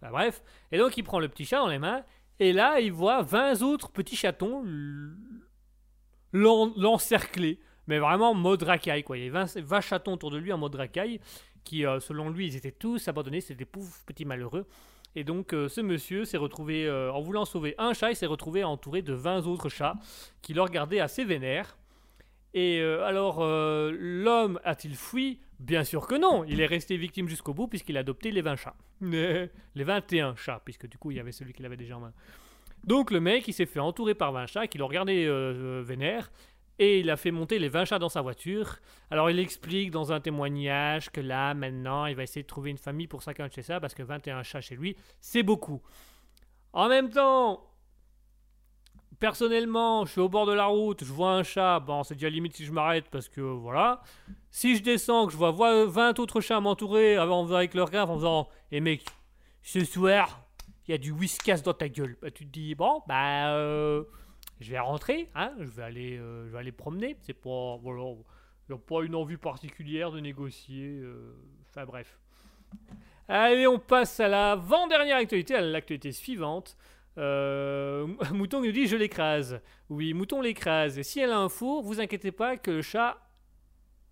Bah, 0.00 0.10
bref, 0.12 0.44
et 0.70 0.78
donc 0.78 0.96
il 0.96 1.02
prend 1.02 1.18
le 1.18 1.26
petit 1.26 1.44
chat 1.44 1.58
dans 1.58 1.66
les 1.66 1.80
mains 1.80 2.04
et 2.38 2.52
là 2.52 2.78
il 2.78 2.92
voit 2.92 3.22
20 3.22 3.62
autres 3.62 3.90
petits 3.90 4.14
chatons 4.14 4.64
l'encercler. 6.32 7.58
Mais 7.88 7.98
vraiment 7.98 8.32
mode 8.32 8.62
racaille, 8.62 9.02
quoi. 9.02 9.18
Il 9.18 9.24
y 9.24 9.28
20, 9.28 9.58
20 9.58 9.80
chatons 9.80 10.12
autour 10.12 10.30
de 10.30 10.38
lui 10.38 10.52
en 10.52 10.58
mode 10.58 10.76
racaille, 10.76 11.18
qui, 11.64 11.84
euh, 11.84 11.98
selon 11.98 12.30
lui, 12.30 12.46
ils 12.46 12.54
étaient 12.54 12.70
tous 12.70 13.08
abandonnés, 13.08 13.40
c'était 13.40 13.56
des 13.56 13.64
pauvres 13.64 13.92
petits 14.06 14.24
malheureux. 14.24 14.68
Et 15.14 15.24
donc, 15.24 15.52
euh, 15.52 15.68
ce 15.68 15.80
monsieur 15.80 16.24
s'est 16.24 16.38
retrouvé, 16.38 16.86
euh, 16.86 17.12
en 17.12 17.20
voulant 17.20 17.44
sauver 17.44 17.74
un 17.78 17.92
chat, 17.92 18.10
il 18.10 18.16
s'est 18.16 18.26
retrouvé 18.26 18.64
entouré 18.64 19.02
de 19.02 19.12
20 19.12 19.46
autres 19.46 19.68
chats 19.68 19.96
qui 20.40 20.54
le 20.54 20.62
regardaient 20.62 21.00
assez 21.00 21.24
vénère. 21.24 21.76
Et 22.54 22.80
euh, 22.80 23.04
alors, 23.04 23.40
l'homme 23.40 24.60
a-t-il 24.64 24.94
fui? 24.94 25.40
Bien 25.58 25.84
sûr 25.84 26.06
que 26.06 26.16
non, 26.16 26.44
il 26.44 26.60
est 26.60 26.66
resté 26.66 26.96
victime 26.96 27.28
jusqu'au 27.28 27.54
bout 27.54 27.68
puisqu'il 27.68 27.96
a 27.96 28.00
adopté 28.00 28.32
les 28.32 28.42
20 28.42 28.56
chats. 28.56 28.74
les 29.00 29.50
21 29.76 30.34
chats, 30.34 30.60
puisque 30.64 30.88
du 30.88 30.98
coup, 30.98 31.10
il 31.12 31.18
y 31.18 31.20
avait 31.20 31.32
celui 31.32 31.52
qu'il 31.52 31.64
avait 31.64 31.76
déjà 31.76 31.96
en 31.96 32.00
main. 32.00 32.12
Donc 32.84 33.12
le 33.12 33.20
mec, 33.20 33.46
il 33.46 33.52
s'est 33.52 33.66
fait 33.66 33.80
entourer 33.80 34.14
par 34.14 34.32
20 34.32 34.46
chats, 34.46 34.66
qui 34.66 34.78
euh, 34.80 35.28
euh, 35.28 35.82
vénère, 35.84 36.32
et 36.82 36.98
il 37.00 37.10
a 37.10 37.16
fait 37.16 37.30
monter 37.30 37.58
les 37.60 37.68
20 37.68 37.84
chats 37.84 37.98
dans 38.00 38.08
sa 38.08 38.22
voiture. 38.22 38.76
Alors 39.10 39.30
il 39.30 39.38
explique 39.38 39.90
dans 39.92 40.10
un 40.12 40.20
témoignage 40.20 41.10
que 41.10 41.20
là, 41.20 41.54
maintenant, 41.54 42.06
il 42.06 42.16
va 42.16 42.24
essayer 42.24 42.42
de 42.42 42.46
trouver 42.48 42.70
une 42.70 42.78
famille 42.78 43.06
pour 43.06 43.22
chacun 43.22 43.46
de 43.46 43.52
chez 43.52 43.62
ça, 43.62 43.78
parce 43.78 43.94
que 43.94 44.02
21 44.02 44.42
chats 44.42 44.60
chez 44.60 44.74
lui, 44.74 44.96
c'est 45.20 45.42
beaucoup. 45.44 45.80
En 46.72 46.88
même 46.88 47.08
temps, 47.10 47.64
personnellement, 49.20 50.04
je 50.04 50.12
suis 50.12 50.20
au 50.20 50.28
bord 50.28 50.46
de 50.46 50.52
la 50.52 50.66
route, 50.66 51.04
je 51.04 51.12
vois 51.12 51.32
un 51.34 51.42
chat, 51.42 51.78
bon, 51.80 52.02
c'est 52.02 52.14
déjà 52.14 52.28
limite 52.28 52.56
si 52.56 52.64
je 52.64 52.72
m'arrête, 52.72 53.06
parce 53.10 53.28
que 53.28 53.40
voilà. 53.40 54.00
Si 54.50 54.76
je 54.76 54.82
descends, 54.82 55.26
que 55.26 55.32
je 55.32 55.36
vois 55.36 55.50
vo- 55.52 55.86
20 55.88 56.18
autres 56.18 56.40
chats 56.40 56.60
m'entourer 56.60 57.16
avec 57.16 57.74
leur 57.74 57.90
grave 57.90 58.10
en 58.10 58.16
faisant 58.16 58.48
Eh 58.72 58.80
mec, 58.80 59.04
ce 59.62 59.84
soir, 59.84 60.42
il 60.88 60.90
y 60.90 60.94
a 60.94 60.98
du 60.98 61.12
whiskas 61.12 61.58
dans 61.64 61.74
ta 61.74 61.88
gueule. 61.88 62.16
Bah, 62.20 62.30
tu 62.30 62.44
te 62.44 62.50
dis 62.50 62.74
Bon, 62.74 63.02
bah, 63.06 63.50
euh, 63.54 64.02
je 64.62 64.70
vais 64.70 64.78
rentrer, 64.78 65.28
hein, 65.34 65.52
je 65.58 65.64
vais 65.64 65.82
aller, 65.82 66.18
euh, 66.18 66.46
je 66.46 66.52
vais 66.52 66.58
aller 66.58 66.72
promener. 66.72 67.16
C'est 67.20 67.34
pas, 67.34 67.76
voilà, 67.82 68.14
a 68.70 68.76
pas 68.76 69.02
une 69.02 69.14
envie 69.14 69.36
particulière 69.36 70.10
de 70.10 70.20
négocier. 70.20 71.00
euh, 71.02 71.34
Enfin 71.70 71.86
bref. 71.86 72.18
Allez, 73.28 73.66
on 73.66 73.78
passe 73.78 74.20
à 74.20 74.28
l'avant-dernière 74.28 75.16
actualité, 75.16 75.54
à 75.54 75.60
l'actualité 75.60 76.12
suivante. 76.12 76.76
Euh, 77.18 78.06
Mouton 78.32 78.62
nous 78.62 78.72
dit 78.72 78.86
Je 78.86 78.96
l'écrase. 78.96 79.60
Oui, 79.88 80.12
Mouton 80.14 80.40
l'écrase. 80.40 80.98
Et 80.98 81.02
si 81.02 81.20
elle 81.20 81.30
a 81.30 81.38
un 81.38 81.48
four, 81.48 81.82
vous 81.82 82.00
inquiétez 82.00 82.32
pas 82.32 82.56
que 82.56 82.70
le 82.70 82.82
chat, 82.82 83.18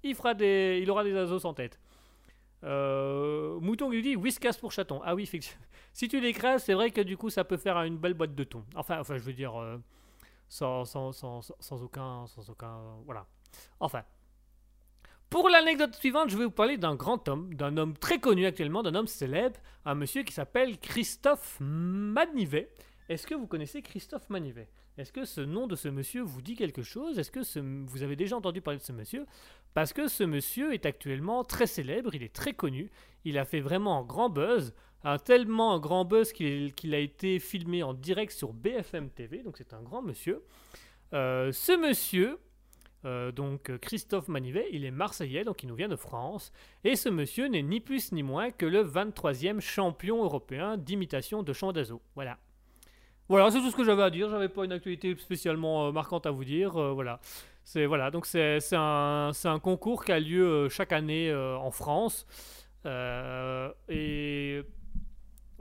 il, 0.03 0.14
fera 0.14 0.34
des, 0.34 0.80
il 0.82 0.90
aura 0.90 1.05
des 1.05 1.12
oiseaux 1.12 1.38
sans 1.38 1.55
tête. 1.55 1.78
Euh, 2.62 3.59
Mouton 3.61 3.90
lui 3.90 4.03
dit 4.03 4.16
Whiskas 4.16 4.57
pour 4.61 4.72
chaton. 4.72 5.01
Ah 5.05 5.14
oui. 5.14 5.28
Si 5.92 6.07
tu 6.07 6.20
l'écrases, 6.20 6.62
c'est 6.62 6.74
vrai 6.74 6.92
que 6.92 7.01
du 7.01 7.16
coup, 7.16 7.30
ça 7.30 7.42
peut 7.42 7.57
faire 7.57 7.76
une 7.82 7.96
belle 7.98 8.14
boîte 8.14 8.36
de 8.36 8.44
thon. 8.44 8.64
Enfin, 8.76 9.01
enfin 9.01 9.16
je 9.16 9.22
veux 9.22 9.32
dire, 9.32 9.61
euh, 9.61 9.76
sans, 10.51 10.84
sans, 10.84 11.12
sans- 11.12 11.40
sans 11.59 11.82
aucun. 11.82 12.26
Sans 12.26 12.51
aucun 12.51 12.78
voilà. 13.07 13.26
Enfin. 13.80 14.05
Pour 15.30 15.48
l'anecdote 15.48 15.94
suivante, 15.94 16.28
je 16.28 16.36
vais 16.36 16.44
vous 16.44 16.51
parler 16.51 16.76
d'un 16.76 16.96
grand 16.96 17.28
homme, 17.28 17.55
d'un 17.55 17.76
homme 17.76 17.96
très 17.96 18.18
connu 18.18 18.46
actuellement, 18.46 18.82
d'un 18.82 18.96
homme 18.96 19.07
célèbre, 19.07 19.61
un 19.84 19.94
monsieur 19.94 20.24
qui 20.24 20.32
s'appelle 20.32 20.76
Christophe 20.80 21.57
Manivet. 21.61 22.68
Est-ce 23.09 23.28
que 23.28 23.36
vous 23.36 23.46
connaissez 23.46 23.80
Christophe 23.80 24.28
Manivet? 24.28 24.68
Est-ce 24.98 25.12
que 25.12 25.24
ce 25.24 25.40
nom 25.40 25.68
de 25.68 25.76
ce 25.76 25.86
monsieur 25.86 26.22
vous 26.22 26.42
dit 26.42 26.57
quelque 26.57 26.82
chose? 26.82 27.16
Est-ce 27.16 27.30
que 27.30 27.61
vous 27.86 28.03
avez 28.03 28.16
déjà 28.16 28.36
entendu 28.36 28.61
parler 28.61 28.80
de 28.80 28.84
ce 28.84 28.90
monsieur? 28.92 29.24
Parce 29.72 29.92
que 29.92 30.09
ce 30.09 30.24
monsieur 30.24 30.74
est 30.74 30.84
actuellement 30.84 31.44
très 31.44 31.68
célèbre, 31.68 32.12
il 32.16 32.24
est 32.24 32.34
très 32.34 32.53
connu, 32.53 32.90
il 33.24 33.38
a 33.38 33.44
fait 33.44 33.61
vraiment 33.61 33.98
un 34.01 34.03
grand 34.03 34.30
buzz, 34.30 34.74
un 35.05 35.18
tellement 35.18 35.74
un 35.74 35.78
grand 35.78 36.05
buzz 36.05 36.32
qu'il 36.32 36.94
a 36.94 36.98
été 36.98 37.38
filmé 37.38 37.82
en 37.82 37.94
direct 37.94 38.32
sur 38.32 38.53
BFM 38.53 39.11
TV, 39.11 39.42
donc 39.42 39.57
c'est 39.57 39.72
un 39.72 39.82
grand 39.82 40.03
monsieur. 40.03 40.42
Euh, 41.12 41.53
ce 41.53 41.72
monsieur, 41.72 42.38
euh, 43.05 43.32
donc 43.32 43.76
Christophe 43.78 44.28
Manivet, 44.28 44.68
il 44.72 44.84
est 44.84 44.90
marseillais, 44.90 45.44
donc 45.44 45.62
il 45.62 45.68
nous 45.68 45.74
vient 45.74 45.88
de 45.88 45.96
France, 45.96 46.53
et 46.84 46.96
ce 46.96 47.09
monsieur 47.09 47.46
n'est 47.46 47.62
ni 47.62 47.80
plus 47.80 48.12
ni 48.12 48.22
moins 48.22 48.51
que 48.51 48.66
le 48.66 48.84
23e 48.84 49.61
champion 49.61 50.22
européen 50.22 50.76
d'imitation 50.76 51.42
de 51.42 51.53
chant 51.53 51.72
d'oiseau. 51.72 52.03
Voilà. 52.14 52.38
Voilà, 53.28 53.51
c'est 53.51 53.61
tout 53.61 53.70
ce 53.70 53.76
que 53.76 53.84
j'avais 53.84 54.03
à 54.03 54.11
dire. 54.11 54.28
J'avais 54.28 54.48
pas 54.48 54.64
une 54.64 54.72
actualité 54.72 55.16
spécialement 55.16 55.86
euh, 55.86 55.92
marquante 55.92 56.26
à 56.26 56.30
vous 56.30 56.44
dire. 56.44 56.72
voilà. 56.94 57.20
C'est 57.62 57.86
voilà, 57.86 58.11
donc 58.11 58.26
c'est 58.26 58.59
un, 58.72 59.30
un 59.44 59.59
concours 59.61 60.05
qui 60.05 60.11
a 60.11 60.18
lieu 60.18 60.68
chaque 60.68 60.92
année 60.92 61.32
en 61.32 61.70
France. 61.70 62.26
Et, 62.84 64.62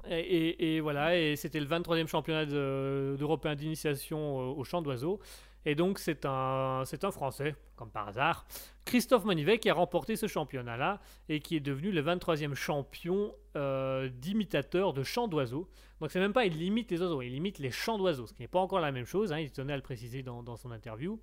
et, 0.10 0.80
voilà, 0.80 1.18
et 1.20 1.36
c'était 1.36 1.60
le 1.60 1.66
23e 1.66 2.08
championnat 2.08 2.46
de- 2.46 3.16
d'européen 3.20 3.56
d'initiation 3.56 4.40
euh, 4.40 4.54
au 4.54 4.64
chant 4.64 4.82
d'oiseau. 4.82 5.20
Et 5.66 5.76
donc 5.76 6.00
c'est 6.00 6.26
un, 6.26 6.84
un 7.04 7.12
Français, 7.12 7.54
comme 7.76 7.92
par 7.92 8.08
hasard, 8.08 8.46
Christophe 8.86 9.26
Manivet, 9.26 9.60
qui 9.60 9.70
a 9.70 9.74
remporté 9.74 10.16
ce 10.16 10.26
championnat-là 10.26 11.02
et 11.28 11.42
qui 11.42 11.58
est 11.58 11.60
devenu 11.60 11.92
le 11.92 12.02
23e 12.02 12.54
champion 12.56 13.34
euh, 13.58 14.08
d'imitateur 14.10 14.94
de 14.94 15.04
chant 15.04 15.28
d'oiseaux. 15.28 15.70
Donc 16.00 16.12
c'est 16.12 16.20
même 16.22 16.32
pas 16.34 16.46
il 16.46 16.62
imite 16.62 16.90
les 16.92 17.02
oiseaux, 17.02 17.22
il 17.22 17.34
imite 17.36 17.60
les 17.60 17.72
chants 17.72 17.98
d'oiseaux, 17.98 18.26
ce 18.26 18.34
qui 18.34 18.42
n'est 18.42 18.48
pas 18.48 18.60
encore 18.60 18.80
la 18.80 18.94
même 18.94 19.06
chose, 19.06 19.34
hein, 19.34 19.40
il 19.40 19.52
tenait 19.52 19.74
à 19.74 19.76
le 19.76 19.82
préciser 19.84 20.24
dans, 20.24 20.44
dans 20.44 20.56
son 20.56 20.72
interview. 20.72 21.20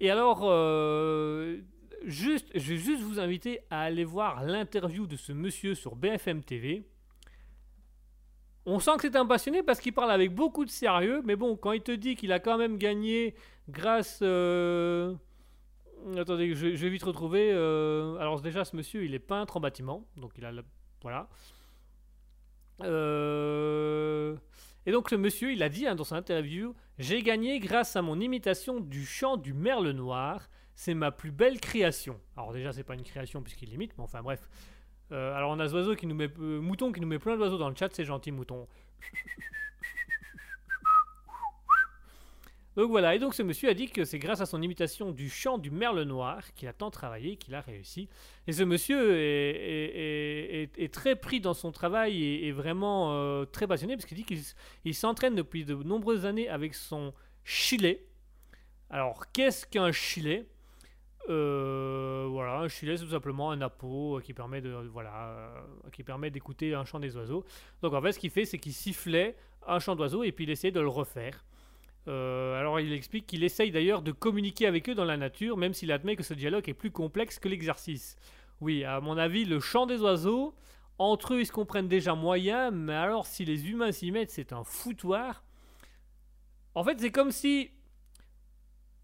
Et 0.00 0.10
alors, 0.10 0.40
euh, 0.42 1.58
juste, 2.04 2.50
je 2.56 2.70
vais 2.72 2.76
juste 2.78 3.02
vous 3.02 3.20
inviter 3.20 3.60
à 3.70 3.82
aller 3.82 4.04
voir 4.04 4.42
l'interview 4.42 5.06
de 5.06 5.16
ce 5.16 5.32
monsieur 5.32 5.76
sur 5.76 5.94
BFM 5.94 6.42
TV. 6.42 6.82
On 8.64 8.78
sent 8.78 8.92
que 8.96 9.02
c'est 9.02 9.16
un 9.16 9.26
passionné 9.26 9.62
parce 9.62 9.80
qu'il 9.80 9.92
parle 9.92 10.10
avec 10.12 10.34
beaucoup 10.34 10.64
de 10.64 10.70
sérieux, 10.70 11.20
mais 11.24 11.34
bon, 11.36 11.56
quand 11.56 11.72
il 11.72 11.82
te 11.82 11.90
dit 11.92 12.14
qu'il 12.14 12.32
a 12.32 12.38
quand 12.40 12.58
même 12.58 12.78
gagné 12.78 13.34
grâce... 13.68 14.20
euh, 14.22 15.14
Attendez, 16.16 16.54
je, 16.54 16.66
vais 16.68 16.88
vite 16.88 17.02
retrouver. 17.02 17.50
euh, 17.52 18.16
Alors 18.18 18.40
déjà, 18.40 18.64
ce 18.64 18.76
monsieur, 18.76 19.04
il 19.04 19.14
est 19.14 19.18
peintre 19.20 19.56
en 19.56 19.60
bâtiment, 19.60 20.06
donc 20.16 20.32
il 20.38 20.44
a... 20.44 20.52
Voilà. 21.02 21.28
Euh, 22.82 24.36
Et 24.86 24.92
donc 24.92 25.10
le 25.10 25.18
monsieur, 25.18 25.52
il 25.52 25.62
a 25.62 25.68
dit 25.68 25.86
hein, 25.86 25.94
dans 25.94 26.04
son 26.04 26.16
interview, 26.16 26.74
j'ai 26.98 27.22
gagné 27.22 27.58
grâce 27.60 27.96
à 27.96 28.02
mon 28.02 28.20
imitation 28.20 28.80
du 28.80 29.04
chant 29.06 29.36
du 29.36 29.52
merle 29.54 29.90
noir. 29.90 30.48
C'est 30.74 30.94
ma 30.94 31.10
plus 31.12 31.30
belle 31.30 31.60
création. 31.60 32.18
Alors 32.36 32.52
déjà, 32.52 32.72
c'est 32.72 32.82
pas 32.82 32.94
une 32.94 33.02
création 33.02 33.42
puisqu'il 33.42 33.72
imite, 33.72 33.92
mais 33.98 34.04
enfin 34.04 34.22
bref. 34.22 34.48
Euh, 35.12 35.34
alors 35.36 35.50
on 35.50 35.58
a 35.58 35.68
ce 35.68 35.74
oiseau 35.74 35.94
qui 35.94 36.06
nous 36.06 36.14
met, 36.14 36.30
euh, 36.40 36.60
mouton 36.60 36.90
qui 36.90 37.00
nous 37.00 37.06
met 37.06 37.18
plein 37.18 37.36
d'oiseaux 37.36 37.58
dans 37.58 37.68
le 37.68 37.76
chat, 37.76 37.88
c'est 37.92 38.04
gentil 38.04 38.32
mouton. 38.32 38.66
Donc 42.74 42.88
voilà, 42.88 43.14
et 43.14 43.18
donc 43.18 43.34
ce 43.34 43.42
monsieur 43.42 43.68
a 43.68 43.74
dit 43.74 43.90
que 43.90 44.06
c'est 44.06 44.18
grâce 44.18 44.40
à 44.40 44.46
son 44.46 44.62
imitation 44.62 45.10
du 45.10 45.28
chant 45.28 45.58
du 45.58 45.70
merle 45.70 46.02
noir 46.04 46.54
qu'il 46.54 46.68
a 46.68 46.72
tant 46.72 46.90
travaillé, 46.90 47.36
qu'il 47.36 47.54
a 47.54 47.60
réussi. 47.60 48.08
Et 48.46 48.52
ce 48.52 48.62
monsieur 48.62 49.14
est, 49.14 50.92
très 50.92 51.14
pris 51.14 51.42
dans 51.42 51.52
son 51.52 51.70
travail 51.70 52.22
et 52.22 52.48
est 52.48 52.52
vraiment 52.52 53.12
euh, 53.12 53.44
très 53.44 53.66
passionné 53.66 53.94
parce 53.94 54.06
qu'il 54.06 54.16
dit 54.16 54.24
qu'il 54.24 54.94
s'entraîne 54.94 55.34
depuis 55.34 55.66
de 55.66 55.74
nombreuses 55.74 56.24
années 56.24 56.48
avec 56.48 56.74
son 56.74 57.12
chilet. 57.44 58.06
Alors, 58.88 59.30
qu'est-ce 59.32 59.66
qu'un 59.66 59.92
chilet? 59.92 60.46
Euh, 61.28 62.26
Voilà, 62.30 62.58
un 62.60 62.68
chilet, 62.68 62.96
c'est 62.96 63.04
tout 63.04 63.10
simplement 63.10 63.50
un 63.50 63.60
appôt 63.60 64.18
euh, 64.18 64.20
qui 64.20 64.34
permet 64.34 64.60
de 64.60 64.70
voilà, 64.92 65.28
euh, 65.28 65.60
qui 65.92 66.02
permet 66.02 66.30
d'écouter 66.30 66.74
un 66.74 66.84
chant 66.84 66.98
des 67.00 67.16
oiseaux. 67.16 67.44
Donc 67.82 67.94
en 67.94 68.02
fait, 68.02 68.12
ce 68.12 68.18
qu'il 68.18 68.30
fait, 68.30 68.44
c'est 68.44 68.58
qu'il 68.58 68.72
sifflait 68.72 69.36
un 69.66 69.78
chant 69.78 69.94
d'oiseau 69.94 70.24
et 70.24 70.32
puis 70.32 70.44
il 70.44 70.50
essaie 70.50 70.70
de 70.70 70.80
le 70.80 70.88
refaire. 70.88 71.44
Euh, 72.08 72.58
alors 72.58 72.80
il 72.80 72.92
explique 72.92 73.26
qu'il 73.26 73.44
essaye 73.44 73.70
d'ailleurs 73.70 74.02
de 74.02 74.10
communiquer 74.10 74.66
avec 74.66 74.88
eux 74.88 74.94
dans 74.94 75.04
la 75.04 75.16
nature, 75.16 75.56
même 75.56 75.72
s'il 75.72 75.92
admet 75.92 76.16
que 76.16 76.24
ce 76.24 76.34
dialogue 76.34 76.68
est 76.68 76.74
plus 76.74 76.90
complexe 76.90 77.38
que 77.38 77.48
l'exercice. 77.48 78.16
Oui, 78.60 78.84
à 78.84 79.00
mon 79.00 79.16
avis, 79.16 79.44
le 79.44 79.60
chant 79.60 79.86
des 79.86 80.00
oiseaux, 80.00 80.54
entre 80.98 81.34
eux, 81.34 81.40
ils 81.40 81.46
se 81.46 81.52
comprennent 81.52 81.88
déjà 81.88 82.14
moyen, 82.14 82.70
mais 82.70 82.94
alors 82.94 83.26
si 83.26 83.44
les 83.44 83.70
humains 83.70 83.92
s'y 83.92 84.10
mettent, 84.10 84.30
c'est 84.30 84.52
un 84.52 84.64
foutoir. 84.64 85.44
En 86.74 86.82
fait, 86.84 86.98
c'est 86.98 87.12
comme 87.12 87.30
si 87.30 87.70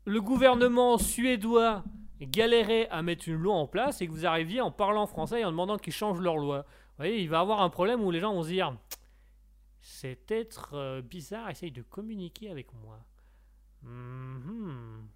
le 0.04 0.20
gouvernement 0.20 0.98
suédois 0.98 1.84
galérait 2.26 2.88
à 2.88 3.02
mettre 3.02 3.28
une 3.28 3.36
loi 3.36 3.54
en 3.54 3.66
place 3.66 4.00
et 4.00 4.06
que 4.06 4.12
vous 4.12 4.26
arriviez 4.26 4.60
en 4.60 4.70
parlant 4.70 5.06
français 5.06 5.40
et 5.40 5.44
en 5.44 5.50
demandant 5.50 5.78
qu'ils 5.78 5.92
changent 5.92 6.20
leur 6.20 6.36
loi. 6.36 6.62
Vous 6.62 7.04
voyez, 7.04 7.22
il 7.22 7.28
va 7.28 7.40
avoir 7.40 7.62
un 7.62 7.70
problème 7.70 8.02
où 8.02 8.10
les 8.10 8.20
gens 8.20 8.34
vont 8.34 8.42
se 8.42 8.48
dire 8.48 8.76
c'est 9.80 10.16
peut-être 10.16 10.74
euh, 10.74 11.02
bizarre, 11.02 11.48
essaye 11.48 11.72
de 11.72 11.82
communiquer 11.82 12.50
avec 12.50 12.72
moi. 12.74 13.04
Mhm. 13.82 15.08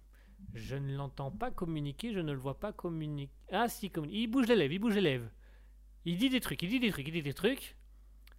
Je 0.53 0.75
ne 0.75 0.95
l'entends 0.95 1.31
pas 1.31 1.51
communiquer, 1.51 2.13
je 2.13 2.19
ne 2.19 2.31
le 2.31 2.37
vois 2.37 2.59
pas 2.59 2.73
communiquer. 2.73 3.33
Ah 3.51 3.67
si, 3.67 3.91
il 4.09 4.27
bouge 4.27 4.47
les 4.47 4.55
lèvres, 4.55 4.73
il 4.73 4.79
bouge 4.79 4.95
les 4.95 5.01
lèvres. 5.01 5.29
Il 6.05 6.17
dit 6.17 6.29
des 6.29 6.39
trucs, 6.39 6.61
il 6.63 6.69
dit 6.69 6.79
des 6.79 6.91
trucs, 6.91 7.07
il 7.07 7.13
dit 7.13 7.23
des 7.23 7.33
trucs. 7.33 7.77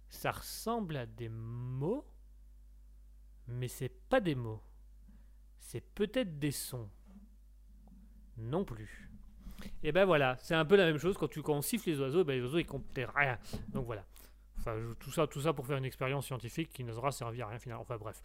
Ça 0.09 0.31
ressemble 0.31 0.97
à 0.97 1.05
des 1.05 1.29
mots, 1.29 2.05
mais 3.47 3.67
c'est 3.67 3.89
pas 4.09 4.21
des 4.21 4.35
mots. 4.35 4.61
C'est 5.59 5.81
peut-être 5.81 6.37
des 6.39 6.51
sons. 6.51 6.89
Non 8.37 8.63
plus. 8.63 9.09
Et 9.83 9.91
ben 9.91 10.05
voilà, 10.05 10.35
c'est 10.39 10.53
un 10.55 10.65
peu 10.65 10.75
la 10.75 10.85
même 10.85 10.97
chose 10.97 11.17
quand 11.17 11.27
tu 11.27 11.41
quand 11.41 11.53
on 11.53 11.61
siffle 11.61 11.89
les 11.89 11.99
oiseaux, 11.99 12.23
ben 12.23 12.33
les 12.37 12.41
oiseaux 12.43 12.57
ils 12.59 12.65
comptent 12.65 12.85
rien. 13.15 13.37
Donc 13.73 13.85
voilà. 13.85 14.03
Enfin, 14.59 14.75
tout 14.99 15.11
ça, 15.11 15.27
tout 15.27 15.41
ça 15.41 15.53
pour 15.53 15.65
faire 15.65 15.77
une 15.77 15.85
expérience 15.85 16.25
scientifique 16.25 16.69
qui 16.73 16.83
n'osera 16.83 17.11
servir 17.11 17.47
à 17.47 17.49
rien 17.49 17.59
finalement. 17.59 17.81
Enfin 17.83 17.97
bref. 17.97 18.21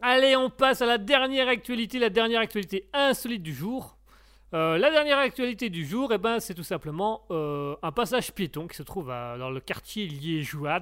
Allez, 0.00 0.36
on 0.36 0.50
passe 0.50 0.82
à 0.82 0.86
la 0.86 0.98
dernière 0.98 1.48
actualité, 1.48 1.98
la 1.98 2.10
dernière 2.10 2.40
actualité 2.40 2.88
insolite 2.92 3.42
du 3.42 3.54
jour. 3.54 3.96
Euh, 4.52 4.78
la 4.78 4.90
dernière 4.90 5.18
actualité 5.18 5.70
du 5.70 5.84
jour, 5.84 6.12
eh 6.12 6.18
ben, 6.18 6.38
c'est 6.40 6.54
tout 6.54 6.62
simplement 6.64 7.24
euh, 7.30 7.74
un 7.82 7.90
passage 7.92 8.32
piéton 8.32 8.66
qui 8.68 8.76
se 8.76 8.82
trouve 8.82 9.10
à- 9.10 9.36
dans 9.38 9.50
le 9.50 9.60
quartier 9.60 10.06
liégeois, 10.06 10.80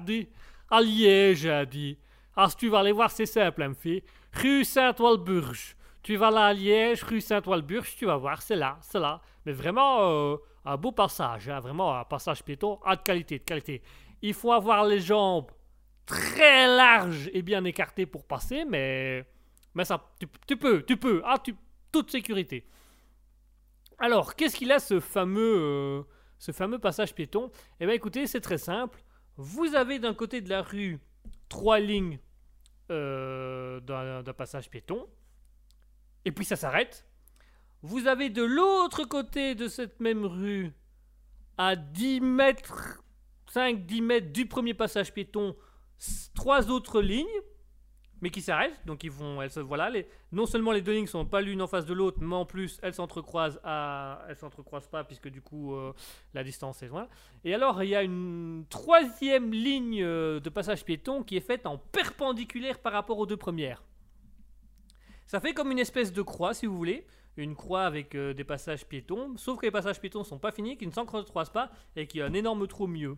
à 0.69 0.81
Liège, 0.81 1.45
a 1.45 1.65
dit. 1.65 1.97
Ah, 2.35 2.49
si 2.49 2.57
tu 2.57 2.69
vas 2.69 2.79
aller 2.79 2.91
voir, 2.91 3.09
c'est 3.11 3.25
simple, 3.25 3.61
hein, 3.63 3.73
fille. 3.73 4.03
Rue 4.33 4.63
Saint-Walburge. 4.63 5.75
Tu 6.03 6.17
vas 6.17 6.31
là 6.31 6.47
à 6.47 6.53
Liège, 6.53 7.03
rue 7.03 7.21
Saint-Walburge, 7.21 7.95
tu 7.95 8.05
vas 8.05 8.17
voir, 8.17 8.41
c'est 8.41 8.57
là, 8.57 8.77
c'est 8.81 8.99
là. 8.99 9.21
Mais 9.45 9.53
vraiment, 9.53 10.01
euh, 10.01 10.37
un 10.65 10.75
beau 10.75 10.91
passage, 10.91 11.47
hein, 11.47 11.61
vraiment 11.61 11.97
un 11.97 12.03
passage 12.03 12.43
piéton, 12.43 12.77
ah, 12.83 12.97
de 12.97 13.01
qualité, 13.01 13.39
de 13.39 13.43
qualité. 13.43 13.81
Il 14.21 14.33
faut 14.33 14.51
avoir 14.51 14.83
les 14.85 14.99
jambes 14.99 15.49
très 16.05 16.67
large 16.67 17.29
et 17.33 17.41
bien 17.41 17.63
écarté 17.63 18.05
pour 18.05 18.25
passer, 18.25 18.65
mais, 18.65 19.25
mais 19.73 19.85
ça, 19.85 20.11
tu, 20.45 20.57
peux, 20.57 20.83
tu 20.83 20.97
peux, 20.97 21.21
ah, 21.25 21.37
tu, 21.41 21.55
toute 21.91 22.11
sécurité. 22.11 22.67
Alors, 23.97 24.35
qu'est-ce 24.35 24.57
qu'il 24.57 24.71
a 24.73 24.79
ce 24.79 24.99
fameux, 24.99 25.57
euh, 25.57 26.03
ce 26.37 26.51
fameux 26.51 26.79
passage 26.79 27.15
piéton? 27.15 27.49
Eh 27.79 27.85
bien, 27.85 27.95
écoutez, 27.95 28.27
c'est 28.27 28.41
très 28.41 28.57
simple. 28.57 29.01
Vous 29.37 29.73
avez 29.73 29.99
d'un 29.99 30.13
côté 30.13 30.41
de 30.41 30.49
la 30.49 30.61
rue 30.61 30.99
trois 31.47 31.79
lignes 31.79 32.19
euh, 32.91 33.79
d'un 33.79 34.33
passage 34.33 34.69
piéton, 34.69 35.07
et 36.25 36.31
puis 36.31 36.45
ça 36.45 36.55
s'arrête. 36.55 37.05
Vous 37.81 38.07
avez 38.07 38.29
de 38.29 38.43
l'autre 38.43 39.03
côté 39.03 39.55
de 39.55 39.67
cette 39.67 39.99
même 39.99 40.25
rue, 40.25 40.71
à 41.57 41.75
10 41.75 42.21
mètres, 42.21 43.03
5-10 43.53 44.01
mètres 44.01 44.31
du 44.31 44.45
premier 44.45 44.73
passage 44.73 45.13
piéton, 45.13 45.55
trois 46.33 46.71
autres 46.71 47.01
lignes, 47.01 47.27
mais 48.21 48.29
qui 48.29 48.41
s'arrêtent. 48.41 48.79
Donc 48.85 49.03
ils 49.03 49.11
vont, 49.11 49.41
elles 49.41 49.51
se, 49.51 49.59
voilà, 49.59 49.89
les, 49.89 50.07
non 50.31 50.45
seulement 50.45 50.71
les 50.71 50.81
deux 50.81 50.93
lignes 50.93 51.07
sont 51.07 51.25
pas 51.25 51.41
l'une 51.41 51.61
en 51.61 51.67
face 51.67 51.85
de 51.85 51.93
l'autre, 51.93 52.19
mais 52.21 52.35
en 52.35 52.45
plus 52.45 52.79
elles 52.81 52.93
s'entrecroisent 52.93 53.59
à, 53.65 54.23
elles 54.29 54.37
s'entrecroisent 54.37 54.87
pas 54.87 55.03
puisque 55.03 55.27
du 55.27 55.41
coup 55.41 55.75
euh, 55.75 55.91
la 56.33 56.43
distance 56.45 56.81
est 56.83 56.87
loin. 56.87 57.09
Et 57.43 57.53
alors 57.53 57.83
il 57.83 57.89
y 57.89 57.95
a 57.95 58.01
une 58.01 58.65
troisième 58.69 59.51
ligne 59.51 60.01
euh, 60.01 60.39
de 60.39 60.49
passage 60.49 60.85
piéton 60.85 61.21
qui 61.21 61.35
est 61.35 61.45
faite 61.45 61.65
en 61.65 61.77
perpendiculaire 61.77 62.79
par 62.79 62.93
rapport 62.93 63.19
aux 63.19 63.25
deux 63.25 63.37
premières. 63.37 63.83
Ça 65.25 65.39
fait 65.39 65.53
comme 65.53 65.71
une 65.71 65.79
espèce 65.79 66.13
de 66.13 66.21
croix, 66.21 66.53
si 66.53 66.65
vous 66.65 66.75
voulez. 66.75 67.05
Une 67.37 67.55
croix 67.55 67.83
avec 67.83 68.13
euh, 68.15 68.33
des 68.33 68.43
passages 68.43 68.85
piétons. 68.85 69.35
Sauf 69.37 69.59
que 69.59 69.65
les 69.65 69.71
passages 69.71 69.99
piétons 69.99 70.23
sont 70.23 70.39
pas 70.39 70.51
finis, 70.51 70.77
qui 70.77 70.85
ne 70.85 70.91
s'encroisent 70.91 71.49
pas 71.49 71.71
et 71.95 72.05
qu'il 72.07 72.19
y 72.19 72.21
a 72.21 72.27
un 72.27 72.33
énorme 72.33 72.67
trou 72.67 72.87
milieu. 72.87 73.17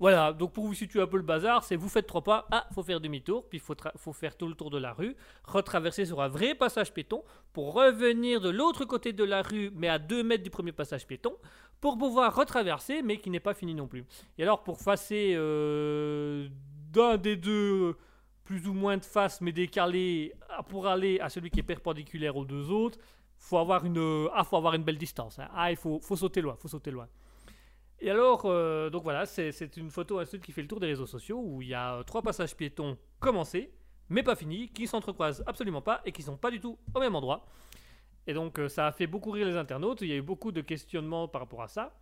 Voilà, 0.00 0.32
donc 0.32 0.52
pour 0.52 0.64
vous 0.64 0.74
situer 0.74 1.00
un 1.00 1.08
peu 1.08 1.16
le 1.16 1.24
bazar, 1.24 1.64
c'est 1.64 1.74
vous 1.74 1.88
faites 1.88 2.06
trois 2.06 2.22
pas, 2.22 2.46
ah, 2.52 2.68
faut 2.72 2.84
faire 2.84 3.00
demi-tour, 3.00 3.48
puis 3.48 3.58
faut, 3.58 3.74
faut 3.96 4.12
faire 4.12 4.36
tout 4.36 4.46
le 4.46 4.54
tour 4.54 4.70
de 4.70 4.78
la 4.78 4.92
rue, 4.92 5.16
retraverser 5.42 6.04
sur 6.06 6.22
un 6.22 6.28
vrai 6.28 6.54
passage 6.54 6.94
piéton, 6.94 7.24
pour 7.52 7.74
revenir 7.74 8.40
de 8.40 8.48
l'autre 8.48 8.84
côté 8.84 9.12
de 9.12 9.24
la 9.24 9.42
rue, 9.42 9.72
mais 9.74 9.88
à 9.88 9.98
2 9.98 10.22
mètres 10.22 10.44
du 10.44 10.50
premier 10.50 10.70
passage 10.70 11.04
piéton, 11.04 11.34
pour 11.80 11.98
pouvoir 11.98 12.34
retraverser, 12.36 13.02
mais 13.02 13.18
qui 13.18 13.28
n'est 13.28 13.40
pas 13.40 13.54
fini 13.54 13.74
non 13.74 13.88
plus. 13.88 14.04
Et 14.38 14.44
alors, 14.44 14.62
pour 14.62 14.78
passer 14.78 15.34
euh, 15.36 16.48
d'un 16.92 17.16
des 17.16 17.36
deux, 17.36 17.96
plus 18.48 18.66
ou 18.66 18.72
moins 18.72 18.96
de 18.96 19.04
face, 19.04 19.42
mais 19.42 19.52
décalé, 19.52 20.32
pour 20.70 20.86
aller 20.86 21.20
à 21.20 21.28
celui 21.28 21.50
qui 21.50 21.60
est 21.60 21.62
perpendiculaire 21.74 22.34
aux 22.34 22.46
deux 22.46 22.70
autres, 22.70 22.98
faut 23.36 23.58
avoir 23.58 23.84
une, 23.84 24.26
ah, 24.32 24.42
faut 24.42 24.56
avoir 24.56 24.72
une 24.72 24.84
belle 24.84 24.96
distance. 24.96 25.38
hein. 25.38 25.48
Ah, 25.54 25.70
il 25.70 25.76
faut, 25.76 26.00
faut 26.00 26.16
sauter 26.16 26.40
loin, 26.40 26.56
faut 26.56 26.66
sauter 26.66 26.90
loin. 26.90 27.06
Et 28.00 28.10
alors, 28.10 28.44
euh, 28.46 28.88
donc 28.88 29.02
voilà, 29.02 29.26
c'est 29.26 29.76
une 29.76 29.90
photo 29.90 30.18
ensuite 30.18 30.42
qui 30.42 30.52
fait 30.52 30.62
le 30.62 30.68
tour 30.68 30.80
des 30.80 30.86
réseaux 30.86 31.04
sociaux 31.04 31.38
où 31.44 31.60
il 31.60 31.68
y 31.68 31.74
a 31.74 31.96
euh, 31.96 32.02
trois 32.04 32.22
passages 32.22 32.56
piétons 32.56 32.96
commencés, 33.20 33.70
mais 34.08 34.22
pas 34.22 34.34
finis, 34.34 34.70
qui 34.70 34.86
s'entrecroisent 34.86 35.44
absolument 35.46 35.82
pas 35.82 36.00
et 36.06 36.12
qui 36.12 36.22
sont 36.22 36.38
pas 36.38 36.50
du 36.50 36.58
tout 36.58 36.78
au 36.94 37.00
même 37.00 37.14
endroit. 37.14 37.44
Et 38.26 38.32
donc 38.32 38.58
euh, 38.58 38.70
ça 38.70 38.86
a 38.86 38.92
fait 38.92 39.06
beaucoup 39.06 39.30
rire 39.30 39.46
les 39.46 39.58
internautes, 39.58 40.00
il 40.00 40.08
y 40.08 40.12
a 40.12 40.16
eu 40.16 40.22
beaucoup 40.22 40.52
de 40.52 40.62
questionnements 40.62 41.28
par 41.28 41.42
rapport 41.42 41.60
à 41.60 41.68
ça. 41.68 41.92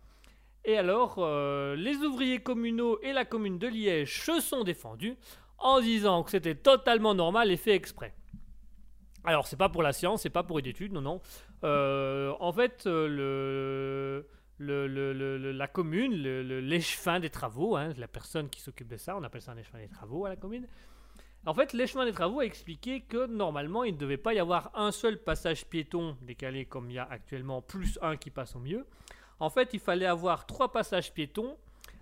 Et 0.63 0.77
alors, 0.77 1.15
euh, 1.19 1.75
les 1.75 1.97
ouvriers 1.97 2.39
communaux 2.39 2.99
et 3.01 3.11
la 3.11 3.25
commune 3.25 3.59
de 3.59 3.67
Liège 3.67 4.21
se 4.21 4.39
sont 4.39 4.63
défendus 4.63 5.17
en 5.59 5.79
disant 5.81 6.23
que 6.23 6.31
c'était 6.31 6.55
totalement 6.55 7.13
normal 7.13 7.51
et 7.51 7.57
fait 7.57 7.73
exprès. 7.73 8.13
Alors, 9.23 9.47
c'est 9.47 9.57
pas 9.57 9.69
pour 9.69 9.83
la 9.83 9.93
science, 9.93 10.21
c'est 10.21 10.29
pas 10.29 10.43
pour 10.43 10.59
une 10.59 10.67
étude, 10.67 10.93
non, 10.93 11.01
non. 11.01 11.21
Euh, 11.63 12.33
en 12.39 12.53
fait, 12.53 12.85
euh, 12.85 14.23
le, 14.57 15.51
la 15.51 15.67
commune, 15.67 16.13
l'échevin 16.13 17.19
des 17.19 17.29
travaux, 17.29 17.75
hein, 17.75 17.93
la 17.97 18.07
personne 18.07 18.49
qui 18.49 18.61
s'occupe 18.61 18.87
de 18.87 18.97
ça, 18.97 19.17
on 19.17 19.23
appelle 19.23 19.41
ça 19.41 19.51
un 19.51 19.57
échevin 19.57 19.79
des 19.79 19.89
travaux 19.89 20.25
à 20.25 20.29
la 20.29 20.35
commune. 20.35 20.67
En 21.45 21.53
fait, 21.53 21.73
l'échevin 21.73 22.05
des 22.05 22.13
travaux 22.13 22.39
a 22.39 22.45
expliqué 22.45 23.01
que 23.01 23.25
normalement, 23.27 23.83
il 23.83 23.93
ne 23.93 23.97
devait 23.97 24.17
pas 24.17 24.33
y 24.33 24.39
avoir 24.39 24.71
un 24.75 24.91
seul 24.91 25.17
passage 25.17 25.65
piéton 25.65 26.17
décalé 26.21 26.65
comme 26.65 26.89
il 26.89 26.95
y 26.95 26.99
a 26.99 27.07
actuellement, 27.09 27.61
plus 27.61 27.99
un 28.01 28.17
qui 28.17 28.29
passe 28.29 28.55
au 28.55 28.59
milieu. 28.59 28.85
En 29.39 29.49
fait, 29.49 29.69
il 29.73 29.79
fallait 29.79 30.05
avoir 30.05 30.45
trois 30.45 30.71
passages 30.71 31.13
piétons 31.13 31.57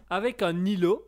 avec 0.10 0.42
un 0.42 0.66
îlot, 0.66 1.06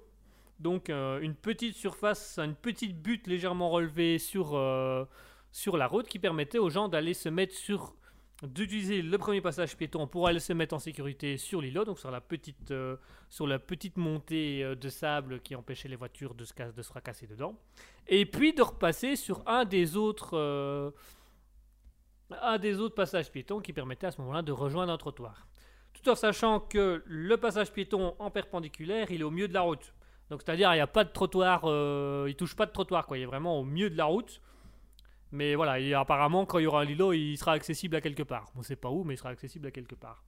donc 0.60 0.90
euh, 0.90 1.20
une 1.22 1.36
petite 1.36 1.76
surface, 1.76 2.40
une 2.40 2.56
petite 2.56 3.00
butte 3.02 3.28
légèrement 3.28 3.70
relevée 3.70 4.18
sur, 4.18 4.56
euh, 4.56 5.06
sur 5.52 5.78
la 5.78 5.88
route 5.88 6.08
qui 6.08 6.20
permettait 6.20 6.58
aux 6.58 6.70
gens 6.70 6.88
d'aller 6.88 7.14
se 7.14 7.30
mettre 7.30 7.56
sur 7.56 7.96
d'utiliser 8.44 9.02
le 9.02 9.18
premier 9.18 9.42
passage 9.42 9.76
piéton 9.76 10.06
pour 10.06 10.28
aller 10.28 10.40
se 10.40 10.54
mettre 10.54 10.76
en 10.76 10.80
sécurité 10.80 11.38
sur 11.38 11.60
l'îlot, 11.60 11.86
donc 11.86 11.98
sur 11.98 12.12
la 12.12 12.22
petite, 12.22 12.70
euh, 12.70 12.96
sur 13.30 13.48
la 13.48 13.58
petite 13.58 13.98
montée 13.98 14.76
de 14.76 14.90
sable 14.90 15.40
qui 15.40 15.56
empêchait 15.56 15.88
les 15.88 15.96
voitures 15.96 16.36
de 16.36 16.46
se, 16.46 16.54
de 16.54 16.82
se 16.84 16.88
fracasser 16.88 17.26
dedans, 17.26 17.60
et 18.08 18.28
puis 18.28 18.54
de 18.54 18.62
repasser 18.62 19.16
sur 19.16 19.42
un 19.48 19.66
des 19.66 19.98
autres, 19.98 20.94
un 22.30 22.58
des 22.60 22.80
autres 22.80 22.94
passages 22.94 23.32
piétons 23.32 23.60
qui 23.60 23.74
permettait 23.74 24.06
à 24.06 24.12
ce 24.12 24.22
moment-là 24.22 24.44
de 24.44 24.52
rejoindre 24.52 24.94
un 24.94 24.98
trottoir. 24.98 25.48
Tout 25.94 26.08
en 26.08 26.16
sachant 26.16 26.60
que 26.60 27.02
le 27.08 27.38
passage 27.38 27.72
piéton 27.72 28.14
en 28.20 28.30
perpendiculaire, 28.30 29.10
il 29.10 29.22
est 29.22 29.24
au 29.24 29.32
milieu 29.32 29.48
de 29.48 29.54
la 29.56 29.62
route. 29.62 29.96
Donc 30.30 30.42
c'est-à-dire 30.44 30.72
il 30.74 30.76
n'y 30.76 30.82
a 30.82 30.88
pas 30.88 31.04
de 31.04 31.12
trottoir, 31.12 31.62
euh, 31.66 32.26
il 32.28 32.36
touche 32.36 32.56
pas 32.56 32.66
de 32.66 32.72
trottoir, 32.72 33.08
quoi. 33.08 33.18
Il 33.18 33.24
est 33.24 33.28
vraiment 33.28 33.60
au 33.60 33.64
milieu 33.64 33.90
de 33.90 33.98
la 33.98 34.06
route. 34.06 34.42
Mais 35.32 35.56
voilà, 35.56 36.00
apparemment, 36.00 36.46
quand 36.46 36.60
il 36.60 36.64
y 36.64 36.68
aura 36.68 36.82
un 36.82 36.86
Lilo, 36.86 37.12
il 37.12 37.38
sera 37.38 37.52
accessible 37.52 37.96
à 37.98 38.02
quelque 38.02 38.24
part. 38.24 38.50
On 38.56 38.62
sait 38.62 38.78
pas 38.78 38.90
où, 38.90 39.04
mais 39.04 39.16
il 39.16 39.18
sera 39.18 39.30
accessible 39.30 39.68
à 39.68 39.72
quelque 39.72 39.96
part. 39.96 40.24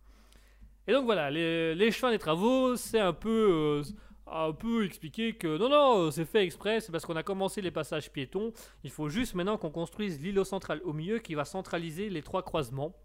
Et 0.88 0.92
donc 0.92 1.06
voilà, 1.06 1.30
les, 1.32 1.92
chemins 1.92 2.12
des 2.12 2.20
travaux, 2.20 2.76
c'est 2.76 3.00
un 3.00 3.14
peu, 3.14 3.84
euh, 3.84 3.84
un 4.28 4.52
peu 4.52 4.86
expliqué 4.86 5.34
que 5.34 5.58
non, 5.58 5.70
non, 5.70 6.12
c'est 6.12 6.26
fait 6.26 6.44
exprès, 6.44 6.82
c'est 6.82 6.92
parce 6.92 7.06
qu'on 7.06 7.16
a 7.16 7.24
commencé 7.24 7.62
les 7.62 7.72
passages 7.72 8.12
piétons. 8.12 8.52
Il 8.84 8.90
faut 8.90 9.08
juste 9.08 9.36
maintenant 9.36 9.58
qu'on 9.58 9.72
construise 9.72 10.20
l'îlot 10.20 10.44
central 10.44 10.82
au 10.84 10.94
milieu 10.94 11.20
qui 11.20 11.36
va 11.36 11.46
centraliser 11.46 12.10
les 12.10 12.24
trois 12.24 12.44
croisements. 12.44 12.96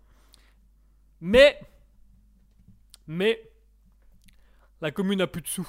Mais, 1.21 1.61
mais, 3.07 3.51
la 4.81 4.91
commune 4.91 5.21
a 5.21 5.27
plus 5.27 5.43
de 5.43 5.49
sous. 5.49 5.69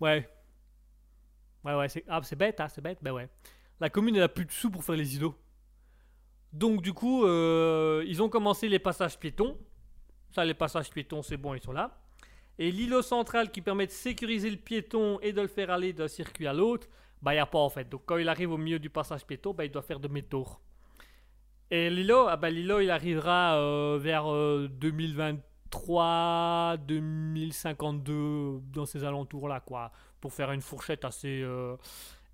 Ouais. 0.00 0.28
Ouais, 1.64 1.74
ouais, 1.74 1.88
c'est 1.88 2.04
ah, 2.08 2.20
bête, 2.36 2.60
hein, 2.60 2.68
c'est 2.68 2.80
bête, 2.80 2.98
ben 3.02 3.12
ouais 3.12 3.28
la 3.80 3.90
commune 3.90 4.16
elle 4.16 4.22
a 4.22 4.28
plus 4.28 4.44
de 4.44 4.52
sous 4.52 4.70
pour 4.70 4.84
faire 4.84 4.96
les 4.96 5.16
îlots. 5.16 5.34
Donc 6.52 6.82
du 6.82 6.92
coup, 6.92 7.24
euh, 7.24 8.04
ils 8.06 8.22
ont 8.22 8.28
commencé 8.28 8.68
les 8.68 8.78
passages 8.78 9.18
piétons. 9.18 9.56
Ça, 10.30 10.44
les 10.44 10.54
passages 10.54 10.90
piétons, 10.90 11.22
c'est 11.22 11.36
bon, 11.36 11.54
ils 11.54 11.62
sont 11.62 11.72
là. 11.72 12.00
Et 12.58 12.70
l'îlot 12.70 13.02
central 13.02 13.50
qui 13.50 13.60
permet 13.60 13.86
de 13.86 13.92
sécuriser 13.92 14.50
le 14.50 14.56
piéton 14.56 15.20
et 15.20 15.32
de 15.32 15.40
le 15.40 15.46
faire 15.46 15.70
aller 15.70 15.92
d'un 15.92 16.08
circuit 16.08 16.46
à 16.46 16.52
l'autre, 16.52 16.88
bah 17.22 17.32
il 17.32 17.36
n'y 17.36 17.40
a 17.40 17.46
pas 17.46 17.58
en 17.58 17.68
fait. 17.68 17.88
Donc 17.88 18.02
quand 18.04 18.16
il 18.16 18.28
arrive 18.28 18.50
au 18.50 18.56
milieu 18.56 18.78
du 18.78 18.90
passage 18.90 19.24
piéton, 19.24 19.54
bah, 19.54 19.64
il 19.64 19.70
doit 19.70 19.82
faire 19.82 20.00
demi-tour. 20.00 20.60
Et 21.70 21.90
l'îlot, 21.90 22.26
ah 22.28 22.36
bah, 22.36 22.50
l'îlot 22.50 22.80
il 22.80 22.90
arrivera 22.90 23.58
euh, 23.58 23.98
vers 24.00 24.32
euh, 24.32 24.68
2023, 25.70 26.76
2052, 26.86 28.60
dans 28.72 28.86
ces 28.86 29.04
alentours-là, 29.04 29.60
quoi. 29.60 29.92
Pour 30.20 30.32
faire 30.32 30.52
une 30.52 30.60
fourchette 30.60 31.04
assez... 31.04 31.42
euh, 31.42 31.76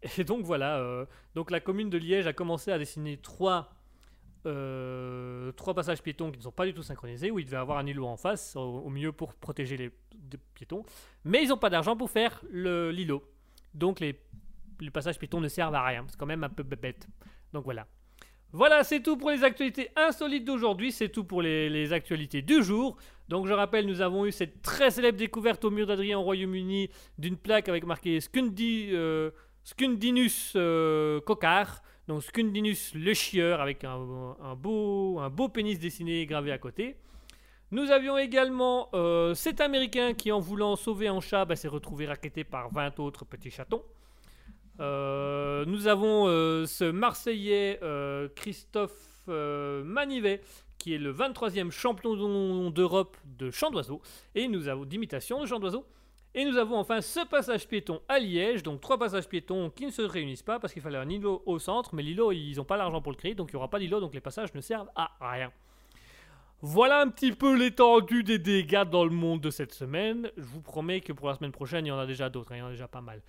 et 0.19 0.25
donc 0.25 0.45
voilà, 0.45 0.79
euh, 0.79 1.07
donc 1.35 1.51
la 1.51 1.61
commune 1.61 1.91
de 1.91 1.99
Liège 1.99 2.27
a 2.27 2.33
commencé 2.33 2.71
à 2.71 2.79
dessiner 2.79 3.17
trois, 3.17 3.73
euh, 4.47 5.53
trois 5.53 5.75
passages 5.75 6.03
piétons 6.03 6.31
qui 6.31 6.39
ne 6.39 6.43
sont 6.43 6.53
pas 6.53 6.67
du 6.67 6.75
tout 6.75 6.83
synchronisés, 6.83 7.31
où 7.31 7.39
il 7.39 7.45
devait 7.45 7.57
avoir 7.57 7.79
un 7.79 7.87
îlot 7.87 8.07
en 8.07 8.17
face, 8.17 8.57
au, 8.57 8.61
au 8.61 8.91
milieu 8.91 9.13
pour 9.13 9.35
protéger 9.35 9.77
les 9.77 9.91
piétons. 10.55 10.85
Mais 11.25 11.43
ils 11.43 11.49
n'ont 11.49 11.57
pas 11.59 11.71
d'argent 11.71 11.97
pour 11.97 12.11
faire 12.11 12.43
l'îlot. 12.51 13.23
Donc 13.73 14.01
les, 14.01 14.21
les 14.81 14.91
passages 14.91 15.19
piétons 15.19 15.41
ne 15.41 15.49
servent 15.49 15.75
à 15.75 15.85
rien. 15.85 16.05
C'est 16.09 16.19
quand 16.19 16.27
même 16.27 16.45
un 16.45 16.49
peu 16.49 16.63
bête. 16.63 17.09
Donc 17.53 17.65
voilà. 17.65 17.87
Voilà, 18.57 18.85
c'est 18.85 19.01
tout 19.01 19.17
pour 19.17 19.33
les 19.33 19.43
actualités 19.43 19.89
insolites 19.97 20.45
d'aujourd'hui. 20.45 20.93
C'est 20.93 21.09
tout 21.09 21.25
pour 21.25 21.43
les, 21.43 21.93
actualités 21.93 22.41
du 22.41 22.63
jour. 22.63 22.97
Donc 23.29 23.49
je 23.49 23.53
rappelle, 23.53 23.85
nous 23.85 24.01
avons 24.01 24.27
eu 24.27 24.31
cette 24.31 24.63
très 24.63 24.93
célèbre 24.93 25.19
découverte 25.19 25.65
au 25.65 25.73
mur 25.73 25.89
d'Adrien 25.89 26.21
au 26.21 26.23
Royaume-Uni 26.23 26.89
d'une 27.19 27.37
plaque 27.37 27.69
avec 27.69 27.85
marqué 27.85 28.21
Scundi, 28.21 28.91
euh, 28.93 29.33
Scundinus 29.65 30.53
euh, 30.55 31.21
coccar. 31.23 31.83
Donc 32.07 32.23
Scundinus 32.23 32.95
le 32.95 33.13
chieur 33.13 33.61
avec 33.61 33.83
un, 33.83 34.55
beau, 34.55 35.49
pénis 35.53 35.81
dessiné 35.81 36.25
gravé 36.25 36.53
à 36.53 36.59
côté. 36.59 36.95
Nous 37.73 37.91
avions 37.91 38.17
également 38.17 38.89
euh, 38.95 39.35
cet 39.35 39.61
Américain 39.61 40.15
qui, 40.15 40.31
en 40.31 40.39
voulant 40.39 40.77
sauver 40.77 41.09
un 41.09 41.19
chat, 41.19 41.45
bah, 41.45 41.57
s'est 41.57 41.67
retrouvé 41.67 42.07
raquetté 42.07 42.45
par 42.45 42.73
20 42.73 43.01
autres 43.01 43.25
petits 43.25 43.51
chatons. 43.51 43.83
Euh, 44.81 45.65
nous 45.67 45.87
avons 45.87 46.27
euh, 46.27 46.67
ce 46.67 46.85
Marseillais 46.85 47.79
euh, 47.83 48.29
Christophe 48.35 49.21
Manivet 49.27 50.43
qui 50.79 50.93
est 50.95 50.99
le 50.99 51.15
23e 51.15 51.71
champion 51.71 52.71
d'Europe 52.71 53.17
de 53.25 53.51
chant 53.51 53.71
d'oiseau 53.71 54.03
et 54.35 54.49
nous 54.49 54.69
avons 54.69 54.85
d'imitation 54.85 55.41
de 55.41 55.47
chant 55.47 55.59
d'oiseau. 55.59 55.87
Et 56.37 56.45
nous 56.45 56.59
avons 56.59 56.77
enfin 56.77 57.01
ce 57.01 57.25
passage 57.25 57.69
piéton 57.69 58.03
à 58.09 58.19
Liège, 58.19 58.65
donc 58.65 58.81
trois 58.81 58.99
passages 58.99 59.29
piétons 59.29 59.71
qui 59.71 59.87
ne 59.87 59.93
se 59.93 60.03
réunissent 60.03 60.43
pas 60.43 60.59
parce 60.59 60.73
qu'il 60.73 60.83
fallait 60.83 60.99
un 60.99 61.09
îlot 61.09 61.45
au 61.47 61.61
centre, 61.61 61.95
mais 61.95 62.03
l'îlot 62.03 62.33
ils 62.33 62.57
n'ont 62.57 62.65
pas 62.65 62.77
l'argent 62.77 63.01
pour 63.01 63.13
le 63.13 63.17
créer, 63.17 63.37
donc 63.37 63.51
il 63.51 63.55
n'y 63.55 63.59
aura 63.59 63.71
pas 63.71 63.79
d'îlot, 63.79 64.01
donc 64.01 64.15
les 64.15 64.21
passages 64.21 64.53
ne 64.53 64.61
servent 64.61 64.91
à 64.97 65.13
rien. 65.21 65.53
Voilà 66.61 67.03
un 67.03 67.09
petit 67.09 67.33
peu 67.33 67.55
l'étendue 67.57 68.25
des 68.25 68.39
dégâts 68.39 68.85
dans 68.85 69.05
le 69.05 69.11
monde 69.11 69.43
de 69.43 69.51
cette 69.51 69.73
semaine. 69.73 70.31
Je 70.37 70.45
vous 70.45 70.63
promets 70.63 71.01
que 71.01 71.13
pour 71.13 71.29
la 71.29 71.35
semaine 71.35 71.53
prochaine, 71.53 71.85
il 71.85 71.91
y 71.91 71.93
en 71.93 71.99
a 71.99 72.07
déjà 72.07 72.31
d'autres, 72.31 72.53
hein, 72.53 72.57
il 72.57 72.61
y 72.61 72.63
en 72.63 72.69
a 72.69 72.71
déjà 72.71 72.89
pas 72.89 73.03
mal. 73.03 73.21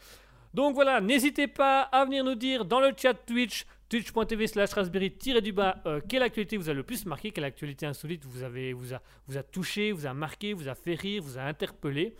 Donc 0.55 0.73
voilà, 0.73 1.01
n'hésitez 1.01 1.47
pas 1.47 1.81
à 1.81 2.05
venir 2.05 2.23
nous 2.23 2.33
dire 2.33 2.63
dans 2.63 2.79
le 2.79 2.93
chat 2.95 3.13
Twitch, 3.13 3.65
twitch.tv 3.89 4.47
slash 4.47 4.71
raspberry-du-bas, 4.71 5.79
euh, 5.85 5.99
quelle 6.07 6.23
actualité 6.23 6.55
vous 6.55 6.69
a 6.69 6.73
le 6.73 6.83
plus 6.83 7.05
marqué, 7.05 7.31
quelle 7.31 7.43
actualité 7.43 7.85
insolite 7.85 8.23
vous, 8.23 8.41
avez, 8.41 8.71
vous, 8.71 8.93
a, 8.93 9.43
touché, 9.43 9.91
vous 9.91 10.05
a 10.05 10.13
marqué, 10.13 10.53
vous 10.53 10.69
a 10.69 10.75
fait 10.75 10.95
rire, 10.95 11.21
vous 11.21 11.37
a 11.37 11.41
interpellé. 11.41 12.15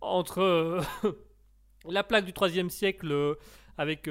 Entre 0.00 0.38
euh, 0.38 0.80
la 1.88 2.04
plaque 2.04 2.24
du 2.24 2.32
3 2.32 2.50
siècle 2.68 3.10
euh, 3.10 3.34
avec 3.76 4.08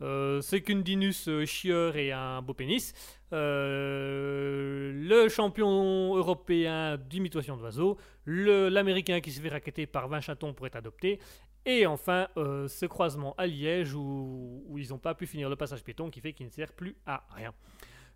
Secundinus 0.00 1.28
euh, 1.28 1.46
chieur 1.46 1.96
et 1.96 2.12
un 2.12 2.42
beau 2.42 2.52
pénis, 2.52 2.92
le 3.32 5.28
champion 5.30 6.14
européen 6.14 6.98
d'imitation 6.98 7.56
d'oiseaux, 7.56 7.96
l'américain 8.26 9.20
qui 9.20 9.30
se 9.30 9.40
fait 9.40 9.48
raqueter 9.48 9.86
par 9.86 10.08
20 10.08 10.20
chatons 10.20 10.52
pour 10.52 10.66
être 10.66 10.76
adopté, 10.76 11.20
et 11.66 11.86
enfin 11.86 12.28
euh, 12.36 12.68
ce 12.68 12.86
croisement 12.86 13.34
à 13.36 13.46
Liège 13.46 13.94
où, 13.94 14.64
ils 14.76 14.90
n'ont 14.90 14.98
pas 14.98 15.14
pu 15.14 15.26
finir 15.26 15.48
le 15.48 15.56
passage 15.56 15.82
piéton 15.82 16.10
qui 16.10 16.20
fait 16.20 16.32
qu'il 16.32 16.46
ne 16.46 16.50
sert 16.50 16.72
plus 16.72 16.96
à 17.06 17.24
rien. 17.30 17.52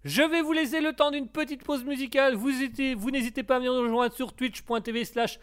Je 0.05 0.23
vais 0.23 0.43
vous 0.43 0.53
laisser 0.53 0.81
le 0.81 0.93
temps 0.93 1.11
d'une 1.11 1.29
petite 1.29 1.65
pause 1.65 1.85
musicale. 1.85 2.35
Vous 2.35 3.11
n'hésitez 3.11 3.43
pas 3.43 3.57
à 3.57 3.59
venir 3.59 3.73
nous 3.73 3.83
rejoindre 3.83 4.15
sur 4.15 4.35
twitch.tv 4.35 5.05
slash 5.05 5.39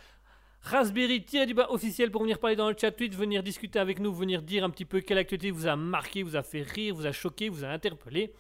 Raspberry 0.64 1.22
du 1.48 1.54
bas 1.56 1.72
officiel 1.72 2.12
pour 2.12 2.22
venir 2.22 2.38
parler 2.38 2.56
dans 2.56 2.70
le 2.70 2.76
chat 2.80 2.92
Twitch, 2.92 3.14
venir 3.14 3.42
discuter 3.42 3.80
avec 3.80 4.00
nous, 4.00 4.14
venir 4.14 4.44
dire 4.44 4.64
un 4.64 4.70
petit 4.70 4.86
peu 4.86 5.02
quelle 5.02 5.18
actualité 5.18 5.50
vous 5.50 5.66
a 5.66 5.76
marqué, 5.76 6.22
vous 6.22 6.36
a 6.36 6.44
fait 6.44 6.62
rire, 6.62 6.94
vous 6.94 7.08
a 7.08 7.12
choqué, 7.12 7.50
vous 7.50 7.66
a 7.66 7.70
interpellé. 7.70 8.32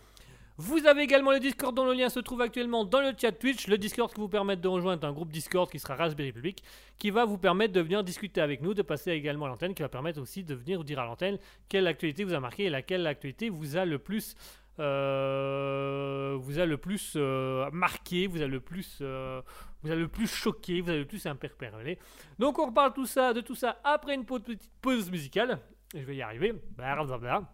Vous 0.64 0.86
avez 0.86 1.02
également 1.02 1.32
le 1.32 1.40
Discord 1.40 1.76
dont 1.76 1.86
le 1.86 1.94
lien 1.94 2.08
se 2.10 2.20
trouve 2.20 2.40
actuellement 2.40 2.86
dans 2.86 3.02
le 3.02 3.14
chat 3.20 3.32
Twitch, 3.32 3.66
le 3.66 3.80
Discord 3.80 4.14
qui 4.14 4.22
vous 4.22 4.30
permet 4.30 4.56
de 4.56 4.68
rejoindre 4.68 5.08
un 5.08 5.12
groupe 5.12 5.32
Discord 5.32 5.68
qui 5.68 5.80
sera 5.80 5.96
Raspberry 5.96 6.32
Public, 6.32 6.64
qui 7.00 7.10
va 7.10 7.26
vous 7.26 7.40
permettre 7.40 7.74
de 7.74 7.82
venir 7.82 8.04
discuter 8.04 8.42
avec 8.42 8.62
nous, 8.62 8.76
de 8.76 8.84
passer 8.84 9.10
également 9.10 9.46
à 9.46 9.48
l'antenne, 9.48 9.74
qui 9.74 9.82
va 9.82 9.90
permettre 9.90 10.22
aussi 10.22 10.44
de 10.44 10.54
venir 10.54 10.84
dire 10.84 11.00
à 11.00 11.06
l'antenne 11.06 11.40
quelle 11.68 11.88
actualité 11.88 12.24
vous 12.24 12.36
a 12.36 12.40
marqué 12.40 12.66
et 12.66 12.70
laquelle 12.70 13.08
actualité 13.08 13.50
vous 13.50 13.76
a 13.76 13.86
le 13.86 13.98
plus 13.98 14.36
euh, 14.78 16.38
vous 16.40 16.60
a 16.60 16.68
le 16.68 16.78
plus 16.78 17.14
euh, 17.16 17.68
marqué, 17.72 18.28
vous 18.28 18.44
a 18.44 18.48
le 18.48 18.60
plus 18.60 19.00
euh, 19.02 19.42
vous 19.82 19.92
a 19.92 19.96
le 19.96 20.10
plus 20.10 20.28
choqué, 20.28 20.82
vous 20.82 20.92
a 20.92 20.96
le 20.96 21.06
plus 21.06 21.26
interpellé. 21.26 21.98
Donc 22.38 22.60
on 22.60 22.68
reparle 22.68 22.94
tout 22.94 23.08
ça, 23.08 23.34
de 23.34 23.42
tout 23.42 23.56
ça 23.56 23.80
après 23.84 24.14
une 24.14 24.26
petite 24.26 24.70
pause 24.80 25.10
musicale. 25.10 25.58
Je 25.96 26.02
vais 26.02 26.18
y 26.18 26.22
arriver. 26.22 26.54
Blablabla. 26.78 27.52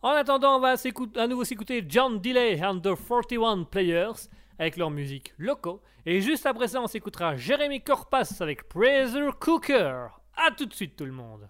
En 0.00 0.10
attendant, 0.10 0.58
on 0.58 0.60
va 0.60 0.74
à 1.16 1.26
nouveau 1.26 1.42
s'écouter 1.42 1.84
John 1.88 2.20
Delay 2.20 2.62
and 2.62 2.78
the 2.78 2.94
41 2.94 3.64
Players 3.64 4.28
avec 4.56 4.76
leur 4.76 4.90
musique 4.90 5.34
Loco. 5.38 5.82
Et 6.06 6.20
juste 6.20 6.46
après 6.46 6.68
ça, 6.68 6.80
on 6.80 6.86
s'écoutera 6.86 7.34
Jérémy 7.34 7.82
Corpas 7.82 8.36
avec 8.38 8.68
Pressure 8.68 9.36
Cooker. 9.40 10.06
A 10.36 10.52
tout 10.56 10.66
de 10.66 10.74
suite 10.74 10.94
tout 10.94 11.04
le 11.04 11.10
monde. 11.10 11.48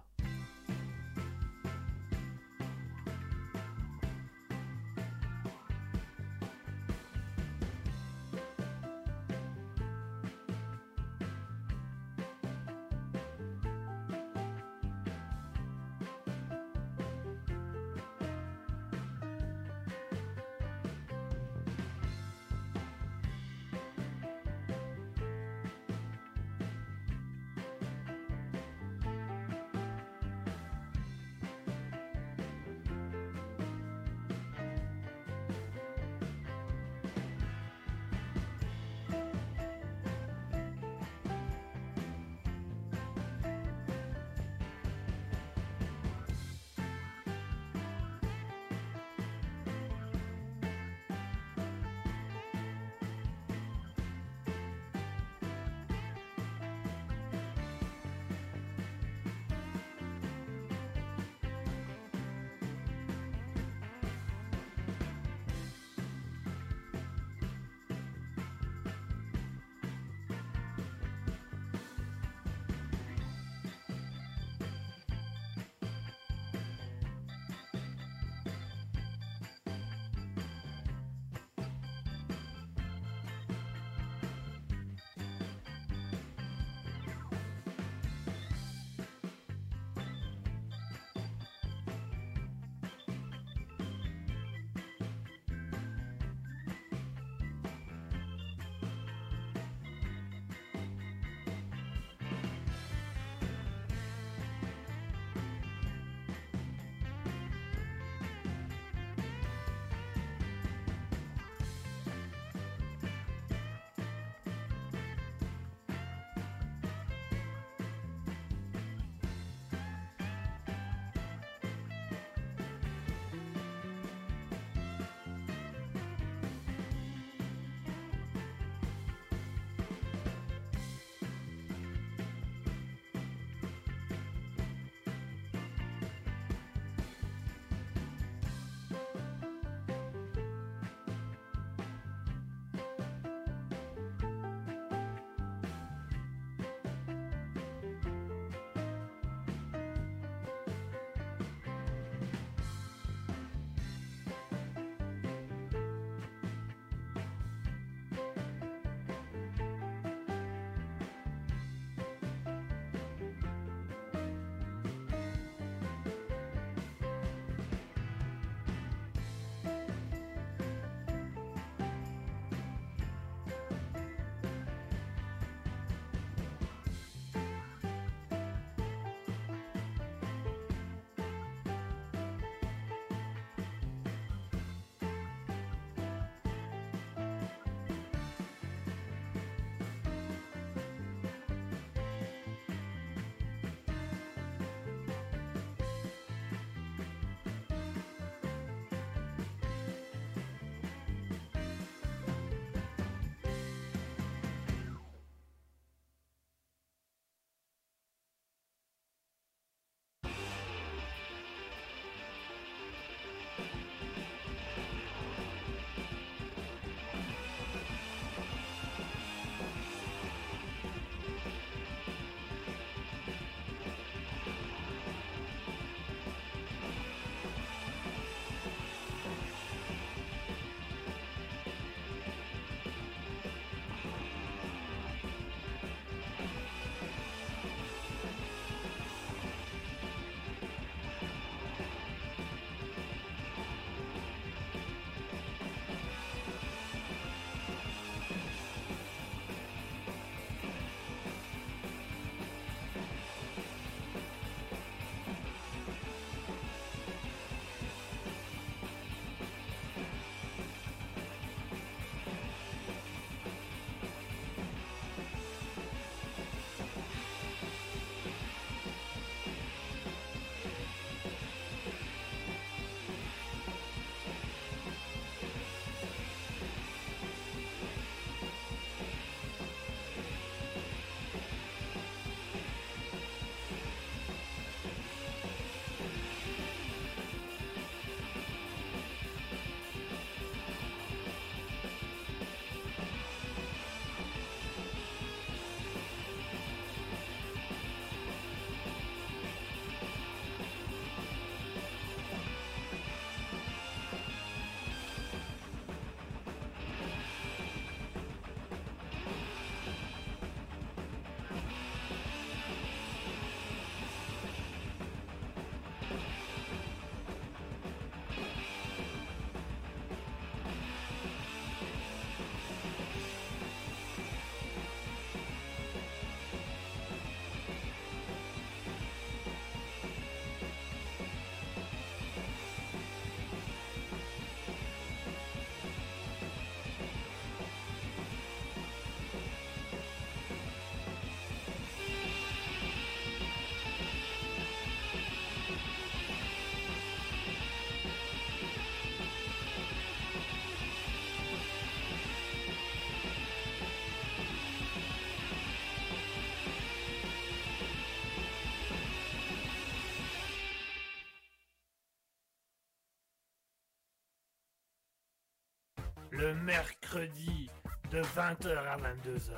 Le 366.39 366.53
mercredi 366.53 367.69
de 368.11 368.21
20h 368.21 368.77
à 368.77 368.97
22h. 368.97 369.51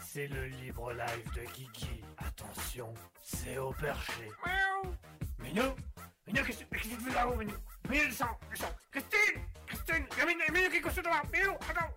C'est 0.00 0.28
le 0.28 0.46
libre 0.46 0.92
live 0.92 1.34
de 1.34 1.40
Kiki. 1.50 2.04
Attention, 2.18 2.94
c'est 3.22 3.58
au 3.58 3.72
perché. 3.72 4.30
Miaou 4.46 4.94
Minou 5.40 5.74
Minou, 6.26 6.44
qu'est-ce 6.44 6.64
que 6.64 6.78
tu 6.78 6.88
fais 6.88 7.14
là-haut, 7.14 7.34
Minou 7.34 7.54
Minou, 7.88 8.04
descends, 8.04 8.38
descends 8.50 8.74
Christine 8.92 9.42
Christine 9.66 10.06
Il 10.12 10.18
y 10.18 10.20
a 10.20 10.26
Minou, 10.26 10.40
Minou 10.52 10.68
devant 10.70 11.22
Minou, 11.32 11.56
attends, 11.68 11.91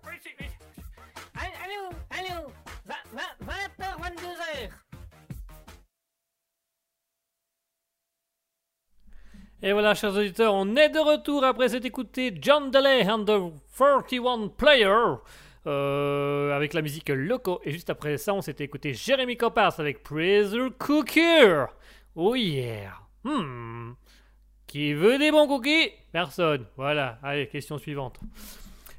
Et 9.66 9.72
voilà, 9.72 9.94
chers 9.94 10.14
auditeurs, 10.14 10.54
on 10.54 10.76
est 10.76 10.90
de 10.90 11.00
retour 11.00 11.42
après 11.42 11.68
s'être 11.68 11.86
écouté 11.86 12.32
John 12.40 12.70
Delay 12.70 13.04
and 13.10 13.24
the 13.24 13.52
41 13.76 14.46
Player 14.56 15.16
euh, 15.66 16.54
avec 16.54 16.72
la 16.72 16.82
musique 16.82 17.08
Loco. 17.08 17.60
Et 17.64 17.72
juste 17.72 17.90
après 17.90 18.16
ça, 18.16 18.32
on 18.32 18.42
s'était 18.42 18.62
écouté 18.62 18.94
Jeremy 18.94 19.36
Coppers 19.36 19.80
avec 19.80 20.04
Praiser 20.04 20.68
Cooker. 20.78 21.64
Oh 22.14 22.36
yeah. 22.36 22.92
Hmm. 23.24 23.94
Qui 24.68 24.92
veut 24.92 25.18
des 25.18 25.32
bons 25.32 25.48
cookies? 25.48 25.90
Personne. 26.12 26.66
Voilà. 26.76 27.18
Allez, 27.20 27.48
question 27.48 27.76
suivante. 27.76 28.20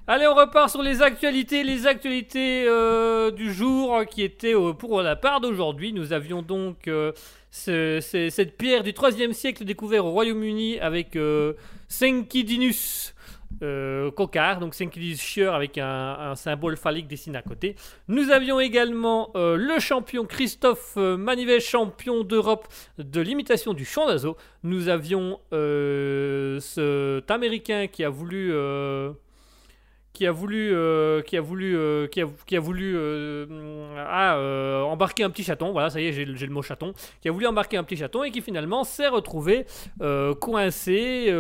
Allez, 0.10 0.26
on 0.26 0.36
repart 0.36 0.70
sur 0.70 0.82
les 0.82 1.01
actualités. 1.01 1.64
Les 1.64 1.86
actualités 1.86 2.64
euh, 2.66 3.30
du 3.30 3.51
jour 3.53 4.05
qui 4.10 4.24
étaient 4.24 4.55
euh, 4.55 4.72
pour 4.72 5.01
la 5.01 5.18
part 5.18 5.41
d'aujourd'hui. 5.41 5.91
Nous 5.91 6.14
avions 6.14 6.41
donc 6.41 6.88
euh, 6.88 7.12
ce- 7.51 7.99
ce- 8.01 8.30
cette 8.30 8.58
pierre 8.58 8.84
du 8.84 8.93
3 8.93 9.12
siècle 9.34 9.66
découverte 9.66 10.05
au 10.05 10.12
Royaume-Uni 10.12 10.80
avec 10.80 11.18
Senkidinus 11.89 13.14
Cocard, 14.16 14.60
donc 14.60 14.76
Senkidinus 14.76 15.20
Chieur 15.22 15.53
avec 15.55 15.78
un, 15.78 16.36
symbole 16.36 16.78
phallique 16.78 17.08
dessiné 17.08 17.38
à 17.38 17.41
côté. 17.41 17.76
Nous 18.08 18.30
avions 18.30 18.60
également 18.62 19.32
le 19.36 19.80
champion 19.80 20.26
Christophe 20.26 20.95
Manivet, 20.95 21.60
champion 21.60 22.24
d'Europe 22.24 22.68
de 22.97 23.20
l'imitation 23.22 23.74
du 23.74 23.84
chant 23.84 24.05
d'oiseau. 24.05 24.38
Nous 24.64 24.88
avions 24.89 25.39
cet 26.62 27.30
Américain 27.32 27.88
qui 27.88 28.03
a 28.05 28.10
voulu... 28.10 28.53
qui 30.18 30.26
a 30.26 30.32
voulu, 30.32 30.74
euh, 30.74 31.22
qui 31.22 31.38
a 31.38 31.41
voulu, 31.41 31.78
euh, 31.78 32.07
qui 32.07 32.24
a, 32.24 32.26
qui 32.47 32.57
a 32.57 32.59
voulu 32.59 32.95
euh, 32.97 33.45
ah, 33.99 34.84
embarquer 34.86 35.24
un 35.24 35.30
petit 35.30 35.43
chaton. 35.43 35.72
Voilà, 35.72 35.91
ça 35.91 36.01
y 36.01 36.07
est, 36.07 36.11
j'ai 36.11 36.26
le 36.26 36.51
mot 36.51 36.63
chaton. 36.63 36.93
Qui 37.22 37.30
a 37.30 37.32
voulu 37.32 37.45
embarquer 37.45 37.78
un 37.78 37.84
petit 37.84 37.97
chaton 37.97 38.24
et 38.24 38.32
qui 38.32 38.41
finalement 38.41 38.84
s'est 38.84 39.09
retrouvé 39.09 39.68
coincé 40.41 41.32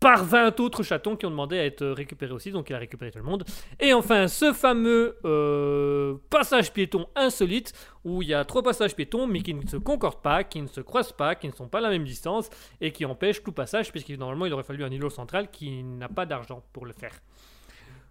par 0.00 0.24
20 0.24 0.58
autres 0.60 0.82
chatons 0.82 1.14
qui 1.14 1.26
ont 1.26 1.30
demandé 1.30 1.58
à 1.58 1.64
être 1.66 1.86
récupérés 1.86 2.32
aussi. 2.32 2.50
Donc 2.50 2.70
il 2.70 2.74
a 2.74 2.78
récupéré 2.78 3.10
tout 3.12 3.18
le 3.18 3.24
monde. 3.24 3.44
Et 3.78 3.92
enfin, 3.92 4.26
ce 4.28 4.54
fameux 4.54 5.18
euh, 5.26 6.16
passage 6.30 6.72
piéton 6.72 7.06
insolite 7.14 7.74
où 8.02 8.22
il 8.22 8.28
y 8.28 8.34
a 8.34 8.44
trois 8.46 8.62
passages 8.62 8.96
piétons 8.96 9.26
mais 9.26 9.42
qui 9.42 9.52
ne 9.52 9.66
se 9.66 9.76
concordent 9.76 10.22
pas, 10.22 10.42
qui 10.42 10.62
ne 10.62 10.66
se 10.66 10.80
croisent 10.80 11.12
pas, 11.12 11.34
qui 11.34 11.46
ne 11.46 11.52
sont 11.52 11.68
pas 11.68 11.78
à 11.78 11.82
la 11.82 11.90
même 11.90 12.04
distance 12.04 12.48
et 12.80 12.92
qui 12.92 13.04
empêchent 13.04 13.42
tout 13.42 13.52
passage 13.52 13.92
puisque 13.92 14.08
normalement 14.10 14.46
il 14.46 14.52
aurait 14.54 14.62
fallu 14.62 14.82
un 14.84 14.90
îlot 14.90 15.10
central 15.10 15.50
qui 15.50 15.82
n'a 15.82 16.08
pas 16.08 16.24
d'argent 16.24 16.62
pour 16.72 16.86
le 16.86 16.94
faire. 16.94 17.12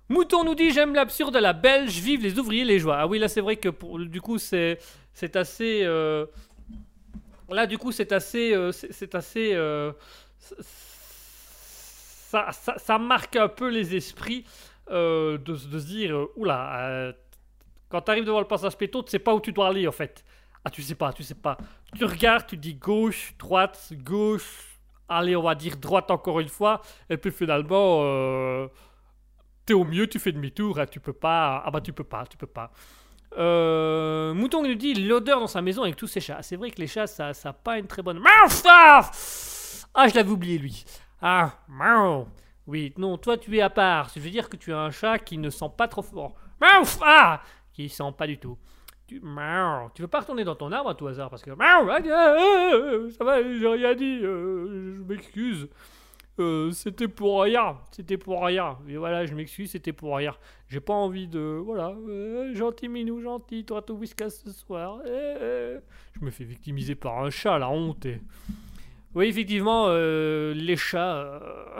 Mouton 0.09 0.43
nous 0.43 0.55
dit 0.55 0.71
j'aime 0.71 0.93
l'absurde 0.93 1.35
à 1.35 1.41
la 1.41 1.53
belge, 1.53 1.99
vive 1.99 2.21
les 2.21 2.37
ouvriers 2.37 2.65
les 2.65 2.77
joies. 2.77 2.97
Ah 2.99 3.07
oui 3.07 3.17
là 3.17 3.27
c'est 3.27 3.41
vrai 3.41 3.55
que 3.55 3.69
pour, 3.69 3.97
du 3.97 4.21
coup 4.21 4.37
c'est 4.37 4.77
c'est 5.13 5.35
assez 5.35 5.81
euh, 5.83 6.27
là 7.49 7.65
du 7.65 7.79
coup 7.79 7.91
c'est 7.91 8.11
assez 8.11 8.53
euh, 8.53 8.71
c'est 8.71 9.15
assez 9.15 9.55
ça, 12.29 12.51
ça, 12.51 12.77
ça 12.77 12.97
marque 12.99 13.35
un 13.35 13.47
peu 13.47 13.69
les 13.69 13.95
esprits 13.95 14.45
euh, 14.91 15.37
de, 15.37 15.55
se- 15.55 15.67
dire 15.93 16.27
oula 16.35 16.59
euh, 16.89 17.13
quand 17.89 18.01
tu 18.01 18.11
arrives 18.11 18.25
devant 18.25 18.39
le 18.39 18.47
passage 18.47 18.77
piéton 18.77 19.01
tu 19.03 19.11
sais 19.11 19.19
pas 19.19 19.33
où 19.33 19.39
tu 19.41 19.51
dois 19.51 19.67
aller 19.69 19.87
en 19.87 19.91
fait. 19.91 20.23
Ah 20.63 20.69
tu 20.69 20.81
sais 20.83 20.95
pas, 20.95 21.11
tu 21.13 21.23
sais 21.23 21.35
pas. 21.35 21.57
Tu 21.97 22.03
regardes, 22.05 22.45
tu 22.47 22.57
dis 22.57 22.75
gauche, 22.75 23.33
droite, 23.39 23.93
gauche, 24.03 24.77
allez, 25.07 25.35
on 25.35 25.41
va 25.43 25.55
dire 25.55 25.77
droite 25.77 26.11
encore 26.11 26.39
une 26.39 26.49
fois, 26.49 26.81
et 27.09 27.17
puis 27.17 27.31
finalement, 27.31 28.01
euh, 28.03 28.67
t'es 29.65 29.73
au 29.73 29.85
mieux, 29.85 30.05
tu 30.07 30.19
fais 30.19 30.31
demi-tour, 30.33 30.79
hein, 30.79 30.85
tu 30.85 30.99
peux 30.99 31.13
pas, 31.13 31.63
ah 31.65 31.71
bah 31.71 31.79
tu 31.81 31.93
peux 31.93 32.03
pas, 32.03 32.25
tu 32.27 32.35
peux 32.37 32.45
pas. 32.59 32.71
Euh, 33.37 34.33
Mouton 34.33 34.63
nous 34.63 34.75
dit 34.75 34.93
l'odeur 34.95 35.39
dans 35.39 35.47
sa 35.47 35.61
maison 35.61 35.83
avec 35.83 35.95
tous 35.95 36.07
ses 36.07 36.19
chats. 36.19 36.41
C'est 36.41 36.55
vrai 36.57 36.71
que 36.71 36.79
les 36.81 36.87
chats, 36.87 37.07
ça, 37.07 37.33
ça 37.33 37.49
a 37.49 37.53
pas 37.53 37.77
une 37.79 37.87
très 37.87 38.01
bonne. 38.01 38.21
Ah, 38.67 39.01
Ah, 39.93 40.07
je 40.07 40.15
l'avais 40.15 40.29
oublié 40.31 40.57
lui. 40.57 40.83
Ah, 41.21 41.51
miaou. 41.67 42.25
oui, 42.67 42.93
non, 42.97 43.17
toi 43.17 43.37
tu 43.37 43.55
es 43.57 43.61
à 43.61 43.69
part. 43.69 44.09
Ça 44.09 44.19
veut 44.19 44.29
dire 44.29 44.47
que 44.49 44.57
tu 44.57 44.73
as 44.73 44.79
un 44.79 44.91
chat 44.91 45.19
qui 45.19 45.37
ne 45.37 45.49
sent 45.49 45.71
pas 45.77 45.87
trop 45.87 46.01
fort. 46.01 46.33
Mouf, 46.61 46.99
Ah, 47.03 47.41
qui 47.73 47.89
sent 47.89 48.11
pas 48.17 48.27
du 48.27 48.37
tout. 48.37 48.57
Tu, 49.07 49.19
miaou. 49.21 49.89
tu 49.95 50.01
veux 50.03 50.07
pas 50.07 50.19
retourner 50.19 50.43
dans 50.43 50.55
ton 50.55 50.71
arbre 50.71 50.91
à 50.91 50.95
tout 50.95 51.07
hasard 51.07 51.29
parce 51.29 51.41
que 51.41 51.49
miaou, 51.51 51.89
ah, 51.89 51.97
ah, 52.11 52.35
ah, 52.37 53.09
ça 53.17 53.23
va, 53.23 53.41
j'ai 53.41 53.67
rien 53.67 53.95
dit, 53.95 54.19
euh, 54.23 54.95
je 54.97 55.01
m'excuse. 55.03 55.67
Euh, 56.39 56.71
c'était 56.71 57.09
pour 57.09 57.41
rien, 57.41 57.75
c'était 57.91 58.17
pour 58.17 58.45
rien. 58.45 58.77
Et 58.87 58.95
voilà, 58.95 59.25
je 59.25 59.33
m'excuse, 59.35 59.71
c'était 59.71 59.91
pour 59.91 60.15
rien. 60.15 60.33
J'ai 60.69 60.79
pas 60.79 60.93
envie 60.93 61.27
de. 61.27 61.39
Voilà, 61.65 61.89
euh, 62.07 62.55
gentil 62.55 62.87
minou, 62.87 63.19
gentil, 63.21 63.65
toi 63.65 63.81
tout 63.81 63.95
whiskas 63.95 64.29
ce 64.29 64.51
soir. 64.51 64.99
Eh, 65.05 65.09
eh. 65.09 65.77
Je 66.17 66.23
me 66.23 66.31
fais 66.31 66.45
victimiser 66.45 66.95
par 66.95 67.21
un 67.25 67.29
chat, 67.29 67.59
la 67.59 67.69
honte. 67.69 68.05
est- 68.05 68.21
Oui, 69.15 69.25
effectivement, 69.25 69.85
euh, 69.87 70.53
les 70.53 70.77
chats. 70.77 71.17
Euh... 71.17 71.79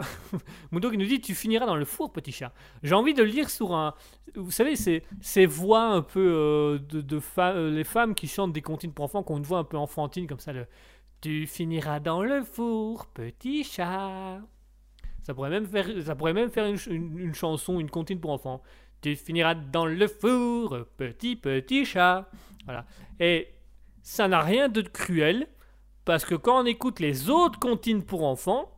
Qui 0.90 0.98
nous 0.98 1.06
dit 1.06 1.20
Tu 1.20 1.34
finiras 1.34 1.66
dans 1.66 1.76
le 1.76 1.84
four, 1.84 2.12
petit 2.12 2.32
chat. 2.32 2.52
J'ai 2.82 2.94
envie 2.94 3.14
de 3.14 3.22
le 3.22 3.28
lire 3.28 3.48
sur 3.50 3.72
un. 3.74 3.94
Vous 4.34 4.50
savez, 4.50 4.74
ces, 4.76 5.04
ces 5.20 5.46
voix 5.46 5.84
un 5.84 6.02
peu 6.02 6.20
euh, 6.20 6.78
de, 6.78 7.00
de 7.00 7.18
fa- 7.20 7.52
euh, 7.52 7.70
les 7.70 7.84
femmes 7.84 8.14
qui 8.14 8.26
chantent 8.26 8.52
des 8.52 8.62
comptines 8.62 8.92
pour 8.92 9.04
enfants, 9.04 9.22
qui 9.22 9.32
ont 9.32 9.36
une 9.38 9.44
voix 9.44 9.58
un 9.58 9.64
peu 9.64 9.76
enfantine 9.76 10.26
comme 10.26 10.40
ça. 10.40 10.52
Le, 10.52 10.66
tu 11.20 11.46
finiras 11.46 12.00
dans 12.00 12.22
le 12.22 12.42
four, 12.42 13.06
petit 13.06 13.62
chat. 13.64 14.40
Ça 15.22 15.34
pourrait 15.34 15.50
même 15.50 15.66
faire, 15.66 15.86
ça 16.04 16.16
pourrait 16.16 16.32
même 16.32 16.50
faire 16.50 16.66
une- 16.66 17.18
une 17.18 17.34
chanson, 17.34 17.78
une 17.78 17.90
comptine 17.90 18.20
pour 18.20 18.30
enfants. 18.32 18.62
Tu 19.02 19.14
finiras 19.16 19.54
dans 19.54 19.86
le 19.86 20.06
four, 20.08 20.78
petit 20.96 21.36
petit 21.36 21.84
chat. 21.84 22.28
Voilà. 22.64 22.86
Et 23.20 23.48
ça 24.02 24.28
n'a 24.28 24.40
rien 24.40 24.68
de 24.68 24.82
cruel, 24.82 25.46
parce 26.10 26.24
que 26.24 26.34
quand 26.34 26.64
on 26.64 26.66
écoute 26.66 26.98
les 26.98 27.30
autres 27.30 27.60
comptines 27.60 28.02
pour 28.02 28.24
enfants, 28.24 28.68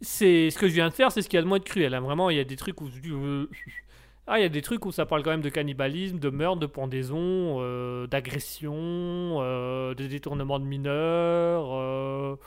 c'est 0.00 0.48
ce 0.48 0.58
que 0.58 0.66
je 0.66 0.72
viens 0.72 0.88
de 0.88 0.94
faire, 0.94 1.12
c'est 1.12 1.20
ce 1.20 1.28
qu'il 1.28 1.36
y 1.36 1.38
a 1.38 1.42
de 1.42 1.46
moins 1.46 1.58
de 1.58 1.64
cruel. 1.64 1.92
hein. 1.92 2.00
Vraiment, 2.00 2.30
il 2.30 2.38
y 2.38 2.40
a 2.40 2.44
des 2.44 2.56
trucs 2.56 2.80
où 2.80 2.88
euh, 2.88 3.50
ah, 4.26 4.38
il 4.38 4.42
y 4.42 4.46
a 4.46 4.48
des 4.48 4.62
trucs 4.62 4.86
où 4.86 4.90
ça 4.90 5.04
parle 5.04 5.22
quand 5.22 5.32
même 5.32 5.42
de 5.42 5.50
cannibalisme, 5.50 6.18
de 6.18 6.30
meurtre, 6.30 6.60
de 6.60 6.66
pendaison, 6.66 7.58
euh, 7.60 8.06
d'agression, 8.06 8.72
euh, 8.74 9.92
de 9.94 10.06
détournement 10.06 10.58
de 10.58 10.64
mineurs, 10.64 12.38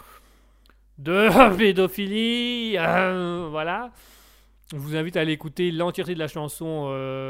de 0.97 1.55
pédophilie, 1.55 2.77
voilà. 2.77 3.91
Je 4.71 4.77
vous 4.77 4.95
invite 4.95 5.17
à 5.17 5.21
aller 5.21 5.33
écouter 5.33 5.69
l'entièreté 5.69 6.15
de 6.15 6.19
la 6.19 6.27
chanson 6.27 6.89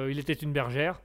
Il 0.10 0.18
était 0.18 0.32
une 0.32 0.54
bergère. 0.54 1.02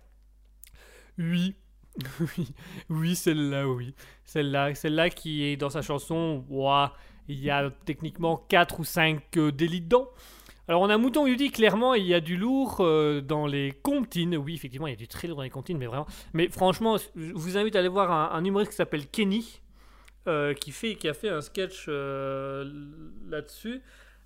Oui, 1.18 1.56
oui, 2.20 2.48
oui, 2.88 3.14
celle-là, 3.16 3.68
oui. 3.68 3.94
Celle-là, 4.24 4.74
celle-là 4.74 5.10
qui 5.10 5.44
est 5.44 5.56
dans 5.56 5.70
sa 5.70 5.82
chanson, 5.82 6.44
ouah, 6.48 6.94
il 7.28 7.40
y 7.40 7.50
a 7.50 7.70
techniquement 7.84 8.44
4 8.48 8.80
ou 8.80 8.84
5 8.84 9.38
délits 9.52 9.82
dedans. 9.82 10.08
Alors 10.70 10.82
on 10.82 10.88
a 10.88 10.96
Mouton 10.98 11.24
qui 11.24 11.36
dit 11.36 11.50
clairement 11.50 11.94
il 11.94 12.06
y 12.06 12.14
a 12.14 12.20
du 12.20 12.36
lourd 12.36 12.76
euh, 12.78 13.20
dans 13.20 13.48
les 13.48 13.72
comptines. 13.82 14.36
Oui, 14.36 14.54
effectivement, 14.54 14.86
il 14.86 14.90
y 14.90 14.94
a 14.94 14.96
du 14.96 15.08
très 15.08 15.26
lourd 15.26 15.38
dans 15.38 15.42
les 15.42 15.50
comptines, 15.50 15.76
mais 15.76 15.86
vraiment. 15.86 16.06
Mais 16.32 16.48
franchement, 16.48 16.96
je 17.16 17.32
vous 17.34 17.58
invite 17.58 17.74
à 17.74 17.80
aller 17.80 17.88
voir 17.88 18.32
un, 18.32 18.44
humoriste 18.44 18.70
qui 18.70 18.76
s'appelle 18.76 19.08
Kenny, 19.08 19.60
euh, 20.28 20.54
qui, 20.54 20.70
fait, 20.70 20.94
qui 20.94 21.08
a 21.08 21.12
fait 21.12 21.28
un 21.28 21.40
sketch 21.40 21.86
euh, 21.88 22.70
là-dessus. 23.28 23.82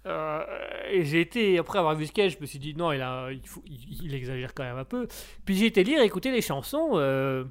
Euh, 0.06 0.44
et 0.90 1.04
j'ai 1.04 1.20
été, 1.20 1.58
après 1.58 1.78
avoir 1.78 1.94
vu 1.94 2.04
ce 2.04 2.10
sketch, 2.10 2.34
je 2.36 2.40
me 2.40 2.46
suis 2.46 2.58
dit 2.58 2.74
non, 2.74 2.92
il, 2.92 4.14
exagère 4.14 4.52
quand 4.54 4.64
même 4.64 4.76
un 4.76 4.84
peu. 4.84 5.08
Puis 5.44 5.56
j'ai 5.56 5.66
été 5.66 5.82
lire, 5.84 6.00
écouter 6.02 6.30
les 6.30 6.42
chansons. 6.42 6.90
euh, 6.94 7.44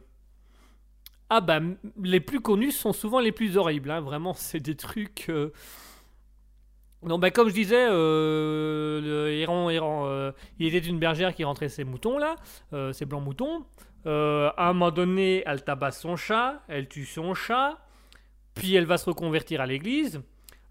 Ah 1.30 1.41
bah, 1.41 1.60
les 2.01 2.20
plus 2.20 2.41
connus 2.41 2.72
sont 2.72 2.93
souvent 2.93 3.20
les 3.20 3.32
plus 3.32 3.58
horribles. 3.58 3.89
hein. 3.91 4.01
Vraiment, 4.01 4.34
c'est 4.34 4.60
des 4.60 4.76
trucs. 4.76 5.26
euh, 5.30 5.51
non, 7.01 7.20
bah, 7.20 7.32
comme 7.32 7.49
je 7.49 7.54
disais, 7.54 7.89
le 7.89 9.30
héron, 9.32 9.70
héron, 9.70 10.32
il 10.60 10.74
était 10.74 10.88
une 10.88 10.99
bergère 10.99 11.36
qui 11.36 11.43
rentrait 11.43 11.68
ses 11.70 11.84
moutons 11.84 12.18
là, 12.18 12.36
ses 12.93 13.06
blancs 13.06 13.24
moutons. 13.24 13.66
À 14.06 14.70
un 14.70 14.74
moment 14.74 14.91
donné, 14.91 15.43
elle 15.45 15.64
tabasse 15.64 15.99
son 16.01 16.16
chat, 16.16 16.64
elle 16.70 16.88
tue 16.88 17.06
son 17.06 17.34
chat, 17.34 17.78
puis 18.56 18.76
elle 18.76 18.86
va 18.86 18.97
se 18.97 19.06
reconvertir 19.10 19.60
à 19.60 19.66
l'église. 19.66 20.22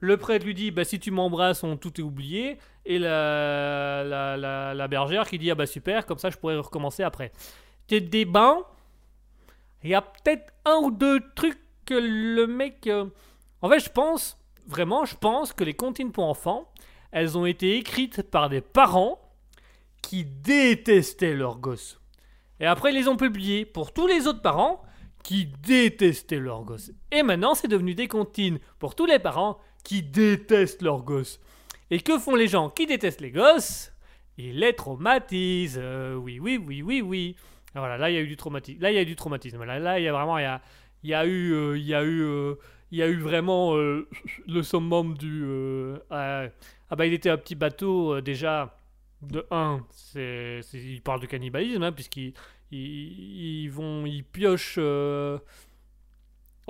Le 0.02 0.16
prêtre 0.16 0.44
lui 0.44 0.52
dit 0.52 0.72
bah, 0.72 0.84
Si 0.84 0.98
tu 0.98 1.12
m'embrasses, 1.12 1.62
on 1.62 1.76
tout 1.76 2.00
est 2.00 2.02
oublié. 2.02 2.58
Et 2.84 2.98
la, 2.98 4.02
la, 4.04 4.36
la, 4.36 4.74
la 4.74 4.88
bergère 4.88 5.28
qui 5.28 5.38
dit 5.38 5.48
Ah 5.50 5.54
bah 5.54 5.66
super, 5.66 6.04
comme 6.06 6.18
ça 6.18 6.28
je 6.28 6.36
pourrais 6.36 6.56
recommencer 6.56 7.04
après. 7.04 7.30
T'es 7.86 8.00
des 8.00 8.24
bains, 8.24 8.58
il 9.84 9.90
y 9.90 9.94
a 9.94 10.02
peut-être 10.02 10.52
un 10.64 10.76
ou 10.82 10.90
deux 10.90 11.20
trucs 11.36 11.60
que 11.86 11.94
le 11.94 12.46
mec. 12.48 12.88
euh, 12.88 13.06
En 13.60 13.68
fait, 13.68 13.78
je 13.78 13.90
pense, 13.90 14.36
vraiment, 14.66 15.04
je 15.04 15.16
pense 15.16 15.52
que 15.52 15.62
les 15.62 15.74
comptines 15.74 16.10
pour 16.10 16.24
enfants, 16.24 16.68
elles 17.12 17.38
ont 17.38 17.46
été 17.46 17.76
écrites 17.76 18.22
par 18.22 18.48
des 18.48 18.60
parents 18.60 19.20
qui 20.02 20.24
détestaient 20.24 21.34
leurs 21.34 21.58
gosses. 21.58 22.00
Et 22.58 22.66
après, 22.66 22.92
ils 22.92 22.96
les 22.98 23.06
ont 23.08 23.16
publiées 23.16 23.64
pour 23.64 23.92
tous 23.92 24.08
les 24.08 24.26
autres 24.26 24.42
parents 24.42 24.82
qui 25.22 25.46
détestaient 25.46 26.40
leurs 26.40 26.64
gosses. 26.64 26.90
Et 27.12 27.22
maintenant, 27.22 27.54
c'est 27.54 27.68
devenu 27.68 27.94
des 27.94 28.08
comptines 28.08 28.58
pour 28.80 28.96
tous 28.96 29.06
les 29.06 29.20
parents 29.20 29.58
qui 29.84 30.02
détestent 30.02 30.82
leurs 30.82 31.02
gosses. 31.02 31.40
Et 31.90 32.00
que 32.00 32.18
font 32.18 32.34
les 32.34 32.48
gens 32.48 32.70
qui 32.70 32.86
détestent 32.86 33.20
les 33.20 33.30
gosses? 33.30 33.92
Ils 34.38 34.58
les 34.58 34.72
traumatisent. 34.74 35.78
Euh, 35.80 36.14
oui, 36.14 36.38
oui, 36.40 36.56
oui, 36.64 36.82
oui, 36.82 37.02
oui. 37.02 37.36
Ah, 37.74 37.80
Voilà, 37.80 37.98
là 37.98 38.10
il 38.10 38.14
y 38.14 38.18
a 38.18 38.20
eu 38.22 38.26
du 38.28 38.36
traumatisme. 38.36 38.80
Là 38.80 38.90
il 38.90 38.94
y 38.96 38.98
a 38.98 39.04
du 39.04 39.16
traumatisme. 39.16 39.62
Là, 39.64 39.98
il 40.00 40.04
y 40.04 40.08
a 40.08 40.12
vraiment, 40.12 40.38
il 40.38 40.42
y 40.42 40.44
a, 40.46 40.60
y 41.04 41.14
a 41.14 41.26
eu, 41.26 41.52
euh, 41.52 41.78
il 41.78 41.84
y 41.84 41.94
a 41.94 42.02
eu, 42.02 42.22
euh, 42.22 42.54
y 42.90 43.02
a 43.02 43.08
eu 43.08 43.18
vraiment 43.18 43.76
euh, 43.76 44.08
le 44.46 44.62
summum 44.62 45.16
du. 45.18 45.42
euh, 45.44 45.98
ah, 46.10 46.44
ah 46.90 46.96
bah 46.96 47.06
il 47.06 47.12
était 47.12 47.30
un 47.30 47.36
petit 47.38 47.54
bateau 47.54 48.14
euh, 48.14 48.22
déjà. 48.22 48.76
De 49.22 49.46
1, 49.52 49.86
c'est, 49.90 50.60
c'est- 50.62 50.78
il 50.82 51.00
parle 51.00 51.20
de 51.20 51.26
cannibalisme 51.26 51.84
hein, 51.84 51.92
puisqu'ils 51.92 52.34
ils, 52.72 53.68
vont, 53.70 54.04
ils 54.04 54.24
piochent. 54.24 54.76
euh, 54.78 55.38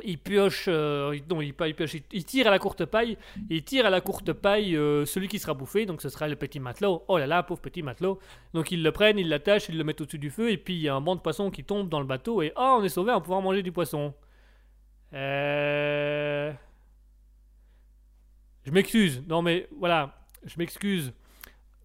ils 0.03 0.19
piochent, 0.19 0.67
euh, 0.69 1.19
non, 1.29 1.41
piochent, 1.53 1.95
ils- 1.95 2.03
ils 2.13 2.25
tirent 2.25 2.47
à 2.47 2.51
la 2.51 2.59
courte 2.59 2.85
paille, 2.87 3.19
ils 3.51 3.63
tirent 3.63 3.85
à 3.87 3.91
la 3.91 4.01
courte 4.01 4.33
paille 4.33 4.75
euh, 4.77 5.05
celui 5.05 5.29
qui 5.29 5.39
sera 5.39 5.53
bouffé, 5.55 5.85
donc 5.85 6.01
ce 6.01 6.09
sera 6.09 6.29
le 6.29 6.37
petit 6.37 6.61
matelot. 6.61 7.05
Oh 7.09 7.19
là 7.19 7.27
là, 7.27 7.43
pauvre 7.43 7.61
petit 7.61 7.83
matelot. 7.83 8.19
Donc 8.55 8.71
ils 8.73 8.83
le 8.83 8.91
prennent, 8.91 9.19
ils 9.19 9.29
l'attachent, 9.29 9.69
ils 9.69 9.77
le 9.77 9.85
mettent 9.85 10.01
au-dessus 10.01 10.19
du 10.19 10.31
feu, 10.31 10.51
et 10.51 10.57
puis 10.57 10.75
il 10.75 10.81
y 10.81 10.89
a 10.89 10.95
un 10.95 11.01
banc 11.01 11.15
de 11.17 11.21
poissons 11.21 11.51
qui 11.51 11.63
tombe 11.65 11.89
dans 11.91 12.01
le 12.01 12.07
bateau, 12.07 12.41
et 12.43 12.53
oh, 12.57 12.79
on 12.81 12.85
est 12.85 12.89
sauvé, 12.89 13.13
on 13.13 13.21
pouvoir 13.21 13.43
manger 13.43 13.63
du 13.63 13.71
poisson. 13.73 14.15
Euh... 15.13 16.53
Je 18.65 18.71
m'excuse, 18.71 19.23
non 19.29 19.43
mais 19.43 19.69
voilà, 19.79 20.17
je 20.45 20.55
m'excuse. 20.57 21.13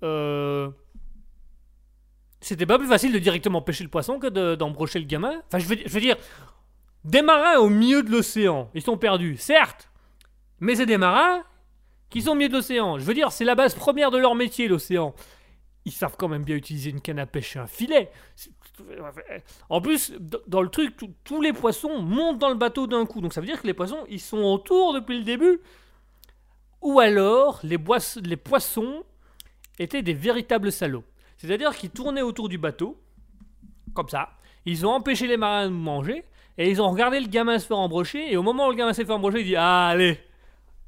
Euh... 0.03 0.69
C'était 2.39 2.67
pas 2.67 2.77
plus 2.77 2.87
facile 2.87 3.11
de 3.11 3.19
directement 3.19 3.61
pêcher 3.61 3.83
le 3.83 3.89
poisson 3.89 4.19
que 4.19 4.27
de- 4.27 4.55
d'embrocher 4.55 4.99
le 4.99 5.05
gamin 5.05 5.41
Enfin, 5.47 5.57
je 5.59 5.67
veux 5.67 5.99
dire, 5.99 6.15
des 7.03 7.21
marins 7.21 7.57
au 7.57 7.69
milieu 7.69 8.03
de 8.03 8.11
l'océan, 8.11 8.69
ils 8.73 8.81
sont 8.81 8.97
perdus, 8.97 9.37
certes, 9.37 9.89
mais 10.59 10.75
c'est 10.75 10.85
des 10.85 10.97
marins 10.97 11.43
qui 12.09 12.21
sont 12.21 12.31
au 12.31 12.35
milieu 12.35 12.49
de 12.49 12.55
l'océan. 12.55 12.97
Je 12.99 13.03
veux 13.05 13.13
dire, 13.13 13.31
c'est 13.31 13.45
la 13.45 13.55
base 13.55 13.75
première 13.75 14.11
de 14.11 14.17
leur 14.17 14.35
métier, 14.35 14.67
l'océan. 14.67 15.13
Ils 15.85 15.91
savent 15.91 16.15
quand 16.17 16.27
même 16.27 16.43
bien 16.43 16.55
utiliser 16.55 16.89
une 16.89 16.99
canne 17.01 17.19
à 17.19 17.25
pêche 17.25 17.55
et 17.55 17.59
un 17.59 17.67
filet. 17.67 18.11
En 19.69 19.81
plus, 19.81 20.13
dans 20.47 20.61
le 20.61 20.69
truc, 20.69 20.95
tous- 21.23 21.41
les 21.41 21.53
poissons 21.53 22.01
montent 22.01 22.39
dans 22.39 22.49
le 22.49 22.55
bateau 22.55 22.87
d'un 22.87 23.05
coup. 23.05 23.21
Donc 23.21 23.33
ça 23.33 23.41
veut 23.41 23.47
dire 23.47 23.61
que 23.61 23.67
les 23.67 23.73
poissons, 23.73 24.05
ils 24.09 24.19
sont 24.19 24.39
autour 24.39 24.93
depuis 24.93 25.17
le 25.17 25.23
début. 25.23 25.59
Ou 26.81 26.99
alors, 26.99 27.59
les, 27.63 27.77
les 28.23 28.37
poissons 28.37 29.03
étaient 29.79 30.01
des 30.01 30.13
véritables 30.13 30.71
salauds. 30.71 31.03
C'est-à-dire 31.37 31.75
qu'ils 31.75 31.89
tournaient 31.89 32.21
autour 32.21 32.49
du 32.49 32.57
bateau, 32.57 32.99
comme 33.93 34.09
ça. 34.09 34.29
Ils 34.65 34.85
ont 34.85 34.91
empêché 34.91 35.25
les 35.27 35.37
marins 35.37 35.67
de 35.67 35.73
manger, 35.73 36.25
et 36.57 36.69
ils 36.69 36.81
ont 36.81 36.89
regardé 36.89 37.19
le 37.19 37.27
gamin 37.27 37.59
se 37.59 37.67
faire 37.67 37.77
embrocher, 37.77 38.31
et 38.31 38.37
au 38.37 38.43
moment 38.43 38.67
où 38.67 38.71
le 38.71 38.75
gamin 38.77 38.93
s'est 38.93 39.05
fait 39.05 39.11
embrocher, 39.11 39.41
il 39.41 39.45
dit 39.45 39.55
Ah, 39.55 39.87
allez, 39.87 40.19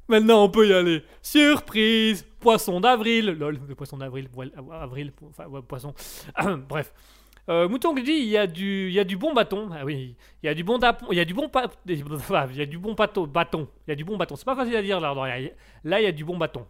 maintenant 0.08 0.44
on 0.44 0.48
peut 0.50 0.66
y 0.66 0.72
aller. 0.72 1.02
Surprise 1.22 2.26
Poisson 2.40 2.80
d'avril. 2.80 3.26
Lol, 3.38 3.60
le 3.68 3.74
poisson 3.74 3.98
d'avril, 3.98 4.28
avril, 4.72 5.12
enfin, 5.28 5.44
poisson. 5.66 5.94
Bref. 6.68 6.92
Euh, 7.48 7.68
Mouton 7.68 7.94
qui 7.94 8.02
dit 8.02 8.12
il 8.12 8.28
y 8.28 8.36
a 8.36 8.46
du 8.46 8.88
il 8.88 8.94
y 8.94 9.00
a 9.00 9.04
du 9.04 9.16
bon 9.16 9.32
bâton. 9.34 9.70
Ah 9.72 9.84
oui 9.84 10.14
il 10.42 10.46
y 10.46 10.48
a 10.48 10.54
du 10.54 10.62
bon 10.62 10.78
dapon 10.78 11.06
il 11.10 11.16
y 11.16 11.20
a 11.20 11.24
du 11.24 11.34
bon 11.34 11.50
il 11.86 12.56
y 12.56 12.62
a 12.62 12.66
du 12.66 12.78
bon 12.78 12.94
bâton 12.94 13.26
bâton. 13.26 13.68
Il 13.86 13.90
y 13.90 13.92
a 13.92 13.96
du 13.96 14.04
bon 14.04 14.16
bâton. 14.16 14.36
C'est 14.36 14.44
pas 14.44 14.54
facile 14.54 14.76
à 14.76 14.82
dire 14.82 15.00
là 15.00 15.14
dans- 15.14 15.24
là 15.24 16.00
il 16.00 16.04
y 16.04 16.06
a 16.06 16.12
du 16.12 16.24
bon 16.24 16.36
bâton. 16.36 16.64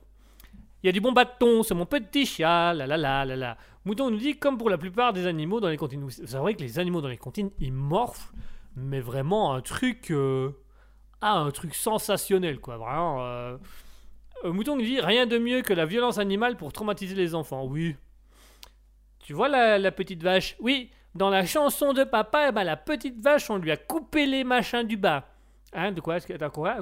Il 0.83 0.87
y 0.87 0.89
a 0.89 0.93
du 0.93 1.01
bon 1.01 1.13
bâton 1.13 1.63
c'est 1.63 1.75
mon 1.75 1.85
petit 1.87 2.25
chat 2.25 2.73
là 2.73 2.87
là 2.87 2.97
là 2.97 3.25
là 3.27 3.37
là 3.37 3.57
Mouton 3.85 4.11
nous 4.11 4.17
dit 4.17 4.39
comme 4.39 4.57
pour 4.57 4.71
la 4.71 4.79
plupart 4.79 5.13
des 5.13 5.27
animaux 5.27 5.61
dans 5.61 5.69
les 5.69 5.77
contines 5.77 6.09
c'est 6.09 6.39
vrai 6.39 6.55
que 6.55 6.63
les 6.63 6.79
animaux 6.79 7.03
dans 7.03 7.09
les 7.09 7.19
contines 7.19 7.51
ils 7.59 7.73
morflent 7.73 8.33
mais 8.77 9.01
vraiment 9.01 9.55
un 9.55 9.61
truc 9.61 10.11
euh, 10.11 10.51
ah 11.21 11.39
un 11.39 11.51
truc 11.51 11.75
sensationnel 11.75 12.61
quoi 12.61 12.77
vraiment 12.77 13.25
euh, 13.25 13.57
euh, 14.45 14.53
Mouton 14.53 14.77
nous 14.77 14.83
dit 14.83 15.01
rien 15.01 15.27
de 15.27 15.39
mieux 15.39 15.63
que 15.63 15.73
la 15.73 15.85
violence 15.87 16.19
animale 16.19 16.57
pour 16.57 16.73
traumatiser 16.73 17.15
les 17.15 17.35
enfants. 17.35 17.65
Oui. 17.65 17.97
Tu 19.21 19.33
vois 19.33 19.49
la, 19.49 19.93
petite 19.93 20.23
vache? 20.23 20.57
Oui, 20.61 20.91
dans 21.15 21.31
la 21.31 21.45
chanson 21.45 21.93
de 21.93 22.05
papa, 22.05 22.47
eh 22.49 22.53
ben, 22.53 22.65
la 22.65 22.77
petite 22.77 23.21
vache, 23.21 23.51
on 23.51 23.59
lui 23.59 23.71
a 23.71 23.77
coupé 23.77 24.27
les 24.27 24.45
machins 24.45 24.85
du 24.85 24.97
bas. 24.97 25.29
Hein, 25.73 25.93
de 25.93 26.01
quoi 26.01 26.17
Est-ce 26.17 26.33
t'as 26.33 26.51
quoi, 26.51 26.79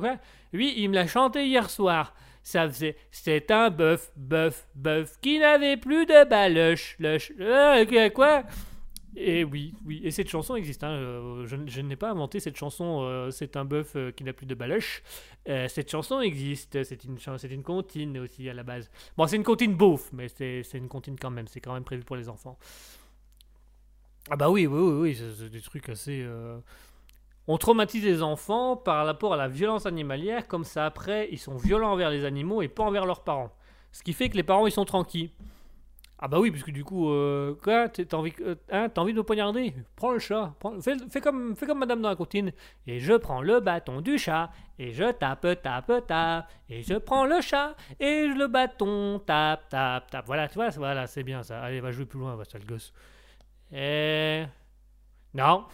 Oui, 0.53 0.75
il 0.77 0.89
me 0.89 0.95
l'a 0.95 1.07
chanté 1.07 1.47
hier 1.47 1.69
soir. 1.69 2.15
Ça 2.43 2.67
faisait, 2.67 2.97
c'est 3.11 3.51
un 3.51 3.69
bœuf, 3.69 4.11
bœuf, 4.17 4.67
bœuf, 4.75 5.19
qui 5.21 5.39
n'avait 5.39 5.77
plus 5.77 6.07
de 6.07 6.25
baloche, 6.25 6.97
loche, 6.99 7.33
euh, 7.41 8.09
quoi? 8.11 8.45
Et 9.17 9.43
oui, 9.45 9.75
oui, 9.85 10.01
et 10.05 10.11
cette 10.11 10.29
chanson 10.29 10.55
existe. 10.55 10.85
hein, 10.85 10.91
euh, 10.91 11.47
je, 11.47 11.81
n'ai 11.81 11.97
pas 11.97 12.11
inventé 12.11 12.41
cette 12.41 12.57
chanson. 12.57 13.01
euh, 13.03 13.31
c'est 13.31 13.57
un 13.57 13.65
bœuf 13.65 13.97
euh, 13.97 14.11
qui 14.13 14.23
n'a 14.23 14.33
plus 14.33 14.47
de 14.47 14.55
baloche. 14.55 15.03
Cette 15.47 15.91
chanson 15.91 16.21
existe. 16.21 16.83
C'est 16.85 17.05
une, 17.05 17.19
c'est 17.19 17.51
une 17.51 17.63
comptine 17.63 18.19
aussi 18.19 18.49
à 18.49 18.55
la 18.55 18.63
base. 18.63 18.91
Bon, 19.17 19.27
c'est 19.27 19.37
une 19.37 19.45
comptine 19.45 19.75
beauf, 19.75 20.11
mais 20.13 20.29
c'est 20.29 20.63
une 20.75 20.89
comptine 20.89 21.19
quand 21.19 21.31
même. 21.31 21.49
C'est 21.49 21.61
quand 21.61 21.73
même 21.73 21.85
prévu 21.85 22.05
pour 22.05 22.17
les 22.17 22.29
enfants. 22.29 22.59
Ah 24.31 24.37
bah 24.37 24.51
oui, 24.51 24.67
oui, 24.67 24.79
oui, 24.79 25.01
oui, 25.01 25.19
c'est 25.39 25.49
des 25.51 25.63
trucs 25.63 25.89
assez... 25.89 26.27
On 27.51 27.57
traumatise 27.57 28.05
les 28.05 28.23
enfants 28.23 28.77
par 28.77 29.07
rapport 29.07 29.33
à 29.33 29.39
la 29.39 29.49
violence 29.49 29.87
animalière, 29.87 30.47
comme 30.47 30.65
ça 30.65 30.85
après, 30.85 31.31
ils 31.33 31.39
sont 31.39 31.57
violents 31.57 31.93
envers 31.93 32.11
les 32.11 32.27
animaux 32.27 32.61
et 32.61 32.69
pas 32.69 32.83
envers 32.83 33.07
leurs 33.07 33.25
parents. 33.25 33.51
Ce 33.91 34.03
qui 34.03 34.13
fait 34.13 34.29
que 34.29 34.37
les 34.37 34.43
parents, 34.43 34.67
ils 34.67 34.73
sont 34.73 34.85
tranquilles. 34.85 35.31
Ah 36.21 36.27
bah 36.27 36.41
oui, 36.41 36.51
parce 36.51 36.65
que 36.65 36.73
du 36.73 36.83
coup, 36.83 37.11
euh, 37.11 37.55
quoi, 37.63 37.89
t'as 37.89 38.17
envie, 38.17 38.33
euh, 38.41 38.57
hein, 38.73 38.89
envie 38.97 39.13
de 39.13 39.19
me 39.19 39.23
poignarder? 39.23 39.73
Prends 39.95 40.11
le 40.11 40.19
chat, 40.19 40.53
prends- 40.59 40.81
fais, 40.81 41.21
comme, 41.21 41.55
fais 41.55 41.65
comme 41.67 41.79
madame 41.79 42.03
dans 42.03 42.09
la 42.09 42.17
comptine. 42.17 42.53
Et 42.89 42.99
je 42.99 43.15
prends 43.15 43.41
le 43.41 43.61
bâton 43.61 44.01
du 44.01 44.19
chat, 44.19 44.51
et 44.81 44.93
je 44.93 45.13
tape, 45.13 45.47
tape, 45.63 45.93
tape, 46.09 46.49
et 46.69 46.83
je 46.83 46.95
prends 46.95 47.25
le 47.25 47.41
chat, 47.41 47.77
et 48.01 48.27
le 48.27 48.49
bâton 48.49 49.21
tape, 49.25 49.69
tape, 49.69 50.11
tape. 50.11 50.27
Voilà, 50.27 50.49
tu 50.49 50.55
vois, 50.57 50.71
voilà, 50.71 51.07
c'est 51.07 51.23
bien 51.23 51.45
ça. 51.45 51.61
Allez, 51.63 51.81
va 51.81 51.93
jouer 51.93 52.05
plus 52.05 52.19
loin, 52.19 52.35
va, 52.35 52.45
sale 52.45 52.65
gosse. 52.65 52.93
Et... 53.73 54.43
Non. 55.35 55.67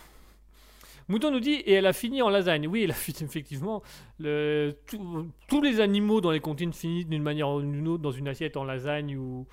Mouton 1.08 1.30
nous 1.30 1.40
dit, 1.40 1.52
et 1.54 1.72
elle 1.74 1.86
a 1.86 1.92
fini 1.94 2.20
en 2.22 2.28
lasagne. 2.28 2.66
Oui, 2.66 2.82
elle 2.84 2.90
a 2.90 2.94
fini, 2.94 3.18
effectivement. 3.22 3.82
Tous 4.18 5.60
les 5.62 5.80
animaux 5.80 6.20
dans 6.20 6.30
les 6.30 6.40
comptines 6.40 6.72
finissent 6.74 7.06
d'une 7.08 7.22
manière 7.22 7.48
ou 7.48 7.62
d'une 7.62 7.88
autre 7.88 8.02
dans 8.02 8.10
une 8.12 8.28
assiette 8.28 8.56
en 8.58 8.64
lasagne 8.64 9.16
ou, 9.16 9.46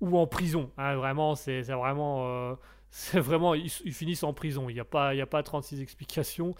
ou 0.00 0.18
en 0.18 0.26
prison. 0.26 0.70
hein, 0.76 0.96
vraiment, 0.96 1.34
c'est 1.34 1.62
vraiment... 1.62 2.26
euh, 2.28 2.54
vraiment... 3.14 3.54
Ils, 3.54 3.70
finissent 3.70 4.22
en 4.22 4.32
prison. 4.32 4.68
Il 4.68 4.74
n'y 4.74 4.80
a, 4.80 4.84
pas- 4.84 5.10
a 5.10 5.26
pas 5.26 5.42
36 5.42 5.80
explications. 5.80 6.54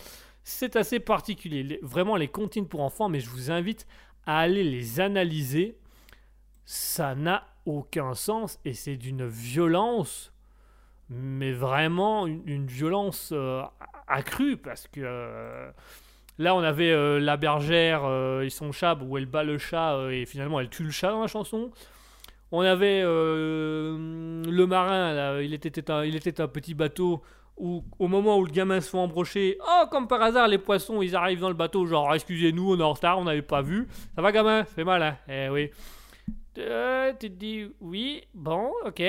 C'est 0.44 0.76
assez 0.76 1.00
particulier. 1.00 1.78
Vraiment, 1.82 2.16
les 2.16 2.28
comptines 2.28 2.68
pour 2.68 2.80
enfants, 2.80 3.08
mais 3.08 3.20
je 3.20 3.28
vous 3.30 3.50
invite 3.50 3.86
à 4.26 4.38
aller 4.40 4.64
les 4.64 5.00
analyser. 5.00 5.76
Ça 6.64 7.14
n'a 7.14 7.46
aucun 7.64 8.14
sens 8.14 8.58
et 8.64 8.74
c'est 8.74 8.96
d'une 8.96 9.26
violence 9.26 10.32
mais 11.08 11.52
vraiment 11.52 12.26
une, 12.26 12.66
violence 12.66 13.30
euh, 13.32 13.62
accrue 14.08 14.56
parce 14.56 14.88
que 14.88 15.00
euh, 15.04 15.70
là 16.38 16.56
on 16.56 16.62
avait 16.62 17.20
la 17.20 17.36
bergère 17.36 18.02
et 18.42 18.50
son 18.50 18.72
chat 18.72 18.98
où 19.02 19.16
elle 19.16 19.26
bat 19.26 19.44
le 19.44 19.58
chat 19.58 20.08
et 20.10 20.26
finalement 20.26 20.58
elle 20.58 20.68
tue 20.68 20.82
le 20.82 20.90
chat 20.90 21.10
dans 21.10 21.22
la 21.22 21.28
chanson 21.28 21.70
on 22.52 22.60
avait 22.60 23.02
euh, 23.04 24.42
le 24.44 24.66
marin 24.66 25.40
il, 25.40 25.52
était 25.54 25.90
un, 25.90 26.04
il 26.04 26.16
était 26.16 26.40
un 26.40 26.48
petit 26.48 26.74
bateau 26.74 27.22
où 27.56 27.84
au 27.98 28.08
moment 28.08 28.38
où 28.38 28.44
le 28.44 28.52
gamin 28.52 28.80
se 28.80 28.90
fait 28.90 28.98
embrocher 28.98 29.58
oh 29.66 29.84
comme 29.90 30.08
par 30.08 30.22
hasard 30.22 30.48
les 30.48 30.58
poissons 30.58 31.02
ils 31.02 31.16
arrivent 31.16 31.40
dans 31.40 31.48
le 31.48 31.54
bateau 31.54 31.86
genre 31.86 32.14
excusez-nous 32.14 32.74
on 32.74 32.78
est 32.78 32.82
en 32.82 32.92
retard 32.92 33.18
on 33.18 33.24
n'avait 33.24 33.42
pas 33.42 33.62
vu 33.62 33.88
ça 34.14 34.22
va 34.22 34.32
gamin? 34.32 34.64
Ça 34.64 34.74
fait 34.74 34.84
mal 34.84 35.02
hein? 35.02 35.16
Eh 35.28 35.48
oui 35.48 35.70
Euh, 36.58 37.12
tu 37.20 37.30
te 37.30 37.34
dis 37.34 37.66
oui 37.80 38.22
bon 38.34 38.72
ok 38.84 39.02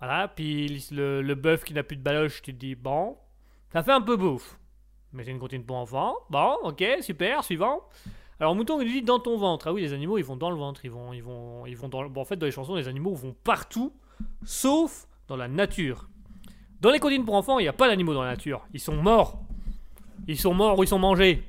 voilà, 0.00 0.28
puis 0.28 0.86
le, 0.92 1.22
le 1.22 1.34
bœuf 1.34 1.64
qui 1.64 1.74
n'a 1.74 1.82
plus 1.82 1.96
de 1.96 2.02
baloche, 2.02 2.40
tu 2.42 2.54
te 2.54 2.58
dis, 2.58 2.74
bon, 2.74 3.16
ça 3.72 3.82
fait 3.82 3.92
un 3.92 4.00
peu 4.00 4.16
bouffe. 4.16 4.58
Mais 5.12 5.24
c'est 5.24 5.30
une 5.30 5.40
comptine 5.40 5.64
pour 5.64 5.76
enfants. 5.76 6.14
Bon, 6.30 6.56
ok, 6.62 6.84
super, 7.00 7.42
suivant. 7.42 7.82
Alors, 8.40 8.54
mouton, 8.54 8.80
il 8.80 8.90
dit 8.92 9.02
dans 9.02 9.18
ton 9.18 9.36
ventre. 9.36 9.66
Ah 9.68 9.72
oui, 9.72 9.82
les 9.82 9.92
animaux, 9.92 10.18
ils 10.18 10.24
vont 10.24 10.36
dans 10.36 10.50
le 10.50 10.56
ventre. 10.56 10.84
Ils 10.84 10.90
vont, 10.90 11.12
ils 11.12 11.22
vont, 11.22 11.66
ils 11.66 11.76
vont 11.76 11.88
dans 11.88 12.02
le- 12.02 12.08
bon, 12.08 12.20
en 12.20 12.24
fait, 12.24 12.36
dans 12.36 12.46
les 12.46 12.52
chansons, 12.52 12.76
les 12.76 12.86
animaux 12.88 13.14
vont 13.14 13.34
partout, 13.44 13.92
sauf 14.44 15.06
dans 15.26 15.36
la 15.36 15.48
nature. 15.48 16.08
Dans 16.80 16.90
les 16.90 17.00
comptines 17.00 17.24
pour 17.24 17.34
enfants, 17.34 17.58
il 17.58 17.62
n'y 17.62 17.68
a 17.68 17.72
pas 17.72 17.88
d'animaux 17.88 18.14
dans 18.14 18.22
la 18.22 18.30
nature. 18.30 18.64
Ils 18.72 18.80
sont 18.80 18.94
morts. 18.94 19.40
Ils 20.28 20.38
sont 20.38 20.54
morts 20.54 20.78
ou 20.78 20.84
ils 20.84 20.88
sont 20.88 20.98
mangés. 20.98 21.42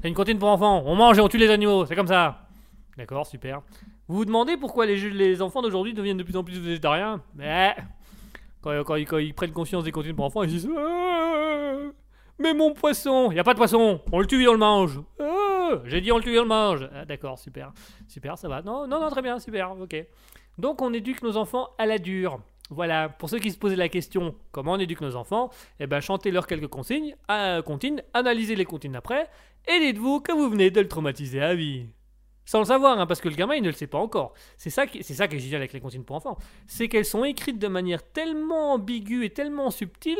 C'est 0.00 0.08
une 0.08 0.14
comptine 0.14 0.38
pour 0.38 0.48
enfants. 0.48 0.82
On 0.86 0.96
mange 0.96 1.18
et 1.18 1.20
on 1.20 1.28
tue 1.28 1.36
les 1.36 1.50
animaux. 1.50 1.84
C'est 1.84 1.94
comme 1.96 2.06
ça. 2.06 2.48
D'accord, 2.96 3.26
super. 3.26 3.60
Vous 4.08 4.16
vous 4.16 4.24
demandez 4.24 4.56
pourquoi 4.56 4.86
les, 4.86 5.42
enfants 5.42 5.62
d'aujourd'hui 5.62 5.92
deviennent 5.94 6.16
de 6.16 6.22
plus 6.22 6.36
en 6.36 6.42
plus 6.42 6.58
végétariens? 6.58 7.22
Mais 7.34 7.76
quand, 8.62 8.96
ils- 8.96 9.34
prennent 9.34 9.52
conscience 9.52 9.84
des 9.84 9.92
comptines 9.92 10.16
pour 10.16 10.24
enfants, 10.24 10.42
ils 10.42 10.48
disent 10.50 10.68
Ah, 10.76 11.76
Mais 12.38 12.54
mon 12.54 12.72
poisson 12.72 13.30
Il 13.30 13.34
n'y 13.34 13.40
a 13.40 13.44
pas 13.44 13.52
de 13.52 13.58
poisson 13.58 14.00
On 14.10 14.18
le 14.20 14.26
tue 14.26 14.42
et 14.42 14.48
on 14.48 14.52
le 14.52 14.58
mange 14.58 15.00
Ah, 15.20 15.39
J'ai 15.84 16.00
dit 16.00 16.12
on 16.12 16.18
le 16.18 16.22
tue 16.22 16.38
on 16.38 16.42
le 16.42 16.48
mange 16.48 16.88
Ah, 16.94 17.04
D'accord, 17.04 17.38
super. 17.38 17.72
Super, 18.08 18.38
ça 18.38 18.48
va. 18.48 18.62
Non, 18.62 18.86
non, 18.86 19.00
non, 19.00 19.10
très 19.10 19.22
bien, 19.22 19.38
super, 19.38 19.72
ok. 19.78 19.96
Donc 20.58 20.82
on 20.82 20.92
éduque 20.92 21.22
nos 21.22 21.36
enfants 21.36 21.70
à 21.78 21.86
la 21.86 21.98
dure. 21.98 22.40
Voilà, 22.70 23.08
pour 23.08 23.28
ceux 23.28 23.40
qui 23.40 23.50
se 23.50 23.58
posaient 23.58 23.74
la 23.74 23.88
question 23.88 24.36
comment 24.52 24.72
on 24.74 24.78
éduque 24.78 25.00
nos 25.00 25.16
enfants, 25.16 25.50
eh 25.80 25.88
ben 25.88 26.00
chantez-leur 26.00 26.46
quelques 26.46 26.68
consignes, 26.68 27.16
euh, 27.28 27.62
comptines, 27.62 28.00
analysez 28.14 28.54
les 28.54 28.64
comptines 28.64 28.94
après, 28.94 29.28
et 29.66 29.80
dites-vous 29.80 30.20
que 30.20 30.30
vous 30.30 30.48
venez 30.48 30.70
de 30.70 30.80
le 30.80 30.86
traumatiser 30.86 31.42
à 31.42 31.54
vie. 31.54 31.86
Sans 32.44 32.60
le 32.60 32.64
savoir, 32.64 32.98
hein, 32.98 33.06
parce 33.06 33.20
que 33.20 33.28
le 33.28 33.34
gamin 33.34 33.54
il 33.54 33.62
ne 33.62 33.68
le 33.68 33.74
sait 33.74 33.88
pas 33.88 33.98
encore. 33.98 34.34
C'est 34.56 34.70
ça, 34.70 34.86
qui, 34.86 35.02
c'est 35.02 35.14
ça 35.14 35.26
qui 35.26 35.36
est 35.36 35.38
génial 35.40 35.60
avec 35.62 35.72
les 35.72 35.80
comptines 35.80 36.04
pour 36.04 36.16
enfants. 36.16 36.38
C'est 36.68 36.88
qu'elles 36.88 37.04
sont 37.04 37.24
écrites 37.24 37.58
de 37.58 37.68
manière 37.68 38.02
tellement 38.04 38.74
ambiguë 38.74 39.24
et 39.24 39.30
tellement 39.30 39.70
subtile 39.70 40.18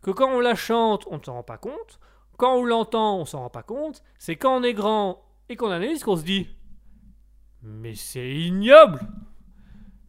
que 0.00 0.10
quand 0.10 0.30
on 0.30 0.40
la 0.40 0.54
chante, 0.54 1.06
on 1.10 1.18
ne 1.18 1.22
s'en 1.22 1.34
rend 1.34 1.42
pas 1.42 1.58
compte. 1.58 1.98
Quand 2.36 2.56
on 2.56 2.64
l'entend, 2.64 3.18
on 3.18 3.24
s'en 3.24 3.40
rend 3.40 3.50
pas 3.50 3.62
compte. 3.62 4.02
C'est 4.18 4.36
quand 4.36 4.56
on 4.58 4.62
est 4.62 4.74
grand 4.74 5.22
et 5.48 5.56
qu'on 5.56 5.70
analyse 5.70 6.04
qu'on 6.04 6.16
se 6.16 6.24
dit 6.24 6.48
Mais 7.62 7.94
c'est 7.94 8.28
ignoble 8.28 9.00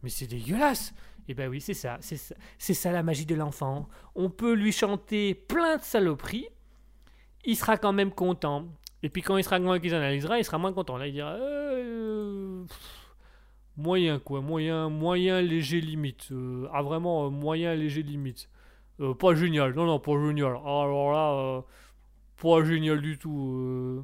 Mais 0.02 0.10
c'est 0.10 0.26
dégueulasse 0.26 0.94
Et 1.28 1.34
ben 1.34 1.48
oui, 1.48 1.60
c'est 1.60 1.74
ça, 1.74 1.98
c'est 2.00 2.74
ça, 2.74 2.92
la 2.92 3.02
magie 3.02 3.26
de 3.26 3.34
l'enfant. 3.34 3.88
On 4.14 4.30
peut 4.30 4.52
lui 4.54 4.72
chanter 4.72 5.34
plein 5.34 5.76
de 5.76 5.82
saloperies, 5.82 6.48
il 7.44 7.56
sera 7.56 7.76
quand 7.76 7.92
même 7.92 8.12
content. 8.12 8.66
Et 9.02 9.10
puis 9.10 9.22
quand 9.22 9.36
il 9.36 9.44
sera 9.44 9.60
grand 9.60 9.74
et 9.74 9.80
qu'il 9.80 9.94
analysera, 9.94 10.38
il 10.38 10.44
sera 10.44 10.58
moins 10.58 10.72
content. 10.72 10.96
Là, 10.96 11.06
il 11.06 11.12
dira 11.12 11.34
Euh, 11.34 12.64
pff, 12.66 13.08
Moyen 13.76 14.18
quoi, 14.18 14.40
moyen, 14.40 14.88
moyen, 14.88 15.40
léger, 15.40 15.80
limite. 15.80 16.32
Euh, 16.32 16.66
ah 16.72 16.82
vraiment, 16.82 17.26
euh, 17.26 17.30
moyen, 17.30 17.74
léger, 17.76 18.02
limite. 18.02 18.48
Euh, 19.00 19.14
pas 19.14 19.36
génial, 19.36 19.72
non, 19.74 19.86
non, 19.86 20.00
pas 20.00 20.12
génial. 20.14 20.56
Alors 20.66 21.12
là, 21.12 21.30
euh, 21.32 21.60
pas 22.40 22.64
génial 22.64 23.00
du 23.02 23.18
tout. 23.18 23.54
euh. 23.56 24.02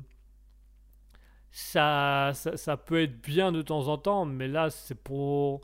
Ça, 1.51 2.33
ça, 2.35 2.57
ça 2.57 2.77
peut 2.77 3.01
être 3.03 3.21
bien 3.23 3.53
de 3.53 3.63
temps 3.63 3.87
en 3.89 3.97
temps, 3.99 4.25
mais 4.25 4.49
là, 4.49 4.71
c'est 4.71 4.97
pour. 4.97 5.61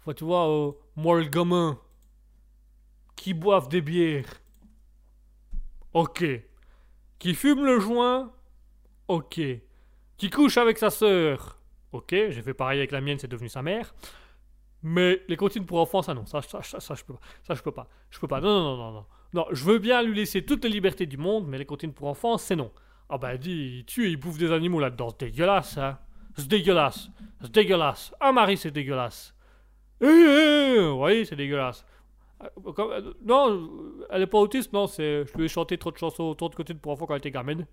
Enfin, 0.00 0.14
tu 0.14 0.24
vois, 0.24 0.48
euh, 0.48 0.72
moi 0.96 1.18
le 1.18 1.26
gamin 1.26 1.78
qui 3.16 3.34
boive 3.34 3.68
des 3.68 3.80
bières. 3.80 4.40
Ok. 5.92 6.24
Qui 7.18 7.34
fume 7.34 7.64
le 7.64 7.80
joint. 7.80 8.32
Ok. 9.08 9.40
Qui 10.16 10.30
couche 10.30 10.56
avec 10.58 10.78
sa 10.78 10.90
sœur. 10.90 11.58
Ok, 11.92 12.10
j'ai 12.10 12.42
fait 12.42 12.54
pareil 12.54 12.78
avec 12.78 12.90
la 12.92 13.00
mienne, 13.02 13.18
c'est 13.18 13.28
devenu 13.28 13.48
sa 13.50 13.62
mère. 13.62 13.94
Mais 14.82 15.22
les 15.28 15.36
comptines 15.36 15.66
pour 15.66 15.80
enfants, 15.80 16.02
ça 16.02 16.14
non, 16.14 16.26
ça, 16.26 16.42
ça, 16.42 16.62
ça, 16.62 16.80
ça, 16.80 16.94
je 16.94 17.04
peux 17.04 17.14
pas. 17.14 17.20
Ça 17.44 17.54
je 17.54 17.62
peux 17.62 17.72
pas. 17.72 17.88
Je 18.10 18.18
peux 18.18 18.28
pas. 18.28 18.40
Non, 18.40 18.48
non, 18.48 18.76
non, 18.76 18.76
non, 18.76 18.92
non. 18.92 19.06
Non, 19.34 19.46
je 19.50 19.64
veux 19.64 19.78
bien 19.78 20.02
lui 20.02 20.14
laisser 20.14 20.44
toute 20.44 20.64
la 20.64 20.70
liberté 20.70 21.06
du 21.06 21.16
monde, 21.16 21.46
mais 21.48 21.58
les 21.58 21.64
comptines 21.64 21.92
pour 21.92 22.08
enfants, 22.08 22.38
c'est 22.38 22.56
non. 22.56 22.70
Ah 23.08 23.18
bah 23.18 23.36
dis, 23.36 23.78
il 23.78 23.84
tue 23.84 24.06
et 24.06 24.10
il 24.10 24.16
bouffe 24.16 24.38
des 24.38 24.52
animaux 24.52 24.80
là-dedans. 24.80 25.10
C'est 25.10 25.26
dégueulasse, 25.26 25.78
hein. 25.78 25.98
C'est 26.36 26.48
dégueulasse. 26.48 27.10
C'est 27.40 27.52
dégueulasse. 27.52 28.14
Ah 28.20 28.32
Marie, 28.32 28.56
c'est 28.56 28.70
dégueulasse. 28.70 29.34
Eh, 30.00 30.78
oui, 30.94 31.26
c'est 31.26 31.36
dégueulasse. 31.36 31.84
Euh, 32.42 32.48
euh, 32.78 33.12
non, 33.24 33.70
elle 34.10 34.22
est 34.22 34.26
pas 34.26 34.38
autiste, 34.38 34.72
non, 34.72 34.86
c'est, 34.86 35.24
je 35.26 35.38
lui 35.38 35.44
ai 35.44 35.48
chanté 35.48 35.78
trop 35.78 35.92
de 35.92 35.96
chansons, 35.96 36.34
trop 36.34 36.48
de 36.48 36.54
comptines 36.54 36.78
pour 36.78 36.92
enfants 36.92 37.06
quand 37.06 37.14
elle 37.14 37.18
était 37.18 37.30
gamine. 37.30 37.66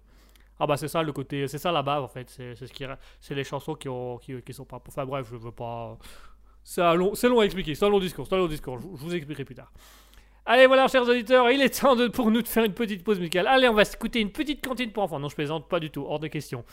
Ah 0.60 0.68
bah 0.68 0.76
c'est 0.78 0.90
ça 0.90 1.02
le 1.02 1.14
côté, 1.14 1.48
c'est 1.48 1.58
ça 1.58 1.72
la 1.72 1.82
base 1.82 2.04
en 2.04 2.10
fait, 2.10 2.30
c'est, 2.30 2.54
ce 2.54 2.66
qui, 2.66 2.84
c'est 3.22 3.34
les 3.34 3.46
chansons 3.46 3.76
qui, 3.76 3.88
ont, 3.88 4.18
qui, 4.18 4.42
qui 4.42 4.54
sont 4.54 4.66
pas, 4.66 4.82
enfin 4.86 5.06
bref, 5.06 5.26
je 5.32 5.38
veux 5.38 5.52
pas, 5.54 5.98
c'est 6.64 6.82
un 6.82 6.96
long, 6.96 7.16
c'est 7.16 7.30
long 7.30 7.40
à 7.40 7.46
expliquer, 7.46 7.76
c'est 7.76 7.86
un 7.86 7.90
long 7.90 8.00
discours, 8.00 8.28
c'est 8.28 8.36
un 8.36 8.40
long 8.40 8.48
discours, 8.48 8.78
je 8.78 8.86
vous 8.86 9.16
expliquerai 9.16 9.46
plus 9.46 9.56
tard. 9.56 9.72
Allez 10.52 10.66
voilà 10.66 10.88
chers 10.88 11.08
auditeurs, 11.08 11.52
il 11.52 11.62
est 11.62 11.80
temps 11.80 11.96
de, 11.96 12.08
pour 12.08 12.32
nous 12.32 12.42
de 12.42 12.48
faire 12.48 12.64
une 12.64 12.74
petite 12.74 13.04
pause 13.04 13.20
musicale. 13.20 13.46
Allez 13.46 13.68
on 13.70 13.76
va 13.76 13.86
s'écouter 13.86 14.20
une 14.20 14.32
petite 14.32 14.66
cantine 14.66 14.92
pour 14.92 15.04
enfants, 15.04 15.20
non 15.20 15.30
je 15.30 15.36
plaisante 15.36 15.70
pas 15.70 15.80
du 15.80 15.92
tout, 15.92 16.04
hors 16.10 16.20
de 16.20 16.26
question. 16.26 16.66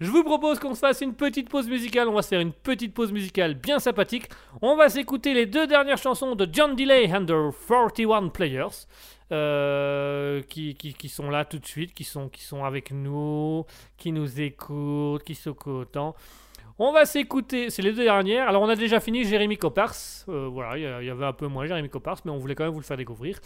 Je 0.00 0.10
vous 0.10 0.24
propose 0.24 0.58
qu'on 0.58 0.74
se 0.74 0.78
fasse 0.78 1.02
une 1.02 1.12
petite 1.14 1.50
pause 1.50 1.68
musicale. 1.68 2.08
On 2.08 2.14
va 2.14 2.22
se 2.22 2.28
faire 2.28 2.40
une 2.40 2.54
petite 2.54 2.94
pause 2.94 3.12
musicale 3.12 3.54
bien 3.54 3.78
sympathique. 3.78 4.30
On 4.62 4.74
va 4.74 4.88
s'écouter 4.88 5.34
les 5.34 5.44
deux 5.44 5.66
dernières 5.66 5.98
chansons 5.98 6.34
de 6.34 6.48
John 6.50 6.74
Delay 6.74 7.14
and 7.14 7.26
the 7.26 7.54
41 7.68 8.28
Players. 8.28 8.86
euh, 9.32 10.40
qui, 10.42 11.08
sont 11.08 11.28
là 11.28 11.44
tout 11.44 11.58
de 11.58 11.66
suite, 11.66 11.92
qui 11.92 12.04
sont, 12.04 12.28
qui 12.30 12.42
sont 12.42 12.64
avec 12.64 12.90
nous, 12.90 13.64
qui 13.98 14.12
nous 14.12 14.40
écoutent, 14.40 15.24
qui 15.24 15.34
sont 15.34 15.54
contents. 15.54 16.14
On 16.78 16.92
va 16.92 17.04
s'écouter, 17.06 17.70
c'est 17.70 17.82
les 17.82 17.92
deux 17.92 18.02
dernières. 18.04 18.48
Alors 18.48 18.62
on 18.62 18.68
a 18.68 18.74
déjà 18.76 18.98
fini 19.00 19.24
Jérémy 19.24 19.56
Copars. 19.56 19.94
Euh, 20.28 20.48
voilà, 20.50 20.76
il 21.00 21.06
y 21.06 21.10
avait 21.10 21.24
un 21.24 21.32
peu 21.32 21.46
moins 21.46 21.66
Jérémy 21.66 21.88
Copars, 21.88 22.18
mais 22.24 22.32
on 22.32 22.38
voulait 22.38 22.54
quand 22.56 22.64
même 22.64 22.72
vous 22.72 22.80
le 22.80 22.84
faire 22.84 22.96
découvrir. 22.96 23.38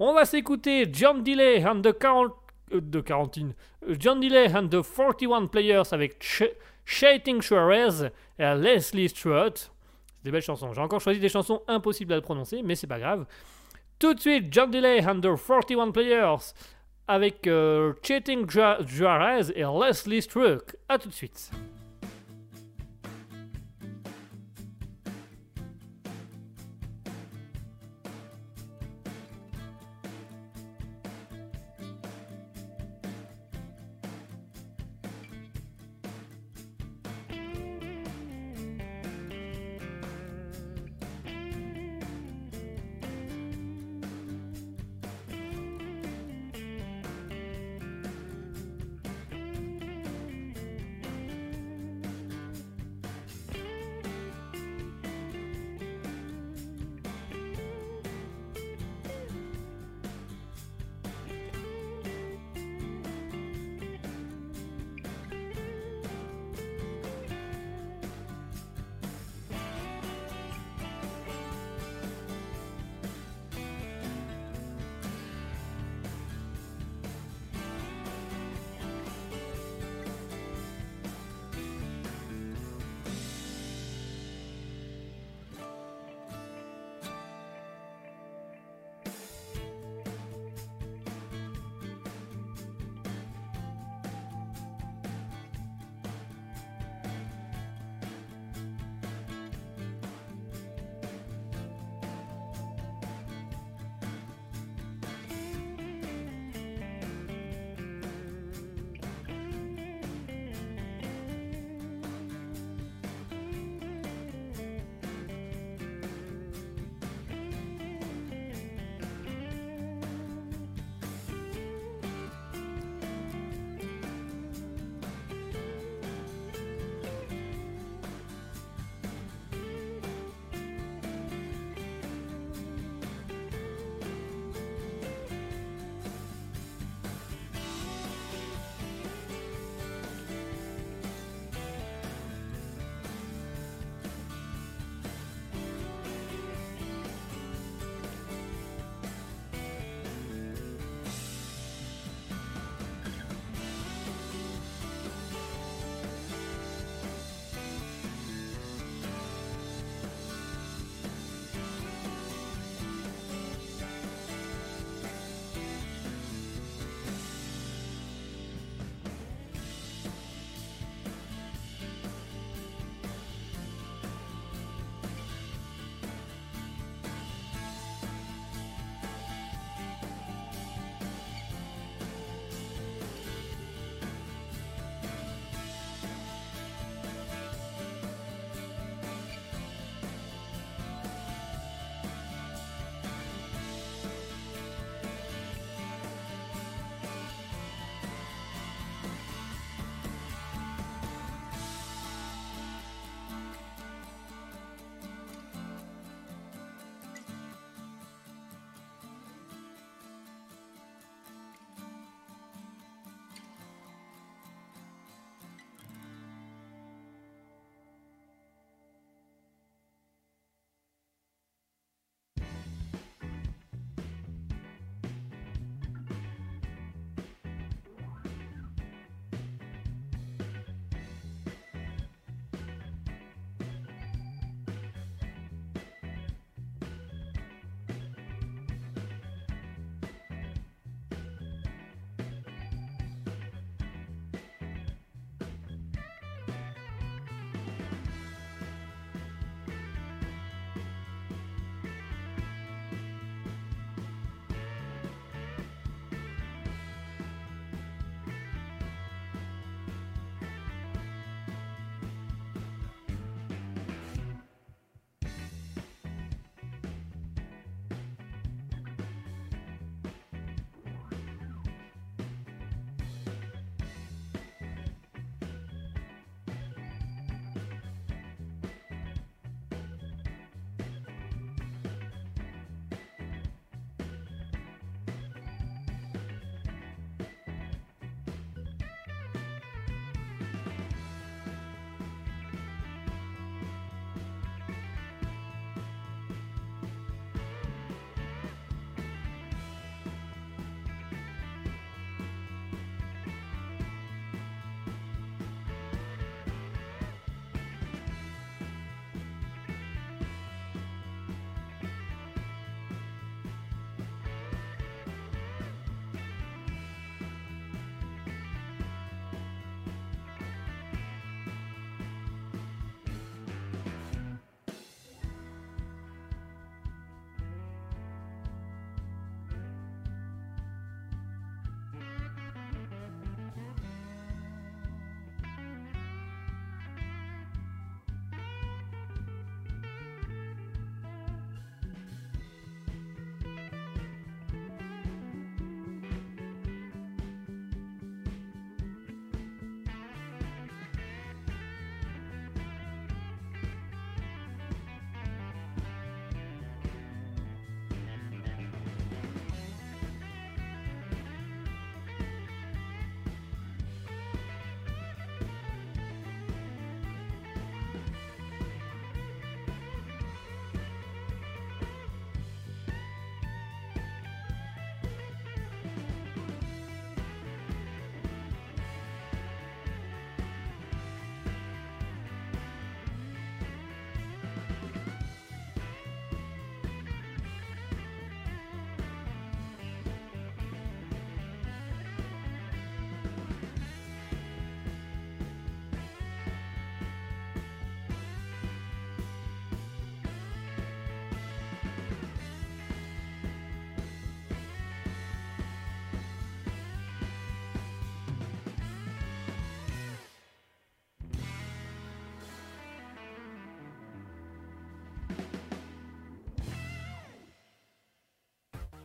On 0.00 0.12
va 0.14 0.24
s'écouter 0.24 0.88
John 0.92 1.22
Delay 1.22 1.64
and 1.64 1.80
the 1.82 1.94
euh, 2.72 3.02
quarantine. 3.02 3.54
Euh, 3.88 3.94
John 3.98 4.18
Delay 4.20 4.48
and 4.54 4.66
the 4.68 4.82
41 4.82 5.46
Players 5.46 5.82
avec 5.92 6.16
Ch- 6.20 6.50
Suarez 7.40 8.08
et 8.38 8.54
Leslie 8.56 9.08
Stewart. 9.08 9.52
C'est 9.54 9.70
des 10.24 10.30
belles 10.32 10.42
chansons. 10.42 10.72
J'ai 10.72 10.80
encore 10.80 11.00
choisi 11.00 11.20
des 11.20 11.28
chansons 11.28 11.62
impossibles 11.68 12.12
à 12.14 12.20
prononcer, 12.20 12.62
mais 12.64 12.74
c'est 12.74 12.86
pas 12.88 12.98
grave. 12.98 13.26
Tout 14.00 14.14
de 14.14 14.18
suite, 14.20 14.46
John 14.50 14.70
Delay 14.72 15.06
and 15.06 15.20
the 15.20 15.28
41 15.36 15.92
Players 15.92 16.52
avec 17.06 17.46
euh, 17.46 17.92
Shating 18.02 18.50
Ju- 18.50 18.86
Suarez 18.88 19.52
et 19.54 19.62
Leslie 19.62 20.22
Stewart. 20.22 20.62
A 20.88 20.98
tout 20.98 21.08
de 21.08 21.14
suite. 21.14 21.50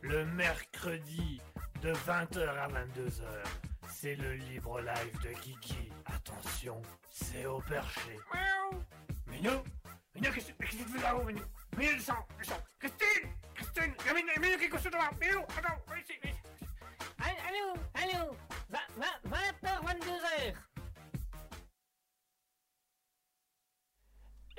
Le 0.07 0.25
mercredi 0.25 1.41
de 1.81 1.91
20h 1.91 2.47
à 2.47 2.67
22h. 2.67 3.23
C'est 3.89 4.15
le 4.15 4.33
libre 4.33 4.79
live 4.79 5.21
de 5.23 5.39
Kiki. 5.39 5.91
Attention, 6.05 6.81
c'est 7.11 7.45
au 7.45 7.59
perché. 7.59 8.17
Miaou 8.33 8.81
Minou 9.27 9.63
Minou, 10.15 10.33
qu'est-ce 10.33 10.51
que 10.51 10.65
tu 10.65 10.77
fais 10.77 11.01
là-haut, 11.01 11.23
Minou 11.23 11.41
Minou, 11.77 11.93
descends, 11.93 12.25
descends 12.39 12.63
Christine 12.79 13.29
Christine 13.53 13.93
Il 13.99 14.07
y 14.07 14.09
a 14.09 14.13
Minou, 14.13 14.41
Minou 14.41 14.57
qui 14.57 14.65
est 14.65 14.69
couché 14.69 14.89
devant 14.89 15.03
Minou, 15.21 15.43
attends, 15.57 15.77
viens 15.87 15.97
ici, 15.97 16.13
viens 16.23 16.31
ici 16.31 16.67
Allô, 17.19 17.73
allô 17.93 18.37
20h, 18.71 19.83
22h 19.85 20.53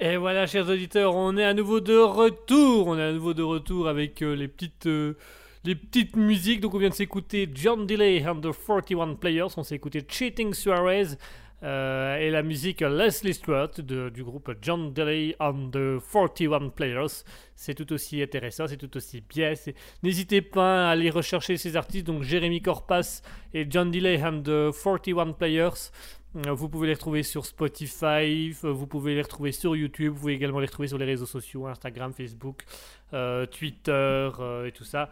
Et 0.01 0.17
voilà, 0.17 0.47
chers 0.47 0.69
auditeurs, 0.69 1.17
on 1.17 1.37
est 1.37 1.45
à 1.45 1.55
nouveau 1.55 1.81
de 1.81 1.97
retour. 1.97 2.87
On 2.87 2.97
est 2.97 3.03
à 3.03 3.13
nouveau 3.13 3.35
de 3.35 3.43
retour 3.43 3.89
avec 3.89 4.23
euh, 4.23 4.35
les 4.35 4.47
petites, 4.47 4.87
euh, 4.87 5.17
les 5.65 5.75
petites 5.75 6.17
musiques. 6.17 6.61
Donc, 6.61 6.75
on 6.75 6.79
vient 6.79 6.89
de 6.91 6.95
s'écouter 6.95 7.49
John 7.55 7.87
Delay 7.87 8.25
and 8.27 8.41
the 8.41 8.51
41 8.53 9.15
Players. 9.15 9.49
On 9.57 9.63
s'est 9.63 9.75
écouté 9.77 10.03
Cheating 10.09 10.55
Suarez 10.55 11.17
euh, 11.65 12.17
et 12.19 12.31
la 12.31 12.43
musique 12.45 12.83
Leslie 12.83 13.35
Stewart 13.35 13.71
de- 13.79 14.11
du 14.11 14.23
groupe 14.23 14.53
John 14.63 14.93
Delay 14.93 15.35
and 15.41 15.71
the 15.73 15.99
41 16.13 16.69
Players. 16.71 17.25
C'est 17.57 17.75
tout 17.75 17.93
aussi 17.93 18.23
intéressant, 18.23 18.69
c'est 18.69 18.77
tout 18.77 18.97
aussi 18.97 19.21
bien. 19.29 19.55
N'hésitez 20.05 20.41
pas 20.41 20.89
à 20.89 20.91
aller 20.93 21.11
rechercher 21.11 21.57
ces 21.57 21.77
artistes. 21.77 22.07
Donc, 22.07 22.23
Jérémy 22.23 22.63
Corpas 22.63 23.23
et 23.53 23.67
John 23.69 23.91
Delay 23.91 24.23
and 24.23 24.43
the 24.43 24.71
41 24.83 25.33
Players. 25.33 25.91
Euh, 26.47 26.53
Vous 26.53 26.69
pouvez 26.69 26.87
les 26.87 26.93
retrouver 26.95 27.23
sur 27.25 27.45
Spotify, 27.47 28.51
vous 28.63 28.87
pouvez 28.87 29.15
les 29.15 29.23
retrouver 29.23 29.51
sur 29.51 29.75
YouTube, 29.75 30.13
vous 30.13 30.21
pouvez 30.21 30.35
également 30.35 30.61
les 30.61 30.67
retrouver 30.67 30.87
sur 30.87 30.99
les 30.99 31.07
réseaux 31.07 31.25
sociaux, 31.27 31.67
Instagram, 31.67 32.13
Facebook, 32.13 32.65
euh, 33.15 33.47
Twitter 33.47 34.29
et 34.67 34.71
tout 34.73 34.85
ça. 34.85 35.11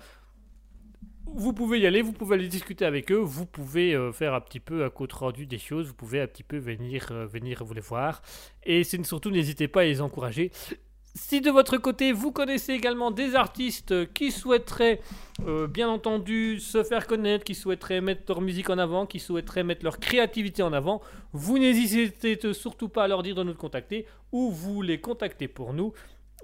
Vous 1.34 1.52
pouvez 1.52 1.80
y 1.80 1.86
aller, 1.86 2.02
vous 2.02 2.12
pouvez 2.12 2.36
aller 2.36 2.48
discuter 2.48 2.84
avec 2.84 3.10
eux, 3.10 3.18
vous 3.18 3.46
pouvez 3.46 3.94
euh, 3.94 4.12
faire 4.12 4.32
un 4.32 4.40
petit 4.40 4.60
peu 4.60 4.84
un 4.84 4.90
compte 4.90 5.12
rendu 5.12 5.46
des 5.46 5.58
choses, 5.58 5.88
vous 5.88 5.94
pouvez 5.94 6.20
un 6.20 6.26
petit 6.26 6.42
peu 6.42 6.56
venir, 6.56 7.08
euh, 7.10 7.26
venir 7.26 7.62
vous 7.64 7.74
les 7.74 7.80
voir. 7.80 8.22
Et 8.64 8.84
surtout, 8.84 9.30
n'hésitez 9.30 9.68
pas 9.68 9.82
à 9.82 9.84
les 9.84 10.00
encourager. 10.00 10.50
Si 11.14 11.40
de 11.40 11.50
votre 11.50 11.78
côté, 11.78 12.12
vous 12.12 12.30
connaissez 12.30 12.74
également 12.74 13.10
des 13.10 13.34
artistes 13.34 14.12
qui 14.12 14.30
souhaiteraient, 14.30 15.00
euh, 15.46 15.66
bien 15.66 15.88
entendu, 15.88 16.60
se 16.60 16.84
faire 16.84 17.06
connaître, 17.06 17.42
qui 17.42 17.54
souhaiteraient 17.54 18.02
mettre 18.02 18.22
leur 18.28 18.40
musique 18.42 18.68
en 18.68 18.76
avant, 18.78 19.06
qui 19.06 19.18
souhaiteraient 19.18 19.64
mettre 19.64 19.82
leur 19.82 19.98
créativité 19.98 20.62
en 20.62 20.74
avant, 20.74 21.00
vous 21.32 21.58
n'hésitez 21.58 22.38
surtout 22.52 22.90
pas 22.90 23.04
à 23.04 23.08
leur 23.08 23.22
dire 23.22 23.34
de 23.34 23.42
nous 23.42 23.54
contacter 23.54 24.06
ou 24.30 24.50
vous 24.50 24.82
les 24.82 25.00
contactez 25.00 25.48
pour 25.48 25.72
nous. 25.72 25.92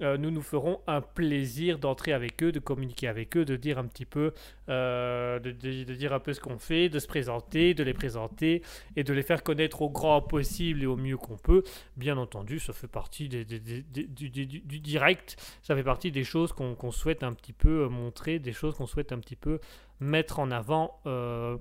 Euh, 0.01 0.17
nous 0.17 0.31
nous 0.31 0.41
ferons 0.41 0.81
un 0.87 1.01
plaisir 1.01 1.77
d'entrer 1.77 2.13
avec 2.13 2.41
eux, 2.41 2.51
de 2.51 2.59
communiquer 2.59 3.07
avec 3.07 3.37
eux, 3.37 3.45
de 3.45 3.55
dire 3.55 3.77
un 3.77 3.85
petit 3.85 4.05
peu, 4.05 4.33
euh, 4.69 5.39
de, 5.39 5.51
dire 5.51 6.13
un 6.13 6.19
peu 6.19 6.33
ce 6.33 6.41
qu'on 6.41 6.57
fait, 6.57 6.89
de 6.89 6.99
se 6.99 7.07
présenter, 7.07 7.73
de 7.73 7.83
les 7.83 7.93
présenter 7.93 8.63
et 8.95 9.03
de 9.03 9.13
les 9.13 9.21
faire 9.21 9.43
connaître 9.43 9.81
au 9.81 9.89
grand 9.89 10.21
possible 10.21 10.81
et 10.83 10.87
au 10.87 10.95
mieux 10.95 11.17
qu'on 11.17 11.37
peut. 11.37 11.63
Bien 11.95 12.17
entendu, 12.17 12.59
ça 12.59 12.73
fait 12.73 12.87
partie 12.87 13.29
du, 13.29 13.45
direct, 14.79 15.37
ça 15.61 15.75
fait 15.75 15.83
partie 15.83 16.11
des 16.11 16.23
choses 16.23 16.53
qu'on 16.53 16.91
souhaite 16.91 17.23
un 17.23 17.33
petit 17.33 17.53
peu 17.53 17.87
montrer, 17.87 18.39
des 18.39 18.53
choses 18.53 18.75
qu'on 18.75 18.87
souhaite 18.87 19.11
un 19.11 19.19
petit 19.19 19.35
peu 19.35 19.59
mettre 19.99 20.39
en 20.39 20.51
avant. 20.51 20.99
euh, 21.05 21.57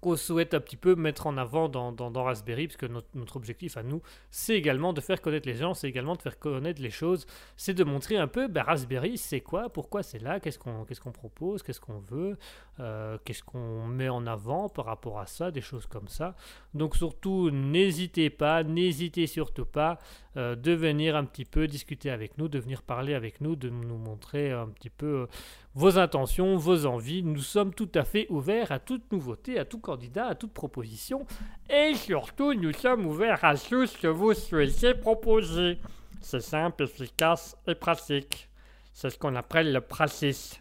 qu'on 0.00 0.16
souhaite 0.16 0.54
un 0.54 0.60
petit 0.60 0.76
peu 0.76 0.94
mettre 0.94 1.26
en 1.26 1.36
avant 1.36 1.68
dans, 1.68 2.22
Raspberry, 2.22 2.66
puisque 2.66 2.84
notre, 2.84 3.08
notre 3.14 3.36
objectif 3.36 3.76
à 3.76 3.82
nous, 3.82 4.02
c'est 4.30 4.54
également 4.54 4.92
de 4.92 5.00
faire 5.00 5.20
connaître 5.20 5.48
les 5.48 5.54
gens, 5.54 5.74
c'est 5.74 5.88
également 5.88 6.16
de 6.16 6.22
faire 6.22 6.38
connaître 6.38 6.80
les 6.80 6.90
choses, 6.90 7.26
c'est 7.56 7.74
de 7.74 7.84
montrer 7.84 8.16
un 8.16 8.28
peu 8.28 8.48
ben, 8.48 8.62
Raspberry, 8.62 9.18
c'est 9.18 9.40
quoi, 9.40 9.68
pourquoi 9.68 10.02
c'est 10.02 10.18
là, 10.18 10.40
qu'est-ce 10.40 10.58
qu'on 10.58 10.84
qu'est-ce 10.84 11.00
propose, 11.12 11.62
qu'est-ce 11.62 11.80
qu'on 11.80 11.98
veut, 11.98 12.36
euh, 12.80 13.18
qu'est-ce 13.24 13.42
qu'on 13.44 13.86
met 13.86 14.08
en 14.08 14.26
avant 14.26 14.68
par 14.68 14.86
rapport 14.86 15.20
à 15.20 15.26
ça, 15.26 15.50
des 15.50 15.60
choses 15.60 15.86
comme 15.86 16.08
ça. 16.08 16.34
Donc 16.74 16.96
surtout, 16.96 17.50
n'hésitez 17.50 18.30
pas, 18.30 18.64
n'hésitez 18.64 19.26
surtout 19.26 19.66
pas 19.66 19.98
euh, 20.36 20.56
de 20.56 20.72
venir 20.72 21.14
un 21.14 21.24
petit 21.24 21.44
peu 21.44 21.68
discuter 21.68 22.10
avec 22.10 22.38
nous, 22.38 22.48
de 22.48 22.58
venir 22.58 22.82
parler 22.82 23.14
avec 23.14 23.40
nous, 23.40 23.56
de 23.56 23.68
nous 23.68 23.98
montrer 23.98 24.50
un 24.50 24.68
petit 24.68 24.90
peu 24.90 25.06
euh, 25.06 25.26
vos 25.74 25.98
intentions, 25.98 26.56
vos 26.56 26.86
envies. 26.86 27.22
Nous 27.22 27.40
sommes 27.40 27.74
tout 27.74 27.90
à 27.94 28.04
fait 28.04 28.26
ouverts 28.30 28.72
à 28.72 28.78
toute 28.78 29.10
nouveauté, 29.12 29.58
à 29.58 29.64
tout 29.64 29.78
candidat, 29.78 30.26
à 30.26 30.34
toute 30.34 30.52
proposition. 30.52 31.26
Et 31.70 31.94
surtout, 31.94 32.54
nous 32.54 32.72
sommes 32.72 33.06
ouverts 33.06 33.44
à 33.44 33.56
tout 33.56 33.86
ce 33.86 33.96
que 33.96 34.08
vous 34.08 34.34
souhaitez 34.34 34.94
proposer. 34.94 35.78
C'est 36.20 36.40
simple, 36.40 36.84
efficace 36.84 37.56
et 37.66 37.74
pratique. 37.74 38.48
C'est 38.92 39.10
ce 39.10 39.18
qu'on 39.18 39.34
appelle 39.34 39.72
le 39.72 39.80
pracis. 39.80 40.60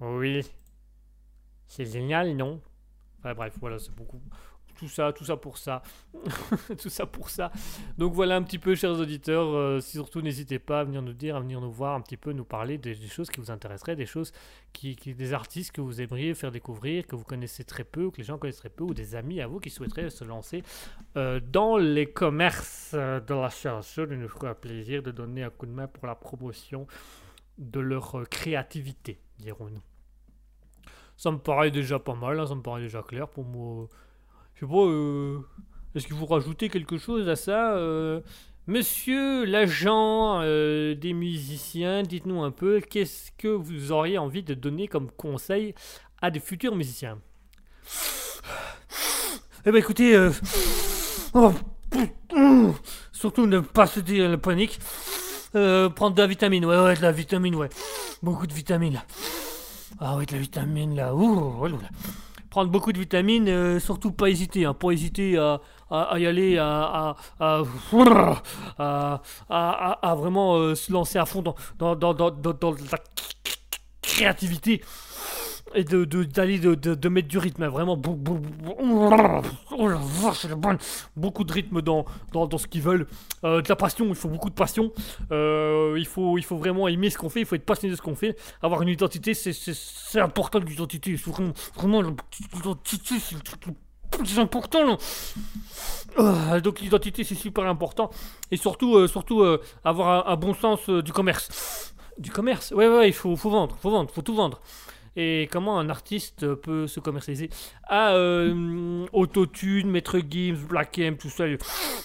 Oui. 0.00 0.44
C'est 1.66 1.84
génial, 1.84 2.36
non? 2.36 2.60
Enfin, 3.18 3.34
bref, 3.34 3.54
voilà, 3.60 3.78
c'est 3.78 3.94
beaucoup. 3.94 4.20
Tout 4.80 4.88
ça, 4.88 5.12
tout 5.12 5.26
ça 5.26 5.36
pour 5.36 5.58
ça. 5.58 5.82
tout 6.80 6.88
ça 6.88 7.04
pour 7.04 7.28
ça. 7.28 7.52
Donc 7.98 8.14
voilà 8.14 8.36
un 8.36 8.42
petit 8.42 8.58
peu, 8.58 8.74
chers 8.74 8.98
auditeurs. 8.98 9.46
euh, 9.54 9.78
surtout, 9.78 10.22
n'hésitez 10.22 10.58
pas 10.58 10.80
à 10.80 10.84
venir 10.84 11.02
nous 11.02 11.12
dire, 11.12 11.36
à 11.36 11.40
venir 11.40 11.60
nous 11.60 11.70
voir 11.70 11.94
un 11.94 12.00
petit 12.00 12.16
peu, 12.16 12.32
nous 12.32 12.46
parler 12.46 12.78
des, 12.78 12.94
choses 12.94 13.28
qui 13.28 13.40
vous 13.40 13.50
intéresseraient, 13.50 13.94
des 13.94 14.06
choses 14.06 14.32
qui, 14.72 14.94
des 14.96 15.34
artistes 15.34 15.72
que 15.72 15.82
vous 15.82 16.00
aimeriez 16.00 16.32
faire 16.32 16.50
découvrir, 16.50 17.06
que 17.06 17.14
vous 17.14 17.24
connaissez 17.24 17.62
très 17.62 17.84
peu, 17.84 18.10
que 18.10 18.16
les 18.16 18.24
gens 18.24 18.38
connaissent 18.38 18.56
très 18.56 18.70
peu, 18.70 18.84
ou 18.84 18.94
des 18.94 19.16
amis 19.16 19.42
à 19.42 19.46
vous 19.46 19.60
qui 19.60 19.68
souhaiteraient 19.68 20.08
se 20.08 20.24
lancer 20.24 20.62
euh, 21.18 21.40
dans 21.40 21.76
les 21.76 22.06
commerces 22.06 22.94
de 22.94 23.34
la 23.34 23.50
chanson. 23.50 24.06
Il 24.10 24.18
nous 24.18 24.28
ferait 24.28 24.48
un 24.48 24.54
plaisir 24.54 25.02
de 25.02 25.10
donner 25.10 25.42
un 25.42 25.50
coup 25.50 25.66
de 25.66 25.72
main 25.72 25.88
pour 25.88 26.06
la 26.06 26.14
promotion 26.14 26.86
de 27.58 27.80
leur 27.80 28.18
euh, 28.18 28.24
créativité, 28.24 29.20
dirons-nous. 29.40 29.82
Ça 31.18 31.30
me 31.30 31.36
paraît 31.36 31.70
déjà 31.70 31.98
pas 31.98 32.14
mal, 32.14 32.40
hein, 32.40 32.46
ça 32.46 32.54
me 32.54 32.62
paraît 32.62 32.80
déjà 32.80 33.02
clair 33.02 33.28
pour 33.28 33.44
moi. 33.44 33.88
Je 34.60 34.66
sais 34.66 34.72
euh, 34.74 35.38
est-ce 35.94 36.06
que 36.06 36.12
vous 36.12 36.26
rajoutez 36.26 36.68
quelque 36.68 36.98
chose 36.98 37.30
à 37.30 37.36
ça 37.36 37.76
euh, 37.76 38.20
Monsieur 38.66 39.44
l'agent 39.46 40.40
euh, 40.42 40.94
des 40.94 41.14
musiciens, 41.14 42.02
dites-nous 42.02 42.42
un 42.42 42.50
peu, 42.50 42.80
qu'est-ce 42.80 43.30
que 43.38 43.48
vous 43.48 43.90
auriez 43.90 44.18
envie 44.18 44.42
de 44.42 44.52
donner 44.52 44.86
comme 44.86 45.10
conseil 45.12 45.74
à 46.20 46.30
des 46.30 46.40
futurs 46.40 46.76
musiciens? 46.76 47.18
Eh 49.64 49.72
ben 49.72 49.78
écoutez, 49.78 50.30
oh, 51.32 51.52
surtout 53.12 53.46
ne 53.46 53.60
pas 53.60 53.86
se 53.86 54.00
dire 54.00 54.28
la 54.28 54.36
panique. 54.36 54.78
Prendre 55.52 56.12
de 56.12 56.20
la 56.20 56.26
vitamine, 56.26 56.66
ouais, 56.66 56.78
ouais, 56.78 56.96
de 56.96 57.02
la 57.02 57.12
vitamine, 57.12 57.54
ouais. 57.54 57.70
Beaucoup 58.22 58.46
de 58.46 58.52
vitamines, 58.52 58.94
là. 58.94 59.04
Ah 59.98 60.16
ouais, 60.18 60.26
de 60.26 60.32
la 60.32 60.38
vitamine, 60.38 60.94
là. 60.96 61.14
Ouh, 61.14 61.66
là. 61.66 61.78
Prendre 62.50 62.70
beaucoup 62.70 62.92
de 62.92 62.98
vitamines, 62.98 63.48
euh, 63.48 63.78
surtout 63.78 64.10
pas 64.12 64.28
hésiter, 64.28 64.64
hein, 64.64 64.74
pas 64.74 64.90
hésiter 64.90 65.38
à, 65.38 65.60
y 66.18 66.26
aller, 66.26 66.58
à, 66.58 67.14
vraiment 70.16 70.56
euh, 70.56 70.74
se 70.74 70.92
lancer 70.92 71.18
à 71.18 71.26
fond 71.26 71.42
dans, 71.78 71.94
dans 71.94 72.12
la 72.12 72.98
créativité 74.02 74.82
et 75.74 75.84
de 75.84 76.04
d'aller 76.04 76.58
de, 76.58 76.74
de, 76.74 77.08
mettre 77.08 77.28
du 77.28 77.38
rythme 77.38 77.66
vraiment 77.66 77.96
beaucoup 77.96 78.40
de 81.44 81.52
rythme 81.52 81.82
dans, 81.82 82.04
ce 82.58 82.66
qu'ils 82.66 82.82
veulent. 82.82 83.06
Euh, 83.44 83.62
de 83.62 83.68
la 83.68 83.76
passion 83.76 84.06
il 84.08 84.14
faut 84.14 84.28
beaucoup 84.28 84.50
de 84.50 84.54
passion. 84.54 84.92
Euh, 85.32 85.96
il 85.98 86.06
faut 86.06 86.38
vraiment 86.56 86.88
aimer 86.88 87.10
ce 87.10 87.18
qu'on 87.18 87.28
fait 87.28 87.40
il 87.40 87.46
faut 87.46 87.54
être 87.54 87.64
passionné 87.64 87.92
de 87.92 87.96
ce 87.96 88.02
qu'on 88.02 88.16
fait. 88.16 88.36
Avoir 88.62 88.82
une 88.82 88.88
identité 88.88 89.34
c'est 89.34 90.20
important 90.20 90.58
l'identité 90.58 91.14
vraiment 91.14 91.52
vraiment 91.74 92.02
l'identité 92.02 93.14
c'est 94.24 94.38
important. 94.38 94.98
Ah, 96.16 96.60
donc 96.60 96.80
l'identité 96.80 97.24
c'est 97.24 97.34
super 97.34 97.66
important. 97.66 98.10
Et 98.50 98.56
surtout 98.56 98.96
euh, 98.96 99.08
euh, 99.30 99.58
avoir 99.84 100.28
un, 100.28 100.36
bon 100.36 100.54
sens 100.54 100.80
euh, 100.88 101.02
du 101.02 101.12
commerce. 101.12 101.94
Du 102.18 102.30
commerce? 102.30 102.72
Ouais 102.72 102.88
ouais 102.88 103.08
il 103.08 103.14
faut 103.14 103.36
faut 103.36 103.50
vendre 103.50 103.76
faut 103.80 103.90
vendre 103.90 104.10
faut 104.10 104.22
tout 104.22 104.34
vendre 104.34 104.60
et 105.16 105.48
comment 105.50 105.78
un 105.78 105.88
artiste 105.88 106.54
peut 106.54 106.86
se 106.86 107.00
commercialiser? 107.00 107.50
Ah, 107.88 108.14
euh, 108.14 109.06
Autotune, 109.12 109.90
Maître 109.90 110.18
Gims, 110.18 110.66
Black 110.68 110.98
M, 110.98 111.16
tout 111.16 111.28
ça. 111.28 111.44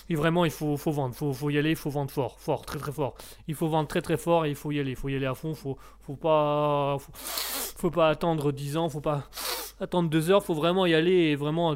Et 0.10 0.16
vraiment, 0.16 0.46
il 0.46 0.52
faut, 0.52 0.78
faut 0.78 0.92
vendre, 0.92 1.16
faut, 1.16 1.34
faut 1.34 1.50
y 1.50 1.58
aller, 1.58 1.72
il 1.72 1.76
faut 1.76 1.90
vendre 1.90 2.12
fort, 2.12 2.40
fort, 2.40 2.66
très 2.66 2.80
très 2.80 2.92
fort. 2.92 3.16
Il 3.48 3.56
faut 3.56 3.68
vendre 3.68 3.88
très 3.88 4.02
très 4.02 4.18
fort 4.18 4.46
et 4.46 4.50
il 4.50 4.56
faut 4.56 4.72
y 4.72 4.80
aller, 4.80 4.92
il 4.92 4.96
faut 4.96 5.10
y 5.10 5.16
aller 5.16 5.26
à 5.26 5.36
fond. 5.36 5.54
Faut, 5.54 5.78
faut 6.02 6.16
pas, 6.16 6.98
faut, 7.00 7.12
faut 7.14 7.92
pas 7.92 8.10
attendre 8.10 8.52
10 8.52 8.78
ans, 8.78 8.90
faut 8.90 9.02
pas 9.02 9.30
attendre 9.80 10.10
2 10.10 10.32
heures, 10.32 10.44
faut 10.44 10.54
vraiment 10.56 10.86
y 10.86 10.94
aller 10.94 11.12
et 11.12 11.36
vraiment. 11.36 11.76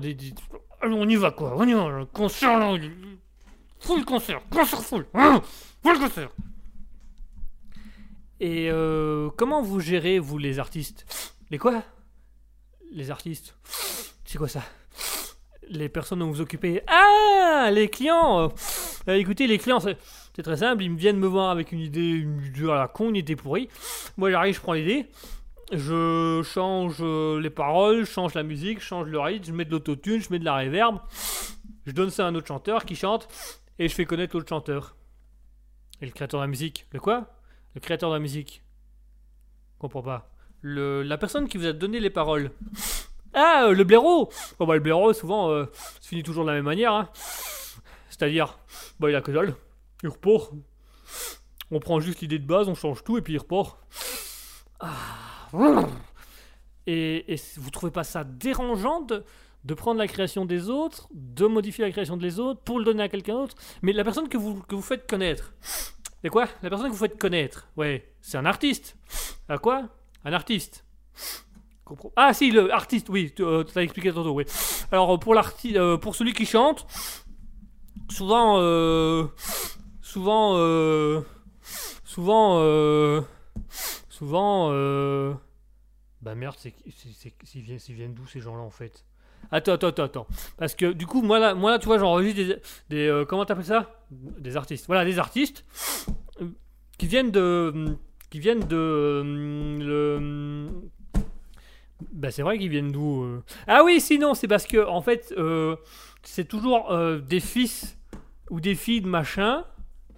on 0.84 1.10
y 1.10 1.16
va 1.16 1.32
quoi, 1.32 1.54
on 1.58 1.68
y 1.68 1.74
va, 1.74 2.06
concert 2.14 2.80
full 3.80 4.06
concert, 4.06 4.42
concert 4.50 4.82
full, 4.82 5.06
hein, 5.14 5.42
full 5.84 6.00
concert. 6.00 6.30
Et 8.40 8.70
euh, 8.72 9.30
comment 9.36 9.62
vous 9.62 9.80
gérez, 9.80 10.20
vous, 10.20 10.38
les 10.38 10.60
artistes? 10.60 11.06
Les 11.50 11.58
quoi? 11.58 11.84
Les 12.92 13.12
artistes? 13.12 13.56
C'est 14.26 14.38
quoi 14.38 14.48
ça? 14.48 14.64
Les 15.68 15.90
personnes 15.90 16.20
dont 16.20 16.32
vous 16.32 16.42
occupez? 16.42 16.82
Ah! 16.88 17.70
Les 17.72 17.90
clients! 17.90 18.52
Euh, 19.08 19.16
Écoutez, 19.16 19.48
les 19.48 19.58
clients, 19.58 19.80
c'est 19.80 19.98
très 20.44 20.58
simple. 20.58 20.84
Ils 20.84 20.96
viennent 20.96 21.20
me 21.20 21.28
voir 21.28 21.50
avec 21.50 21.72
une 21.72 21.80
idée, 21.80 22.12
une 22.12 22.44
idée 22.46 22.70
à 22.70 22.76
la 22.76 22.88
con, 22.88 23.10
une 23.10 23.18
idée 23.18 23.36
pourrie. 23.36 23.70
Moi, 24.18 24.32
j'arrive, 24.32 24.56
je 24.56 24.62
prends 24.62 24.74
l'idée. 24.74 25.08
je 25.72 26.42
change 26.44 26.98
euh, 27.02 27.40
les 27.40 27.50
paroles, 27.50 28.06
je 28.06 28.12
change 28.12 28.34
la 28.34 28.44
musique, 28.44 28.80
je 28.80 28.86
change 28.86 29.08
le 29.08 29.20
rythme, 29.20 29.46
je 29.46 29.52
mets 29.52 29.66
de 29.66 29.72
l'autotune, 29.72 30.22
je 30.22 30.30
mets 30.32 30.40
de 30.40 30.46
la 30.46 30.58
reverb, 30.58 31.00
je 31.86 31.92
donne 31.92 32.10
ça 32.10 32.26
à 32.26 32.30
un 32.30 32.36
autre 32.36 32.48
chanteur 32.48 32.86
qui 32.86 32.96
chante 32.96 33.28
et 33.78 33.88
je 33.88 33.94
fais 33.94 34.06
connaître 34.06 34.36
l'autre 34.36 34.50
chanteur. 34.50 34.96
Et 36.02 36.06
le 36.06 36.12
créateur 36.12 36.40
de 36.40 36.44
la 36.44 36.48
musique, 36.48 36.88
le 36.92 37.00
quoi? 37.00 37.28
Le 37.76 37.82
créateur 37.82 38.10
de 38.10 38.16
la 38.16 38.20
musique. 38.20 38.64
Comprends 39.78 40.02
pas. 40.02 40.32
Le, 40.62 41.04
la 41.04 41.18
personne 41.18 41.48
qui 41.48 41.58
vous 41.58 41.66
a 41.68 41.74
donné 41.74 42.00
les 42.00 42.10
paroles. 42.10 42.52
Ah, 43.34 43.66
euh, 43.68 43.74
le 43.74 43.84
blaireau 43.84 44.30
Oh 44.60 44.66
bah 44.66 44.74
le 44.74 44.80
blaireau, 44.82 45.14
souvent, 45.14 45.52
euh, 45.52 45.66
ça 45.74 46.10
finit 46.10 46.24
toujours 46.24 46.44
de 46.44 46.50
la 46.50 46.56
même 46.56 46.66
manière. 46.66 46.94
hein. 46.94 47.10
C'est-à-dire, 48.10 48.58
bah 49.00 49.10
il 49.10 49.16
a 49.16 49.22
que 49.22 49.32
dalle. 49.32 49.56
Il 50.04 50.10
repart. 50.10 50.52
On 51.72 51.80
prend 51.80 52.00
juste 52.00 52.22
l'idée 52.22 52.40
de 52.40 52.48
base, 52.48 52.68
on 52.68 52.76
change 52.76 53.04
tout 53.04 53.18
et 53.18 53.22
puis 53.22 53.34
il 53.34 53.38
repart. 53.38 53.78
Ah. 54.80 54.96
Et, 56.88 57.34
et 57.34 57.40
vous 57.58 57.70
trouvez 57.70 57.92
pas 57.92 58.04
ça 58.04 58.24
dérangeant 58.24 59.02
de, 59.02 59.24
de 59.64 59.74
prendre 59.76 60.00
la 60.00 60.08
création 60.08 60.46
des 60.46 60.70
autres, 60.70 61.08
de 61.12 61.46
modifier 61.46 61.86
la 61.86 61.92
création 61.92 62.18
des 62.18 62.40
autres 62.40 62.62
pour 62.62 62.80
le 62.80 62.86
donner 62.86 63.04
à 63.04 63.10
quelqu'un 63.10 63.36
d'autre? 63.36 63.56
Mais 63.84 63.94
la 63.94 64.04
personne 64.04 64.28
que 64.28 64.38
vous, 64.38 64.62
que 64.64 64.74
vous 64.76 64.82
faites 64.82 65.08
connaître, 65.08 65.54
c'est 66.22 66.30
quoi? 66.30 66.48
La 66.62 66.70
personne 66.70 66.88
que 66.88 66.94
vous 66.94 66.98
faites 66.98 67.18
connaître, 67.18 67.68
ouais, 67.78 68.14
c'est 68.22 68.38
un 68.38 68.46
artiste. 68.46 68.98
À 69.48 69.58
quoi? 69.58 69.88
Un 70.26 70.34
artiste. 70.34 70.86
Ah 72.16 72.34
si, 72.34 72.52
le 72.52 72.72
artiste, 72.72 73.10
oui, 73.10 73.34
tu 73.36 73.44
euh, 73.44 73.64
t'as 73.64 73.82
expliqué 73.82 74.14
tantôt, 74.14 74.32
oui. 74.32 74.46
Alors 74.92 75.16
euh, 75.16 75.18
pour 75.18 75.34
l'artiste, 75.34 75.96
pour 75.98 76.16
celui 76.16 76.34
qui 76.34 76.46
chante, 76.46 76.86
souvent, 78.10 78.60
euh, 78.60 79.26
souvent, 80.02 80.54
euh, 80.58 81.22
souvent, 82.04 82.60
euh, 82.60 83.22
souvent, 84.10 84.70
euh, 84.72 85.34
bah 86.22 86.36
merde, 86.36 86.56
c'est, 86.60 86.74
c'est, 87.44 87.60
viennent 87.60 88.14
d'où 88.14 88.28
ces 88.28 88.42
gens-là 88.42 88.62
en 88.62 88.70
fait? 88.70 89.06
Attends, 89.52 89.74
attends, 89.74 89.88
attends, 89.88 90.04
attends. 90.04 90.28
Parce 90.58 90.76
que 90.76 90.92
du 90.92 91.08
coup, 91.08 91.22
moi 91.22 91.40
là, 91.40 91.54
moi, 91.56 91.72
là 91.72 91.80
tu 91.80 91.88
vois, 91.88 91.98
j'enregistre 91.98 92.60
des, 92.90 93.08
euh, 93.08 93.26
comment 93.26 93.46
t'appelles 93.46 93.66
ça? 93.66 93.92
Des 94.12 94.58
artistes. 94.58 94.86
Voilà, 94.88 95.06
des 95.06 95.18
artistes 95.20 95.66
euh, 96.42 96.50
qui 96.98 97.08
viennent 97.08 97.32
de, 97.32 97.98
qui 98.30 98.40
viennent 98.40 98.68
de, 98.68 98.76
euh, 98.76 99.80
le, 99.80 100.70
bah 102.14 102.32
c'est 102.32 102.44
vrai 102.44 102.58
qu'ils 102.58 102.70
viennent 102.70 102.92
d'où 102.92 103.26
Ah 103.68 103.84
oui, 103.84 104.00
sinon 104.00 104.34
c'est 104.34 104.48
parce 104.48 104.66
que 104.66 104.86
en 104.86 105.02
fait 105.02 105.34
c'est 106.24 106.48
toujours 106.48 106.96
des 107.28 107.40
fils 107.40 107.98
ou 108.50 108.60
des 108.60 108.76
filles 108.76 109.02
de 109.02 109.08
machin, 109.08 109.66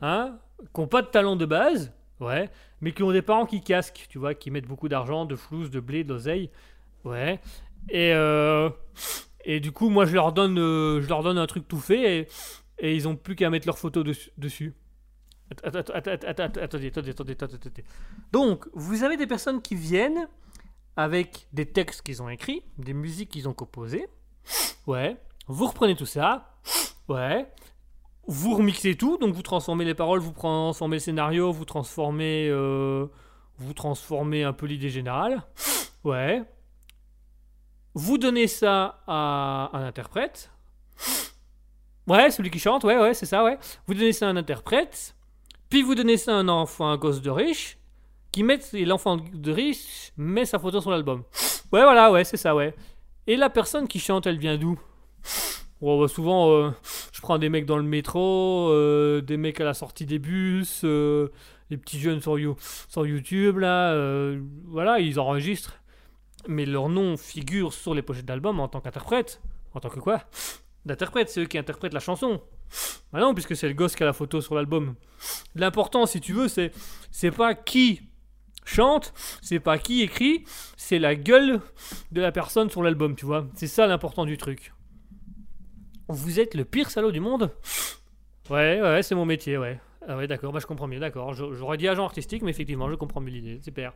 hein, 0.02 0.38
qui 0.73 0.81
n'ont 0.81 0.88
pas 0.88 1.02
de 1.02 1.07
talent 1.07 1.35
de 1.35 1.45
base, 1.45 1.91
ouais, 2.19 2.49
mais 2.81 2.91
qui 2.91 3.03
ont 3.03 3.11
des 3.11 3.22
parents 3.22 3.45
qui 3.45 3.61
casquent, 3.61 4.06
tu 4.10 4.19
vois, 4.19 4.34
qui 4.34 4.52
mettent 4.52 4.68
beaucoup 4.68 4.89
d'argent, 4.89 5.26
de 5.26 5.35
flouze, 5.35 5.69
de 5.69 5.80
blé, 5.80 6.03
de 6.03 6.10
l'oseille, 6.14 6.49
ouais. 7.03 7.39
Et 7.90 8.14
euh, 8.14 8.70
et 9.44 9.60
du 9.60 9.72
coup 9.72 9.90
moi 9.90 10.06
je 10.06 10.14
leur 10.14 10.34
donne 10.34 10.60
euh, 10.60 11.02
je 11.02 11.08
leur 11.08 11.24
donne 11.24 11.38
un 11.38 11.48
truc 11.48 11.68
tout 11.68 11.80
fait 11.80 12.28
et, 12.80 12.95
ils 12.95 13.08
ont 13.08 13.16
plus 13.16 13.36
qu'à 13.36 13.49
mettre 13.49 13.68
leur 13.68 13.78
photo 13.78 14.03
dessus- 14.03 14.32
dessus. 14.38 14.74
Att- 15.52 15.76
att- 15.76 15.90
att- 15.90 16.08
att- 16.08 16.24
att- 16.24 16.40
att- 16.40 16.58
Attendez, 16.58 16.88
attendez, 16.88 17.12
attendez, 17.12 17.34
attendez, 17.34 17.56
attendez. 17.56 17.84
Donc, 18.32 18.68
vous 18.74 19.03
avez 19.03 19.18
des 19.18 19.28
personnes 19.28 19.62
qui 19.62 19.76
viennent 19.76 20.28
avec 20.95 21.48
des 21.53 21.66
textes 21.66 22.02
qu'ils 22.03 22.22
ont 22.24 22.30
écrits, 22.30 22.64
des 22.78 22.94
musiques 22.94 23.30
qu'ils 23.30 23.48
ont 23.49 23.53
composées. 23.53 24.08
Ouais. 24.88 25.18
Vous 25.48 25.68
reprenez 25.68 25.95
tout 25.95 26.06
ça. 26.06 26.53
Ouais. 27.10 27.48
Vous 28.28 28.56
remixez 28.56 28.95
tout, 28.95 29.18
donc 29.18 29.34
vous 29.36 29.41
transformez 29.41 29.84
les 29.86 29.94
paroles, 29.95 30.20
vous 30.22 30.32
transformez 30.32 30.95
le 30.98 30.99
scénario, 31.02 31.52
vous 31.52 31.66
transformez, 31.66 32.48
euh, 32.49 33.08
vous 33.58 33.74
transformez 33.74 34.44
un 34.44 34.53
peu 34.53 34.66
l'idée 34.68 34.90
générale. 34.90 35.44
Ouais. 36.03 36.44
Vous 37.93 38.18
donnez 38.18 38.47
ça 38.47 39.01
à 39.07 39.69
un 39.73 39.84
interprète. 39.85 40.51
Ouais, 42.07 42.31
celui 42.31 42.49
qui 42.49 42.59
chante, 42.59 42.84
ouais, 42.84 42.97
ouais, 42.97 43.13
c'est 43.13 43.26
ça, 43.26 43.43
ouais. 43.43 43.57
Vous 43.88 43.93
donnez 43.93 44.13
ça 44.13 44.27
à 44.27 44.30
un 44.30 44.38
interprète. 44.38 45.15
Puis 45.69 45.81
vous 45.81 45.95
donnez 45.95 46.18
ça 46.18 46.31
à 46.34 46.35
un 46.35 46.47
enfant, 46.47 46.89
un 46.89 46.97
gosse 46.97 47.22
de 47.22 47.30
riche, 47.30 47.77
qui 48.31 48.43
met, 48.43 48.59
et 48.73 48.85
l'enfant 48.85 49.18
de 49.18 49.51
riche 49.51 50.11
met 50.18 50.45
sa 50.45 50.59
photo 50.59 50.81
sur 50.81 50.91
l'album. 50.91 51.23
Ouais, 51.72 51.84
voilà, 51.84 52.11
ouais, 52.11 52.23
c'est 52.23 52.38
ça, 52.38 52.55
ouais. 52.55 52.73
Et 53.27 53.38
la 53.38 53.49
personne 53.49 53.88
qui 53.88 53.99
chante, 53.99 54.26
elle 54.26 54.38
vient 54.38 54.57
d'où? 54.57 54.80
Bon, 55.80 55.99
bah, 55.99 56.07
souvent, 56.07 56.51
euh, 56.51 56.72
je 57.11 57.22
prends 57.22 57.38
des 57.38 57.49
mecs 57.49 57.65
dans 57.65 57.77
le 57.77 57.84
métro, 57.84 58.69
euh, 58.69 59.22
des 59.22 59.38
mecs 59.38 59.59
à 59.61 59.63
la 59.63 59.73
sortie 59.73 60.05
des 60.05 60.19
bus, 60.19 60.81
euh, 60.84 61.30
les 61.69 61.77
petits 61.77 61.99
jeunes 61.99 62.22
sur, 62.22 62.38
You- 62.38 62.55
sur 62.88 63.05
YouTube, 63.05 63.57
là, 63.59 63.91
euh, 63.93 64.41
voilà, 64.65 64.99
ils 64.99 65.19
enregistrent. 65.19 65.81
Mais 66.47 66.65
leur 66.65 66.89
nom 66.89 67.18
figure 67.18 67.73
sur 67.73 67.93
les 67.93 68.01
pochettes 68.01 68.26
d'albums 68.26 68.59
en 68.59 68.68
tant 68.68 68.81
qu'interprète. 68.81 69.41
En 69.73 69.80
tant 69.80 69.89
que 69.89 69.99
quoi? 69.99 70.23
D'interprète, 70.85 71.30
c'est 71.30 71.41
eux 71.41 71.45
qui 71.45 71.57
interprètent 71.57 71.93
la 71.93 71.99
chanson. 71.99 72.41
Bah 73.13 73.19
non, 73.19 73.34
puisque 73.34 73.55
c'est 73.55 73.68
le 73.68 73.73
gosse 73.73 73.95
qui 73.95 74.03
a 74.03 74.05
la 74.05 74.13
photo 74.13 74.41
sur 74.41 74.55
l'album. 74.55 74.95
L'important, 75.55 76.05
si 76.05 76.22
tu 76.22 76.34
veux, 76.34 76.47
c'est 76.47 76.72
c'est 77.11 77.31
pas 77.31 77.53
qui 77.53 78.01
chante, 78.65 79.13
c'est 79.41 79.59
pas 79.59 79.77
qui 79.77 80.01
écrit, 80.01 80.43
c'est 80.77 80.99
la 80.99 81.15
gueule 81.15 81.61
de 82.11 82.22
la 82.22 82.31
personne 82.31 82.69
sur 82.69 82.84
l'album, 82.84 83.15
tu 83.15 83.26
vois. 83.26 83.47
C'est 83.55 83.68
ça 83.68 83.88
l'important 83.88 84.26
du 84.26 84.38
truc. 84.38 84.73
Vous 86.07 86.39
êtes 86.39 86.55
le 86.55 86.65
pire 86.65 86.89
salaud 86.89 87.11
du 87.11 87.19
monde? 87.19 87.51
Ouais, 88.49 88.81
ouais, 88.81 89.03
c'est 89.03 89.15
mon 89.15 89.26
métier, 89.26 89.57
ouais. 89.57 89.80
Ah 90.07 90.18
ouais, 90.18 90.26
d'accord, 90.26 90.52
bah 90.52 90.60
je 90.60 90.65
comprends 90.65 90.88
mieux, 90.88 90.99
d'accord. 90.99 91.34
J'aurais 91.34 91.78
dit 91.78 91.88
agent 91.88 92.03
artistique, 92.03 92.41
mais 92.41 92.49
effectivement, 92.49 92.90
je 92.90 92.95
comprends 92.95 93.22
mieux 93.22 93.30
l'idée, 93.32 93.60
super. 93.64 93.94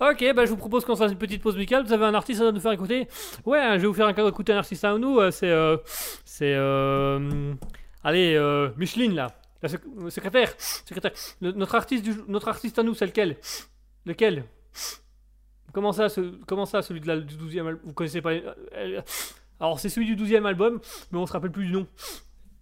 Ok, 0.00 0.24
bah 0.34 0.44
je 0.44 0.50
vous 0.50 0.56
propose 0.56 0.84
qu'on 0.84 0.96
fasse 0.96 1.12
une 1.12 1.18
petite 1.18 1.42
pause 1.42 1.54
musicale. 1.54 1.84
Vous 1.84 1.92
avez 1.94 2.04
un 2.04 2.14
artiste 2.14 2.42
à 2.42 2.52
nous 2.52 2.60
faire 2.60 2.72
écouter? 2.72 3.08
Ouais, 3.46 3.72
je 3.74 3.78
vais 3.78 3.86
vous 3.86 3.94
faire 3.94 4.08
écouter 4.08 4.52
un 4.52 4.58
artiste 4.58 4.84
à 4.84 4.96
nous, 4.98 5.18
euh, 5.18 5.30
c'est... 5.30 5.50
euh, 5.50 5.78
c'est... 6.26 6.52
euh, 6.54 7.54
allez, 8.04 8.34
euh, 8.34 8.68
Micheline, 8.76 9.14
là. 9.14 9.28
La 9.62 9.70
euh, 9.70 10.10
secrétaire, 10.10 10.54
secrétaire. 10.58 11.12
Notre, 11.40 11.74
artiste 11.74 12.04
du, 12.04 12.14
notre 12.28 12.48
artiste 12.48 12.78
à 12.78 12.82
nous, 12.82 12.94
c'est 12.94 13.06
lequel? 13.06 13.36
Lequel? 14.04 14.44
Comment 15.72 15.92
ça, 15.92 16.08
comment 16.46 16.66
ça, 16.66 16.82
celui 16.82 17.00
de 17.00 17.08
la, 17.08 17.18
du 17.18 17.34
12e 17.34 17.66
album 17.66 17.80
Vous 17.84 17.92
connaissez 17.94 18.20
pas 18.20 18.32
euh, 18.32 19.00
Alors, 19.58 19.80
c'est 19.80 19.88
celui 19.88 20.14
du 20.14 20.16
12e 20.16 20.44
album, 20.46 20.80
mais 21.10 21.18
on 21.18 21.26
se 21.26 21.32
rappelle 21.32 21.50
plus 21.50 21.66
du 21.66 21.72
nom. 21.72 21.86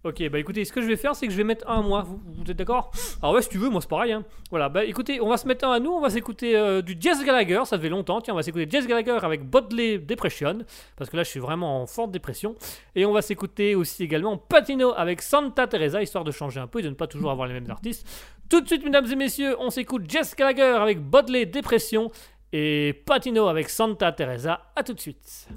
Ok, 0.05 0.29
bah 0.29 0.37
écoutez, 0.37 0.63
ce 0.65 0.71
que 0.71 0.83
je 0.83 0.85
vais 0.85 0.97
faire, 0.97 1.15
c'est 1.15 1.25
que 1.25 1.31
je 1.33 1.37
vais 1.37 1.43
mettre 1.43 1.67
un 1.67 1.79
à 1.79 1.81
moi. 1.81 2.05
Vous, 2.05 2.43
êtes 2.43 2.55
d'accord? 2.55 2.91
Alors, 3.23 3.33
ouais, 3.33 3.41
si 3.41 3.49
tu 3.49 3.57
veux, 3.57 3.69
moi 3.69 3.81
c'est 3.81 3.89
pareil. 3.89 4.11
hein. 4.11 4.23
Voilà, 4.51 4.69
bah 4.69 4.85
écoutez, 4.85 5.19
on 5.19 5.27
va 5.27 5.37
se 5.37 5.47
mettre 5.47 5.65
un 5.65 5.71
à 5.71 5.79
nous, 5.79 5.89
on 5.89 5.99
va 5.99 6.11
s'écouter 6.11 6.55
euh, 6.55 6.83
du 6.83 6.95
Jazz 6.99 7.25
Gallagher, 7.25 7.63
ça 7.65 7.79
fait 7.79 7.89
longtemps. 7.89 8.21
Tiens, 8.21 8.35
on 8.35 8.37
va 8.37 8.43
s'écouter 8.43 8.67
Jazz 8.69 8.85
Gallagher 8.85 9.17
avec 9.23 9.43
Bodley 9.43 9.97
Depression, 9.97 10.59
parce 10.95 11.09
que 11.09 11.17
là 11.17 11.23
je 11.23 11.29
suis 11.31 11.39
vraiment 11.39 11.81
en 11.81 11.87
forte 11.87 12.11
dépression. 12.11 12.55
Et 12.93 13.03
on 13.07 13.13
va 13.13 13.23
s'écouter 13.23 13.73
aussi 13.73 14.03
également 14.03 14.37
Patino 14.37 14.93
avec 14.95 15.23
Santa 15.23 15.65
Teresa, 15.65 16.03
histoire 16.03 16.23
de 16.23 16.29
changer 16.31 16.59
un 16.59 16.67
peu 16.67 16.79
et 16.79 16.83
de 16.83 16.89
ne 16.89 16.93
pas 16.93 17.07
toujours 17.07 17.31
avoir 17.31 17.47
les 17.47 17.55
mêmes 17.55 17.71
artistes. 17.71 18.07
Tout 18.47 18.61
de 18.61 18.67
suite, 18.67 18.85
mesdames 18.85 19.11
et 19.11 19.15
messieurs, 19.15 19.55
on 19.59 19.71
s'écoute 19.71 20.03
Jazz 20.07 20.35
Gallagher 20.35 20.77
avec 20.79 21.01
Bodley 21.01 21.47
Depression 21.47 22.11
et 22.53 22.93
Patino 23.07 23.47
avec 23.47 23.69
Santa 23.69 24.11
Teresa. 24.11 24.71
À 24.75 24.83
tout 24.83 24.93
de 24.93 24.99
suite. 24.99 25.47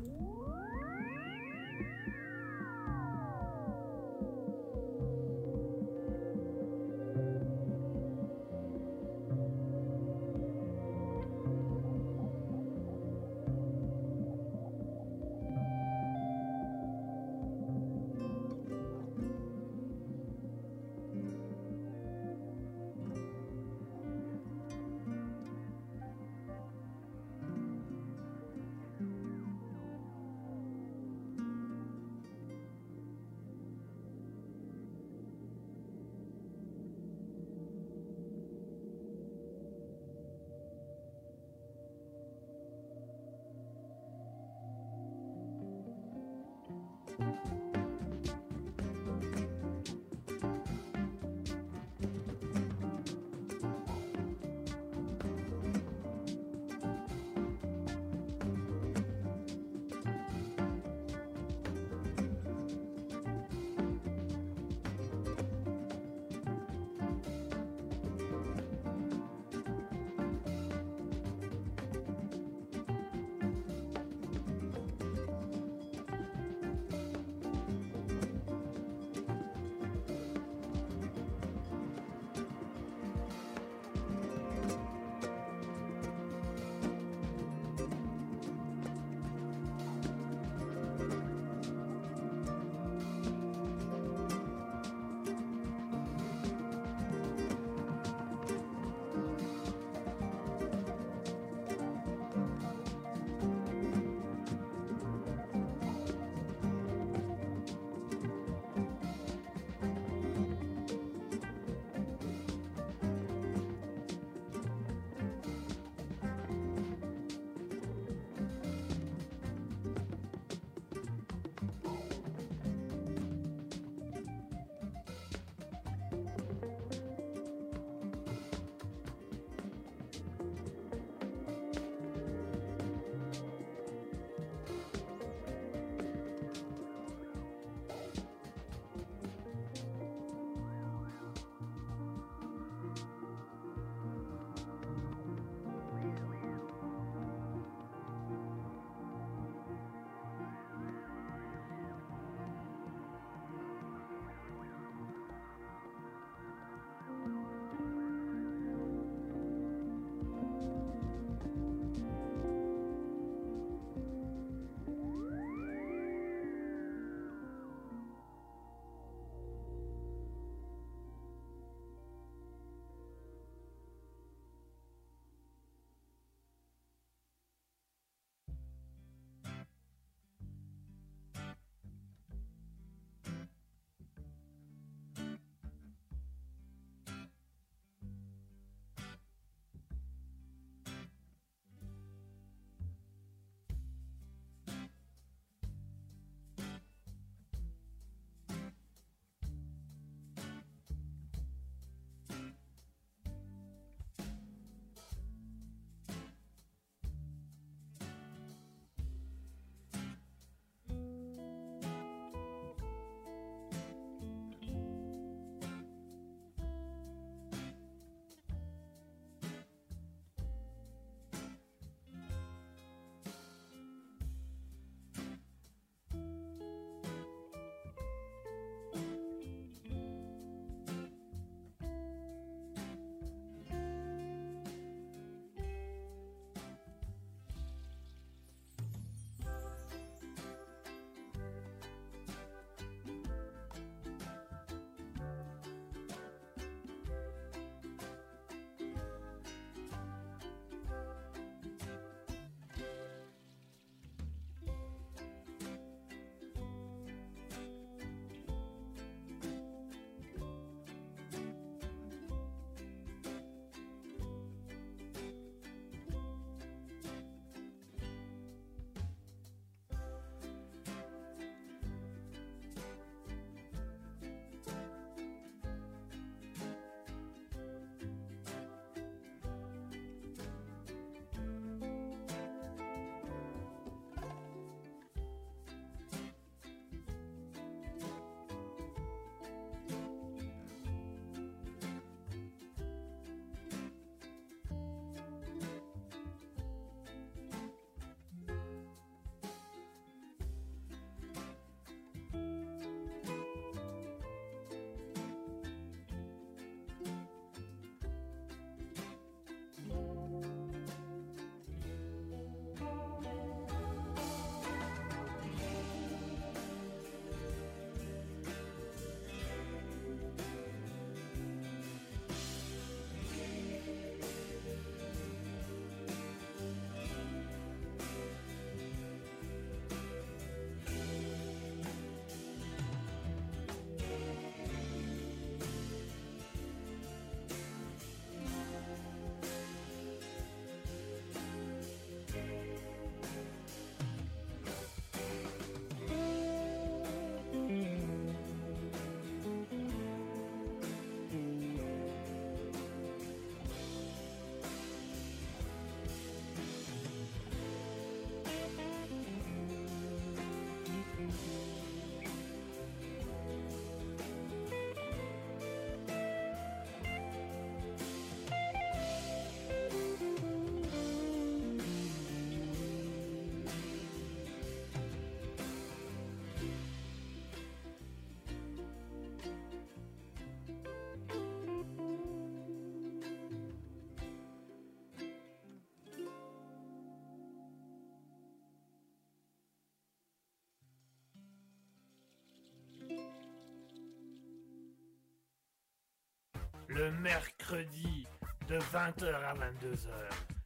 Le 396.99 397.13
mercredi 397.13 398.27
de 398.67 398.77
20h 398.77 399.33
à 399.33 399.55
22h. 399.55 400.11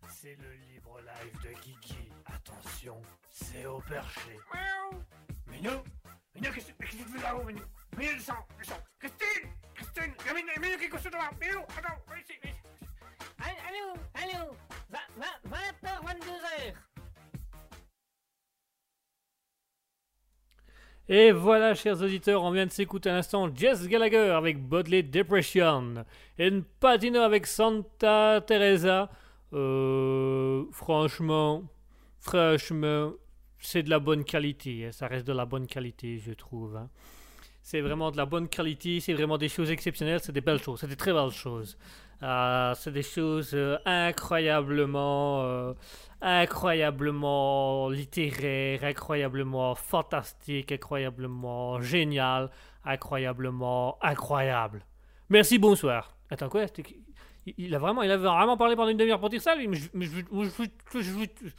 C'est 0.08 0.34
le 0.40 0.50
libre 0.72 0.98
live 1.00 1.42
de 1.42 1.60
Kiki. 1.60 2.08
Attention, 2.24 3.02
c'est 3.28 3.66
au 3.66 3.80
perché. 3.80 4.38
Miaou 4.54 5.02
Minou 5.48 5.82
Minou, 6.34 6.54
qu'est-ce 6.54 6.72
que 6.72 6.84
tu 6.86 6.96
fais 7.04 7.22
là-haut, 7.22 7.44
Minou 7.44 7.60
Minou, 7.98 8.14
descends, 8.14 8.46
descends 8.58 8.82
Christine 8.98 9.50
Christine 9.74 10.14
Minou, 10.34 10.48
Minou 10.58 10.78
qui 10.78 10.84
est 10.84 10.88
couché 10.88 11.10
devant 11.10 11.30
Minou, 11.38 11.60
attends, 11.76 12.01
Et 21.08 21.32
voilà, 21.32 21.74
chers 21.74 22.00
auditeurs, 22.00 22.42
on 22.42 22.50
vient 22.52 22.66
de 22.66 22.70
s'écouter 22.70 23.10
à 23.10 23.14
l'instant 23.14 23.50
Jess 23.54 23.86
Gallagher 23.88 24.30
avec 24.30 24.62
Bodley 24.62 25.02
Depression 25.02 26.04
et 26.38 26.50
Patino 26.80 27.20
avec 27.20 27.46
Santa 27.46 28.40
Teresa. 28.46 29.10
Euh, 29.52 30.64
franchement, 30.70 31.64
franchement, 32.20 33.12
c'est 33.58 33.82
de 33.82 33.90
la 33.90 33.98
bonne 33.98 34.24
qualité. 34.24 34.86
hein. 34.86 34.92
Ça 34.92 35.08
reste 35.08 35.26
de 35.26 35.32
la 35.32 35.44
bonne 35.44 35.66
qualité, 35.66 36.18
je 36.24 36.32
trouve. 36.32 36.76
hein. 36.76 36.88
C'est 37.62 37.80
vraiment 37.80 38.10
de 38.10 38.16
la 38.16 38.26
bonne 38.26 38.48
qualité, 38.48 38.98
c'est 39.00 39.12
vraiment 39.12 39.38
des 39.38 39.48
choses 39.48 39.70
exceptionnelles, 39.70 40.20
c'est 40.22 40.32
des 40.32 40.40
belles 40.40 40.60
choses, 40.62 40.80
c'est 40.80 40.88
des 40.88 40.96
très 40.96 41.12
belles 41.12 41.30
choses. 41.30 41.76
Ah, 42.22 42.72
c'est 42.76 42.92
des 42.92 43.02
choses 43.02 43.50
euh, 43.54 43.76
incroyablement, 43.84 45.42
euh, 45.42 45.74
incroyablement 46.20 47.88
littéraires, 47.88 48.84
incroyablement 48.84 49.74
fantastiques, 49.74 50.70
incroyablement 50.70 51.80
géniales, 51.80 52.48
incroyablement 52.84 53.98
incroyables. 54.02 54.84
Merci, 55.30 55.58
bonsoir. 55.58 56.14
Attends, 56.30 56.48
quoi 56.48 56.66
il, 57.58 57.74
a 57.74 57.78
vraiment, 57.80 58.02
il 58.02 58.10
avait 58.12 58.22
vraiment 58.28 58.56
parlé 58.56 58.76
pendant 58.76 58.90
une 58.90 58.96
demi-heure 58.96 59.18
pour 59.18 59.28
dire 59.28 59.42
ça, 59.42 59.56
lui 59.56 59.66
mais 59.66 59.76
je- 59.76 59.88
mais 59.94 60.06
je- 60.06 60.20
je- 60.92 61.00
je- 61.00 61.50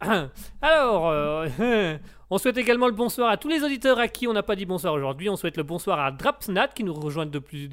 alors, 0.62 1.08
euh, 1.10 1.98
on 2.30 2.38
souhaite 2.38 2.56
également 2.56 2.86
le 2.86 2.92
bonsoir 2.92 3.28
à 3.28 3.36
tous 3.36 3.48
les 3.48 3.62
auditeurs 3.62 3.98
à 3.98 4.08
qui 4.08 4.26
on 4.26 4.32
n'a 4.32 4.42
pas 4.42 4.56
dit 4.56 4.64
bonsoir 4.64 4.94
aujourd'hui. 4.94 5.28
On 5.28 5.36
souhaite 5.36 5.58
le 5.58 5.62
bonsoir 5.62 6.00
à 6.00 6.10
Drapsnat 6.10 6.68
qui 6.68 6.84
nous 6.84 6.94
rejoint 6.94 7.26
depuis, 7.26 7.68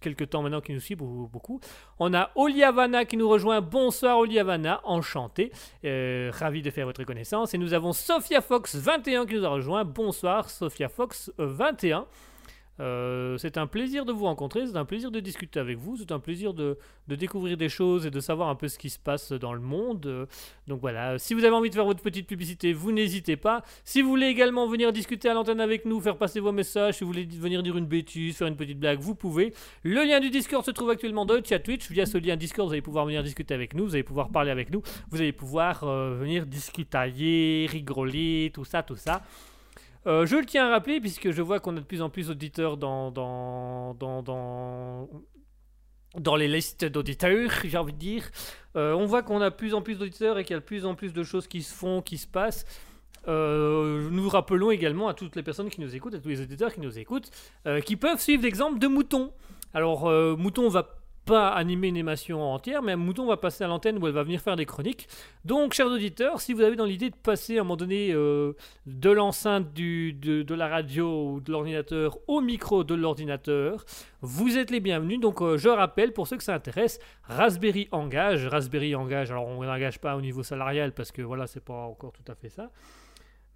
quelques 0.00 0.28
temps 0.28 0.42
maintenant, 0.42 0.60
qui 0.60 0.74
nous 0.74 0.80
suit 0.80 0.94
beaucoup. 0.94 1.60
On 1.98 2.12
a 2.12 2.30
Oliavana 2.34 3.06
qui 3.06 3.16
nous 3.16 3.28
rejoint. 3.28 3.62
Bonsoir 3.62 4.18
Oliavana, 4.18 4.82
enchanté. 4.84 5.52
Euh, 5.86 6.30
ravi 6.34 6.60
de 6.60 6.70
faire 6.70 6.84
votre 6.84 7.02
connaissance. 7.04 7.54
Et 7.54 7.58
nous 7.58 7.72
avons 7.72 7.94
Sophia 7.94 8.42
Fox 8.42 8.76
21 8.76 9.24
qui 9.24 9.36
nous 9.36 9.46
a 9.46 9.48
rejoint. 9.48 9.84
Bonsoir 9.84 10.50
Sophia 10.50 10.90
Fox 10.90 11.32
euh, 11.40 11.46
21. 11.46 12.04
Euh, 12.80 13.36
c'est 13.36 13.58
un 13.58 13.66
plaisir 13.66 14.04
de 14.06 14.12
vous 14.12 14.24
rencontrer, 14.24 14.66
c'est 14.66 14.76
un 14.76 14.86
plaisir 14.86 15.10
de 15.10 15.20
discuter 15.20 15.60
avec 15.60 15.78
vous, 15.78 15.98
c'est 15.98 16.12
un 16.12 16.18
plaisir 16.18 16.54
de, 16.54 16.78
découvrir 17.08 17.56
des 17.56 17.68
choses 17.68 18.06
et 18.06 18.10
de 18.10 18.20
savoir 18.20 18.48
un 18.48 18.54
peu 18.54 18.68
ce 18.68 18.78
qui 18.78 18.88
se 18.88 18.98
passe 18.98 19.32
dans 19.32 19.52
le 19.52 19.60
monde. 19.60 20.06
Euh, 20.06 20.26
Donc 20.66 20.80
voilà, 20.80 21.18
si 21.18 21.34
vous 21.34 21.44
avez 21.44 21.54
envie 21.54 21.68
de 21.68 21.74
faire 21.74 21.84
votre 21.84 22.02
petite 22.02 22.26
publicité, 22.26 22.72
vous 22.72 22.92
n'hésitez 22.92 23.36
pas. 23.36 23.62
Si 23.84 24.00
vous 24.00 24.08
voulez 24.08 24.26
également 24.26 24.66
venir 24.66 24.92
discuter 24.92 25.28
à 25.28 25.34
l'antenne 25.34 25.60
avec 25.60 25.84
nous, 25.84 26.00
faire 26.00 26.16
passer 26.16 26.40
vos 26.40 26.52
messages, 26.52 26.94
si 26.94 27.04
vous 27.04 27.10
voulez 27.10 27.24
venir 27.24 27.62
dire 27.62 27.76
une 27.76 27.86
bêtise, 27.86 28.36
faire 28.36 28.48
une 28.48 28.56
petite 28.56 28.78
blague, 28.78 29.00
vous 29.00 29.14
pouvez. 29.14 29.52
Le 29.82 30.02
lien 30.04 30.20
du 30.20 30.30
Discord 30.30 30.64
se 30.64 30.70
trouve 30.70 30.90
actuellement 30.90 31.26
dans 31.26 31.34
le 31.34 31.42
chat 31.44 31.58
Twitch. 31.58 31.90
Via 31.90 32.06
ce 32.06 32.16
lien 32.16 32.36
Discord, 32.36 32.68
vous 32.68 32.72
allez 32.72 32.82
pouvoir 32.82 33.04
venir 33.04 33.22
discuter 33.22 33.52
avec 33.52 33.74
nous, 33.74 33.84
vous 33.84 33.94
allez 33.94 34.02
pouvoir 34.02 34.30
parler 34.30 34.50
avec 34.50 34.70
nous, 34.70 34.82
vous 35.10 35.20
allez 35.20 35.32
pouvoir 35.32 35.84
euh, 35.84 36.14
venir 36.14 36.46
discutailler, 36.46 37.66
rigoler, 37.68 38.50
tout 38.54 38.64
ça, 38.64 38.82
tout 38.82 38.96
ça. 38.96 39.22
Euh, 40.06 40.26
je 40.26 40.36
le 40.36 40.46
tiens 40.46 40.66
à 40.66 40.70
rappeler, 40.70 41.00
puisque 41.00 41.30
je 41.30 41.42
vois 41.42 41.60
qu'on 41.60 41.76
a 41.76 41.80
de 41.80 41.84
plus 41.84 42.02
en 42.02 42.08
plus 42.08 42.28
d'auditeurs 42.28 42.76
dans, 42.76 43.10
dans, 43.10 43.94
dans, 43.94 44.22
dans, 44.22 45.08
dans 46.18 46.36
les 46.36 46.48
listes 46.48 46.84
d'auditeurs, 46.84 47.50
j'ai 47.64 47.78
envie 47.78 47.92
de 47.92 47.98
dire. 47.98 48.30
Euh, 48.76 48.92
on 48.94 49.06
voit 49.06 49.22
qu'on 49.22 49.40
a 49.40 49.50
de 49.50 49.54
plus 49.54 49.74
en 49.74 49.82
plus 49.82 49.98
d'auditeurs 49.98 50.38
et 50.38 50.44
qu'il 50.44 50.54
y 50.54 50.56
a 50.56 50.60
de 50.60 50.64
plus 50.64 50.86
en 50.86 50.94
plus 50.94 51.12
de 51.12 51.22
choses 51.22 51.46
qui 51.46 51.62
se 51.62 51.74
font, 51.74 52.00
qui 52.02 52.18
se 52.18 52.26
passent. 52.26 52.64
Euh, 53.28 54.08
nous 54.10 54.28
rappelons 54.28 54.70
également 54.70 55.08
à 55.08 55.14
toutes 55.14 55.36
les 55.36 55.42
personnes 55.42 55.68
qui 55.68 55.80
nous 55.82 55.94
écoutent, 55.94 56.14
à 56.14 56.18
tous 56.18 56.30
les 56.30 56.40
auditeurs 56.40 56.72
qui 56.72 56.80
nous 56.80 56.98
écoutent, 56.98 57.30
qui 57.84 57.96
peuvent 57.96 58.20
suivre 58.20 58.42
l'exemple 58.42 58.78
de 58.78 58.86
Mouton. 58.86 59.32
Alors, 59.74 60.10
Mouton 60.38 60.68
va 60.68 60.99
pas 61.30 61.50
animer 61.50 61.88
une 61.88 61.96
émission 61.96 62.42
entière, 62.42 62.82
mais 62.82 62.96
Mouton 62.96 63.24
va 63.24 63.36
passer 63.36 63.62
à 63.62 63.68
l'antenne 63.68 64.02
où 64.02 64.06
elle 64.08 64.12
va 64.12 64.24
venir 64.24 64.40
faire 64.40 64.56
des 64.56 64.66
chroniques. 64.66 65.06
Donc, 65.44 65.74
chers 65.74 65.86
auditeurs, 65.86 66.40
si 66.40 66.52
vous 66.52 66.62
avez 66.62 66.74
dans 66.74 66.84
l'idée 66.84 67.08
de 67.08 67.14
passer 67.14 67.56
à 67.56 67.60
un 67.60 67.62
moment 67.62 67.76
donné 67.76 68.10
euh, 68.12 68.54
de 68.86 69.10
l'enceinte 69.10 69.72
de, 69.72 70.42
de 70.42 70.54
la 70.56 70.66
radio 70.66 71.34
ou 71.34 71.40
de 71.40 71.52
l'ordinateur 71.52 72.18
au 72.26 72.40
micro 72.40 72.82
de 72.82 72.96
l'ordinateur, 72.96 73.84
vous 74.22 74.58
êtes 74.58 74.72
les 74.72 74.80
bienvenus. 74.80 75.20
Donc, 75.20 75.40
euh, 75.40 75.56
je 75.56 75.68
rappelle, 75.68 76.12
pour 76.12 76.26
ceux 76.26 76.36
que 76.36 76.42
ça 76.42 76.54
intéresse, 76.54 76.98
Raspberry 77.22 77.86
engage. 77.92 78.48
Raspberry 78.48 78.96
engage, 78.96 79.30
alors 79.30 79.46
on 79.46 79.62
n'engage 79.62 80.00
pas 80.00 80.16
au 80.16 80.20
niveau 80.20 80.42
salarial 80.42 80.92
parce 80.92 81.12
que 81.12 81.22
voilà, 81.22 81.46
c'est 81.46 81.64
pas 81.64 81.74
encore 81.74 82.10
tout 82.10 82.30
à 82.30 82.34
fait 82.34 82.48
ça. 82.48 82.72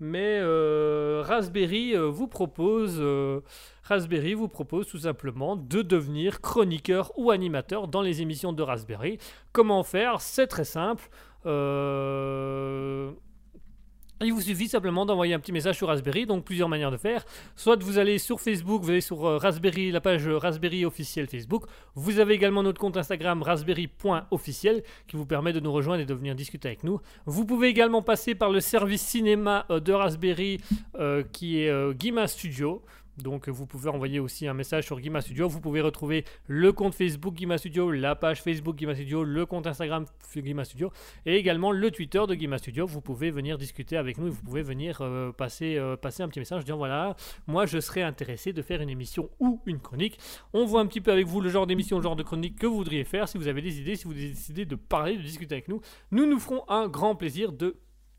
Mais 0.01 0.39
euh, 0.41 1.23
Raspberry 1.25 1.95
euh, 1.95 2.09
vous 2.09 2.27
propose, 2.27 2.97
euh, 2.99 3.41
Raspberry 3.85 4.35
vous 4.35 4.49
propose 4.49 4.89
tout 4.89 4.99
simplement 4.99 5.57
de 5.57 5.83
devenir 5.83 6.41
chroniqueur 6.41 7.13
ou 7.17 7.31
animateur 7.31 7.87
dans 7.87 8.03
les 8.03 8.21
émissions 8.21 8.53
de 8.53 8.63
Raspberry. 8.63 9.19
Comment 9.53 9.85
faire? 9.85 10.21
C'est 10.21 10.49
très 10.49 10.65
simple. 10.65 11.09
Il 14.23 14.33
vous 14.33 14.41
suffit 14.41 14.69
simplement 14.69 15.05
d'envoyer 15.05 15.35
un 15.35 15.41
petit 15.41 15.53
message 15.53 15.77
sur 15.77 15.89
Raspberry, 15.89 16.27
donc 16.27 16.45
plusieurs 16.45 16.69
manières 16.69 16.91
de 16.91 16.97
faire. 16.97 17.25
Soit 17.57 17.83
vous 17.83 17.99
allez 17.99 18.19
sur 18.19 18.41
Facebook, 18.41 18.83
vous 18.83 18.91
allez 18.91 19.01
sur 19.01 19.25
euh, 19.25 19.39
Raspberry, 19.39 19.91
la 19.91 20.01
page 20.01 20.27
euh, 20.29 20.39
Raspberry 20.39 20.85
officielle 20.85 21.27
Facebook. 21.27 21.65
Vous 21.95 22.21
avez 22.21 22.35
également 22.35 22.63
notre 22.63 22.81
compte 22.81 22.97
Instagram 22.97 23.43
raspberry.officiel 23.43 24.83
qui 25.09 25.17
vous 25.17 25.27
permet 25.27 25.53
de 25.53 25.61
nous 25.61 25.73
rejoindre 25.73 26.03
et 26.03 26.07
de 26.07 26.15
venir 26.15 26.35
discuter 26.35 26.69
avec 26.69 26.85
nous. 26.85 27.01
Vous 27.27 27.45
pouvez 27.45 27.69
également 27.69 28.03
passer 28.03 28.35
par 28.35 28.51
le 28.51 28.61
service 28.61 29.03
cinéma 29.03 29.67
euh, 29.71 29.81
de 29.81 29.93
Raspberry 29.93 30.61
qui 31.33 31.61
est 31.61 31.69
euh, 31.69 31.93
Guima 31.93 32.27
Studio. 32.29 32.83
Donc 33.19 33.49
vous 33.49 33.67
pouvez 33.67 33.91
envoyer 33.91 34.21
aussi 34.21 34.47
un 34.47 34.55
message 34.55 34.87
sur 34.87 35.01
Guima 35.01 35.21
Studio. 35.21 35.49
Vous 35.49 35.61
pouvez 35.61 35.81
retrouver 35.81 36.25
le 36.49 36.73
compte 36.73 36.95
Facebook 36.95 37.35
Guima 37.35 37.59
Studio, 37.59 37.91
la 37.91 38.17
page 38.17 38.43
Facebook 38.43 38.77
Guima 38.77 38.95
Studio, 38.95 39.25
le 39.25 39.47
compte 39.47 39.67
Instagram 39.67 40.07
Guima 40.37 40.65
Studio 40.65 40.91
et 41.27 41.37
également 41.37 41.71
le 41.71 41.91
Twitter 41.91 42.23
de 42.27 42.35
Guima 42.35 42.59
Studio. 42.59 42.87
Vous 42.87 43.01
pouvez 43.01 43.31
venir 43.31 43.59
discuter 43.59 43.97
avec 43.97 44.19
nous 44.19 44.27
et 44.27 44.31
vous 44.31 44.43
pouvez 44.43 44.63
venir 44.63 44.99
euh, 45.01 45.31
passer, 45.33 45.77
euh, 45.77 45.97
passer 45.97 46.23
un 46.23 46.29
petit 46.29 46.41
message 46.41 46.65
disant 46.65 46.77
voilà, 46.77 47.15
moi 47.47 47.67
je 47.67 47.79
serais 47.79 48.03
intéressé 48.03 48.53
de 48.53 48.63
faire 48.63 48.81
une 48.81 48.91
émission 48.91 49.31
ou 49.39 49.61
une 49.67 49.79
chronique. 49.79 50.19
On 50.53 50.65
voit 50.65 50.81
un 50.81 50.87
petit 50.87 51.01
peu 51.01 51.13
avec 51.13 51.27
vous 51.27 51.41
le 51.41 51.51
genre 51.51 51.67
d'émission, 51.67 51.99
le 51.99 52.03
genre 52.03 52.17
de 52.17 52.23
chronique 52.23 52.59
que 52.59 52.67
vous 52.67 52.77
voudriez 52.77 53.05
faire. 53.05 53.29
Si 53.29 53.39
vous 53.39 53.49
avez 53.49 53.63
des 53.63 53.81
idées, 53.81 53.97
si 53.97 54.05
vous 54.05 54.15
décidez 54.15 54.65
de 54.65 54.75
parler, 54.75 55.17
de 55.17 55.23
discuter 55.23 55.55
avec 55.55 55.69
nous, 55.69 55.81
nous 56.11 56.27
nous 56.27 56.39
ferons 56.39 56.65
un 56.69 56.89
grand 56.89 57.15
plaisir 57.15 57.53
de 57.53 57.77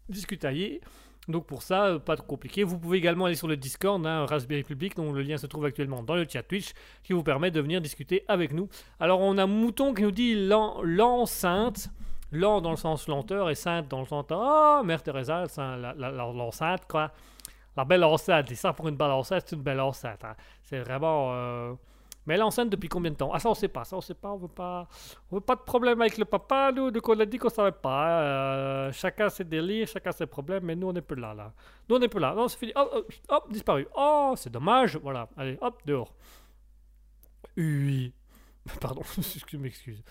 discuter. 0.10 0.82
Donc 1.28 1.46
pour 1.48 1.62
ça, 1.64 1.86
euh, 1.86 2.00
pas 2.00 2.16
trop 2.16 2.26
compliqué. 2.26 2.64
Vous 2.64 2.78
pouvez 2.78 2.98
également 2.98 3.26
aller 3.26 3.36
sur 3.36 3.48
le 3.48 3.58
Discord, 3.58 4.06
hein, 4.06 4.26
Raspberry 4.26 4.64
Public, 4.64 4.96
dont 4.96 5.12
le 5.12 5.22
lien 5.22 5.38
se 5.38 5.48
trouve 5.48 5.66
actuellement 5.66 6.04
dans 6.04 6.16
le 6.16 6.26
chat 6.30 6.44
Twitch, 6.44 6.74
qui 7.04 7.14
vous 7.14 7.24
permet 7.24 7.50
de 7.52 7.60
venir 7.62 7.82
discuter 7.82 8.24
avec 8.28 8.54
nous. 8.54 8.70
Alors 9.00 9.20
on 9.22 9.38
a 9.38 9.46
Mouton 9.46 9.94
qui 9.94 10.04
nous 10.04 10.12
dit 10.12 10.48
l'en- 10.48 10.82
l'enceinte, 10.84 11.90
lent 12.32 12.62
dans 12.62 12.72
le 12.72 12.78
sens 12.78 13.08
lenteur 13.08 13.50
et 13.50 13.56
sainte 13.56 13.88
dans 13.88 14.02
le 14.02 14.06
sens 14.06 14.26
oh 14.32 14.82
Mère 14.84 15.02
Teresa, 15.02 15.46
la- 15.58 15.94
l'enceinte 16.12 16.86
quoi. 16.88 17.12
La 17.78 17.84
belle 17.86 18.04
enceinte, 18.04 18.52
et 18.52 18.56
ça 18.56 18.72
pour 18.74 18.88
une 18.88 18.96
belle 18.96 19.12
enceinte, 19.12 19.44
c'est 19.48 19.56
une 19.56 19.62
belle 19.62 19.82
enceinte. 19.82 20.24
hein. 20.24 20.36
C'est 20.64 20.80
vraiment. 20.80 21.32
euh, 21.34 21.74
Mais 22.26 22.38
l'enceinte 22.38 22.70
depuis 22.70 22.90
combien 22.90 23.12
de 23.12 23.16
temps? 23.18 23.32
Ah 23.34 23.40
ça 23.40 23.50
on 23.50 23.54
sait 23.54 23.68
pas, 23.68 23.84
ça 23.86 23.96
on 23.96 24.02
sait 24.02 24.16
pas, 24.16 24.32
on 24.32 24.38
veut 24.38 24.48
pas, 24.48 24.88
on 25.32 25.36
veut 25.36 25.42
pas 25.42 25.56
de 25.56 25.62
problème 25.62 26.02
avec 26.02 26.18
le 26.18 26.26
papa, 26.26 26.72
nous, 26.76 26.90
donc 26.92 27.08
on 27.08 27.20
a 27.20 27.26
dit 27.26 27.38
qu'on 27.38 27.50
savait 27.50 27.72
pas. 27.72 28.22
euh, 28.22 28.92
chacun 28.92 29.30
ses 29.30 29.44
délires, 29.44 29.88
chacun 29.88 30.12
ses 30.12 30.26
problèmes, 30.26 30.64
mais 30.64 30.76
nous 30.76 30.88
on 30.88 30.94
n'est 30.94 31.02
plus 31.02 31.20
là 31.20 31.34
là. 31.34 31.54
Nous 31.88 31.96
on 31.96 32.00
n'est 32.00 32.08
plus 32.08 32.20
là, 32.20 32.34
non 32.34 32.48
c'est 32.48 32.58
fini, 32.58 32.72
hop, 32.76 32.90
hop, 32.94 33.14
hop, 33.30 33.52
disparu. 33.52 33.88
Oh 33.96 34.34
c'est 34.38 34.52
dommage, 34.52 34.98
voilà, 34.98 35.30
allez 35.38 35.58
hop 35.62 35.82
dehors. 35.86 36.14
Oui, 37.58 38.14
pardon, 38.82 39.02
je 39.48 39.58
m'excuse. 39.58 40.04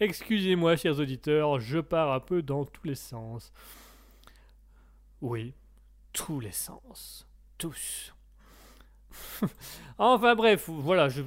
Excusez-moi 0.00 0.76
chers 0.76 0.98
auditeurs, 0.98 1.60
je 1.60 1.78
pars 1.78 2.12
un 2.12 2.20
peu 2.20 2.42
dans 2.42 2.64
tous 2.64 2.84
les 2.86 2.96
sens. 2.96 3.52
Oui, 5.20 5.54
tous 6.12 6.40
les 6.40 6.50
sens, 6.52 7.26
tous. 7.56 8.12
Enfin 9.98 10.34
bref, 10.34 10.68
voilà, 10.68 11.08
je, 11.08 11.22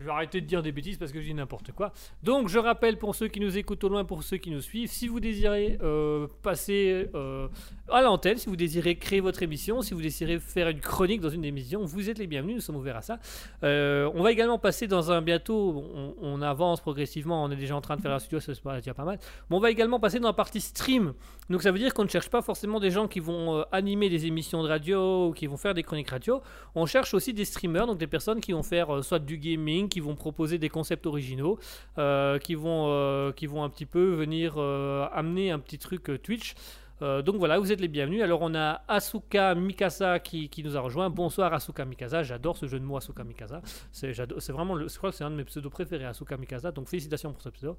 je 0.00 0.06
vais 0.06 0.10
arrêter 0.10 0.40
de 0.40 0.46
dire 0.46 0.62
des 0.62 0.72
bêtises 0.72 0.96
parce 0.96 1.12
que 1.12 1.20
je 1.20 1.26
dis 1.26 1.34
n'importe 1.34 1.72
quoi. 1.72 1.92
Donc 2.22 2.48
je 2.48 2.58
rappelle 2.58 2.96
pour 2.96 3.14
ceux 3.14 3.28
qui 3.28 3.38
nous 3.38 3.58
écoutent 3.58 3.84
au 3.84 3.90
loin, 3.90 4.04
pour 4.04 4.22
ceux 4.22 4.38
qui 4.38 4.50
nous 4.50 4.62
suivent, 4.62 4.90
si 4.90 5.08
vous 5.08 5.20
désirez 5.20 5.78
euh, 5.82 6.26
passer 6.42 7.10
euh, 7.14 7.48
à 7.90 8.00
l'antenne, 8.00 8.38
si 8.38 8.48
vous 8.48 8.56
désirez 8.56 8.96
créer 8.96 9.20
votre 9.20 9.42
émission, 9.42 9.82
si 9.82 9.92
vous 9.92 10.00
désirez 10.00 10.38
faire 10.38 10.68
une 10.68 10.80
chronique 10.80 11.20
dans 11.20 11.28
une 11.28 11.44
émission, 11.44 11.84
vous 11.84 12.08
êtes 12.08 12.18
les 12.18 12.26
bienvenus, 12.26 12.56
nous 12.56 12.60
sommes 12.62 12.76
ouverts 12.76 12.96
à 12.96 13.02
ça. 13.02 13.18
Euh, 13.62 14.10
on 14.14 14.22
va 14.22 14.32
également 14.32 14.58
passer 14.58 14.86
dans 14.86 15.12
un 15.12 15.20
bientôt, 15.20 15.84
on, 15.94 16.14
on 16.22 16.40
avance 16.40 16.80
progressivement, 16.80 17.44
on 17.44 17.50
est 17.50 17.56
déjà 17.56 17.76
en 17.76 17.82
train 17.82 17.96
de 17.96 18.00
faire 18.00 18.12
un 18.12 18.18
studio, 18.18 18.40
ça 18.40 18.54
se 18.54 18.60
passe 18.62 18.82
déjà 18.82 18.94
pas 18.94 19.04
mal. 19.04 19.18
Mais 19.50 19.56
on 19.56 19.60
va 19.60 19.70
également 19.70 20.00
passer 20.00 20.18
dans 20.18 20.28
la 20.28 20.34
partie 20.34 20.62
stream. 20.62 21.12
Donc 21.50 21.62
ça 21.62 21.72
veut 21.72 21.78
dire 21.78 21.92
qu'on 21.92 22.04
ne 22.04 22.08
cherche 22.08 22.30
pas 22.30 22.40
forcément 22.40 22.80
des 22.80 22.90
gens 22.90 23.06
qui 23.06 23.20
vont 23.20 23.66
animer 23.70 24.08
des 24.08 24.24
émissions 24.24 24.62
de 24.62 24.68
radio 24.68 25.28
ou 25.28 25.32
qui 25.32 25.46
vont 25.46 25.58
faire 25.58 25.74
des 25.74 25.82
chroniques 25.82 26.08
radio. 26.08 26.40
On 26.74 26.86
cherche 26.86 27.12
aussi 27.12 27.34
des 27.34 27.44
streamers, 27.44 27.86
donc 27.86 27.98
des 27.98 28.06
personnes 28.06 28.40
qui 28.40 28.52
vont 28.52 28.62
faire 28.62 29.04
soit 29.04 29.18
du 29.18 29.36
gaming, 29.36 29.89
qui 29.90 30.00
vont 30.00 30.14
proposer 30.14 30.56
des 30.56 30.70
concepts 30.70 31.04
originaux, 31.06 31.58
euh, 31.98 32.38
qui, 32.38 32.54
vont, 32.54 32.86
euh, 32.88 33.32
qui 33.32 33.46
vont 33.46 33.62
un 33.62 33.68
petit 33.68 33.84
peu 33.84 34.14
venir 34.14 34.54
euh, 34.56 35.06
amener 35.12 35.50
un 35.50 35.58
petit 35.58 35.78
truc 35.78 36.10
Twitch. 36.22 36.54
Donc 37.00 37.36
voilà, 37.36 37.58
vous 37.58 37.72
êtes 37.72 37.80
les 37.80 37.88
bienvenus. 37.88 38.22
Alors 38.22 38.42
on 38.42 38.54
a 38.54 38.82
Asuka 38.86 39.54
Mikasa 39.54 40.18
qui, 40.18 40.50
qui 40.50 40.62
nous 40.62 40.76
a 40.76 40.80
rejoint. 40.80 41.08
Bonsoir 41.08 41.54
Asuka 41.54 41.86
Mikasa, 41.86 42.22
j'adore 42.22 42.58
ce 42.58 42.66
jeu 42.66 42.78
de 42.78 42.84
mots 42.84 42.98
Asuka 42.98 43.24
Mikasa. 43.24 43.62
C'est 43.90 44.12
vraiment, 44.50 44.76
je 44.78 44.98
crois 44.98 45.10
que 45.10 45.16
c'est 45.16 45.24
un 45.24 45.30
de 45.30 45.36
mes 45.36 45.44
pseudos 45.44 45.70
préférés, 45.70 46.04
Asuka 46.04 46.36
Mikasa. 46.36 46.72
Donc 46.72 46.88
félicitations 46.88 47.32
pour 47.32 47.40
ce 47.40 47.48
pseudo. 47.48 47.78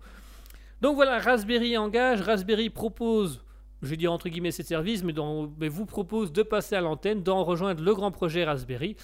Donc 0.82 0.96
voilà, 0.96 1.20
Raspberry 1.20 1.78
engage. 1.78 2.22
Raspberry 2.22 2.72
propose, 2.72 3.44
je 3.84 3.94
dire 3.94 4.12
entre 4.12 4.28
guillemets 4.28 4.50
ses 4.50 4.64
services, 4.64 5.04
mais 5.04 5.68
vous 5.70 5.86
propose 5.86 6.32
de 6.32 6.42
passer 6.42 6.76
à 6.76 6.82
l'antenne, 6.82 7.22
d'en 7.22 7.44
rejoindre 7.44 7.84
le 7.84 7.94
grand 7.94 8.10
projet 8.10 8.44
Raspberry. 8.44 8.96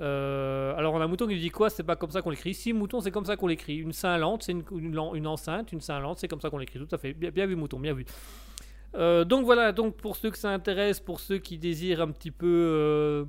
Euh, 0.00 0.76
alors 0.76 0.94
on 0.94 1.00
a 1.00 1.06
Mouton 1.06 1.26
qui 1.26 1.38
dit 1.38 1.50
quoi? 1.50 1.70
C'est 1.70 1.82
pas 1.82 1.96
comme 1.96 2.10
ça 2.10 2.22
qu'on 2.22 2.30
l'écrit. 2.30 2.54
Si 2.54 2.72
Mouton, 2.72 3.00
c'est 3.00 3.10
comme 3.10 3.24
ça 3.24 3.36
qu'on 3.36 3.46
l'écrit. 3.46 3.76
Une 3.76 3.92
Saint-Lante, 3.92 4.42
c'est 4.42 4.52
une, 4.52 4.64
une 4.72 5.26
enceinte. 5.26 5.72
Une 5.72 5.80
Saint-Lante, 5.80 6.18
c'est 6.18 6.28
comme 6.28 6.40
ça 6.40 6.50
qu'on 6.50 6.58
l'écrit. 6.58 6.78
Tout 6.78 6.94
à 6.94 6.98
fait. 6.98 7.12
Bien, 7.12 7.30
bien 7.30 7.46
vu 7.46 7.56
Mouton, 7.56 7.80
bien 7.80 7.94
vu. 7.94 8.04
Euh, 8.94 9.24
donc 9.24 9.44
voilà, 9.44 9.72
donc 9.72 9.96
pour 9.96 10.16
ceux 10.16 10.30
que 10.30 10.38
ça 10.38 10.50
intéresse, 10.50 11.00
pour 11.00 11.20
ceux 11.20 11.38
qui 11.38 11.58
désirent 11.58 12.00
un 12.00 12.10
petit 12.10 12.30
peu, 12.30 12.46
euh, 12.46 13.24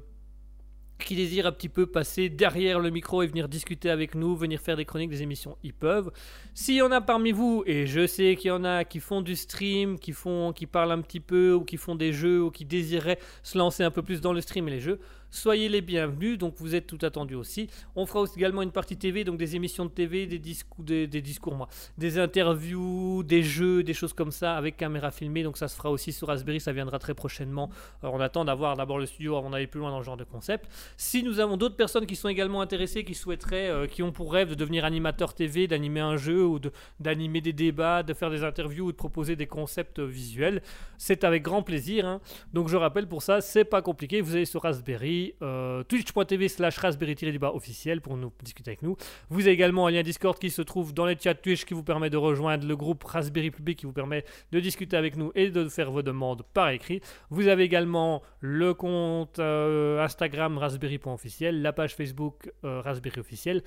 qui 0.98 1.16
désirent 1.16 1.48
un 1.48 1.52
petit 1.52 1.68
peu 1.68 1.88
passer 1.88 2.30
derrière 2.30 2.80
le 2.80 2.90
micro 2.90 3.22
et 3.22 3.28
venir 3.28 3.50
discuter 3.50 3.90
avec 3.90 4.16
nous, 4.16 4.36
venir 4.36 4.62
faire 4.62 4.78
des 4.78 4.86
chroniques, 4.86 5.10
des 5.10 5.24
émissions, 5.24 5.58
ils 5.64 5.74
peuvent. 5.74 6.12
S'il 6.54 6.76
y 6.76 6.82
en 6.82 6.92
a 6.92 7.02
parmi 7.02 7.34
vous, 7.34 7.64
et 7.66 7.86
je 7.86 8.08
sais 8.08 8.38
qu'il 8.38 8.48
y 8.48 8.52
en 8.52 8.64
a 8.64 8.86
qui 8.86 9.02
font 9.02 9.22
du 9.22 9.36
stream, 9.36 10.00
qui 10.00 10.14
font, 10.14 10.54
qui 10.54 10.68
parlent 10.68 10.92
un 10.92 11.02
petit 11.02 11.20
peu, 11.20 11.54
ou 11.54 11.66
qui 11.66 11.76
font 11.76 11.96
des 11.96 12.14
jeux, 12.14 12.42
ou 12.42 12.50
qui 12.50 12.64
désiraient 12.64 13.20
se 13.44 13.58
lancer 13.58 13.84
un 13.84 13.92
peu 13.92 14.04
plus 14.04 14.22
dans 14.22 14.32
le 14.32 14.40
stream 14.40 14.70
et 14.70 14.72
les 14.72 14.80
jeux, 14.80 15.00
soyez 15.30 15.70
les 15.70 15.82
bienvenus. 15.82 16.38
Donc 16.38 16.56
vous 16.58 16.76
êtes 16.76 16.88
tout 16.88 17.00
attendus 17.02 17.36
aussi. 17.36 17.70
On 17.96 18.06
fera 18.06 18.26
également 18.36 18.62
une 18.62 18.72
partie 18.72 18.98
TV, 18.98 19.24
donc 19.24 19.38
des 19.38 19.56
émissions 19.56 19.86
de 19.86 19.92
TV, 19.92 20.28
des 20.28 20.40
discours, 20.40 20.84
des, 20.84 21.08
discours 21.08 21.56
moi, 21.56 21.68
des 21.98 22.20
interviews, 22.20 23.24
des 23.24 23.44
jeux, 23.44 23.84
des 23.84 23.94
choses 23.94 24.14
comme 24.14 24.32
ça 24.32 24.56
avec 24.56 24.78
caméra 24.78 25.12
filmée. 25.12 25.44
Donc 25.44 25.58
ça 25.58 25.68
se 25.68 25.76
fera 25.76 25.92
aussi 25.92 26.12
sur 26.12 26.28
Raspberry, 26.28 26.60
ça 26.60 26.72
viendra 26.72 27.00
très 27.00 27.14
prochainement. 27.14 27.70
On 28.04 28.20
attend 28.20 28.46
d'avoir 28.46 28.76
d'abord 28.76 29.00
le 29.00 29.06
studio 29.06 29.38
avant 29.38 29.50
d'aller 29.50 29.68
plus 29.68 29.80
loin 29.80 29.92
dans 29.92 30.00
ce 30.02 30.06
genre 30.06 30.18
de 30.18 30.24
concept. 30.24 30.70
Si 30.98 31.24
nous 31.24 31.40
avons 31.40 31.58
d'autres 31.58 31.76
personnes 31.76 32.06
qui 32.06 32.16
sont 32.16 32.30
également 32.30 32.62
intéressées, 32.62 33.04
qui 33.04 33.14
souhaiteraient, 33.14 33.70
euh, 33.70 33.88
qui 33.88 34.04
ont 34.04 34.12
pour 34.12 34.32
rêve 34.34 34.50
de 34.50 34.56
devenir 34.56 34.86
animateur 34.86 35.34
TV, 35.34 35.68
d'animer 35.68 36.00
un 36.00 36.18
jeu 36.18 36.46
ou 36.46 36.60
d'animer 37.00 37.42
des 37.42 37.54
débats, 37.54 38.04
de 38.04 38.14
faire 38.14 38.30
des 38.30 38.44
interviews 38.44 38.88
ou 38.88 38.92
de 38.92 38.98
proposer 38.98 39.36
des 39.36 39.48
concepts 39.48 40.00
visuels, 40.00 40.62
c'est 40.98 41.24
avec 41.24 41.44
grand 41.44 41.64
plaisir. 41.64 42.06
hein. 42.06 42.22
Donc 42.54 42.68
je 42.70 42.78
rappelle 42.78 43.08
pour 43.08 43.22
ça, 43.22 43.42
c'est 43.42 43.66
pas 43.66 43.82
compliqué. 43.82 44.22
Vous 44.22 44.36
allez 44.36 44.46
sur 44.46 44.64
Raspberry, 44.64 45.17
euh, 45.42 45.84
twitch.tv 45.84 46.48
slash 46.48 46.78
raspberry-du-bas 46.78 47.54
officiel 47.54 48.02
pour 48.02 48.18
nous 48.18 48.32
discuter 48.44 48.72
avec 48.72 48.82
nous. 48.82 48.96
Vous 49.30 49.42
avez 49.42 49.52
également 49.52 49.88
un 49.88 49.92
lien 49.92 50.04
Discord 50.04 50.38
qui 50.38 50.50
se 50.50 50.62
trouve 50.62 50.94
dans 50.94 51.06
les 51.06 51.18
chats 51.18 51.34
Twitch 51.34 51.66
qui 51.66 51.74
vous 51.74 51.84
permet 51.84 52.10
de 52.10 52.18
rejoindre 52.18 52.68
le 52.68 52.76
groupe 52.76 53.04
Raspberry 53.04 53.52
Public 53.52 53.80
qui 53.80 53.86
vous 53.86 53.94
permet 53.94 54.24
de 54.52 54.60
discuter 54.60 54.98
avec 54.98 55.16
nous 55.16 55.32
et 55.36 55.50
de 55.50 55.68
faire 55.70 55.92
vos 55.92 56.02
demandes 56.02 56.44
par 56.54 56.70
écrit. 56.70 57.02
Vous 57.30 57.48
avez 57.48 57.64
également 57.64 58.22
le 58.40 58.74
compte 58.74 59.40
euh, 59.40 60.04
Instagram 60.04 60.58
raspberry.officiel, 60.58 61.62
la 61.62 61.74
page 61.74 61.96
Facebook 61.96 62.52
euh, 62.64 62.82
Raspberry 62.82 63.20
officiel. 63.20 63.64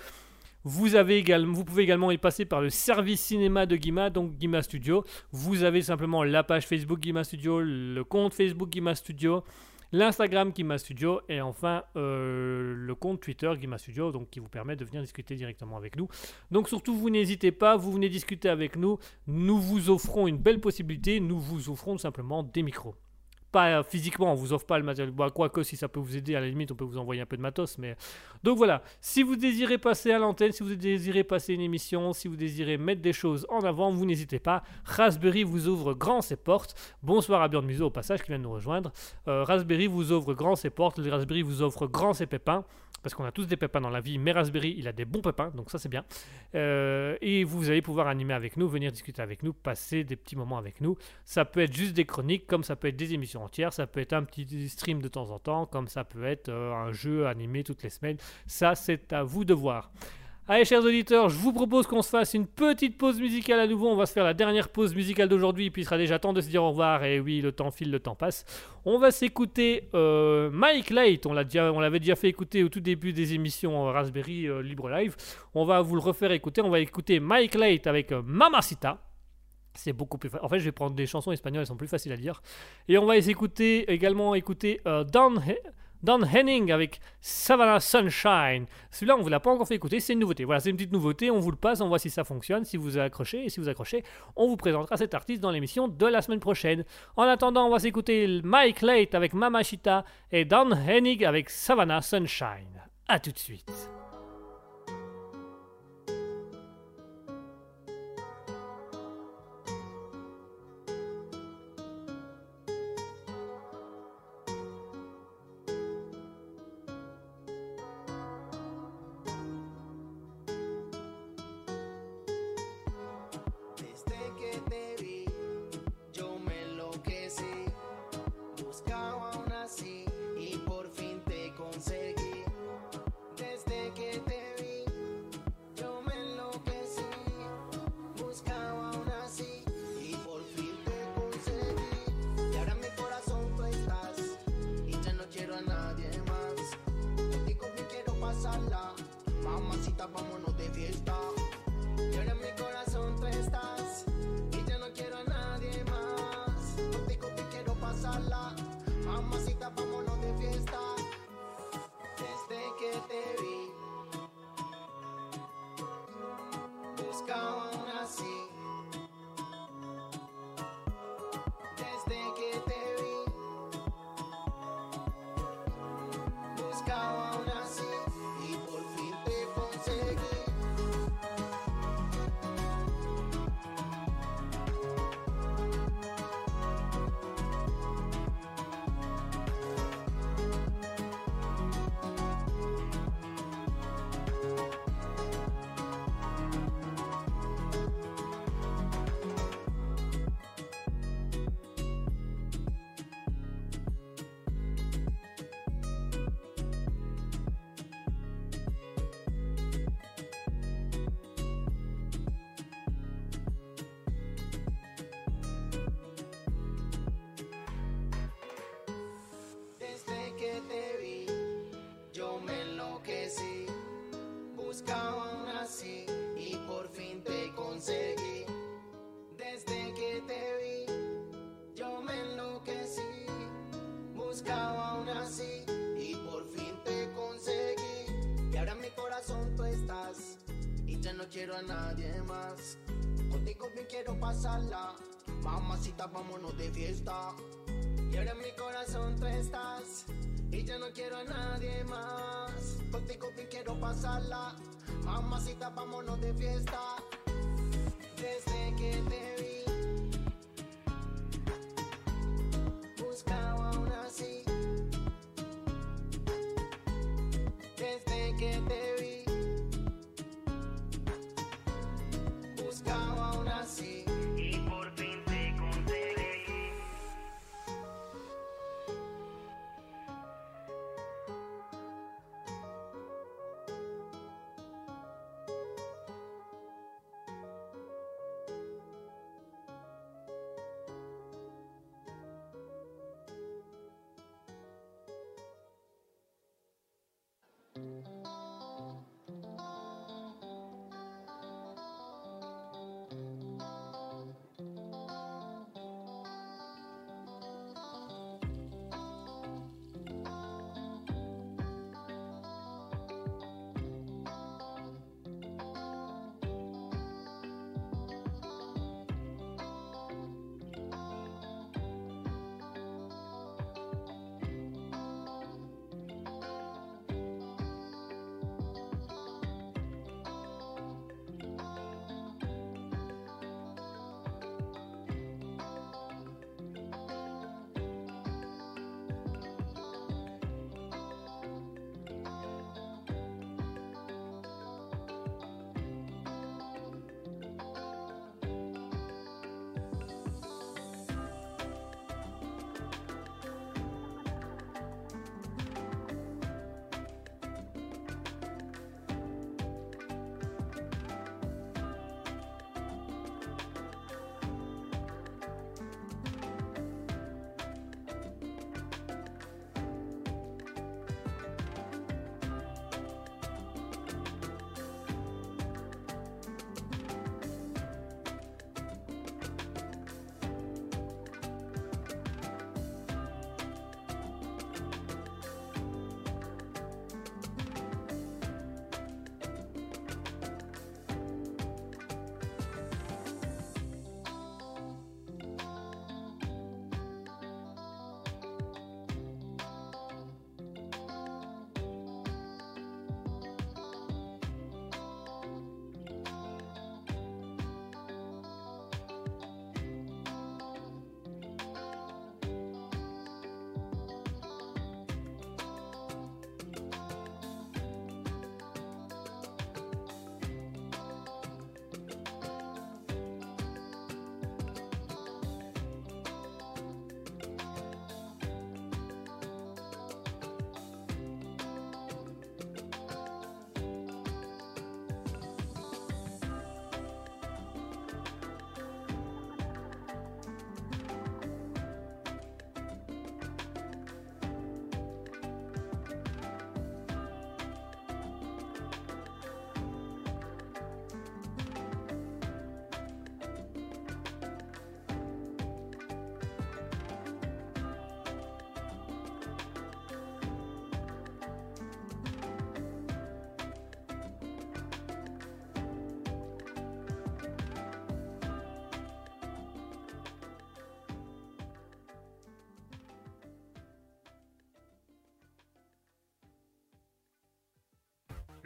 Vous, 0.64 0.94
avez 0.94 1.16
également, 1.16 1.54
vous 1.54 1.64
pouvez 1.64 1.84
également 1.84 2.10
y 2.10 2.18
passer 2.18 2.44
par 2.44 2.60
le 2.60 2.68
service 2.68 3.22
cinéma 3.22 3.64
de 3.64 3.76
Guima, 3.76 4.10
donc 4.10 4.36
Guima 4.36 4.62
Studio. 4.62 5.04
Vous 5.32 5.62
avez 5.62 5.80
simplement 5.80 6.22
la 6.22 6.42
page 6.42 6.66
Facebook 6.66 7.00
Guima 7.00 7.24
Studio, 7.24 7.60
le 7.60 8.02
compte 8.04 8.34
Facebook 8.34 8.68
Guima 8.68 8.94
Studio, 8.94 9.42
l'Instagram 9.92 10.50
Guima 10.50 10.78
Studio 10.78 11.20
et 11.28 11.40
enfin 11.40 11.84
euh, 11.96 12.74
le 12.76 12.94
compte 12.94 13.20
Twitter 13.20 13.52
Guima 13.56 13.78
Studio, 13.78 14.12
donc 14.12 14.30
qui 14.30 14.40
vous 14.40 14.48
permet 14.48 14.76
de 14.76 14.84
venir 14.84 15.02
discuter 15.02 15.36
directement 15.36 15.76
avec 15.76 15.96
nous. 15.96 16.08
Donc 16.50 16.68
surtout, 16.68 16.94
vous 16.94 17.10
n'hésitez 17.10 17.52
pas, 17.52 17.76
vous 17.76 17.92
venez 17.92 18.08
discuter 18.08 18.48
avec 18.48 18.76
nous. 18.76 18.98
Nous 19.26 19.58
vous 19.58 19.90
offrons 19.90 20.26
une 20.26 20.38
belle 20.38 20.60
possibilité, 20.60 21.20
nous 21.20 21.38
vous 21.38 21.70
offrons 21.70 21.98
simplement 21.98 22.42
des 22.42 22.62
micros. 22.62 22.94
Pas 23.52 23.78
euh, 23.78 23.82
physiquement, 23.82 24.32
on 24.32 24.34
vous 24.34 24.52
offre 24.52 24.66
pas 24.66 24.78
le 24.78 24.84
matériel. 24.84 25.12
Bah, 25.14 25.30
quoique, 25.34 25.62
si 25.62 25.76
ça 25.76 25.88
peut 25.88 26.00
vous 26.00 26.16
aider, 26.16 26.34
à 26.34 26.40
la 26.40 26.48
limite, 26.48 26.70
on 26.72 26.74
peut 26.74 26.84
vous 26.84 26.98
envoyer 26.98 27.20
un 27.20 27.26
peu 27.26 27.36
de 27.36 27.42
matos. 27.42 27.78
Mais... 27.78 27.96
Donc 28.42 28.58
voilà, 28.58 28.82
si 29.00 29.22
vous 29.22 29.36
désirez 29.36 29.78
passer 29.78 30.12
à 30.12 30.18
l'antenne, 30.18 30.52
si 30.52 30.62
vous 30.62 30.74
désirez 30.74 31.24
passer 31.24 31.54
une 31.54 31.60
émission, 31.60 32.12
si 32.12 32.28
vous 32.28 32.36
désirez 32.36 32.78
mettre 32.78 33.02
des 33.02 33.12
choses 33.12 33.46
en 33.48 33.60
avant, 33.60 33.90
vous 33.90 34.06
n'hésitez 34.06 34.38
pas. 34.38 34.62
Raspberry 34.84 35.42
vous 35.42 35.68
ouvre 35.68 35.94
grand 35.94 36.20
ses 36.20 36.36
portes. 36.36 36.74
Bonsoir 37.02 37.42
à 37.42 37.48
Björn 37.48 37.66
Museau 37.66 37.86
au 37.86 37.90
passage 37.90 38.22
qui 38.22 38.28
vient 38.28 38.38
de 38.38 38.44
nous 38.44 38.52
rejoindre. 38.52 38.92
Euh, 39.28 39.44
Raspberry 39.44 39.86
vous 39.86 40.12
ouvre 40.12 40.34
grand 40.34 40.56
ses 40.56 40.70
portes. 40.70 40.98
Le 40.98 41.10
Raspberry 41.10 41.42
vous 41.42 41.62
offre 41.62 41.86
grand 41.86 42.14
ses 42.14 42.26
pépins. 42.26 42.64
Parce 43.02 43.14
qu'on 43.14 43.24
a 43.24 43.32
tous 43.32 43.46
des 43.46 43.56
pépins 43.56 43.80
dans 43.80 43.90
la 43.90 44.00
vie, 44.00 44.18
mais 44.18 44.32
Raspberry, 44.32 44.74
il 44.76 44.86
a 44.86 44.92
des 44.92 45.06
bons 45.06 45.22
pépins, 45.22 45.50
donc 45.54 45.70
ça 45.70 45.78
c'est 45.78 45.88
bien. 45.88 46.04
Euh, 46.54 47.16
et 47.22 47.44
vous 47.44 47.70
allez 47.70 47.80
pouvoir 47.80 48.08
animer 48.08 48.34
avec 48.34 48.58
nous, 48.58 48.68
venir 48.68 48.92
discuter 48.92 49.22
avec 49.22 49.42
nous, 49.42 49.54
passer 49.54 50.04
des 50.04 50.16
petits 50.16 50.36
moments 50.36 50.58
avec 50.58 50.82
nous. 50.82 50.96
Ça 51.24 51.46
peut 51.46 51.60
être 51.60 51.72
juste 51.72 51.94
des 51.94 52.04
chroniques, 52.04 52.46
comme 52.46 52.62
ça 52.62 52.76
peut 52.76 52.88
être 52.88 52.96
des 52.96 53.14
émissions 53.14 53.39
entières, 53.40 53.72
ça 53.72 53.86
peut 53.86 54.00
être 54.00 54.12
un 54.12 54.24
petit 54.24 54.68
stream 54.68 55.00
de 55.02 55.08
temps 55.08 55.30
en 55.30 55.38
temps, 55.38 55.66
comme 55.66 55.88
ça 55.88 56.04
peut 56.04 56.24
être 56.24 56.48
euh, 56.48 56.72
un 56.72 56.92
jeu 56.92 57.26
animé 57.26 57.64
toutes 57.64 57.82
les 57.82 57.90
semaines. 57.90 58.16
Ça, 58.46 58.74
c'est 58.74 59.12
à 59.12 59.22
vous 59.22 59.44
de 59.44 59.54
voir. 59.54 59.90
Allez, 60.48 60.64
chers 60.64 60.82
auditeurs, 60.82 61.28
je 61.28 61.36
vous 61.36 61.52
propose 61.52 61.86
qu'on 61.86 62.02
se 62.02 62.08
fasse 62.08 62.34
une 62.34 62.46
petite 62.46 62.98
pause 62.98 63.20
musicale 63.20 63.60
à 63.60 63.68
nouveau. 63.68 63.88
On 63.88 63.94
va 63.94 64.06
se 64.06 64.12
faire 64.12 64.24
la 64.24 64.34
dernière 64.34 64.68
pause 64.68 64.96
musicale 64.96 65.28
d'aujourd'hui, 65.28 65.70
puis 65.70 65.82
il 65.82 65.84
sera 65.84 65.96
déjà 65.96 66.18
temps 66.18 66.32
de 66.32 66.40
se 66.40 66.48
dire 66.48 66.64
au 66.64 66.70
revoir. 66.70 67.04
Et 67.04 67.20
oui, 67.20 67.40
le 67.40 67.52
temps 67.52 67.70
file, 67.70 67.92
le 67.92 68.00
temps 68.00 68.16
passe. 68.16 68.44
On 68.84 68.98
va 68.98 69.12
s'écouter 69.12 69.88
euh, 69.94 70.50
Mike 70.50 70.90
Light. 70.90 71.24
On 71.26 71.32
l'a 71.32 71.44
déjà, 71.44 71.72
on 71.72 71.78
l'avait 71.78 72.00
déjà 72.00 72.16
fait 72.16 72.28
écouter 72.28 72.64
au 72.64 72.68
tout 72.68 72.80
début 72.80 73.12
des 73.12 73.34
émissions 73.34 73.86
euh, 73.86 73.92
Raspberry 73.92 74.48
Libre 74.62 74.90
Live. 74.90 75.14
On 75.54 75.64
va 75.64 75.82
vous 75.82 75.94
le 75.94 76.00
refaire 76.00 76.32
écouter. 76.32 76.62
On 76.62 76.70
va 76.70 76.80
écouter 76.80 77.20
Mike 77.20 77.54
Light 77.54 77.86
avec 77.86 78.10
Mamacita. 78.10 78.98
C'est 79.74 79.92
beaucoup 79.92 80.18
plus 80.18 80.28
facile. 80.28 80.44
En 80.44 80.48
fait, 80.48 80.58
je 80.58 80.64
vais 80.64 80.72
prendre 80.72 80.96
des 80.96 81.06
chansons 81.06 81.32
espagnoles, 81.32 81.62
elles 81.62 81.66
sont 81.66 81.76
plus 81.76 81.88
faciles 81.88 82.12
à 82.12 82.16
dire. 82.16 82.42
Et 82.88 82.98
on 82.98 83.06
va 83.06 83.16
écouter, 83.16 83.90
également 83.90 84.34
écouter 84.34 84.80
euh, 84.86 85.04
Don 85.04 86.22
Henning 86.22 86.72
avec 86.72 87.00
Savannah 87.20 87.80
Sunshine. 87.80 88.66
Celui-là, 88.90 89.14
on 89.14 89.18
ne 89.18 89.22
vous 89.22 89.28
l'a 89.28 89.40
pas 89.40 89.50
encore 89.50 89.68
fait 89.68 89.74
écouter, 89.74 90.00
c'est 90.00 90.14
une 90.14 90.20
nouveauté. 90.20 90.44
Voilà, 90.44 90.60
c'est 90.60 90.70
une 90.70 90.76
petite 90.76 90.92
nouveauté, 90.92 91.30
on 91.30 91.38
vous 91.38 91.50
le 91.50 91.56
passe, 91.56 91.80
on 91.80 91.88
voit 91.88 91.98
si 91.98 92.10
ça 92.10 92.24
fonctionne, 92.24 92.64
si 92.64 92.76
vous 92.76 92.98
accrochez. 92.98 93.44
Et 93.44 93.48
si 93.48 93.60
vous 93.60 93.68
accrochez, 93.68 94.02
on 94.36 94.48
vous 94.48 94.56
présentera 94.56 94.96
cet 94.96 95.14
artiste 95.14 95.40
dans 95.40 95.50
l'émission 95.50 95.88
de 95.88 96.06
la 96.06 96.22
semaine 96.22 96.40
prochaine. 96.40 96.84
En 97.16 97.24
attendant, 97.24 97.66
on 97.66 97.70
va 97.70 97.78
s'écouter 97.78 98.40
Mike 98.42 98.80
Late 98.82 99.14
avec 99.14 99.34
Mamachita 99.34 100.04
et 100.32 100.44
Don 100.44 100.70
Henning 100.72 101.24
avec 101.24 101.50
Savannah 101.50 102.02
Sunshine. 102.02 102.82
A 103.08 103.20
tout 103.20 103.32
de 103.32 103.38
suite. 103.38 103.99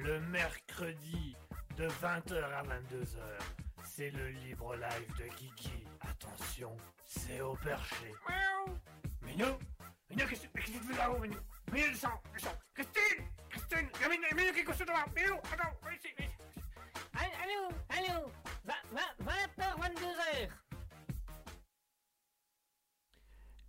Le 0.04 0.20
mercredi 0.20 1.34
de 1.78 1.88
20h 1.88 2.34
à 2.34 2.62
22h, 2.62 3.22
c'est 3.84 4.10
le 4.10 4.28
libre 4.28 4.76
live 4.76 5.16
de 5.18 5.34
Kiki. 5.34 5.82
Attention, 6.02 6.76
c'est 7.06 7.40
au 7.40 7.54
perché. 7.54 8.12
Miaou 8.28 8.76
Minou 9.22 9.58
Minou, 10.10 10.28
qu'est-ce 10.28 10.42
qu'est-ce 10.42 10.66
que 10.66 10.72
tu 10.72 10.92
fais 10.92 10.98
là-haut, 10.98 11.18
Minou 11.20 11.38
Minou, 11.72 11.88
descends, 11.88 12.20
descends 12.34 12.58
Christine 12.74 13.24
Christine 13.48 13.88
Minou, 14.10 14.36
Minou 14.36 14.52
qui 14.52 14.60
est 14.60 14.64
couché 14.64 14.84
devant 14.84 14.98
Minou, 15.16 15.38
attends, 15.50 15.72
viens 15.82 15.92
ici, 15.94 16.08
viens 16.18 16.26
ici 16.26 16.36
Allô, 17.14 17.68
allô, 17.88 18.30
20h, 18.66 19.80
22h. 19.80 20.50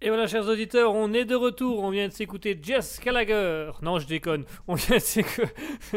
Et 0.06 0.10
voilà, 0.10 0.28
chers 0.28 0.45
auditeurs, 0.48 0.94
on 0.94 1.14
est 1.14 1.26
de 1.26 1.34
retour. 1.34 1.82
On 1.82 1.90
vient 1.90 2.07
de 2.07 2.14
s'écouter 2.14 2.60
Jess 2.62 2.99
Gallagher. 2.99 3.72
Non, 3.82 3.98
je 3.98 4.06
déconne. 4.06 4.45
On 4.68 4.76
vient 4.76 4.98
de 4.98 5.02
s'écouter. 5.02 5.48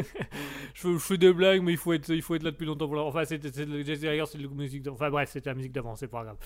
je, 0.75 0.99
fais 0.99 1.19
des 1.19 1.33
blagues, 1.33 1.63
mais 1.63 1.73
il 1.73 1.79
faut 1.79 1.93
être, 1.93 2.09
là 2.09 2.51
depuis 2.51 2.67
longtemps 2.67 2.87
pour 2.87 2.97
la. 2.97 3.03
Enfin, 3.03 3.25
c'est 3.25 3.45
la 3.45 4.49
musique. 4.49 4.87
Enfin, 4.89 5.11
bref, 5.11 5.31
c'était 5.33 5.51
la 5.51 5.55
musique 5.55 5.73
d'avant, 5.73 5.97
c'est 5.97 6.09
pas 6.09 6.25
grave. 6.25 6.37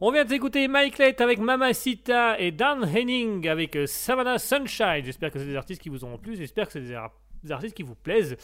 On 0.00 0.12
vient 0.12 0.24
de 0.24 0.28
s'écouter 0.28 0.68
Mike 0.68 0.98
Lett 0.98 1.20
avec 1.20 1.38
Mamacita 1.38 2.38
et 2.38 2.52
Dan 2.52 2.84
Henning 2.84 3.48
avec 3.48 3.76
euh, 3.76 3.86
Savannah 3.86 4.38
Sunshine. 4.38 5.02
J'espère 5.04 5.30
que 5.30 5.38
c'est 5.38 5.46
des 5.46 5.56
artistes 5.56 5.82
qui 5.82 5.88
vous 5.88 6.04
auront 6.04 6.18
plu. 6.18 6.36
J'espère 6.36 6.66
que 6.66 6.74
c'est 6.74 6.80
des 6.80 7.52
artistes 7.52 7.74
qui 7.76 7.82
vous 7.82 7.94
plaisent. 7.94 8.36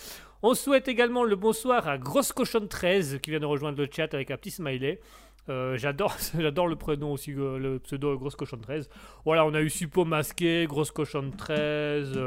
On 0.43 0.55
souhaite 0.55 0.89
également 0.89 1.25
le 1.25 1.37
bonsoir 1.37 1.87
à 1.89 1.99
Grosse 1.99 2.33
Cochonne 2.33 2.69
13 2.69 3.19
qui 3.23 3.31
vient 3.31 3.41
de 3.41 3.47
rejoindre 3.47 3.79
le 3.79 3.89
chat 3.91 4.13
avec 4.15 4.31
un 4.31 4.37
petit 4.37 4.51
smiley. 4.51 5.01
Euh, 5.49 5.77
j'adore, 5.77 6.17
j'adore 6.39 6.67
le 6.67 6.77
prénom 6.77 7.13
aussi, 7.13 7.33
euh, 7.33 7.59
le 7.59 7.79
pseudo 7.79 8.17
Grosse 8.17 8.37
Cochonne 8.37 8.61
13. 8.61 8.89
Voilà, 9.25 9.45
on 9.45 9.53
a 9.55 9.61
eu 9.61 9.69
Suppo 9.69 10.05
Masqué, 10.05 10.67
Grosse 10.67 10.91
Cochonne 10.91 11.33
13, 11.33 12.19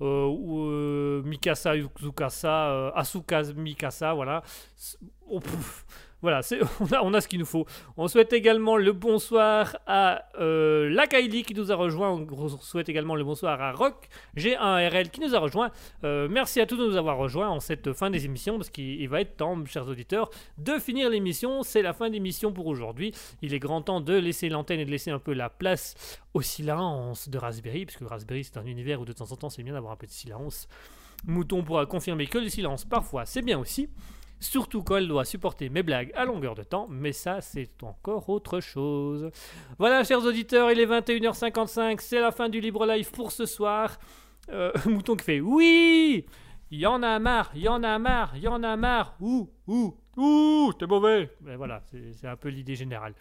euh, 0.00 1.22
Mikasa 1.22 1.76
Uzukasa, 1.76 2.70
euh, 2.70 2.90
Asuka 2.94 3.42
Mikasa, 3.54 4.12
voilà. 4.12 4.42
Oh. 5.30 5.40
Voilà, 6.24 6.40
on 6.80 6.86
a, 6.86 7.02
on 7.02 7.12
a 7.12 7.20
ce 7.20 7.28
qu'il 7.28 7.38
nous 7.38 7.44
faut. 7.44 7.66
On 7.98 8.08
souhaite 8.08 8.32
également 8.32 8.78
le 8.78 8.92
bonsoir 8.92 9.76
à 9.86 10.24
euh, 10.40 10.88
Lakaili 10.88 11.42
qui 11.42 11.52
nous 11.52 11.70
a 11.70 11.74
rejoint. 11.74 12.12
On 12.12 12.48
souhaite 12.48 12.88
également 12.88 13.14
le 13.14 13.24
bonsoir 13.24 13.60
à 13.60 13.72
Rock 13.72 14.08
G1RL 14.34 15.10
qui 15.10 15.20
nous 15.20 15.34
a 15.34 15.38
rejoint. 15.38 15.70
Euh, 16.02 16.26
merci 16.30 16.62
à 16.62 16.66
tous 16.66 16.78
de 16.78 16.86
nous 16.86 16.96
avoir 16.96 17.18
rejoints 17.18 17.50
en 17.50 17.60
cette 17.60 17.92
fin 17.92 18.08
des 18.08 18.24
émissions 18.24 18.56
parce 18.56 18.70
qu'il 18.70 19.02
il 19.02 19.06
va 19.06 19.20
être 19.20 19.36
temps, 19.36 19.62
chers 19.66 19.86
auditeurs, 19.86 20.30
de 20.56 20.78
finir 20.78 21.10
l'émission. 21.10 21.62
C'est 21.62 21.82
la 21.82 21.92
fin 21.92 22.08
d'émission 22.08 22.54
pour 22.54 22.68
aujourd'hui. 22.68 23.12
Il 23.42 23.52
est 23.52 23.58
grand 23.58 23.82
temps 23.82 24.00
de 24.00 24.14
laisser 24.14 24.48
l'antenne 24.48 24.80
et 24.80 24.86
de 24.86 24.90
laisser 24.90 25.10
un 25.10 25.18
peu 25.18 25.34
la 25.34 25.50
place 25.50 25.94
au 26.32 26.40
silence 26.40 27.28
de 27.28 27.36
Raspberry, 27.36 27.84
puisque 27.84 28.08
Raspberry 28.08 28.44
c'est 28.44 28.56
un 28.56 28.64
univers 28.64 28.98
où 28.98 29.04
de 29.04 29.12
temps 29.12 29.30
en 29.30 29.36
temps 29.36 29.50
c'est 29.50 29.62
bien 29.62 29.74
d'avoir 29.74 29.92
un 29.92 29.96
peu 29.96 30.06
de 30.06 30.12
silence. 30.12 30.68
Mouton 31.26 31.62
pourra 31.62 31.84
confirmer 31.84 32.26
que 32.26 32.38
le 32.38 32.48
silence 32.48 32.86
parfois 32.86 33.26
c'est 33.26 33.42
bien 33.42 33.58
aussi. 33.58 33.90
Surtout 34.44 34.82
quand 34.82 34.96
elle 34.96 35.08
doit 35.08 35.24
supporter 35.24 35.70
mes 35.70 35.82
blagues 35.82 36.12
à 36.14 36.24
longueur 36.26 36.54
de 36.54 36.62
temps, 36.62 36.86
mais 36.90 37.12
ça 37.12 37.40
c'est 37.40 37.82
encore 37.82 38.28
autre 38.28 38.60
chose. 38.60 39.30
Voilà 39.78 40.04
chers 40.04 40.22
auditeurs, 40.22 40.70
il 40.70 40.78
est 40.78 40.86
21h55, 40.86 41.98
c'est 42.00 42.20
la 42.20 42.30
fin 42.30 42.48
du 42.50 42.60
Libre 42.60 42.84
Live 42.86 43.10
pour 43.10 43.32
ce 43.32 43.46
soir. 43.46 43.98
Euh, 44.50 44.70
Mouton 44.86 45.16
qui 45.16 45.24
fait 45.24 45.40
oui 45.40 46.26
y 46.70 46.84
en 46.86 47.02
a 47.02 47.18
marre, 47.18 47.52
y 47.54 47.68
en 47.68 47.82
a 47.82 47.98
marre, 47.98 48.36
y 48.36 48.46
en 48.48 48.62
a 48.62 48.76
marre, 48.76 49.14
ouh, 49.20 49.48
ouh, 49.66 49.94
ouh, 50.16 50.72
t'es 50.78 50.86
mauvais. 50.86 51.30
Ben 51.40 51.56
voilà, 51.56 51.82
c'est 52.12 52.26
un 52.26 52.36
peu 52.36 52.48
l'idée 52.48 52.74
générale. 52.74 53.14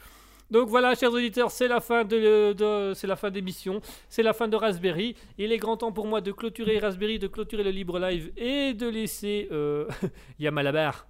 Donc 0.51 0.67
voilà, 0.69 0.93
chers 0.95 1.11
auditeurs, 1.13 1.51
c'est 1.51 1.67
la 1.67 1.79
fin 1.79 2.03
de, 2.03 2.53
de- 2.53 2.93
c'est 2.95 3.07
la 3.07 3.15
fin 3.15 3.29
d'émission, 3.31 3.79
c'est 4.09 4.23
la 4.23 4.33
fin 4.33 4.47
de 4.47 4.55
Raspberry. 4.55 5.15
Il 5.37 5.51
est 5.51 5.57
grand 5.57 5.77
temps 5.77 5.91
pour 5.93 6.05
moi 6.07 6.19
de 6.19 6.31
clôturer 6.31 6.79
Raspberry, 6.79 7.17
de 7.19 7.27
clôturer 7.27 7.63
le 7.63 7.69
libre 7.71 7.97
live 7.99 8.31
et 8.37 8.73
de 8.73 8.87
laisser 8.89 9.47
euh, 9.51 9.87
Yamalabar. 10.39 11.07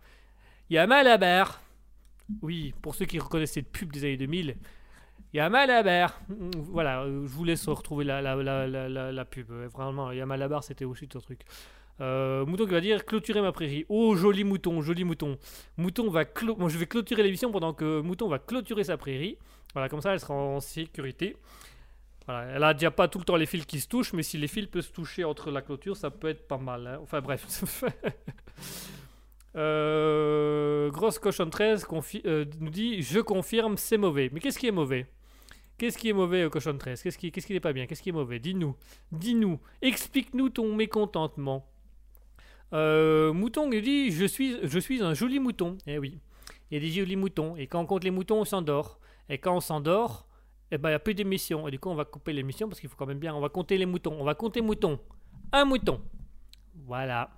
Yamalabar. 0.70 1.62
Oui, 2.42 2.74
pour 2.82 2.96
ceux 2.96 3.06
qui 3.06 3.20
reconnaissent 3.20 3.54
cette 3.54 3.72
pub 3.72 3.92
des 3.92 4.04
années 4.06 4.18
2000. 4.18 4.56
Yamalabar. 5.34 6.20
Mm, 6.30 6.50
Voilà, 6.72 7.02
euh, 7.04 7.24
je 7.28 7.32
vous 7.34 7.44
laisse 7.44 7.68
retrouver 7.68 8.06
la, 8.06 8.22
la, 8.22 8.36
la, 8.36 9.12
la, 9.12 9.26
pub. 9.26 9.52
Vraiment, 9.52 10.12
Yamalabar, 10.12 10.64
c'était 10.64 10.86
aussi 10.86 11.08
ton 11.08 11.20
truc. 11.20 11.42
Euh, 12.02 12.46
mouton 12.46 12.66
qui 12.66 12.72
va 12.72 12.82
dire 12.82 13.06
clôturer 13.06 13.42
ma 13.42 13.52
prairie. 13.52 13.86
Oh, 13.90 14.16
joli 14.16 14.44
mouton, 14.44 14.82
joli 14.82 15.04
mouton. 15.04 15.38
Mouton 15.78 16.10
va 16.10 16.24
je 16.24 16.78
vais 16.78 16.88
clôturer 16.88 17.22
l'émission 17.24 17.52
pendant 17.52 17.74
que 17.74 18.02
Mouton 18.02 18.28
va 18.30 18.40
clôturer 18.40 18.84
sa 18.84 18.98
prairie. 18.98 19.38
Voilà, 19.74 19.90
comme 19.90 20.02
ça, 20.02 20.14
elle 20.14 20.20
sera 20.20 20.34
en 20.34 20.60
sécurité. 20.60 21.38
Voilà, 22.26 22.52
elle 22.56 22.64
a 22.64 22.74
déjà 22.74 22.90
pas 22.90 23.08
tout 23.08 23.20
le 23.20 23.26
temps 23.26 23.36
les 23.36 23.46
fils 23.46 23.66
qui 23.66 23.80
se 23.80 23.88
touchent, 23.88 24.14
mais 24.14 24.24
si 24.24 24.38
les 24.38 24.48
fils 24.48 24.66
peuvent 24.68 24.82
se 24.84 24.92
toucher 24.92 25.24
entre 25.24 25.52
la 25.52 25.62
clôture, 25.62 25.96
ça 25.98 26.10
peut 26.10 26.30
être 26.30 26.48
pas 26.48 26.58
mal. 26.58 26.88
hein. 26.88 27.00
Enfin 27.04 27.22
bref. 27.22 27.46
Euh, 29.56 30.90
Grosse 30.92 31.20
cochon 31.20 31.50
13 31.50 31.86
confi- 31.86 32.22
euh, 32.26 32.46
nous 32.60 32.70
dit 32.70 33.02
Je 33.02 33.20
confirme, 33.20 33.78
c'est 33.78 33.98
mauvais. 33.98 34.30
Mais 34.34 34.40
qu'est-ce 34.40 34.58
qui 34.60 34.68
est 34.68 34.72
mauvais? 34.72 35.06
Qu'est-ce 35.78 35.98
qui 35.98 36.10
est 36.10 36.14
mauvais, 36.14 36.48
cochon 36.52 36.78
13 36.78 37.02
Qu'est-ce 37.04 37.18
qui, 37.18 37.32
qu'est-ce 37.32 37.48
qui 37.48 37.54
n'est 37.54 37.60
pas 37.60 37.74
bien? 37.74 37.86
Qu'est-ce 37.86 38.02
qui 38.02 38.10
est 38.10 38.14
mauvais? 38.14 38.40
Dis-nous. 38.40 38.76
Dis-nous. 39.12 39.60
Explique-nous 39.82 40.50
ton 40.50 40.74
mécontentement. 40.76 41.66
Euh, 42.74 43.34
mouton 43.34 43.70
nous 43.70 43.82
dit 43.82 44.12
je 44.12 44.26
suis, 44.26 44.58
je 44.64 44.80
suis 44.80 45.02
un 45.04 45.14
joli 45.14 45.40
mouton. 45.40 45.78
Eh 45.88 46.00
oui. 46.00 46.20
Il 46.72 46.76
y 46.76 46.78
a 46.78 46.80
des 46.80 46.90
jolis 46.92 47.16
moutons. 47.16 47.56
Et 47.56 47.68
quand 47.68 47.82
on 47.82 47.86
compte 47.86 48.04
les 48.04 48.12
moutons, 48.12 48.42
on 48.42 48.46
s'endort. 48.46 49.00
Et 49.30 49.38
quand 49.38 49.56
on 49.56 49.60
s'endort, 49.62 50.28
eh 50.72 50.78
ben, 50.78 50.90
il 50.90 50.94
n'y 50.94 50.96
a 50.96 51.00
plus 51.00 51.14
d'émission. 51.14 51.68
Et 51.68 51.72
du 51.72 51.80
coup, 51.80 51.90
on 51.90 51.96
va 51.96 52.06
couper 52.06 52.34
l'émission 52.34 52.68
parce 52.68 52.80
qu'il 52.80 52.90
faut 52.90 52.96
quand 52.98 53.06
même 53.06 53.20
bien. 53.20 53.36
On 53.36 53.40
va 53.42 53.50
compter 53.50 53.78
les 53.78 53.86
moutons. 53.86 54.16
On 54.20 54.24
va 54.24 54.34
compter 54.34 54.62
moutons. 54.62 55.00
Un 55.52 55.66
mouton. 55.66 56.02
Voilà. 56.86 57.30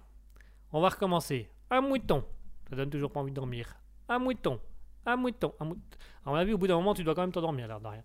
On 0.71 0.79
va 0.81 0.89
recommencer. 0.89 1.49
Un 1.69 1.81
mouton. 1.81 2.23
Ça 2.69 2.75
donne 2.75 2.89
toujours 2.89 3.11
pas 3.11 3.19
envie 3.19 3.31
de 3.31 3.35
dormir. 3.35 3.75
Un 4.09 4.19
mouton. 4.19 4.59
Un 5.05 5.15
mouton. 5.15 5.53
Un 5.59 5.65
mouton. 5.65 5.81
À 6.25 6.29
mon 6.29 6.35
avis, 6.35 6.53
au 6.53 6.57
bout 6.57 6.67
d'un 6.67 6.75
moment, 6.75 6.93
tu 6.93 7.03
dois 7.03 7.13
quand 7.13 7.21
même 7.21 7.31
t'endormir, 7.31 7.67
l'air 7.67 7.79
de 7.79 7.87
rien. 7.87 8.03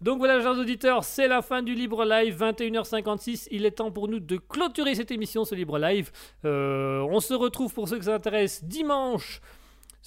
Donc 0.00 0.18
voilà, 0.18 0.40
chers 0.40 0.58
auditeurs, 0.58 1.04
c'est 1.04 1.26
la 1.26 1.42
fin 1.42 1.62
du 1.62 1.74
Libre 1.74 2.04
Live, 2.04 2.40
21h56. 2.40 3.48
Il 3.50 3.64
est 3.66 3.72
temps 3.72 3.90
pour 3.90 4.08
nous 4.08 4.20
de 4.20 4.36
clôturer 4.36 4.94
cette 4.94 5.10
émission, 5.10 5.44
ce 5.44 5.54
Libre 5.54 5.78
Live. 5.78 6.10
Euh, 6.44 7.00
on 7.10 7.20
se 7.20 7.34
retrouve 7.34 7.72
pour 7.72 7.88
ceux 7.88 7.98
que 7.98 8.04
ça 8.04 8.14
intéresse 8.14 8.62
dimanche. 8.62 9.40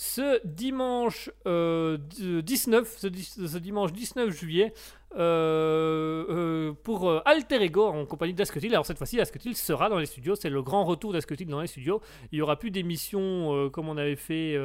Ce 0.01 0.39
dimanche 0.47 1.29
euh, 1.45 1.97
d- 1.97 2.41
19, 2.41 2.87
ce, 2.99 3.07
ce 3.47 3.57
dimanche 3.57 3.91
19 3.91 4.29
juillet, 4.29 4.73
euh, 5.17 6.25
euh, 6.29 6.71
pour 6.83 7.09
euh, 7.09 7.19
Alter 7.25 7.61
Ego 7.61 7.85
en 7.85 8.05
compagnie 8.05 8.33
d'Asketil. 8.33 8.71
Alors 8.71 8.85
cette 8.85 8.97
fois-ci, 8.97 9.19
Asketil 9.19 9.57
sera 9.57 9.89
dans 9.89 9.97
les 9.99 10.05
studios. 10.05 10.35
C'est 10.35 10.49
le 10.49 10.61
grand 10.61 10.85
retour 10.85 11.11
d'Asketil 11.11 11.47
dans 11.47 11.59
les 11.59 11.67
studios. 11.67 11.99
Il 12.31 12.37
n'y 12.37 12.41
aura 12.41 12.55
plus 12.57 12.71
d'émissions 12.71 13.69
comme 13.73 13.89
on 13.89 13.97
avait 13.97 14.15
fait. 14.15 14.55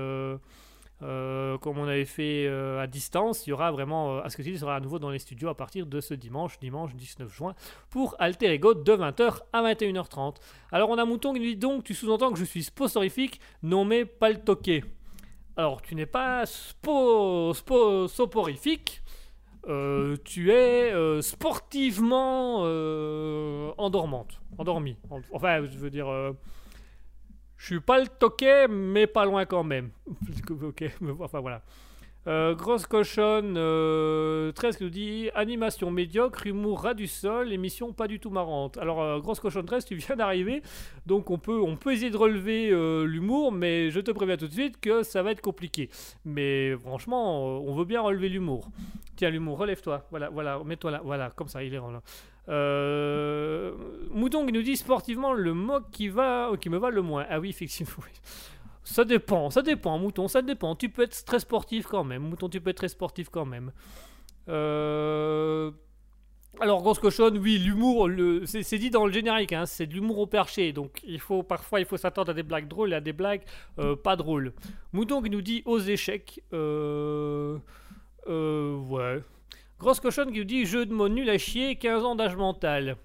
comme 1.01 1.79
on 1.79 1.89
avait 1.89 2.05
fait 2.05 2.47
à 2.47 2.87
distance, 2.87 3.45
il 3.49 3.51
y 3.51 3.53
aura 3.55 3.73
vraiment 3.73 4.21
Asketil 4.21 4.57
sera 4.57 4.77
à 4.77 4.81
nouveau 4.81 5.01
dans 5.01 5.11
les 5.11 5.19
studios 5.19 5.49
à 5.49 5.57
partir 5.57 5.85
de 5.85 6.01
ce 6.01 6.15
dimanche, 6.15 6.61
dimanche 6.61 6.95
19 6.95 7.35
juin, 7.35 7.57
pour 7.91 8.15
Alter 8.21 8.53
Ego 8.53 8.75
de 8.75 8.93
20h 8.93 9.41
à 9.53 9.63
21h30. 9.65 10.37
Alors 10.71 10.91
on 10.91 10.97
a 10.99 11.05
Mouton 11.05 11.33
qui 11.33 11.41
nous 11.41 11.47
dit 11.47 11.57
donc, 11.57 11.83
tu 11.83 11.93
sous-entends 11.93 12.31
que 12.31 12.39
je 12.39 12.45
suis 12.45 12.63
sponsorifique, 12.63 13.41
non 13.65 13.85
mais 13.85 14.05
pas 14.05 14.31
le 14.31 14.39
toqué. 14.39 14.85
Alors 15.57 15.83
tu 15.83 15.95
n'es 15.95 16.07
pas 16.07 16.45
spo, 16.47 17.53
soporifique, 18.09 19.03
euh, 19.69 20.17
tu 20.25 20.51
es 20.53 20.93
euh, 20.93 21.23
sportivement 21.23 22.63
euh, 22.65 23.73
endormante, 23.79 24.41
endormie. 24.59 24.97
En- 25.11 25.21
Enfin, 25.33 25.65
je 25.65 25.79
veux 25.79 25.91
dire, 25.91 26.09
je 27.57 27.67
suis 27.67 27.81
pas 27.81 27.99
le 28.01 28.07
toquet, 28.09 28.69
mais 28.69 29.07
pas 29.07 29.25
loin 29.25 29.45
quand 29.47 29.65
même. 29.65 29.91
ok, 30.63 30.85
enfin 31.21 31.41
voilà. 31.41 31.63
Euh, 32.27 32.55
grosse 32.55 32.87
cochonne, 32.87 33.57
euh, 33.59 34.51
13 34.53 34.79
qui 34.79 34.85
nous 34.85 34.91
dit 34.91 35.31
animation 35.35 35.91
médiocre, 35.91 36.47
humour 36.47 36.83
ras 36.83 36.95
du 36.95 37.07
sol, 37.07 37.53
émission 37.53 37.93
pas 37.93 38.09
du 38.09 38.19
tout 38.19 38.31
marrante. 38.31 38.79
Alors, 38.79 39.03
euh, 39.03 39.19
grosse 39.21 39.41
cochonne 39.41 39.67
13, 39.67 39.85
tu 39.85 39.95
viens 39.97 40.17
d'arriver, 40.17 40.63
donc 41.05 41.31
on 41.31 41.39
peut, 41.39 41.61
on 41.61 41.77
peut 41.77 41.93
essayer 41.93 42.11
de 42.11 42.17
relever 42.17 42.71
euh, 42.71 43.05
l'humour, 43.05 43.53
mais 43.53 43.91
je 43.91 44.01
te 44.01 44.11
préviens 44.11 44.39
tout 44.39 44.49
de 44.49 44.53
suite 44.53 44.81
que 44.81 45.03
ça 45.03 45.23
va 45.23 45.33
être 45.33 45.43
compliqué. 45.43 45.91
Mais 46.25 46.75
franchement, 46.79 47.59
euh, 47.59 47.71
on 47.71 47.75
veut 47.75 47.85
bien 47.85 48.01
relever 48.01 48.31
l'humour. 48.31 48.69
Tiens, 49.17 49.31
l'humour, 49.31 49.59
relève-toi. 49.59 50.07
Voilà, 50.11 50.31
voilà, 50.31 50.61
mets-toi 50.65 50.91
là. 50.91 51.01
Voilà, 51.05 51.31
comme 51.31 51.49
ça, 51.49 51.63
il 51.63 51.75
est 51.75 51.79
là. 51.79 52.03
Euh, 52.49 53.73
qui 54.13 54.53
nous 54.53 54.63
dit 54.63 54.77
sportivement 54.77 55.33
le 55.33 55.55
mot 55.55 55.81
qui, 55.93 56.09
va, 56.09 56.51
qui 56.61 56.69
me 56.69 56.79
va 56.79 56.91
le 56.91 57.03
moins. 57.03 57.25
Ah 57.29 57.39
oui, 57.39 57.51
effectivement. 57.51 58.05
Ça 58.85 59.05
dépend, 59.05 59.51
ça 59.51 59.63
dépend, 59.63 59.99
Mouton, 59.99 60.29
ça 60.29 60.43
dépend. 60.43 60.77
Tu 60.77 60.91
peux 60.91 61.03
être 61.03 61.25
très 61.25 61.41
sportif 61.41 61.87
quand 61.87 62.05
même. 62.05 62.23
Mouton, 62.23 62.49
tu 62.49 62.61
peux 62.61 62.71
être 62.71 62.77
très 62.77 62.89
sportif 62.89 63.29
quand 63.31 63.47
même. 63.47 63.73
Euh, 64.49 65.71
Alors, 66.61 66.83
grosse 66.83 66.99
cochonne, 66.99 67.39
oui, 67.39 67.59
l'humour, 67.59 68.09
c'est 68.45 68.79
dit 68.79 68.91
dans 68.91 69.07
le 69.07 69.13
générique, 69.13 69.53
hein, 69.55 69.67
c'est 69.67 69.87
de 69.87 69.95
l'humour 69.95 70.19
au 70.19 70.27
perché. 70.27 70.73
Donc, 70.73 71.01
il 71.05 71.19
faut 71.19 71.43
parfois, 71.43 71.81
il 71.81 71.87
faut 71.87 71.97
s'attendre 71.97 72.31
à 72.31 72.35
des 72.35 72.43
blagues 72.43 72.69
drôles 72.69 72.93
et 72.93 72.97
à 72.97 73.01
des 73.01 73.15
blagues 73.15 73.43
euh, 73.79 73.97
pas 73.97 74.17
drôles. 74.17 74.53
Mouton 74.93 75.23
qui 75.23 75.31
nous 75.31 75.43
dit 75.43 75.63
aux 75.65 75.79
échecs. 75.81 76.43
Euh... 76.53 77.59
Euh, 78.27 78.77
ouais. 78.77 79.23
Grosse 79.79 80.01
cochonne 80.01 80.33
qui 80.33 80.39
nous 80.39 80.45
dit 80.45 80.65
jeu 80.65 80.87
de 80.87 80.93
mots 80.95 81.09
nul 81.09 81.29
à 81.29 81.37
chier, 81.39 81.77
15 81.77 82.05
ans 82.05 82.15
d'âge 82.15 82.37
mental. 82.37 82.97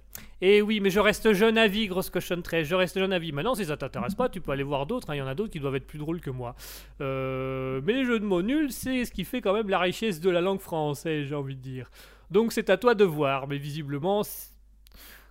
Et 0.41 0.61
oui, 0.61 0.79
mais 0.79 0.89
je 0.89 0.99
reste 0.99 1.33
jeune 1.33 1.57
à 1.57 1.67
vie, 1.67 1.87
grosse 1.87 2.09
cochonne 2.09 2.41
13. 2.41 2.65
Je 2.67 2.75
reste 2.75 2.97
jeune 2.97 3.11
à 3.11 3.19
vie. 3.19 3.31
Maintenant, 3.31 3.55
si 3.55 3.65
ça 3.65 3.75
t'intéresse 3.75 4.15
pas, 4.15 4.29
tu 4.29 4.39
peux 4.39 4.51
aller 4.51 4.63
voir 4.63 4.85
d'autres. 4.85 5.09
hein. 5.09 5.15
Il 5.15 5.17
y 5.17 5.21
en 5.21 5.27
a 5.27 5.35
d'autres 5.35 5.51
qui 5.51 5.59
doivent 5.59 5.75
être 5.75 5.87
plus 5.87 5.99
drôles 5.99 6.21
que 6.21 6.29
moi. 6.29 6.55
Euh, 7.01 7.81
mais 7.83 7.93
les 7.93 8.05
jeux 8.05 8.19
de 8.19 8.25
mots 8.25 8.41
nuls, 8.41 8.71
c'est 8.71 9.03
ce 9.05 9.11
qui 9.11 9.25
fait 9.25 9.41
quand 9.41 9.53
même 9.53 9.69
la 9.69 9.79
richesse 9.79 10.21
de 10.21 10.29
la 10.29 10.39
langue 10.41 10.59
française, 10.61 11.27
j'ai 11.27 11.35
envie 11.35 11.55
de 11.55 11.61
dire. 11.61 11.89
Donc 12.31 12.53
c'est 12.53 12.69
à 12.69 12.77
toi 12.77 12.95
de 12.95 13.03
voir. 13.03 13.47
Mais 13.47 13.57
visiblement, 13.57 14.23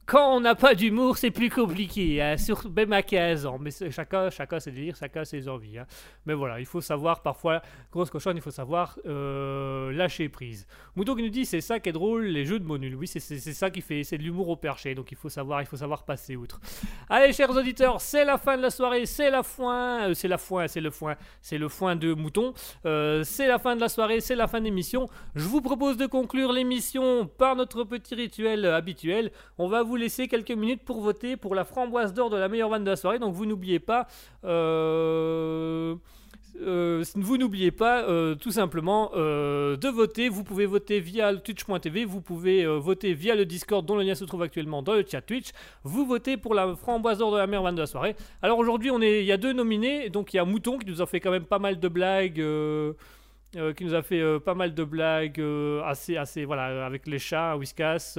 quand 0.08 0.34
on 0.34 0.40
n'a 0.40 0.54
pas 0.54 0.74
d'humour, 0.74 1.18
c'est 1.18 1.30
plus 1.30 1.50
compliqué. 1.50 2.22
hein, 2.22 2.36
même 2.74 2.94
à 2.94 3.02
15 3.02 3.44
ans. 3.44 3.58
Mais 3.60 3.70
chacun, 3.90 4.30
chacun 4.30 4.58
ses 4.58 4.72
délires, 4.72 4.96
chacun 4.96 5.22
ses 5.22 5.46
envies. 5.50 5.76
hein. 5.78 5.86
Mais 6.24 6.32
voilà, 6.32 6.58
il 6.60 6.64
faut 6.64 6.80
savoir 6.80 7.20
parfois, 7.20 7.60
grosse 7.92 8.08
cochonne, 8.08 8.38
il 8.38 8.40
faut 8.42 8.50
savoir 8.50 8.98
euh, 9.04 9.92
lâcher 9.92 10.30
prise. 10.30 10.66
Mouton 10.96 11.14
qui 11.14 11.22
nous 11.22 11.28
dit 11.28 11.44
c'est 11.44 11.60
ça 11.60 11.78
qui 11.78 11.90
est 11.90 11.92
drôle, 11.92 12.24
les 12.24 12.46
jeux 12.46 12.58
de 12.58 12.64
mots. 12.64 12.78
Oui, 12.78 13.06
c'est 13.06 13.20
ça 13.20 13.70
qui 13.70 13.82
fait, 13.82 14.02
c'est 14.02 14.16
de 14.16 14.22
l'humour 14.22 14.48
au 14.48 14.56
perché. 14.56 14.94
Donc 14.94 15.12
il 15.12 15.16
faut 15.16 15.28
savoir, 15.28 15.60
il 15.60 15.66
faut 15.66 15.76
savoir 15.76 16.04
passer 16.06 16.36
outre. 16.36 16.58
Allez, 17.10 17.34
chers 17.34 17.50
auditeurs, 17.50 18.00
c'est 18.00 18.24
la 18.24 18.38
fin 18.38 18.56
de 18.56 18.62
la 18.62 18.70
soirée, 18.70 19.04
c'est 19.04 19.30
la 19.30 19.42
foin, 19.42 20.08
euh, 20.08 20.14
c'est 20.14 20.28
la 20.28 20.38
foin, 20.38 20.68
c'est 20.68 20.80
le 20.80 20.90
foin, 20.90 21.16
c'est 21.42 21.58
le 21.58 21.68
foin 21.68 21.96
de 21.96 22.14
mouton. 22.14 22.54
Euh, 22.86 23.24
c'est 23.24 23.46
la 23.46 23.58
fin 23.58 23.76
de 23.76 23.80
la 23.82 23.90
soirée, 23.90 24.20
c'est 24.20 24.36
la 24.36 24.46
fin 24.46 24.60
de 24.60 24.64
l'émission. 24.64 25.06
Je 25.34 25.44
vous 25.44 25.60
propose 25.60 25.98
de 25.98 26.06
conclure 26.06 26.50
l'émission 26.50 27.26
par 27.26 27.56
notre 27.56 27.84
petit 27.84 28.14
rituel 28.14 28.64
habituel. 28.64 29.32
On 29.58 29.68
va 29.68 29.82
vous 29.82 29.97
laisser 29.98 30.28
quelques 30.28 30.50
minutes 30.50 30.82
pour 30.84 31.00
voter 31.00 31.36
pour 31.36 31.54
la 31.54 31.64
framboise 31.64 32.14
d'or 32.14 32.30
de 32.30 32.36
la 32.36 32.48
meilleure 32.48 32.68
vanne 32.70 32.84
de 32.84 32.90
la 32.90 32.96
soirée. 32.96 33.18
Donc 33.18 33.34
vous 33.34 33.46
n'oubliez 33.46 33.78
pas. 33.78 34.06
euh, 34.44 35.94
euh, 36.60 37.04
vous 37.14 37.38
n'oubliez 37.38 37.70
pas 37.70 38.02
euh, 38.02 38.34
tout 38.34 38.50
simplement 38.50 39.10
de 39.14 39.88
voter. 39.88 40.28
Vous 40.28 40.44
pouvez 40.44 40.66
voter 40.66 41.00
via 41.00 41.34
twitch.tv, 41.34 42.04
vous 42.04 42.20
pouvez 42.20 42.66
voter 42.66 43.14
via 43.14 43.34
le 43.34 43.44
Discord 43.44 43.84
dont 43.86 43.96
le 43.96 44.02
lien 44.02 44.14
se 44.14 44.24
trouve 44.24 44.42
actuellement 44.42 44.82
dans 44.82 44.94
le 44.94 45.04
chat 45.08 45.20
Twitch. 45.20 45.50
Vous 45.84 46.04
votez 46.06 46.36
pour 46.36 46.54
la 46.54 46.74
framboise 46.74 47.18
d'or 47.18 47.32
de 47.32 47.38
la 47.38 47.46
meilleure 47.46 47.62
vanne 47.62 47.76
de 47.76 47.80
la 47.80 47.86
soirée. 47.86 48.16
Alors 48.42 48.58
aujourd'hui, 48.58 48.90
on 48.90 49.00
est, 49.00 49.20
il 49.20 49.26
y 49.26 49.32
a 49.32 49.36
deux 49.36 49.52
nominés. 49.52 50.10
Donc 50.10 50.34
il 50.34 50.38
y 50.38 50.40
a 50.40 50.44
Mouton 50.44 50.78
qui 50.78 50.86
nous 50.86 51.00
a 51.00 51.06
fait 51.06 51.20
quand 51.20 51.30
même 51.30 51.44
pas 51.44 51.58
mal 51.58 51.78
de 51.78 51.88
blagues. 51.88 52.42
qui 53.76 53.84
nous 53.84 53.94
a 53.94 54.02
fait 54.02 54.40
pas 54.40 54.54
mal 54.54 54.74
de 54.74 54.84
blagues 54.84 55.42
assez, 55.84 56.16
assez, 56.16 56.44
voilà, 56.44 56.86
avec 56.86 57.06
les 57.06 57.18
chats, 57.18 57.56
Whiskas, 57.56 58.18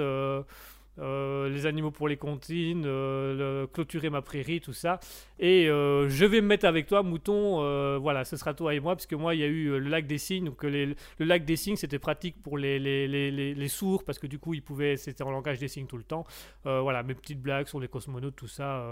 euh, 0.99 1.49
les 1.49 1.65
animaux 1.65 1.91
pour 1.91 2.07
les 2.07 2.17
comptines, 2.17 2.83
euh, 2.85 3.61
le- 3.63 3.67
clôturer 3.67 4.09
ma 4.09 4.21
prairie, 4.21 4.59
tout 4.61 4.73
ça. 4.73 4.99
Et 5.39 5.69
euh, 5.69 6.09
je 6.09 6.25
vais 6.25 6.41
me 6.41 6.47
mettre 6.47 6.65
avec 6.65 6.87
toi, 6.87 7.03
mouton. 7.03 7.59
voilà, 7.99 8.25
ce 8.25 8.35
sera 8.37 8.53
toi 8.53 8.73
et 8.73 8.79
moi, 8.79 8.95
puisque 8.95 9.13
moi, 9.13 9.35
il 9.35 9.41
y 9.41 9.43
a 9.43 9.47
eu 9.47 9.69
le 9.79 9.89
lac 9.89 10.05
des 10.07 10.17
signes. 10.17 10.45
Donc, 10.45 10.63
les- 10.63 10.85
le 10.87 11.25
lac 11.25 11.45
des 11.45 11.55
signes, 11.55 11.75
c'était 11.77 11.99
pratique 11.99 12.41
pour 12.43 12.57
les, 12.57 12.79
les, 12.79 13.07
les, 13.07 13.67
sourds, 13.67 14.03
parce 14.03 14.19
que 14.19 14.27
du 14.27 14.39
coup, 14.39 14.53
ils 14.53 14.61
pouvaient, 14.63 14.97
c'était 14.97 15.23
en 15.23 15.31
langage 15.31 15.59
des 15.59 15.67
signes 15.67 15.87
tout 15.87 15.97
le 15.97 16.03
temps. 16.03 16.25
Voilà, 16.63 17.03
mes 17.03 17.15
petites 17.15 17.41
blagues 17.41 17.67
sur 17.67 17.79
les 17.79 17.87
cosmonautes, 17.87 18.35
tout 18.35 18.47
ça. 18.47 18.85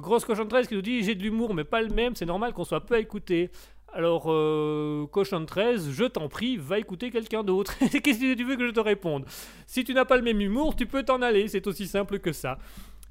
grosse 0.00 0.24
cochon 0.24 0.46
13 0.46 0.68
qui 0.68 0.74
nous 0.74 0.82
dit 0.82 1.02
j'ai 1.02 1.14
de 1.14 1.22
l'humour 1.22 1.54
mais 1.54 1.64
pas 1.64 1.80
le 1.82 1.88
même 1.88 2.14
c'est 2.14 2.26
normal 2.26 2.52
qu'on 2.52 2.64
soit 2.64 2.84
peu 2.84 2.98
écouté 2.98 3.50
alors 3.92 4.30
euh, 4.32 5.06
cochon 5.10 5.44
13 5.44 5.90
je 5.90 6.04
t'en 6.04 6.28
prie 6.28 6.56
va 6.56 6.78
écouter 6.78 7.10
quelqu'un 7.10 7.44
d'autre 7.44 7.74
qu'est-ce 7.78 8.20
que 8.20 8.34
tu 8.34 8.44
veux 8.44 8.56
que 8.56 8.66
je 8.66 8.72
te 8.72 8.80
réponde? 8.80 9.24
Si 9.66 9.84
tu 9.84 9.94
n'as 9.94 10.04
pas 10.04 10.16
le 10.16 10.22
même 10.22 10.40
humour 10.40 10.76
tu 10.76 10.86
peux 10.86 11.02
t'en 11.02 11.22
aller 11.22 11.48
c'est 11.48 11.66
aussi 11.66 11.86
simple 11.86 12.18
que 12.18 12.32
ça 12.32 12.58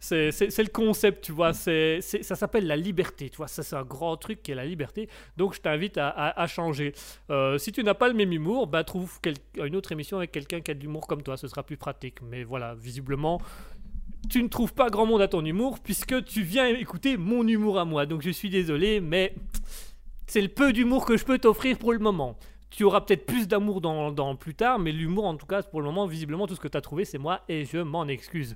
c'est 0.01 0.57
le 0.57 0.71
concept, 0.71 1.25
tu 1.25 1.31
vois. 1.31 1.53
ça 1.53 2.01
s'appelle 2.01 2.65
la 2.65 2.75
liberté, 2.75 3.29
tu 3.29 3.37
vois. 3.37 3.47
Ça, 3.47 3.61
c'est 3.61 3.75
un 3.75 3.83
grand 3.83 4.17
truc 4.17 4.41
qui 4.41 4.51
est 4.51 4.55
la 4.55 4.65
liberté. 4.65 5.07
Donc, 5.37 5.53
je 5.53 5.61
t'invite 5.61 5.97
à, 5.97 6.47
changer. 6.47 6.93
Euh, 7.29 7.57
si 7.59 7.71
tu 7.71 7.83
n'as 7.83 7.93
pas 7.93 8.07
le 8.07 8.15
même 8.15 8.31
humour, 8.31 8.65
bah, 8.67 8.83
trouve 8.83 9.19
une 9.57 9.75
autre 9.75 9.91
émission 9.91 10.17
avec 10.17 10.31
quelqu'un 10.31 10.61
qui 10.61 10.71
a 10.71 10.73
de 10.73 10.79
l'humour 10.79 11.05
comme 11.05 11.21
toi. 11.21 11.37
Ce 11.37 11.47
sera 11.47 11.61
plus 11.63 11.77
pratique. 11.77 12.17
Mais 12.23 12.43
voilà, 12.43 12.73
visiblement, 12.73 13.39
tu 14.27 14.41
ne 14.41 14.47
trouves 14.47 14.73
pas 14.73 14.89
grand 14.89 15.05
monde 15.05 15.21
à 15.21 15.27
ton 15.27 15.45
humour 15.45 15.79
puisque 15.79 16.23
tu 16.25 16.41
viens 16.41 16.67
écouter 16.67 17.15
mon 17.17 17.47
humour 17.47 17.77
à 17.77 17.85
moi. 17.85 18.07
Donc, 18.07 18.23
je 18.23 18.31
suis 18.31 18.49
désolé, 18.49 19.01
mais 19.01 19.35
c'est 20.31 20.39
le 20.39 20.47
peu 20.47 20.71
d'humour 20.71 21.05
que 21.05 21.17
je 21.17 21.25
peux 21.25 21.39
t'offrir 21.39 21.77
pour 21.77 21.91
le 21.91 21.99
moment. 21.99 22.37
Tu 22.71 22.85
auras 22.85 23.01
peut-être 23.01 23.25
plus 23.25 23.49
d'amour 23.49 23.81
dans, 23.81 24.35
plus 24.37 24.55
tard, 24.55 24.79
mais 24.79 24.93
l'humour, 24.93 25.25
en 25.25 25.35
tout 25.35 25.45
cas, 25.45 25.61
pour 25.61 25.81
le 25.81 25.85
moment, 25.87 26.05
visiblement, 26.05 26.47
tout 26.47 26.55
ce 26.55 26.59
que 26.61 26.69
tu 26.69 26.77
as 26.77 26.81
trouvé, 26.81 27.03
c'est 27.03 27.17
moi 27.17 27.41
et 27.49 27.65
je 27.65 27.77
m'en 27.79 28.07
excuse. 28.07 28.55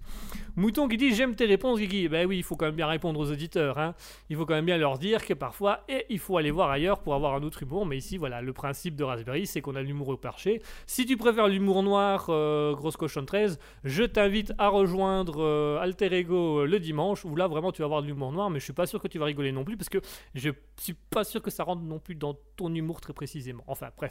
Mouton 0.55 0.87
qui 0.87 0.95
dit 0.95 1.13
J'aime 1.13 1.35
tes 1.35 1.45
réponses, 1.45 1.79
Guigui. 1.79 2.07
Ben 2.07 2.25
oui, 2.25 2.37
il 2.37 2.43
faut 2.43 2.55
quand 2.55 2.65
même 2.65 2.75
bien 2.75 2.87
répondre 2.87 3.19
aux 3.19 3.29
auditeurs. 3.29 3.77
hein. 3.77 3.93
Il 4.29 4.37
faut 4.37 4.45
quand 4.45 4.53
même 4.53 4.65
bien 4.65 4.77
leur 4.77 4.97
dire 4.97 5.25
que 5.25 5.33
parfois, 5.33 5.81
et 5.89 6.05
il 6.09 6.19
faut 6.19 6.37
aller 6.37 6.49
voir 6.49 6.69
ailleurs 6.69 6.99
pour 6.99 7.13
avoir 7.13 7.35
un 7.35 7.43
autre 7.43 7.61
humour. 7.63 7.85
Mais 7.85 7.97
ici, 7.97 8.15
voilà, 8.17 8.41
le 8.41 8.53
principe 8.53 8.95
de 8.95 9.03
Raspberry, 9.03 9.45
c'est 9.47 9.59
qu'on 9.59 9.75
a 9.75 9.81
l'humour 9.81 10.07
au 10.07 10.17
perché. 10.17 10.61
Si 10.87 11.05
tu 11.05 11.17
préfères 11.17 11.49
l'humour 11.49 11.83
noir, 11.83 12.27
euh, 12.29 12.73
grosse 12.73 12.95
cochon 12.95 13.25
13, 13.25 13.59
je 13.83 14.03
t'invite 14.03 14.53
à 14.57 14.69
rejoindre 14.69 15.43
euh, 15.43 15.79
Alter 15.81 16.13
Ego 16.17 16.61
euh, 16.61 16.65
le 16.65 16.79
dimanche, 16.79 17.25
où 17.25 17.35
là, 17.35 17.47
vraiment, 17.47 17.73
tu 17.73 17.81
vas 17.81 17.85
avoir 17.85 18.01
de 18.01 18.07
l'humour 18.07 18.31
noir. 18.31 18.49
Mais 18.49 18.59
je 18.59 18.63
suis 18.63 18.73
pas 18.73 18.85
sûr 18.85 19.01
que 19.01 19.09
tu 19.09 19.19
vas 19.19 19.25
rigoler 19.25 19.51
non 19.51 19.65
plus, 19.65 19.75
parce 19.75 19.89
que 19.89 19.99
je 20.35 20.51
suis 20.77 20.95
pas 21.09 21.25
sûr 21.25 21.41
que 21.41 21.51
ça 21.51 21.65
rentre 21.65 21.81
non 21.81 21.99
plus 21.99 22.15
dans 22.15 22.37
ton 22.55 22.73
humour 22.73 23.01
très 23.01 23.11
précisément. 23.11 23.63
Enfin, 23.67 23.89
bref. 23.97 24.04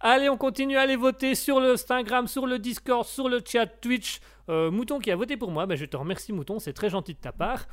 Allez, 0.00 0.28
on 0.28 0.36
continue 0.36 0.76
à 0.76 0.80
aller 0.80 0.96
voter 0.96 1.34
sur 1.36 1.60
le 1.60 1.74
Instagram, 1.74 2.26
sur 2.26 2.46
le 2.46 2.58
Discord, 2.58 3.06
sur 3.06 3.28
le 3.28 3.40
chat 3.44 3.66
Twitch. 3.66 4.20
Euh, 4.48 4.70
Mouton 4.70 4.98
qui 4.98 5.12
a 5.12 5.16
voté 5.16 5.36
pour 5.36 5.52
moi, 5.52 5.66
ben, 5.66 5.76
je 5.76 5.84
te 5.84 5.96
remercie 5.96 6.32
Mouton, 6.32 6.58
c'est 6.58 6.72
très 6.72 6.90
gentil 6.90 7.14
de 7.14 7.20
ta 7.20 7.30
part. 7.30 7.66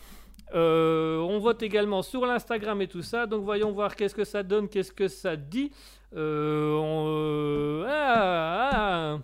Euh, 0.53 1.17
on 1.17 1.39
vote 1.39 1.63
également 1.63 2.01
sur 2.03 2.25
l'Instagram 2.25 2.81
et 2.81 2.87
tout 2.87 3.01
ça, 3.01 3.25
donc 3.25 3.43
voyons 3.43 3.71
voir 3.71 3.95
qu'est-ce 3.95 4.13
que 4.15 4.23
ça 4.23 4.43
donne, 4.43 4.69
qu'est-ce 4.69 4.91
que 4.91 5.07
ça 5.07 5.35
dit. 5.35 5.71
Euh, 6.15 7.85
ah, 7.87 8.69
ah. 8.73 9.19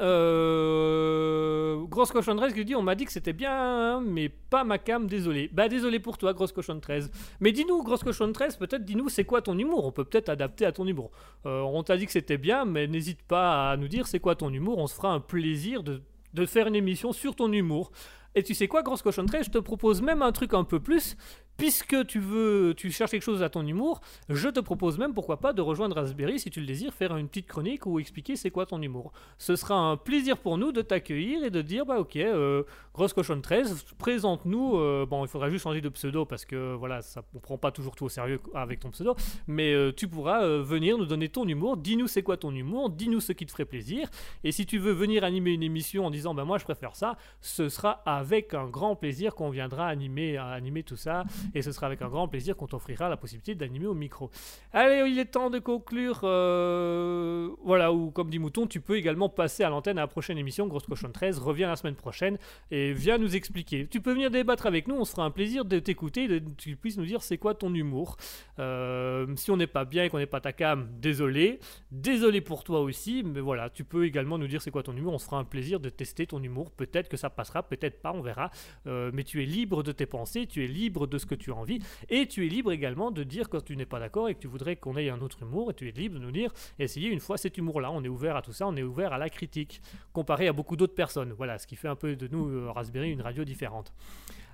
Euh, 0.00 1.76
grosse 1.86 2.10
cochon 2.10 2.34
13 2.36 2.54
qui 2.54 2.64
dit 2.64 2.74
on 2.74 2.82
m'a 2.82 2.94
dit 2.94 3.04
que 3.04 3.12
c'était 3.12 3.32
bien 3.34 4.00
mais 4.00 4.28
pas 4.28 4.64
ma 4.64 4.78
cam 4.78 5.06
désolé 5.06 5.50
bah 5.52 5.68
désolé 5.68 5.98
pour 5.98 6.16
toi 6.16 6.32
grosse 6.32 6.52
cochon 6.52 6.80
13 6.80 7.10
mais 7.40 7.52
dis-nous 7.52 7.82
grosse 7.82 8.02
cochon 8.02 8.32
13 8.32 8.56
peut-être 8.56 8.84
dis-nous 8.84 9.10
c'est 9.10 9.24
quoi 9.24 9.42
ton 9.42 9.58
humour? 9.58 9.84
On 9.84 9.92
peut 9.92 10.04
peut-être 10.04 10.30
adapter 10.30 10.64
à 10.64 10.72
ton 10.72 10.86
humour 10.86 11.10
euh, 11.46 11.60
on 11.60 11.82
t'a 11.82 11.96
dit 11.96 12.06
que 12.06 12.12
c'était 12.12 12.38
bien, 12.38 12.64
mais 12.64 12.86
n'hésite 12.86 13.22
pas 13.22 13.70
à 13.70 13.76
nous 13.76 13.88
dire 13.88 14.06
c'est 14.06 14.20
quoi 14.20 14.34
ton 14.34 14.52
humour. 14.52 14.78
On 14.78 14.86
se 14.86 14.94
fera 14.94 15.12
un 15.12 15.20
plaisir 15.20 15.82
de, 15.82 16.02
de 16.34 16.46
faire 16.46 16.66
une 16.66 16.76
émission 16.76 17.12
sur 17.12 17.34
ton 17.34 17.52
humour. 17.52 17.90
Et 18.34 18.42
tu 18.42 18.54
sais 18.54 18.68
quoi, 18.68 18.82
grosse 18.82 19.02
cochon 19.02 19.26
13, 19.26 19.46
je 19.46 19.50
te 19.50 19.58
propose 19.58 20.02
même 20.02 20.22
un 20.22 20.32
truc 20.32 20.54
un 20.54 20.64
peu 20.64 20.78
plus. 20.78 21.16
Puisque 21.60 22.06
tu 22.06 22.20
veux, 22.20 22.72
tu 22.74 22.90
cherches 22.90 23.10
quelque 23.10 23.22
chose 23.22 23.42
à 23.42 23.50
ton 23.50 23.66
humour, 23.66 24.00
je 24.30 24.48
te 24.48 24.60
propose 24.60 24.96
même, 24.96 25.12
pourquoi 25.12 25.40
pas, 25.40 25.52
de 25.52 25.60
rejoindre 25.60 25.96
Raspberry 25.96 26.40
si 26.40 26.48
tu 26.50 26.60
le 26.60 26.66
désires, 26.66 26.94
faire 26.94 27.14
une 27.18 27.28
petite 27.28 27.46
chronique 27.46 27.84
ou 27.84 28.00
expliquer 28.00 28.34
c'est 28.34 28.50
quoi 28.50 28.64
ton 28.64 28.80
humour. 28.80 29.12
Ce 29.36 29.56
sera 29.56 29.74
un 29.74 29.98
plaisir 29.98 30.38
pour 30.38 30.56
nous 30.56 30.72
de 30.72 30.80
t'accueillir 30.80 31.44
et 31.44 31.50
de 31.50 31.60
dire, 31.60 31.84
bah 31.84 31.98
ok, 31.98 32.16
euh, 32.16 32.62
grosse 32.94 33.12
cochon 33.12 33.38
13, 33.42 33.84
présente-nous. 33.98 34.76
euh, 34.76 35.04
bon, 35.04 35.22
il 35.26 35.28
faudra 35.28 35.50
juste 35.50 35.64
changer 35.64 35.82
de 35.82 35.90
pseudo 35.90 36.24
parce 36.24 36.46
que 36.46 36.74
voilà, 36.74 37.02
ça, 37.02 37.22
on 37.34 37.40
prend 37.40 37.58
pas 37.58 37.70
toujours 37.72 37.94
tout 37.94 38.06
au 38.06 38.08
sérieux 38.08 38.40
avec 38.54 38.80
ton 38.80 38.90
pseudo 38.90 39.14
mais 39.46 39.74
euh, 39.74 39.92
tu 39.92 40.08
pourras 40.08 40.46
venir 40.46 40.96
nous 40.96 41.04
donner 41.04 41.28
ton 41.28 41.46
humour. 41.46 41.76
Dis-nous 41.76 42.06
c'est 42.06 42.22
quoi 42.22 42.38
ton 42.38 42.54
humour, 42.54 42.88
dis-nous 42.88 43.20
ce 43.20 43.32
qui 43.32 43.44
te 43.44 43.50
ferait 43.50 43.66
plaisir. 43.66 44.08
Et 44.44 44.52
si 44.52 44.64
tu 44.64 44.78
veux 44.78 44.92
venir 44.92 45.24
animer 45.24 45.52
une 45.52 45.62
émission 45.62 46.06
en 46.06 46.10
disant 46.10 46.32
ben 46.34 46.44
moi 46.44 46.56
je 46.56 46.64
préfère 46.64 46.96
ça, 46.96 47.16
ce 47.42 47.68
sera 47.68 48.02
avec 48.06 48.54
un 48.54 48.66
grand 48.66 48.96
plaisir 48.96 49.34
qu'on 49.34 49.50
viendra 49.50 49.86
animer, 49.88 50.38
animer 50.38 50.82
tout 50.82 50.96
ça. 50.96 51.24
Et 51.54 51.62
ce 51.62 51.72
sera 51.72 51.86
avec 51.86 52.02
un 52.02 52.08
grand 52.08 52.28
plaisir 52.28 52.56
qu'on 52.56 52.66
t'offrira 52.66 53.08
la 53.08 53.16
possibilité 53.16 53.54
d'animer 53.54 53.86
au 53.86 53.94
micro. 53.94 54.30
Allez, 54.72 55.08
il 55.10 55.18
est 55.18 55.26
temps 55.26 55.50
de 55.50 55.58
conclure. 55.58 56.20
euh, 56.24 57.48
voilà, 57.64 57.92
ou 57.92 58.10
comme 58.10 58.30
dit 58.30 58.38
Mouton, 58.38 58.66
tu 58.66 58.80
peux 58.80 58.96
également 58.96 59.28
passer 59.28 59.64
à 59.64 59.70
l'antenne 59.70 59.98
à 59.98 60.02
la 60.02 60.06
prochaine 60.06 60.38
émission. 60.38 60.66
Grosse 60.66 60.86
Cochon 60.86 61.10
13, 61.12 61.38
reviens 61.38 61.68
la 61.68 61.76
semaine 61.76 61.94
prochaine 61.94 62.38
et 62.70 62.92
viens 62.92 63.18
nous 63.18 63.36
expliquer. 63.36 63.86
Tu 63.86 64.00
peux 64.00 64.12
venir 64.12 64.30
débattre 64.30 64.66
avec 64.66 64.88
nous, 64.88 64.96
on 64.96 65.04
se 65.04 65.12
fera 65.12 65.24
un 65.24 65.30
plaisir 65.30 65.64
de 65.64 65.78
t'écouter, 65.78 66.42
tu 66.56 66.76
puisses 66.76 66.96
nous 66.96 67.06
dire 67.06 67.22
c'est 67.22 67.38
quoi 67.38 67.54
ton 67.54 67.74
humour. 67.74 68.16
Euh, 68.58 69.26
si 69.36 69.50
on 69.50 69.56
n'est 69.56 69.66
pas 69.66 69.84
bien 69.84 70.04
et 70.04 70.10
qu'on 70.10 70.18
n'est 70.18 70.26
pas 70.26 70.40
ta 70.40 70.52
cam, 70.52 70.88
désolé. 71.00 71.60
Désolé 71.90 72.40
pour 72.40 72.64
toi 72.64 72.80
aussi, 72.80 73.22
mais 73.24 73.40
voilà, 73.40 73.70
tu 73.70 73.84
peux 73.84 74.04
également 74.04 74.38
nous 74.38 74.46
dire 74.46 74.62
c'est 74.62 74.70
quoi 74.70 74.82
ton 74.82 74.96
humour. 74.96 75.14
On 75.14 75.18
se 75.18 75.24
fera 75.24 75.38
un 75.38 75.44
plaisir 75.44 75.80
de 75.80 75.88
tester 75.88 76.26
ton 76.26 76.42
humour. 76.42 76.70
Peut-être 76.70 77.08
que 77.08 77.16
ça 77.16 77.30
passera, 77.30 77.62
peut-être 77.62 78.00
pas, 78.02 78.12
on 78.12 78.20
verra. 78.20 78.50
Euh, 78.86 79.10
mais 79.12 79.24
tu 79.24 79.42
es 79.42 79.46
libre 79.46 79.82
de 79.82 79.92
tes 79.92 80.06
pensées, 80.06 80.46
tu 80.46 80.64
es 80.64 80.68
libre 80.68 81.06
de 81.06 81.18
ce 81.18 81.26
que 81.26 81.34
tu 81.40 81.52
as 81.52 81.56
envie, 81.56 81.80
et 82.08 82.26
tu 82.26 82.46
es 82.46 82.48
libre 82.48 82.72
également 82.72 83.10
de 83.10 83.22
dire 83.22 83.48
quand 83.48 83.64
tu 83.64 83.76
n'es 83.76 83.86
pas 83.86 83.98
d'accord 83.98 84.28
et 84.28 84.34
que 84.34 84.40
tu 84.40 84.48
voudrais 84.48 84.76
qu'on 84.76 84.96
ait 84.96 85.10
un 85.10 85.20
autre 85.20 85.42
humour, 85.42 85.70
et 85.70 85.74
tu 85.74 85.88
es 85.88 85.92
libre 85.92 86.18
de 86.18 86.20
nous 86.20 86.30
dire 86.30 86.52
essayez 86.78 87.08
une 87.08 87.20
fois 87.20 87.36
cet 87.36 87.58
humour-là. 87.58 87.90
On 87.90 88.02
est 88.04 88.08
ouvert 88.08 88.36
à 88.36 88.42
tout 88.42 88.52
ça, 88.52 88.66
on 88.66 88.76
est 88.76 88.82
ouvert 88.82 89.12
à 89.12 89.18
la 89.18 89.28
critique, 89.28 89.80
comparé 90.12 90.48
à 90.48 90.52
beaucoup 90.52 90.76
d'autres 90.76 90.94
personnes. 90.94 91.32
Voilà, 91.32 91.58
ce 91.58 91.66
qui 91.66 91.76
fait 91.76 91.88
un 91.88 91.96
peu 91.96 92.16
de 92.16 92.28
nous, 92.28 92.48
euh, 92.48 92.70
Raspberry, 92.70 93.10
une 93.10 93.22
radio 93.22 93.44
différente. 93.44 93.92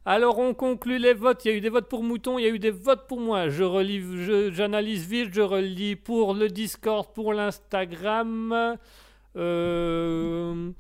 Alors 0.08 0.38
on 0.38 0.54
conclut 0.54 0.98
les 0.98 1.14
votes. 1.14 1.44
Il 1.44 1.48
y 1.50 1.54
a 1.54 1.56
eu 1.56 1.60
des 1.60 1.68
votes 1.68 1.88
pour 1.88 2.04
Mouton, 2.04 2.38
il 2.38 2.44
y 2.44 2.46
a 2.46 2.50
eu 2.50 2.60
des 2.60 2.70
votes 2.70 3.08
pour 3.08 3.20
moi. 3.20 3.48
Je 3.48 3.64
relis, 3.64 4.52
j'analyse 4.52 5.08
vite, 5.08 5.34
je 5.34 5.40
relis 5.40 5.96
pour 5.96 6.32
le 6.32 6.48
Discord, 6.48 7.12
pour 7.12 7.32
l'Instagram. 7.32 8.76
Euh, 9.36 10.70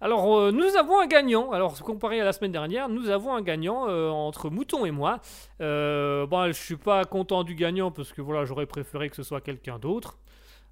Alors 0.00 0.52
nous 0.52 0.76
avons 0.76 1.00
un 1.00 1.06
gagnant. 1.06 1.52
Alors 1.52 1.80
comparé 1.82 2.20
à 2.20 2.24
la 2.24 2.32
semaine 2.32 2.52
dernière, 2.52 2.88
nous 2.88 3.10
avons 3.10 3.34
un 3.34 3.42
gagnant 3.42 3.88
euh, 3.88 4.08
entre 4.08 4.50
Mouton 4.50 4.86
et 4.86 4.90
moi. 4.90 5.20
Euh, 5.60 6.26
bon, 6.26 6.46
je 6.46 6.52
suis 6.52 6.76
pas 6.76 7.04
content 7.04 7.44
du 7.44 7.54
gagnant 7.54 7.90
parce 7.90 8.12
que 8.12 8.22
voilà, 8.22 8.44
j'aurais 8.44 8.66
préféré 8.66 9.10
que 9.10 9.16
ce 9.16 9.22
soit 9.22 9.40
quelqu'un 9.40 9.78
d'autre. 9.78 10.18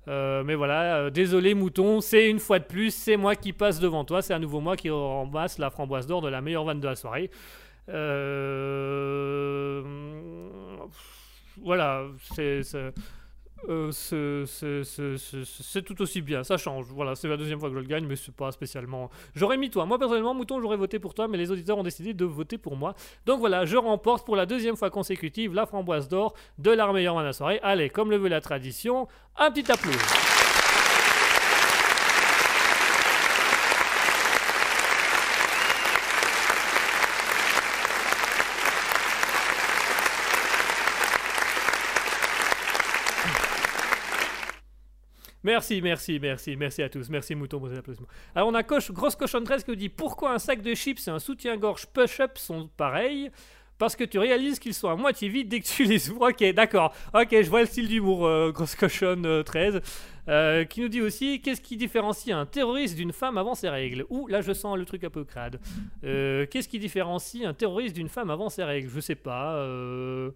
Euh, 0.06 0.42
mais 0.42 0.54
voilà, 0.54 1.10
désolé 1.10 1.54
Mouton, 1.54 2.00
c'est 2.00 2.30
une 2.30 2.38
fois 2.38 2.58
de 2.58 2.64
plus, 2.64 2.94
c'est 2.94 3.16
moi 3.16 3.34
qui 3.34 3.52
passe 3.52 3.78
devant 3.78 4.04
toi, 4.04 4.22
c'est 4.22 4.32
à 4.32 4.38
nouveau 4.38 4.60
moi 4.60 4.74
qui 4.76 4.88
ramasse 4.88 5.58
la 5.58 5.68
framboise 5.70 6.06
d'or 6.06 6.22
de 6.22 6.28
la 6.28 6.40
meilleure 6.40 6.64
vanne 6.64 6.80
de 6.80 6.86
la 6.86 6.96
soirée. 6.96 7.30
Voilà, 11.60 12.04
c'est... 12.34 12.62
c'est- 13.90 14.14
euh, 14.14 14.44
c'est- 14.46 15.82
tout 15.82 16.00
aussi 16.02 16.20
bien, 16.22 16.44
ça 16.44 16.56
change. 16.56 16.86
Voilà, 16.90 17.14
c'est 17.14 17.28
la 17.28 17.36
deuxième 17.36 17.58
fois 17.58 17.68
que 17.68 17.74
je 17.74 17.80
le 17.80 17.86
gagne, 17.86 18.06
mais 18.06 18.16
c'est 18.16 18.34
pas 18.34 18.50
spécialement. 18.52 19.10
J'aurais 19.34 19.56
mis 19.56 19.70
toi. 19.70 19.84
Moi 19.86 19.98
personnellement, 19.98 20.34
Mouton, 20.34 20.60
j'aurais 20.60 20.76
voté 20.76 20.98
pour 20.98 21.14
toi, 21.14 21.28
mais 21.28 21.36
les 21.38 21.50
auditeurs 21.50 21.78
ont 21.78 21.82
décidé 21.82 22.14
de 22.14 22.24
voter 22.24 22.58
pour 22.58 22.76
moi. 22.76 22.94
Donc 23.26 23.40
voilà, 23.40 23.64
je 23.64 23.76
remporte 23.76 24.24
pour 24.24 24.36
la 24.36 24.46
deuxième 24.46 24.76
fois 24.76 24.90
consécutive 24.90 25.54
la 25.54 25.66
framboise 25.66 26.08
d'or 26.08 26.34
de 26.58 26.70
la 26.70 26.92
meilleure 26.92 27.16
de 27.18 27.22
la 27.24 27.32
soirée. 27.32 27.58
Allez, 27.62 27.90
comme 27.90 28.10
le 28.10 28.16
veut 28.16 28.28
la 28.28 28.40
tradition, 28.40 29.08
un 29.36 29.50
petit 29.50 29.70
applaudissement. 29.70 30.47
Merci, 45.44 45.80
merci, 45.80 46.18
merci, 46.20 46.56
merci 46.56 46.82
à 46.82 46.88
tous. 46.88 47.08
Merci 47.08 47.34
Mouton 47.34 47.58
pour 47.60 47.68
ces 47.68 47.78
applaudissements. 47.78 48.08
Alors 48.34 48.48
on 48.48 48.54
a 48.54 48.62
Grosse 48.62 49.14
Cochon 49.16 49.42
13 49.44 49.64
qui 49.64 49.70
nous 49.70 49.76
dit 49.76 49.88
Pourquoi 49.88 50.32
un 50.32 50.38
sac 50.38 50.62
de 50.62 50.74
chips 50.74 51.06
et 51.06 51.10
un 51.10 51.18
soutien-gorge 51.20 51.86
push-up 51.86 52.38
sont 52.38 52.68
pareils? 52.76 53.30
Parce 53.78 53.94
que 53.94 54.02
tu 54.02 54.18
réalises 54.18 54.58
qu'ils 54.58 54.74
sont 54.74 54.88
à 54.88 54.96
moitié 54.96 55.28
vides 55.28 55.48
dès 55.48 55.60
que 55.60 55.66
tu 55.68 55.84
les 55.84 56.10
ouvres. 56.10 56.30
Ok, 56.30 56.42
d'accord. 56.52 56.92
Ok, 57.14 57.28
je 57.30 57.48
vois 57.48 57.60
le 57.60 57.66
style 57.66 57.86
d'humour, 57.86 58.26
euh, 58.26 58.50
Grosse 58.50 58.74
Cochonne 58.74 59.24
euh, 59.24 59.44
13. 59.44 59.80
Euh, 60.28 60.64
qui 60.64 60.80
nous 60.80 60.88
dit 60.88 61.00
aussi 61.00 61.40
Qu'est-ce 61.40 61.60
qui 61.60 61.76
différencie 61.76 62.34
un 62.36 62.44
terroriste 62.44 62.96
d'une 62.96 63.12
femme 63.12 63.38
avant 63.38 63.54
ses 63.54 63.68
règles? 63.68 64.04
Ouh, 64.10 64.26
là 64.26 64.40
je 64.40 64.52
sens 64.52 64.76
le 64.76 64.84
truc 64.84 65.04
un 65.04 65.10
peu 65.10 65.22
crade. 65.24 65.60
Euh, 66.02 66.44
Qu'est-ce 66.50 66.68
qui 66.68 66.80
différencie 66.80 67.44
un 67.46 67.54
terroriste 67.54 67.94
d'une 67.94 68.08
femme 68.08 68.30
avant 68.30 68.48
ses 68.48 68.64
règles? 68.64 68.88
Je 68.90 68.98
sais 68.98 69.14
pas. 69.14 69.54
euh, 69.54 70.32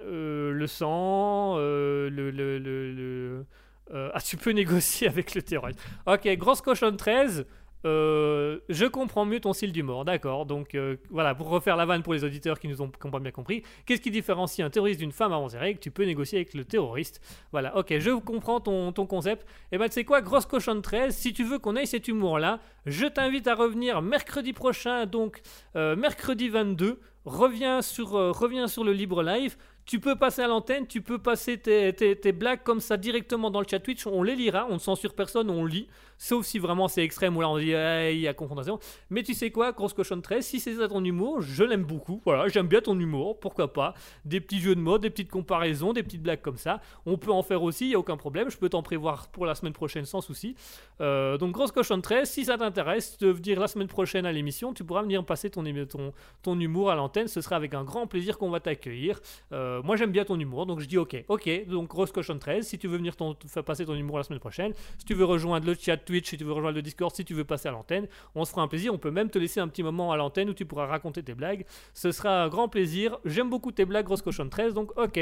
le 0.00 0.66
sang, 0.66 1.56
le, 1.58 2.08
le- 2.08 2.30
le- 2.58 3.44
euh, 3.92 4.10
ah, 4.14 4.20
tu 4.20 4.36
peux 4.36 4.50
négocier 4.50 5.08
avec 5.08 5.34
le 5.34 5.42
terroriste. 5.42 5.80
Ok, 6.06 6.26
Grosse 6.36 6.60
Cochonne 6.60 6.96
13. 6.96 7.46
euh, 7.84 8.58
je 8.68 8.84
comprends 8.84 9.24
mieux 9.24 9.38
ton 9.38 9.52
style 9.52 9.70
d'humour, 9.70 10.04
d'accord. 10.04 10.44
Donc 10.44 10.74
euh, 10.74 10.96
voilà, 11.10 11.34
pour 11.34 11.48
refaire 11.48 11.76
la 11.76 11.86
vanne 11.86 12.02
pour 12.02 12.14
les 12.14 12.24
auditeurs 12.24 12.58
qui 12.58 12.66
nous 12.66 12.82
ont, 12.82 12.88
pas 12.88 13.20
bien 13.20 13.30
compris, 13.30 13.62
qu'est-ce 13.84 14.00
qui 14.00 14.10
différencie 14.10 14.66
un 14.66 14.70
terroriste 14.70 14.98
d'une 14.98 15.12
femme 15.12 15.32
avant 15.32 15.48
ses 15.48 15.58
règles 15.58 15.78
Tu 15.78 15.92
peux 15.92 16.04
négocier 16.04 16.38
avec 16.38 16.54
le 16.54 16.64
terroriste. 16.64 17.20
Voilà, 17.52 17.76
ok, 17.76 17.96
je 17.98 18.10
comprends 18.18 18.60
ton, 18.60 18.90
ton 18.90 19.06
concept. 19.06 19.46
Et 19.70 19.78
ben 19.78 19.86
tu 19.86 19.92
sais 19.92 20.04
quoi, 20.04 20.20
grosse 20.20 20.46
cochonne 20.46 20.82
13, 20.82 21.14
si 21.14 21.32
tu 21.32 21.44
veux 21.44 21.58
qu'on 21.58 21.76
ait 21.76 21.86
cet 21.86 22.08
humour-là, 22.08 22.58
je 22.86 23.06
t'invite 23.06 23.46
à 23.46 23.54
revenir 23.54 24.02
mercredi 24.02 24.52
prochain, 24.52 25.06
donc 25.06 25.40
euh, 25.76 25.94
mercredi 25.94 26.48
22. 26.48 26.98
Reviens 27.24 27.82
sur, 27.82 28.10
reviens 28.10 28.68
sur 28.68 28.84
le 28.84 28.92
libre 28.92 29.22
live. 29.22 29.56
Tu 29.86 30.00
peux 30.00 30.16
passer 30.16 30.42
à 30.42 30.48
l'antenne, 30.48 30.86
tu 30.88 31.00
peux 31.00 31.18
passer 31.18 31.58
tes, 31.58 32.32
blagues 32.32 32.64
comme 32.64 32.80
ça 32.80 32.96
directement 32.96 33.52
dans 33.52 33.60
le 33.60 33.66
chat 33.70 33.78
Twitch. 33.78 34.06
On 34.06 34.24
les 34.24 34.34
lira, 34.34 34.66
on 34.68 34.74
ne 34.74 34.78
censure 34.78 35.14
personne, 35.14 35.48
on 35.48 35.64
lit. 35.64 35.86
Sauf 36.18 36.46
si 36.46 36.58
vraiment 36.58 36.88
c'est 36.88 37.02
extrême 37.02 37.36
ou 37.36 37.40
là 37.40 37.48
on 37.48 37.58
dit 37.58 37.74
Ah, 37.74 38.10
il 38.10 38.18
y 38.20 38.28
a 38.28 38.34
confrontation. 38.34 38.78
Mais 39.10 39.22
tu 39.22 39.34
sais 39.34 39.50
quoi, 39.50 39.72
grosse 39.72 39.92
cochonne 39.92 40.22
13, 40.22 40.44
si 40.44 40.60
c'est 40.60 40.74
ça 40.74 40.88
ton 40.88 41.04
humour, 41.04 41.40
je 41.42 41.62
l'aime 41.64 41.84
beaucoup. 41.84 42.20
Voilà, 42.24 42.48
j'aime 42.48 42.68
bien 42.68 42.80
ton 42.80 42.98
humour, 42.98 43.38
pourquoi 43.40 43.72
pas. 43.72 43.94
Des 44.24 44.40
petits 44.40 44.60
jeux 44.60 44.74
de 44.74 44.80
mots, 44.80 44.98
des 44.98 45.10
petites 45.10 45.30
comparaisons, 45.30 45.92
des 45.92 46.02
petites 46.02 46.22
blagues 46.22 46.40
comme 46.40 46.56
ça. 46.56 46.80
On 47.04 47.18
peut 47.18 47.30
en 47.32 47.42
faire 47.42 47.62
aussi, 47.62 47.84
il 47.86 47.88
n'y 47.88 47.94
a 47.94 47.98
aucun 47.98 48.16
problème. 48.16 48.50
Je 48.50 48.56
peux 48.56 48.68
t'en 48.68 48.82
prévoir 48.82 49.28
pour 49.28 49.46
la 49.46 49.54
semaine 49.54 49.72
prochaine 49.72 50.04
sans 50.04 50.20
souci. 50.20 50.54
Euh, 51.00 51.36
donc, 51.38 51.52
grosse 51.52 51.72
cochonne 51.72 52.02
13, 52.02 52.28
si 52.28 52.44
ça 52.44 52.56
t'intéresse 52.56 53.18
de 53.18 53.28
venir 53.28 53.60
la 53.60 53.68
semaine 53.68 53.88
prochaine 53.88 54.24
à 54.26 54.32
l'émission, 54.32 54.72
tu 54.72 54.84
pourras 54.84 55.02
venir 55.02 55.24
passer 55.24 55.50
ton, 55.50 55.62
ton, 55.86 56.12
ton 56.42 56.58
humour 56.58 56.90
à 56.90 56.94
l'antenne. 56.94 57.28
Ce 57.28 57.40
sera 57.40 57.56
avec 57.56 57.74
un 57.74 57.84
grand 57.84 58.06
plaisir 58.06 58.38
qu'on 58.38 58.50
va 58.50 58.60
t'accueillir. 58.60 59.20
Euh, 59.52 59.82
moi, 59.82 59.96
j'aime 59.96 60.10
bien 60.12 60.24
ton 60.24 60.38
humour, 60.40 60.66
donc 60.66 60.80
je 60.80 60.86
dis 60.86 60.98
ok. 60.98 61.24
Ok, 61.28 61.48
donc 61.66 61.88
grosse 61.88 62.12
cochonne 62.12 62.38
13, 62.38 62.66
si 62.66 62.78
tu 62.78 62.88
veux 62.88 62.96
venir 62.96 63.16
ton- 63.16 63.36
passer 63.66 63.84
ton 63.84 63.94
humour 63.94 64.16
la 64.18 64.24
semaine 64.24 64.40
prochaine, 64.40 64.72
si 64.98 65.04
tu 65.04 65.14
veux 65.14 65.24
rejoindre 65.24 65.66
le 65.66 65.74
chat 65.74 65.96
Twitch, 66.06 66.30
si 66.30 66.38
tu 66.38 66.44
veux 66.44 66.52
rejoindre 66.52 66.76
le 66.76 66.82
Discord, 66.82 67.14
si 67.14 67.24
tu 67.26 67.34
veux 67.34 67.44
passer 67.44 67.68
à 67.68 67.72
l'antenne, 67.72 68.06
on 68.34 68.44
se 68.46 68.50
fera 68.52 68.62
un 68.62 68.68
plaisir. 68.68 68.94
On 68.94 68.98
peut 68.98 69.10
même 69.10 69.28
te 69.28 69.38
laisser 69.38 69.60
un 69.60 69.68
petit 69.68 69.82
moment 69.82 70.10
à 70.12 70.16
l'antenne 70.16 70.48
où 70.48 70.54
tu 70.54 70.64
pourras 70.64 70.86
raconter 70.86 71.22
tes 71.22 71.34
blagues. 71.34 71.66
Ce 71.92 72.10
sera 72.12 72.44
un 72.44 72.48
grand 72.48 72.68
plaisir. 72.68 73.18
J'aime 73.26 73.50
beaucoup 73.50 73.72
tes 73.72 73.84
blagues, 73.84 74.06
grosse 74.06 74.22
cochonne 74.22 74.48
13, 74.48 74.72
donc 74.72 74.96
ok. 74.98 75.20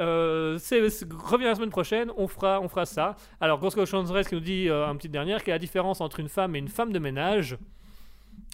Euh, 0.00 0.56
c'est, 0.58 0.88
c'est- 0.90 1.06
reviens 1.12 1.48
la 1.48 1.54
semaine 1.54 1.70
prochaine, 1.70 2.10
on 2.16 2.26
fera, 2.26 2.60
on 2.60 2.68
fera 2.68 2.86
ça. 2.86 3.14
Alors, 3.40 3.58
Grosse 3.58 3.74
Cochon 3.74 4.02
13 4.04 4.26
qui 4.28 4.34
nous 4.34 4.40
dit, 4.40 4.68
euh, 4.70 4.86
un 4.86 4.96
petit 4.96 5.08
dernière, 5.10 5.42
quelle 5.44 5.52
est 5.52 5.56
la 5.56 5.58
différence 5.58 6.00
entre 6.00 6.18
une 6.20 6.28
femme 6.30 6.56
et 6.56 6.58
une 6.58 6.68
femme 6.68 6.92
de 6.92 6.98
ménage? 6.98 7.58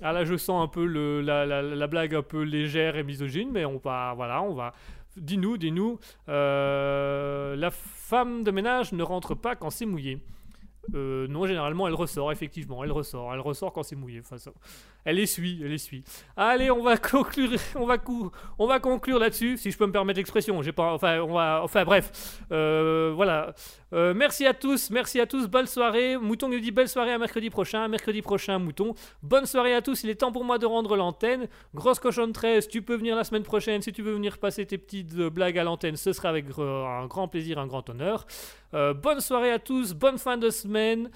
Ah 0.03 0.13
là, 0.13 0.25
je 0.25 0.37
sens 0.37 0.63
un 0.65 0.67
peu 0.69 0.85
la 0.85 1.87
blague 1.87 2.15
un 2.17 2.23
peu 2.23 2.43
légère 2.43 2.97
et 2.97 3.05
misogyne, 3.05 3.51
mais 3.53 3.65
on 3.65 3.77
va, 3.79 4.15
voilà, 4.17 4.43
on 4.43 4.55
va. 4.55 4.73
Dis-nous, 5.17 5.59
dis-nous. 5.59 5.99
Euh, 6.29 7.57
la 7.57 7.71
femme 7.71 8.43
de 8.45 8.51
ménage 8.51 8.93
ne 8.93 9.03
rentre 9.03 9.35
pas 9.35 9.55
quand 9.57 9.71
c'est 9.71 9.87
mouillé. 9.87 10.19
Euh, 10.95 11.27
non, 11.29 11.47
généralement, 11.47 11.87
elle 11.87 11.95
ressort, 11.95 12.33
effectivement, 12.33 12.83
elle 12.85 12.93
ressort. 12.93 13.33
Elle 13.35 13.41
ressort 13.41 13.73
quand 13.73 13.83
c'est 13.83 13.97
mouillé. 13.97 14.23
Elle 15.09 15.21
essuie, 15.21 15.59
elle 15.65 15.73
essuie. 15.73 16.05
Allez, 16.37 16.71
on 16.71 16.83
va 16.83 16.97
conclure, 16.99 17.59
on 17.77 17.87
va, 17.87 18.79
conclure 18.79 19.19
là-dessus, 19.19 19.57
si 19.57 19.71
je 19.71 19.79
peux 19.79 19.87
me 19.87 19.93
permettre 19.93 20.19
l'expression. 20.19 20.61
J'ai 20.61 20.73
pas, 20.73 20.93
enfin, 20.93 21.21
on 21.21 21.85
bref, 21.87 22.43
Euh, 22.53 23.15
voilà. 23.17 23.55
Euh, 23.95 24.13
merci 24.13 24.45
à 24.45 24.53
tous, 24.53 24.91
merci 24.91 25.19
à 25.19 25.25
tous, 25.25 25.49
bonne 25.49 25.65
soirée. 25.65 26.19
Mouton 26.19 26.51
nous 26.51 26.61
dit 26.61 26.73
belle 26.73 26.91
soirée 26.91 27.15
à 27.15 27.19
mercredi 27.19 27.49
prochain, 27.49 27.89
mercredi 27.89 28.21
prochain, 28.21 28.59
Mouton. 28.59 28.95
Bonne 29.23 29.47
soirée 29.47 29.75
à 29.75 29.81
tous, 29.81 30.03
il 30.05 30.11
est 30.11 30.17
temps 30.17 30.31
pour 30.31 30.45
moi 30.45 30.59
de 30.59 30.67
rendre 30.67 30.95
l'antenne. 30.95 31.49
Grosse 31.75 32.01
cochonne 32.01 32.33
13, 32.33 32.69
tu 32.69 32.83
peux 32.83 32.97
venir 32.97 33.17
la 33.17 33.25
semaine 33.25 33.45
prochaine 33.45 33.81
si 33.81 33.95
tu 33.95 34.03
veux 34.03 34.13
venir 34.13 34.37
passer 34.37 34.67
tes 34.67 34.77
petites 34.77 35.15
euh, 35.19 35.31
blagues 35.31 35.59
à 35.59 35.65
l'antenne, 35.65 35.97
ce 35.97 36.13
sera 36.13 36.29
avec 36.29 36.45
un 36.59 37.07
grand 37.07 37.29
plaisir, 37.29 37.59
un 37.59 37.67
grand 37.67 37.89
honneur. 37.89 38.27
Bonne 38.75 39.21
soirée 39.21 39.53
à 39.53 39.59
tous, 39.59 39.95
bonne 39.95 40.19
fin 40.19 40.37
de 40.37 40.51
semaine. 40.51 41.09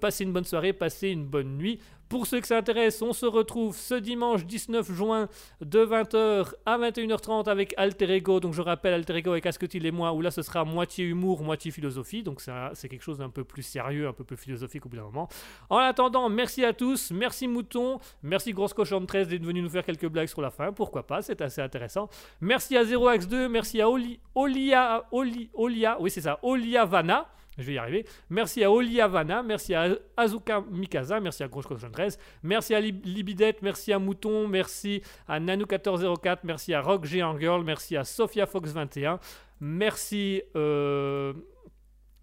Passez 0.00 0.24
une 0.24 0.32
bonne 0.32 0.42
soirée, 0.42 0.72
passez 0.72 1.10
une 1.10 1.24
bonne 1.24 1.56
nuit. 1.56 1.78
Pour 2.10 2.26
ceux 2.26 2.40
que 2.40 2.48
ça 2.48 2.58
intéresse, 2.58 3.00
on 3.02 3.12
se 3.12 3.24
retrouve 3.24 3.76
ce 3.76 3.94
dimanche 3.94 4.44
19 4.44 4.92
juin 4.92 5.28
de 5.60 5.86
20h 5.86 6.54
à 6.66 6.76
21h30 6.76 7.48
avec 7.48 7.72
Alter 7.76 8.16
Ego. 8.16 8.40
Donc 8.40 8.52
je 8.52 8.62
rappelle 8.62 8.94
Alter 8.94 9.14
Ego 9.14 9.30
avec 9.30 9.46
Asketil 9.46 9.86
et 9.86 9.92
moi, 9.92 10.12
où 10.12 10.20
là 10.20 10.32
ce 10.32 10.42
sera 10.42 10.64
moitié 10.64 11.04
humour, 11.04 11.44
moitié 11.44 11.70
philosophie. 11.70 12.24
Donc 12.24 12.40
c'est 12.40 12.88
quelque 12.88 13.04
chose 13.04 13.18
d'un 13.18 13.30
peu 13.30 13.44
plus 13.44 13.62
sérieux, 13.62 14.08
un 14.08 14.12
peu 14.12 14.24
plus 14.24 14.36
philosophique 14.36 14.86
au 14.86 14.88
bout 14.88 14.96
d'un 14.96 15.04
moment. 15.04 15.28
En 15.68 15.76
attendant, 15.76 16.28
merci 16.28 16.64
à 16.64 16.72
tous, 16.72 17.12
merci 17.12 17.46
Mouton, 17.46 18.00
merci 18.24 18.52
Grosse 18.52 18.74
Cochon 18.74 19.06
13 19.06 19.28
d'être 19.28 19.44
venu 19.44 19.62
nous 19.62 19.70
faire 19.70 19.84
quelques 19.84 20.08
blagues 20.08 20.26
sur 20.26 20.42
la 20.42 20.50
fin. 20.50 20.72
Pourquoi 20.72 21.06
pas, 21.06 21.22
c'est 21.22 21.40
assez 21.40 21.60
intéressant. 21.60 22.08
Merci 22.40 22.76
à 22.76 22.82
0x2, 22.82 23.46
merci 23.46 23.80
à 23.80 23.88
Oli, 23.88 24.18
Olia, 24.34 25.06
Oli, 25.12 25.48
Olia, 25.54 25.96
oui 26.00 26.10
c'est 26.10 26.22
ça, 26.22 26.40
Olia 26.42 26.84
Vana. 26.86 27.28
Je 27.60 27.66
vais 27.66 27.74
y 27.74 27.78
arriver. 27.78 28.04
Merci 28.30 28.64
à 28.64 28.70
Oli 28.72 29.00
Havana, 29.00 29.42
merci 29.42 29.74
à 29.74 29.88
Azuka 30.16 30.62
Mikasa, 30.70 31.20
merci 31.20 31.42
à 31.42 31.48
Grosse 31.48 31.66
Cochon 31.66 31.90
13, 31.92 32.18
merci 32.42 32.74
à 32.74 32.80
Lib- 32.80 33.04
Libidette, 33.04 33.62
merci 33.62 33.92
à 33.92 33.98
Mouton, 33.98 34.48
merci 34.48 35.02
à 35.28 35.38
Nano1404, 35.38 36.38
merci 36.44 36.74
à 36.74 36.80
Rock 36.80 37.04
Géant 37.04 37.34
merci 37.62 37.96
à 37.96 38.04
Sophia 38.04 38.46
Fox 38.46 38.72
21, 38.72 39.18
merci. 39.60 40.42
euh, 40.56 41.32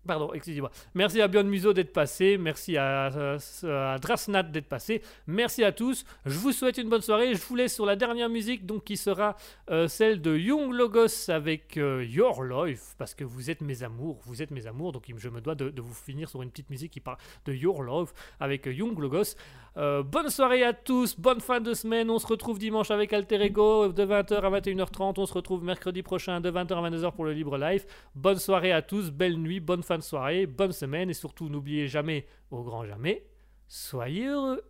Pardon, 0.08 0.34
excusez-moi. 0.34 0.72
Merci 0.96 1.22
à 1.22 1.28
Björn 1.28 1.48
Muso 1.48 1.74
d'être 1.74 1.92
passé. 1.92 2.38
Merci 2.38 2.78
à, 2.78 3.08
à, 3.08 3.98
Drasnat 4.00 4.44
d'être 4.44 4.70
passé. 4.70 5.02
Merci 5.28 5.64
à 5.64 5.72
tous. 5.72 6.06
Je 6.26 6.38
vous 6.38 6.54
souhaite 6.54 6.78
une 6.78 6.90
bonne 6.90 7.02
soirée. 7.02 7.36
Je 7.36 7.44
vous 7.44 7.56
laisse 7.56 7.76
sur 7.76 7.86
la 7.86 7.96
dernière 7.96 8.30
musique, 8.30 8.66
donc 8.66 8.86
qui 8.86 8.98
sera 8.98 9.36
euh, 9.70 9.88
celle 9.88 10.22
de 10.22 10.36
Young 10.38 10.72
Logos 10.72 11.30
avec 11.30 11.78
euh, 11.78 12.06
Your 12.06 12.44
Life, 12.44 12.96
parce 12.98 13.14
que 13.14 13.24
vous 13.24 13.50
êtes 13.50 13.62
mes 13.62 13.84
amours. 13.84 14.20
Vous 14.26 14.42
êtes 14.42 14.52
mes 14.52 14.66
amours, 14.66 14.94
donc 14.94 15.04
je 15.16 15.30
me 15.30 15.42
dois 15.42 15.56
de, 15.56 15.74
vous 15.82 15.94
finir 15.94 16.30
sur 16.30 16.42
une 16.42 16.50
petite 16.50 16.70
musique 16.70 16.94
qui 16.94 17.00
parle 17.00 17.18
de 17.46 17.54
Your 17.54 17.84
Love 17.84 18.14
avec 18.40 18.68
euh, 18.68 18.74
Young 18.74 18.98
Logos. 18.98 19.36
Euh, 19.78 20.02
bonne 20.02 20.30
soirée 20.30 20.64
à 20.64 20.74
tous, 20.74 21.20
bonne 21.20 21.40
fin 21.40 21.62
de 21.62 21.74
semaine. 21.74 22.10
On 22.10 22.18
se 22.18 22.26
retrouve 22.26 22.58
dimanche 22.58 22.90
avec 22.90 23.14
Alter 23.14 23.42
Ego 23.44 23.90
de 23.90 24.04
20h 24.04 24.34
à 24.36 24.60
21h30. 24.60 25.14
On 25.18 25.26
se 25.26 25.34
retrouve 25.34 25.64
mercredi 25.64 26.02
prochain 26.02 26.42
de 26.42 26.50
20h 26.50 26.74
à 26.74 26.90
22h 26.90 27.12
pour 27.14 27.26
le 27.26 27.34
Libre 27.34 27.58
Live. 27.58 27.86
Bonne 28.16 28.40
soirée 28.40 28.72
à 28.72 28.82
tous, 28.82 29.12
belle 29.12 29.38
nuit, 29.38 29.60
bonne 29.60 29.84
fin 29.84 29.97
de 29.98 30.04
soirée, 30.04 30.46
bonne 30.46 30.72
semaine 30.72 31.10
et 31.10 31.14
surtout 31.14 31.50
n'oubliez 31.50 31.88
jamais, 31.88 32.28
au 32.52 32.64
grand 32.64 32.86
jamais, 32.86 33.26
soyez 33.68 34.28
heureux. 34.28 34.64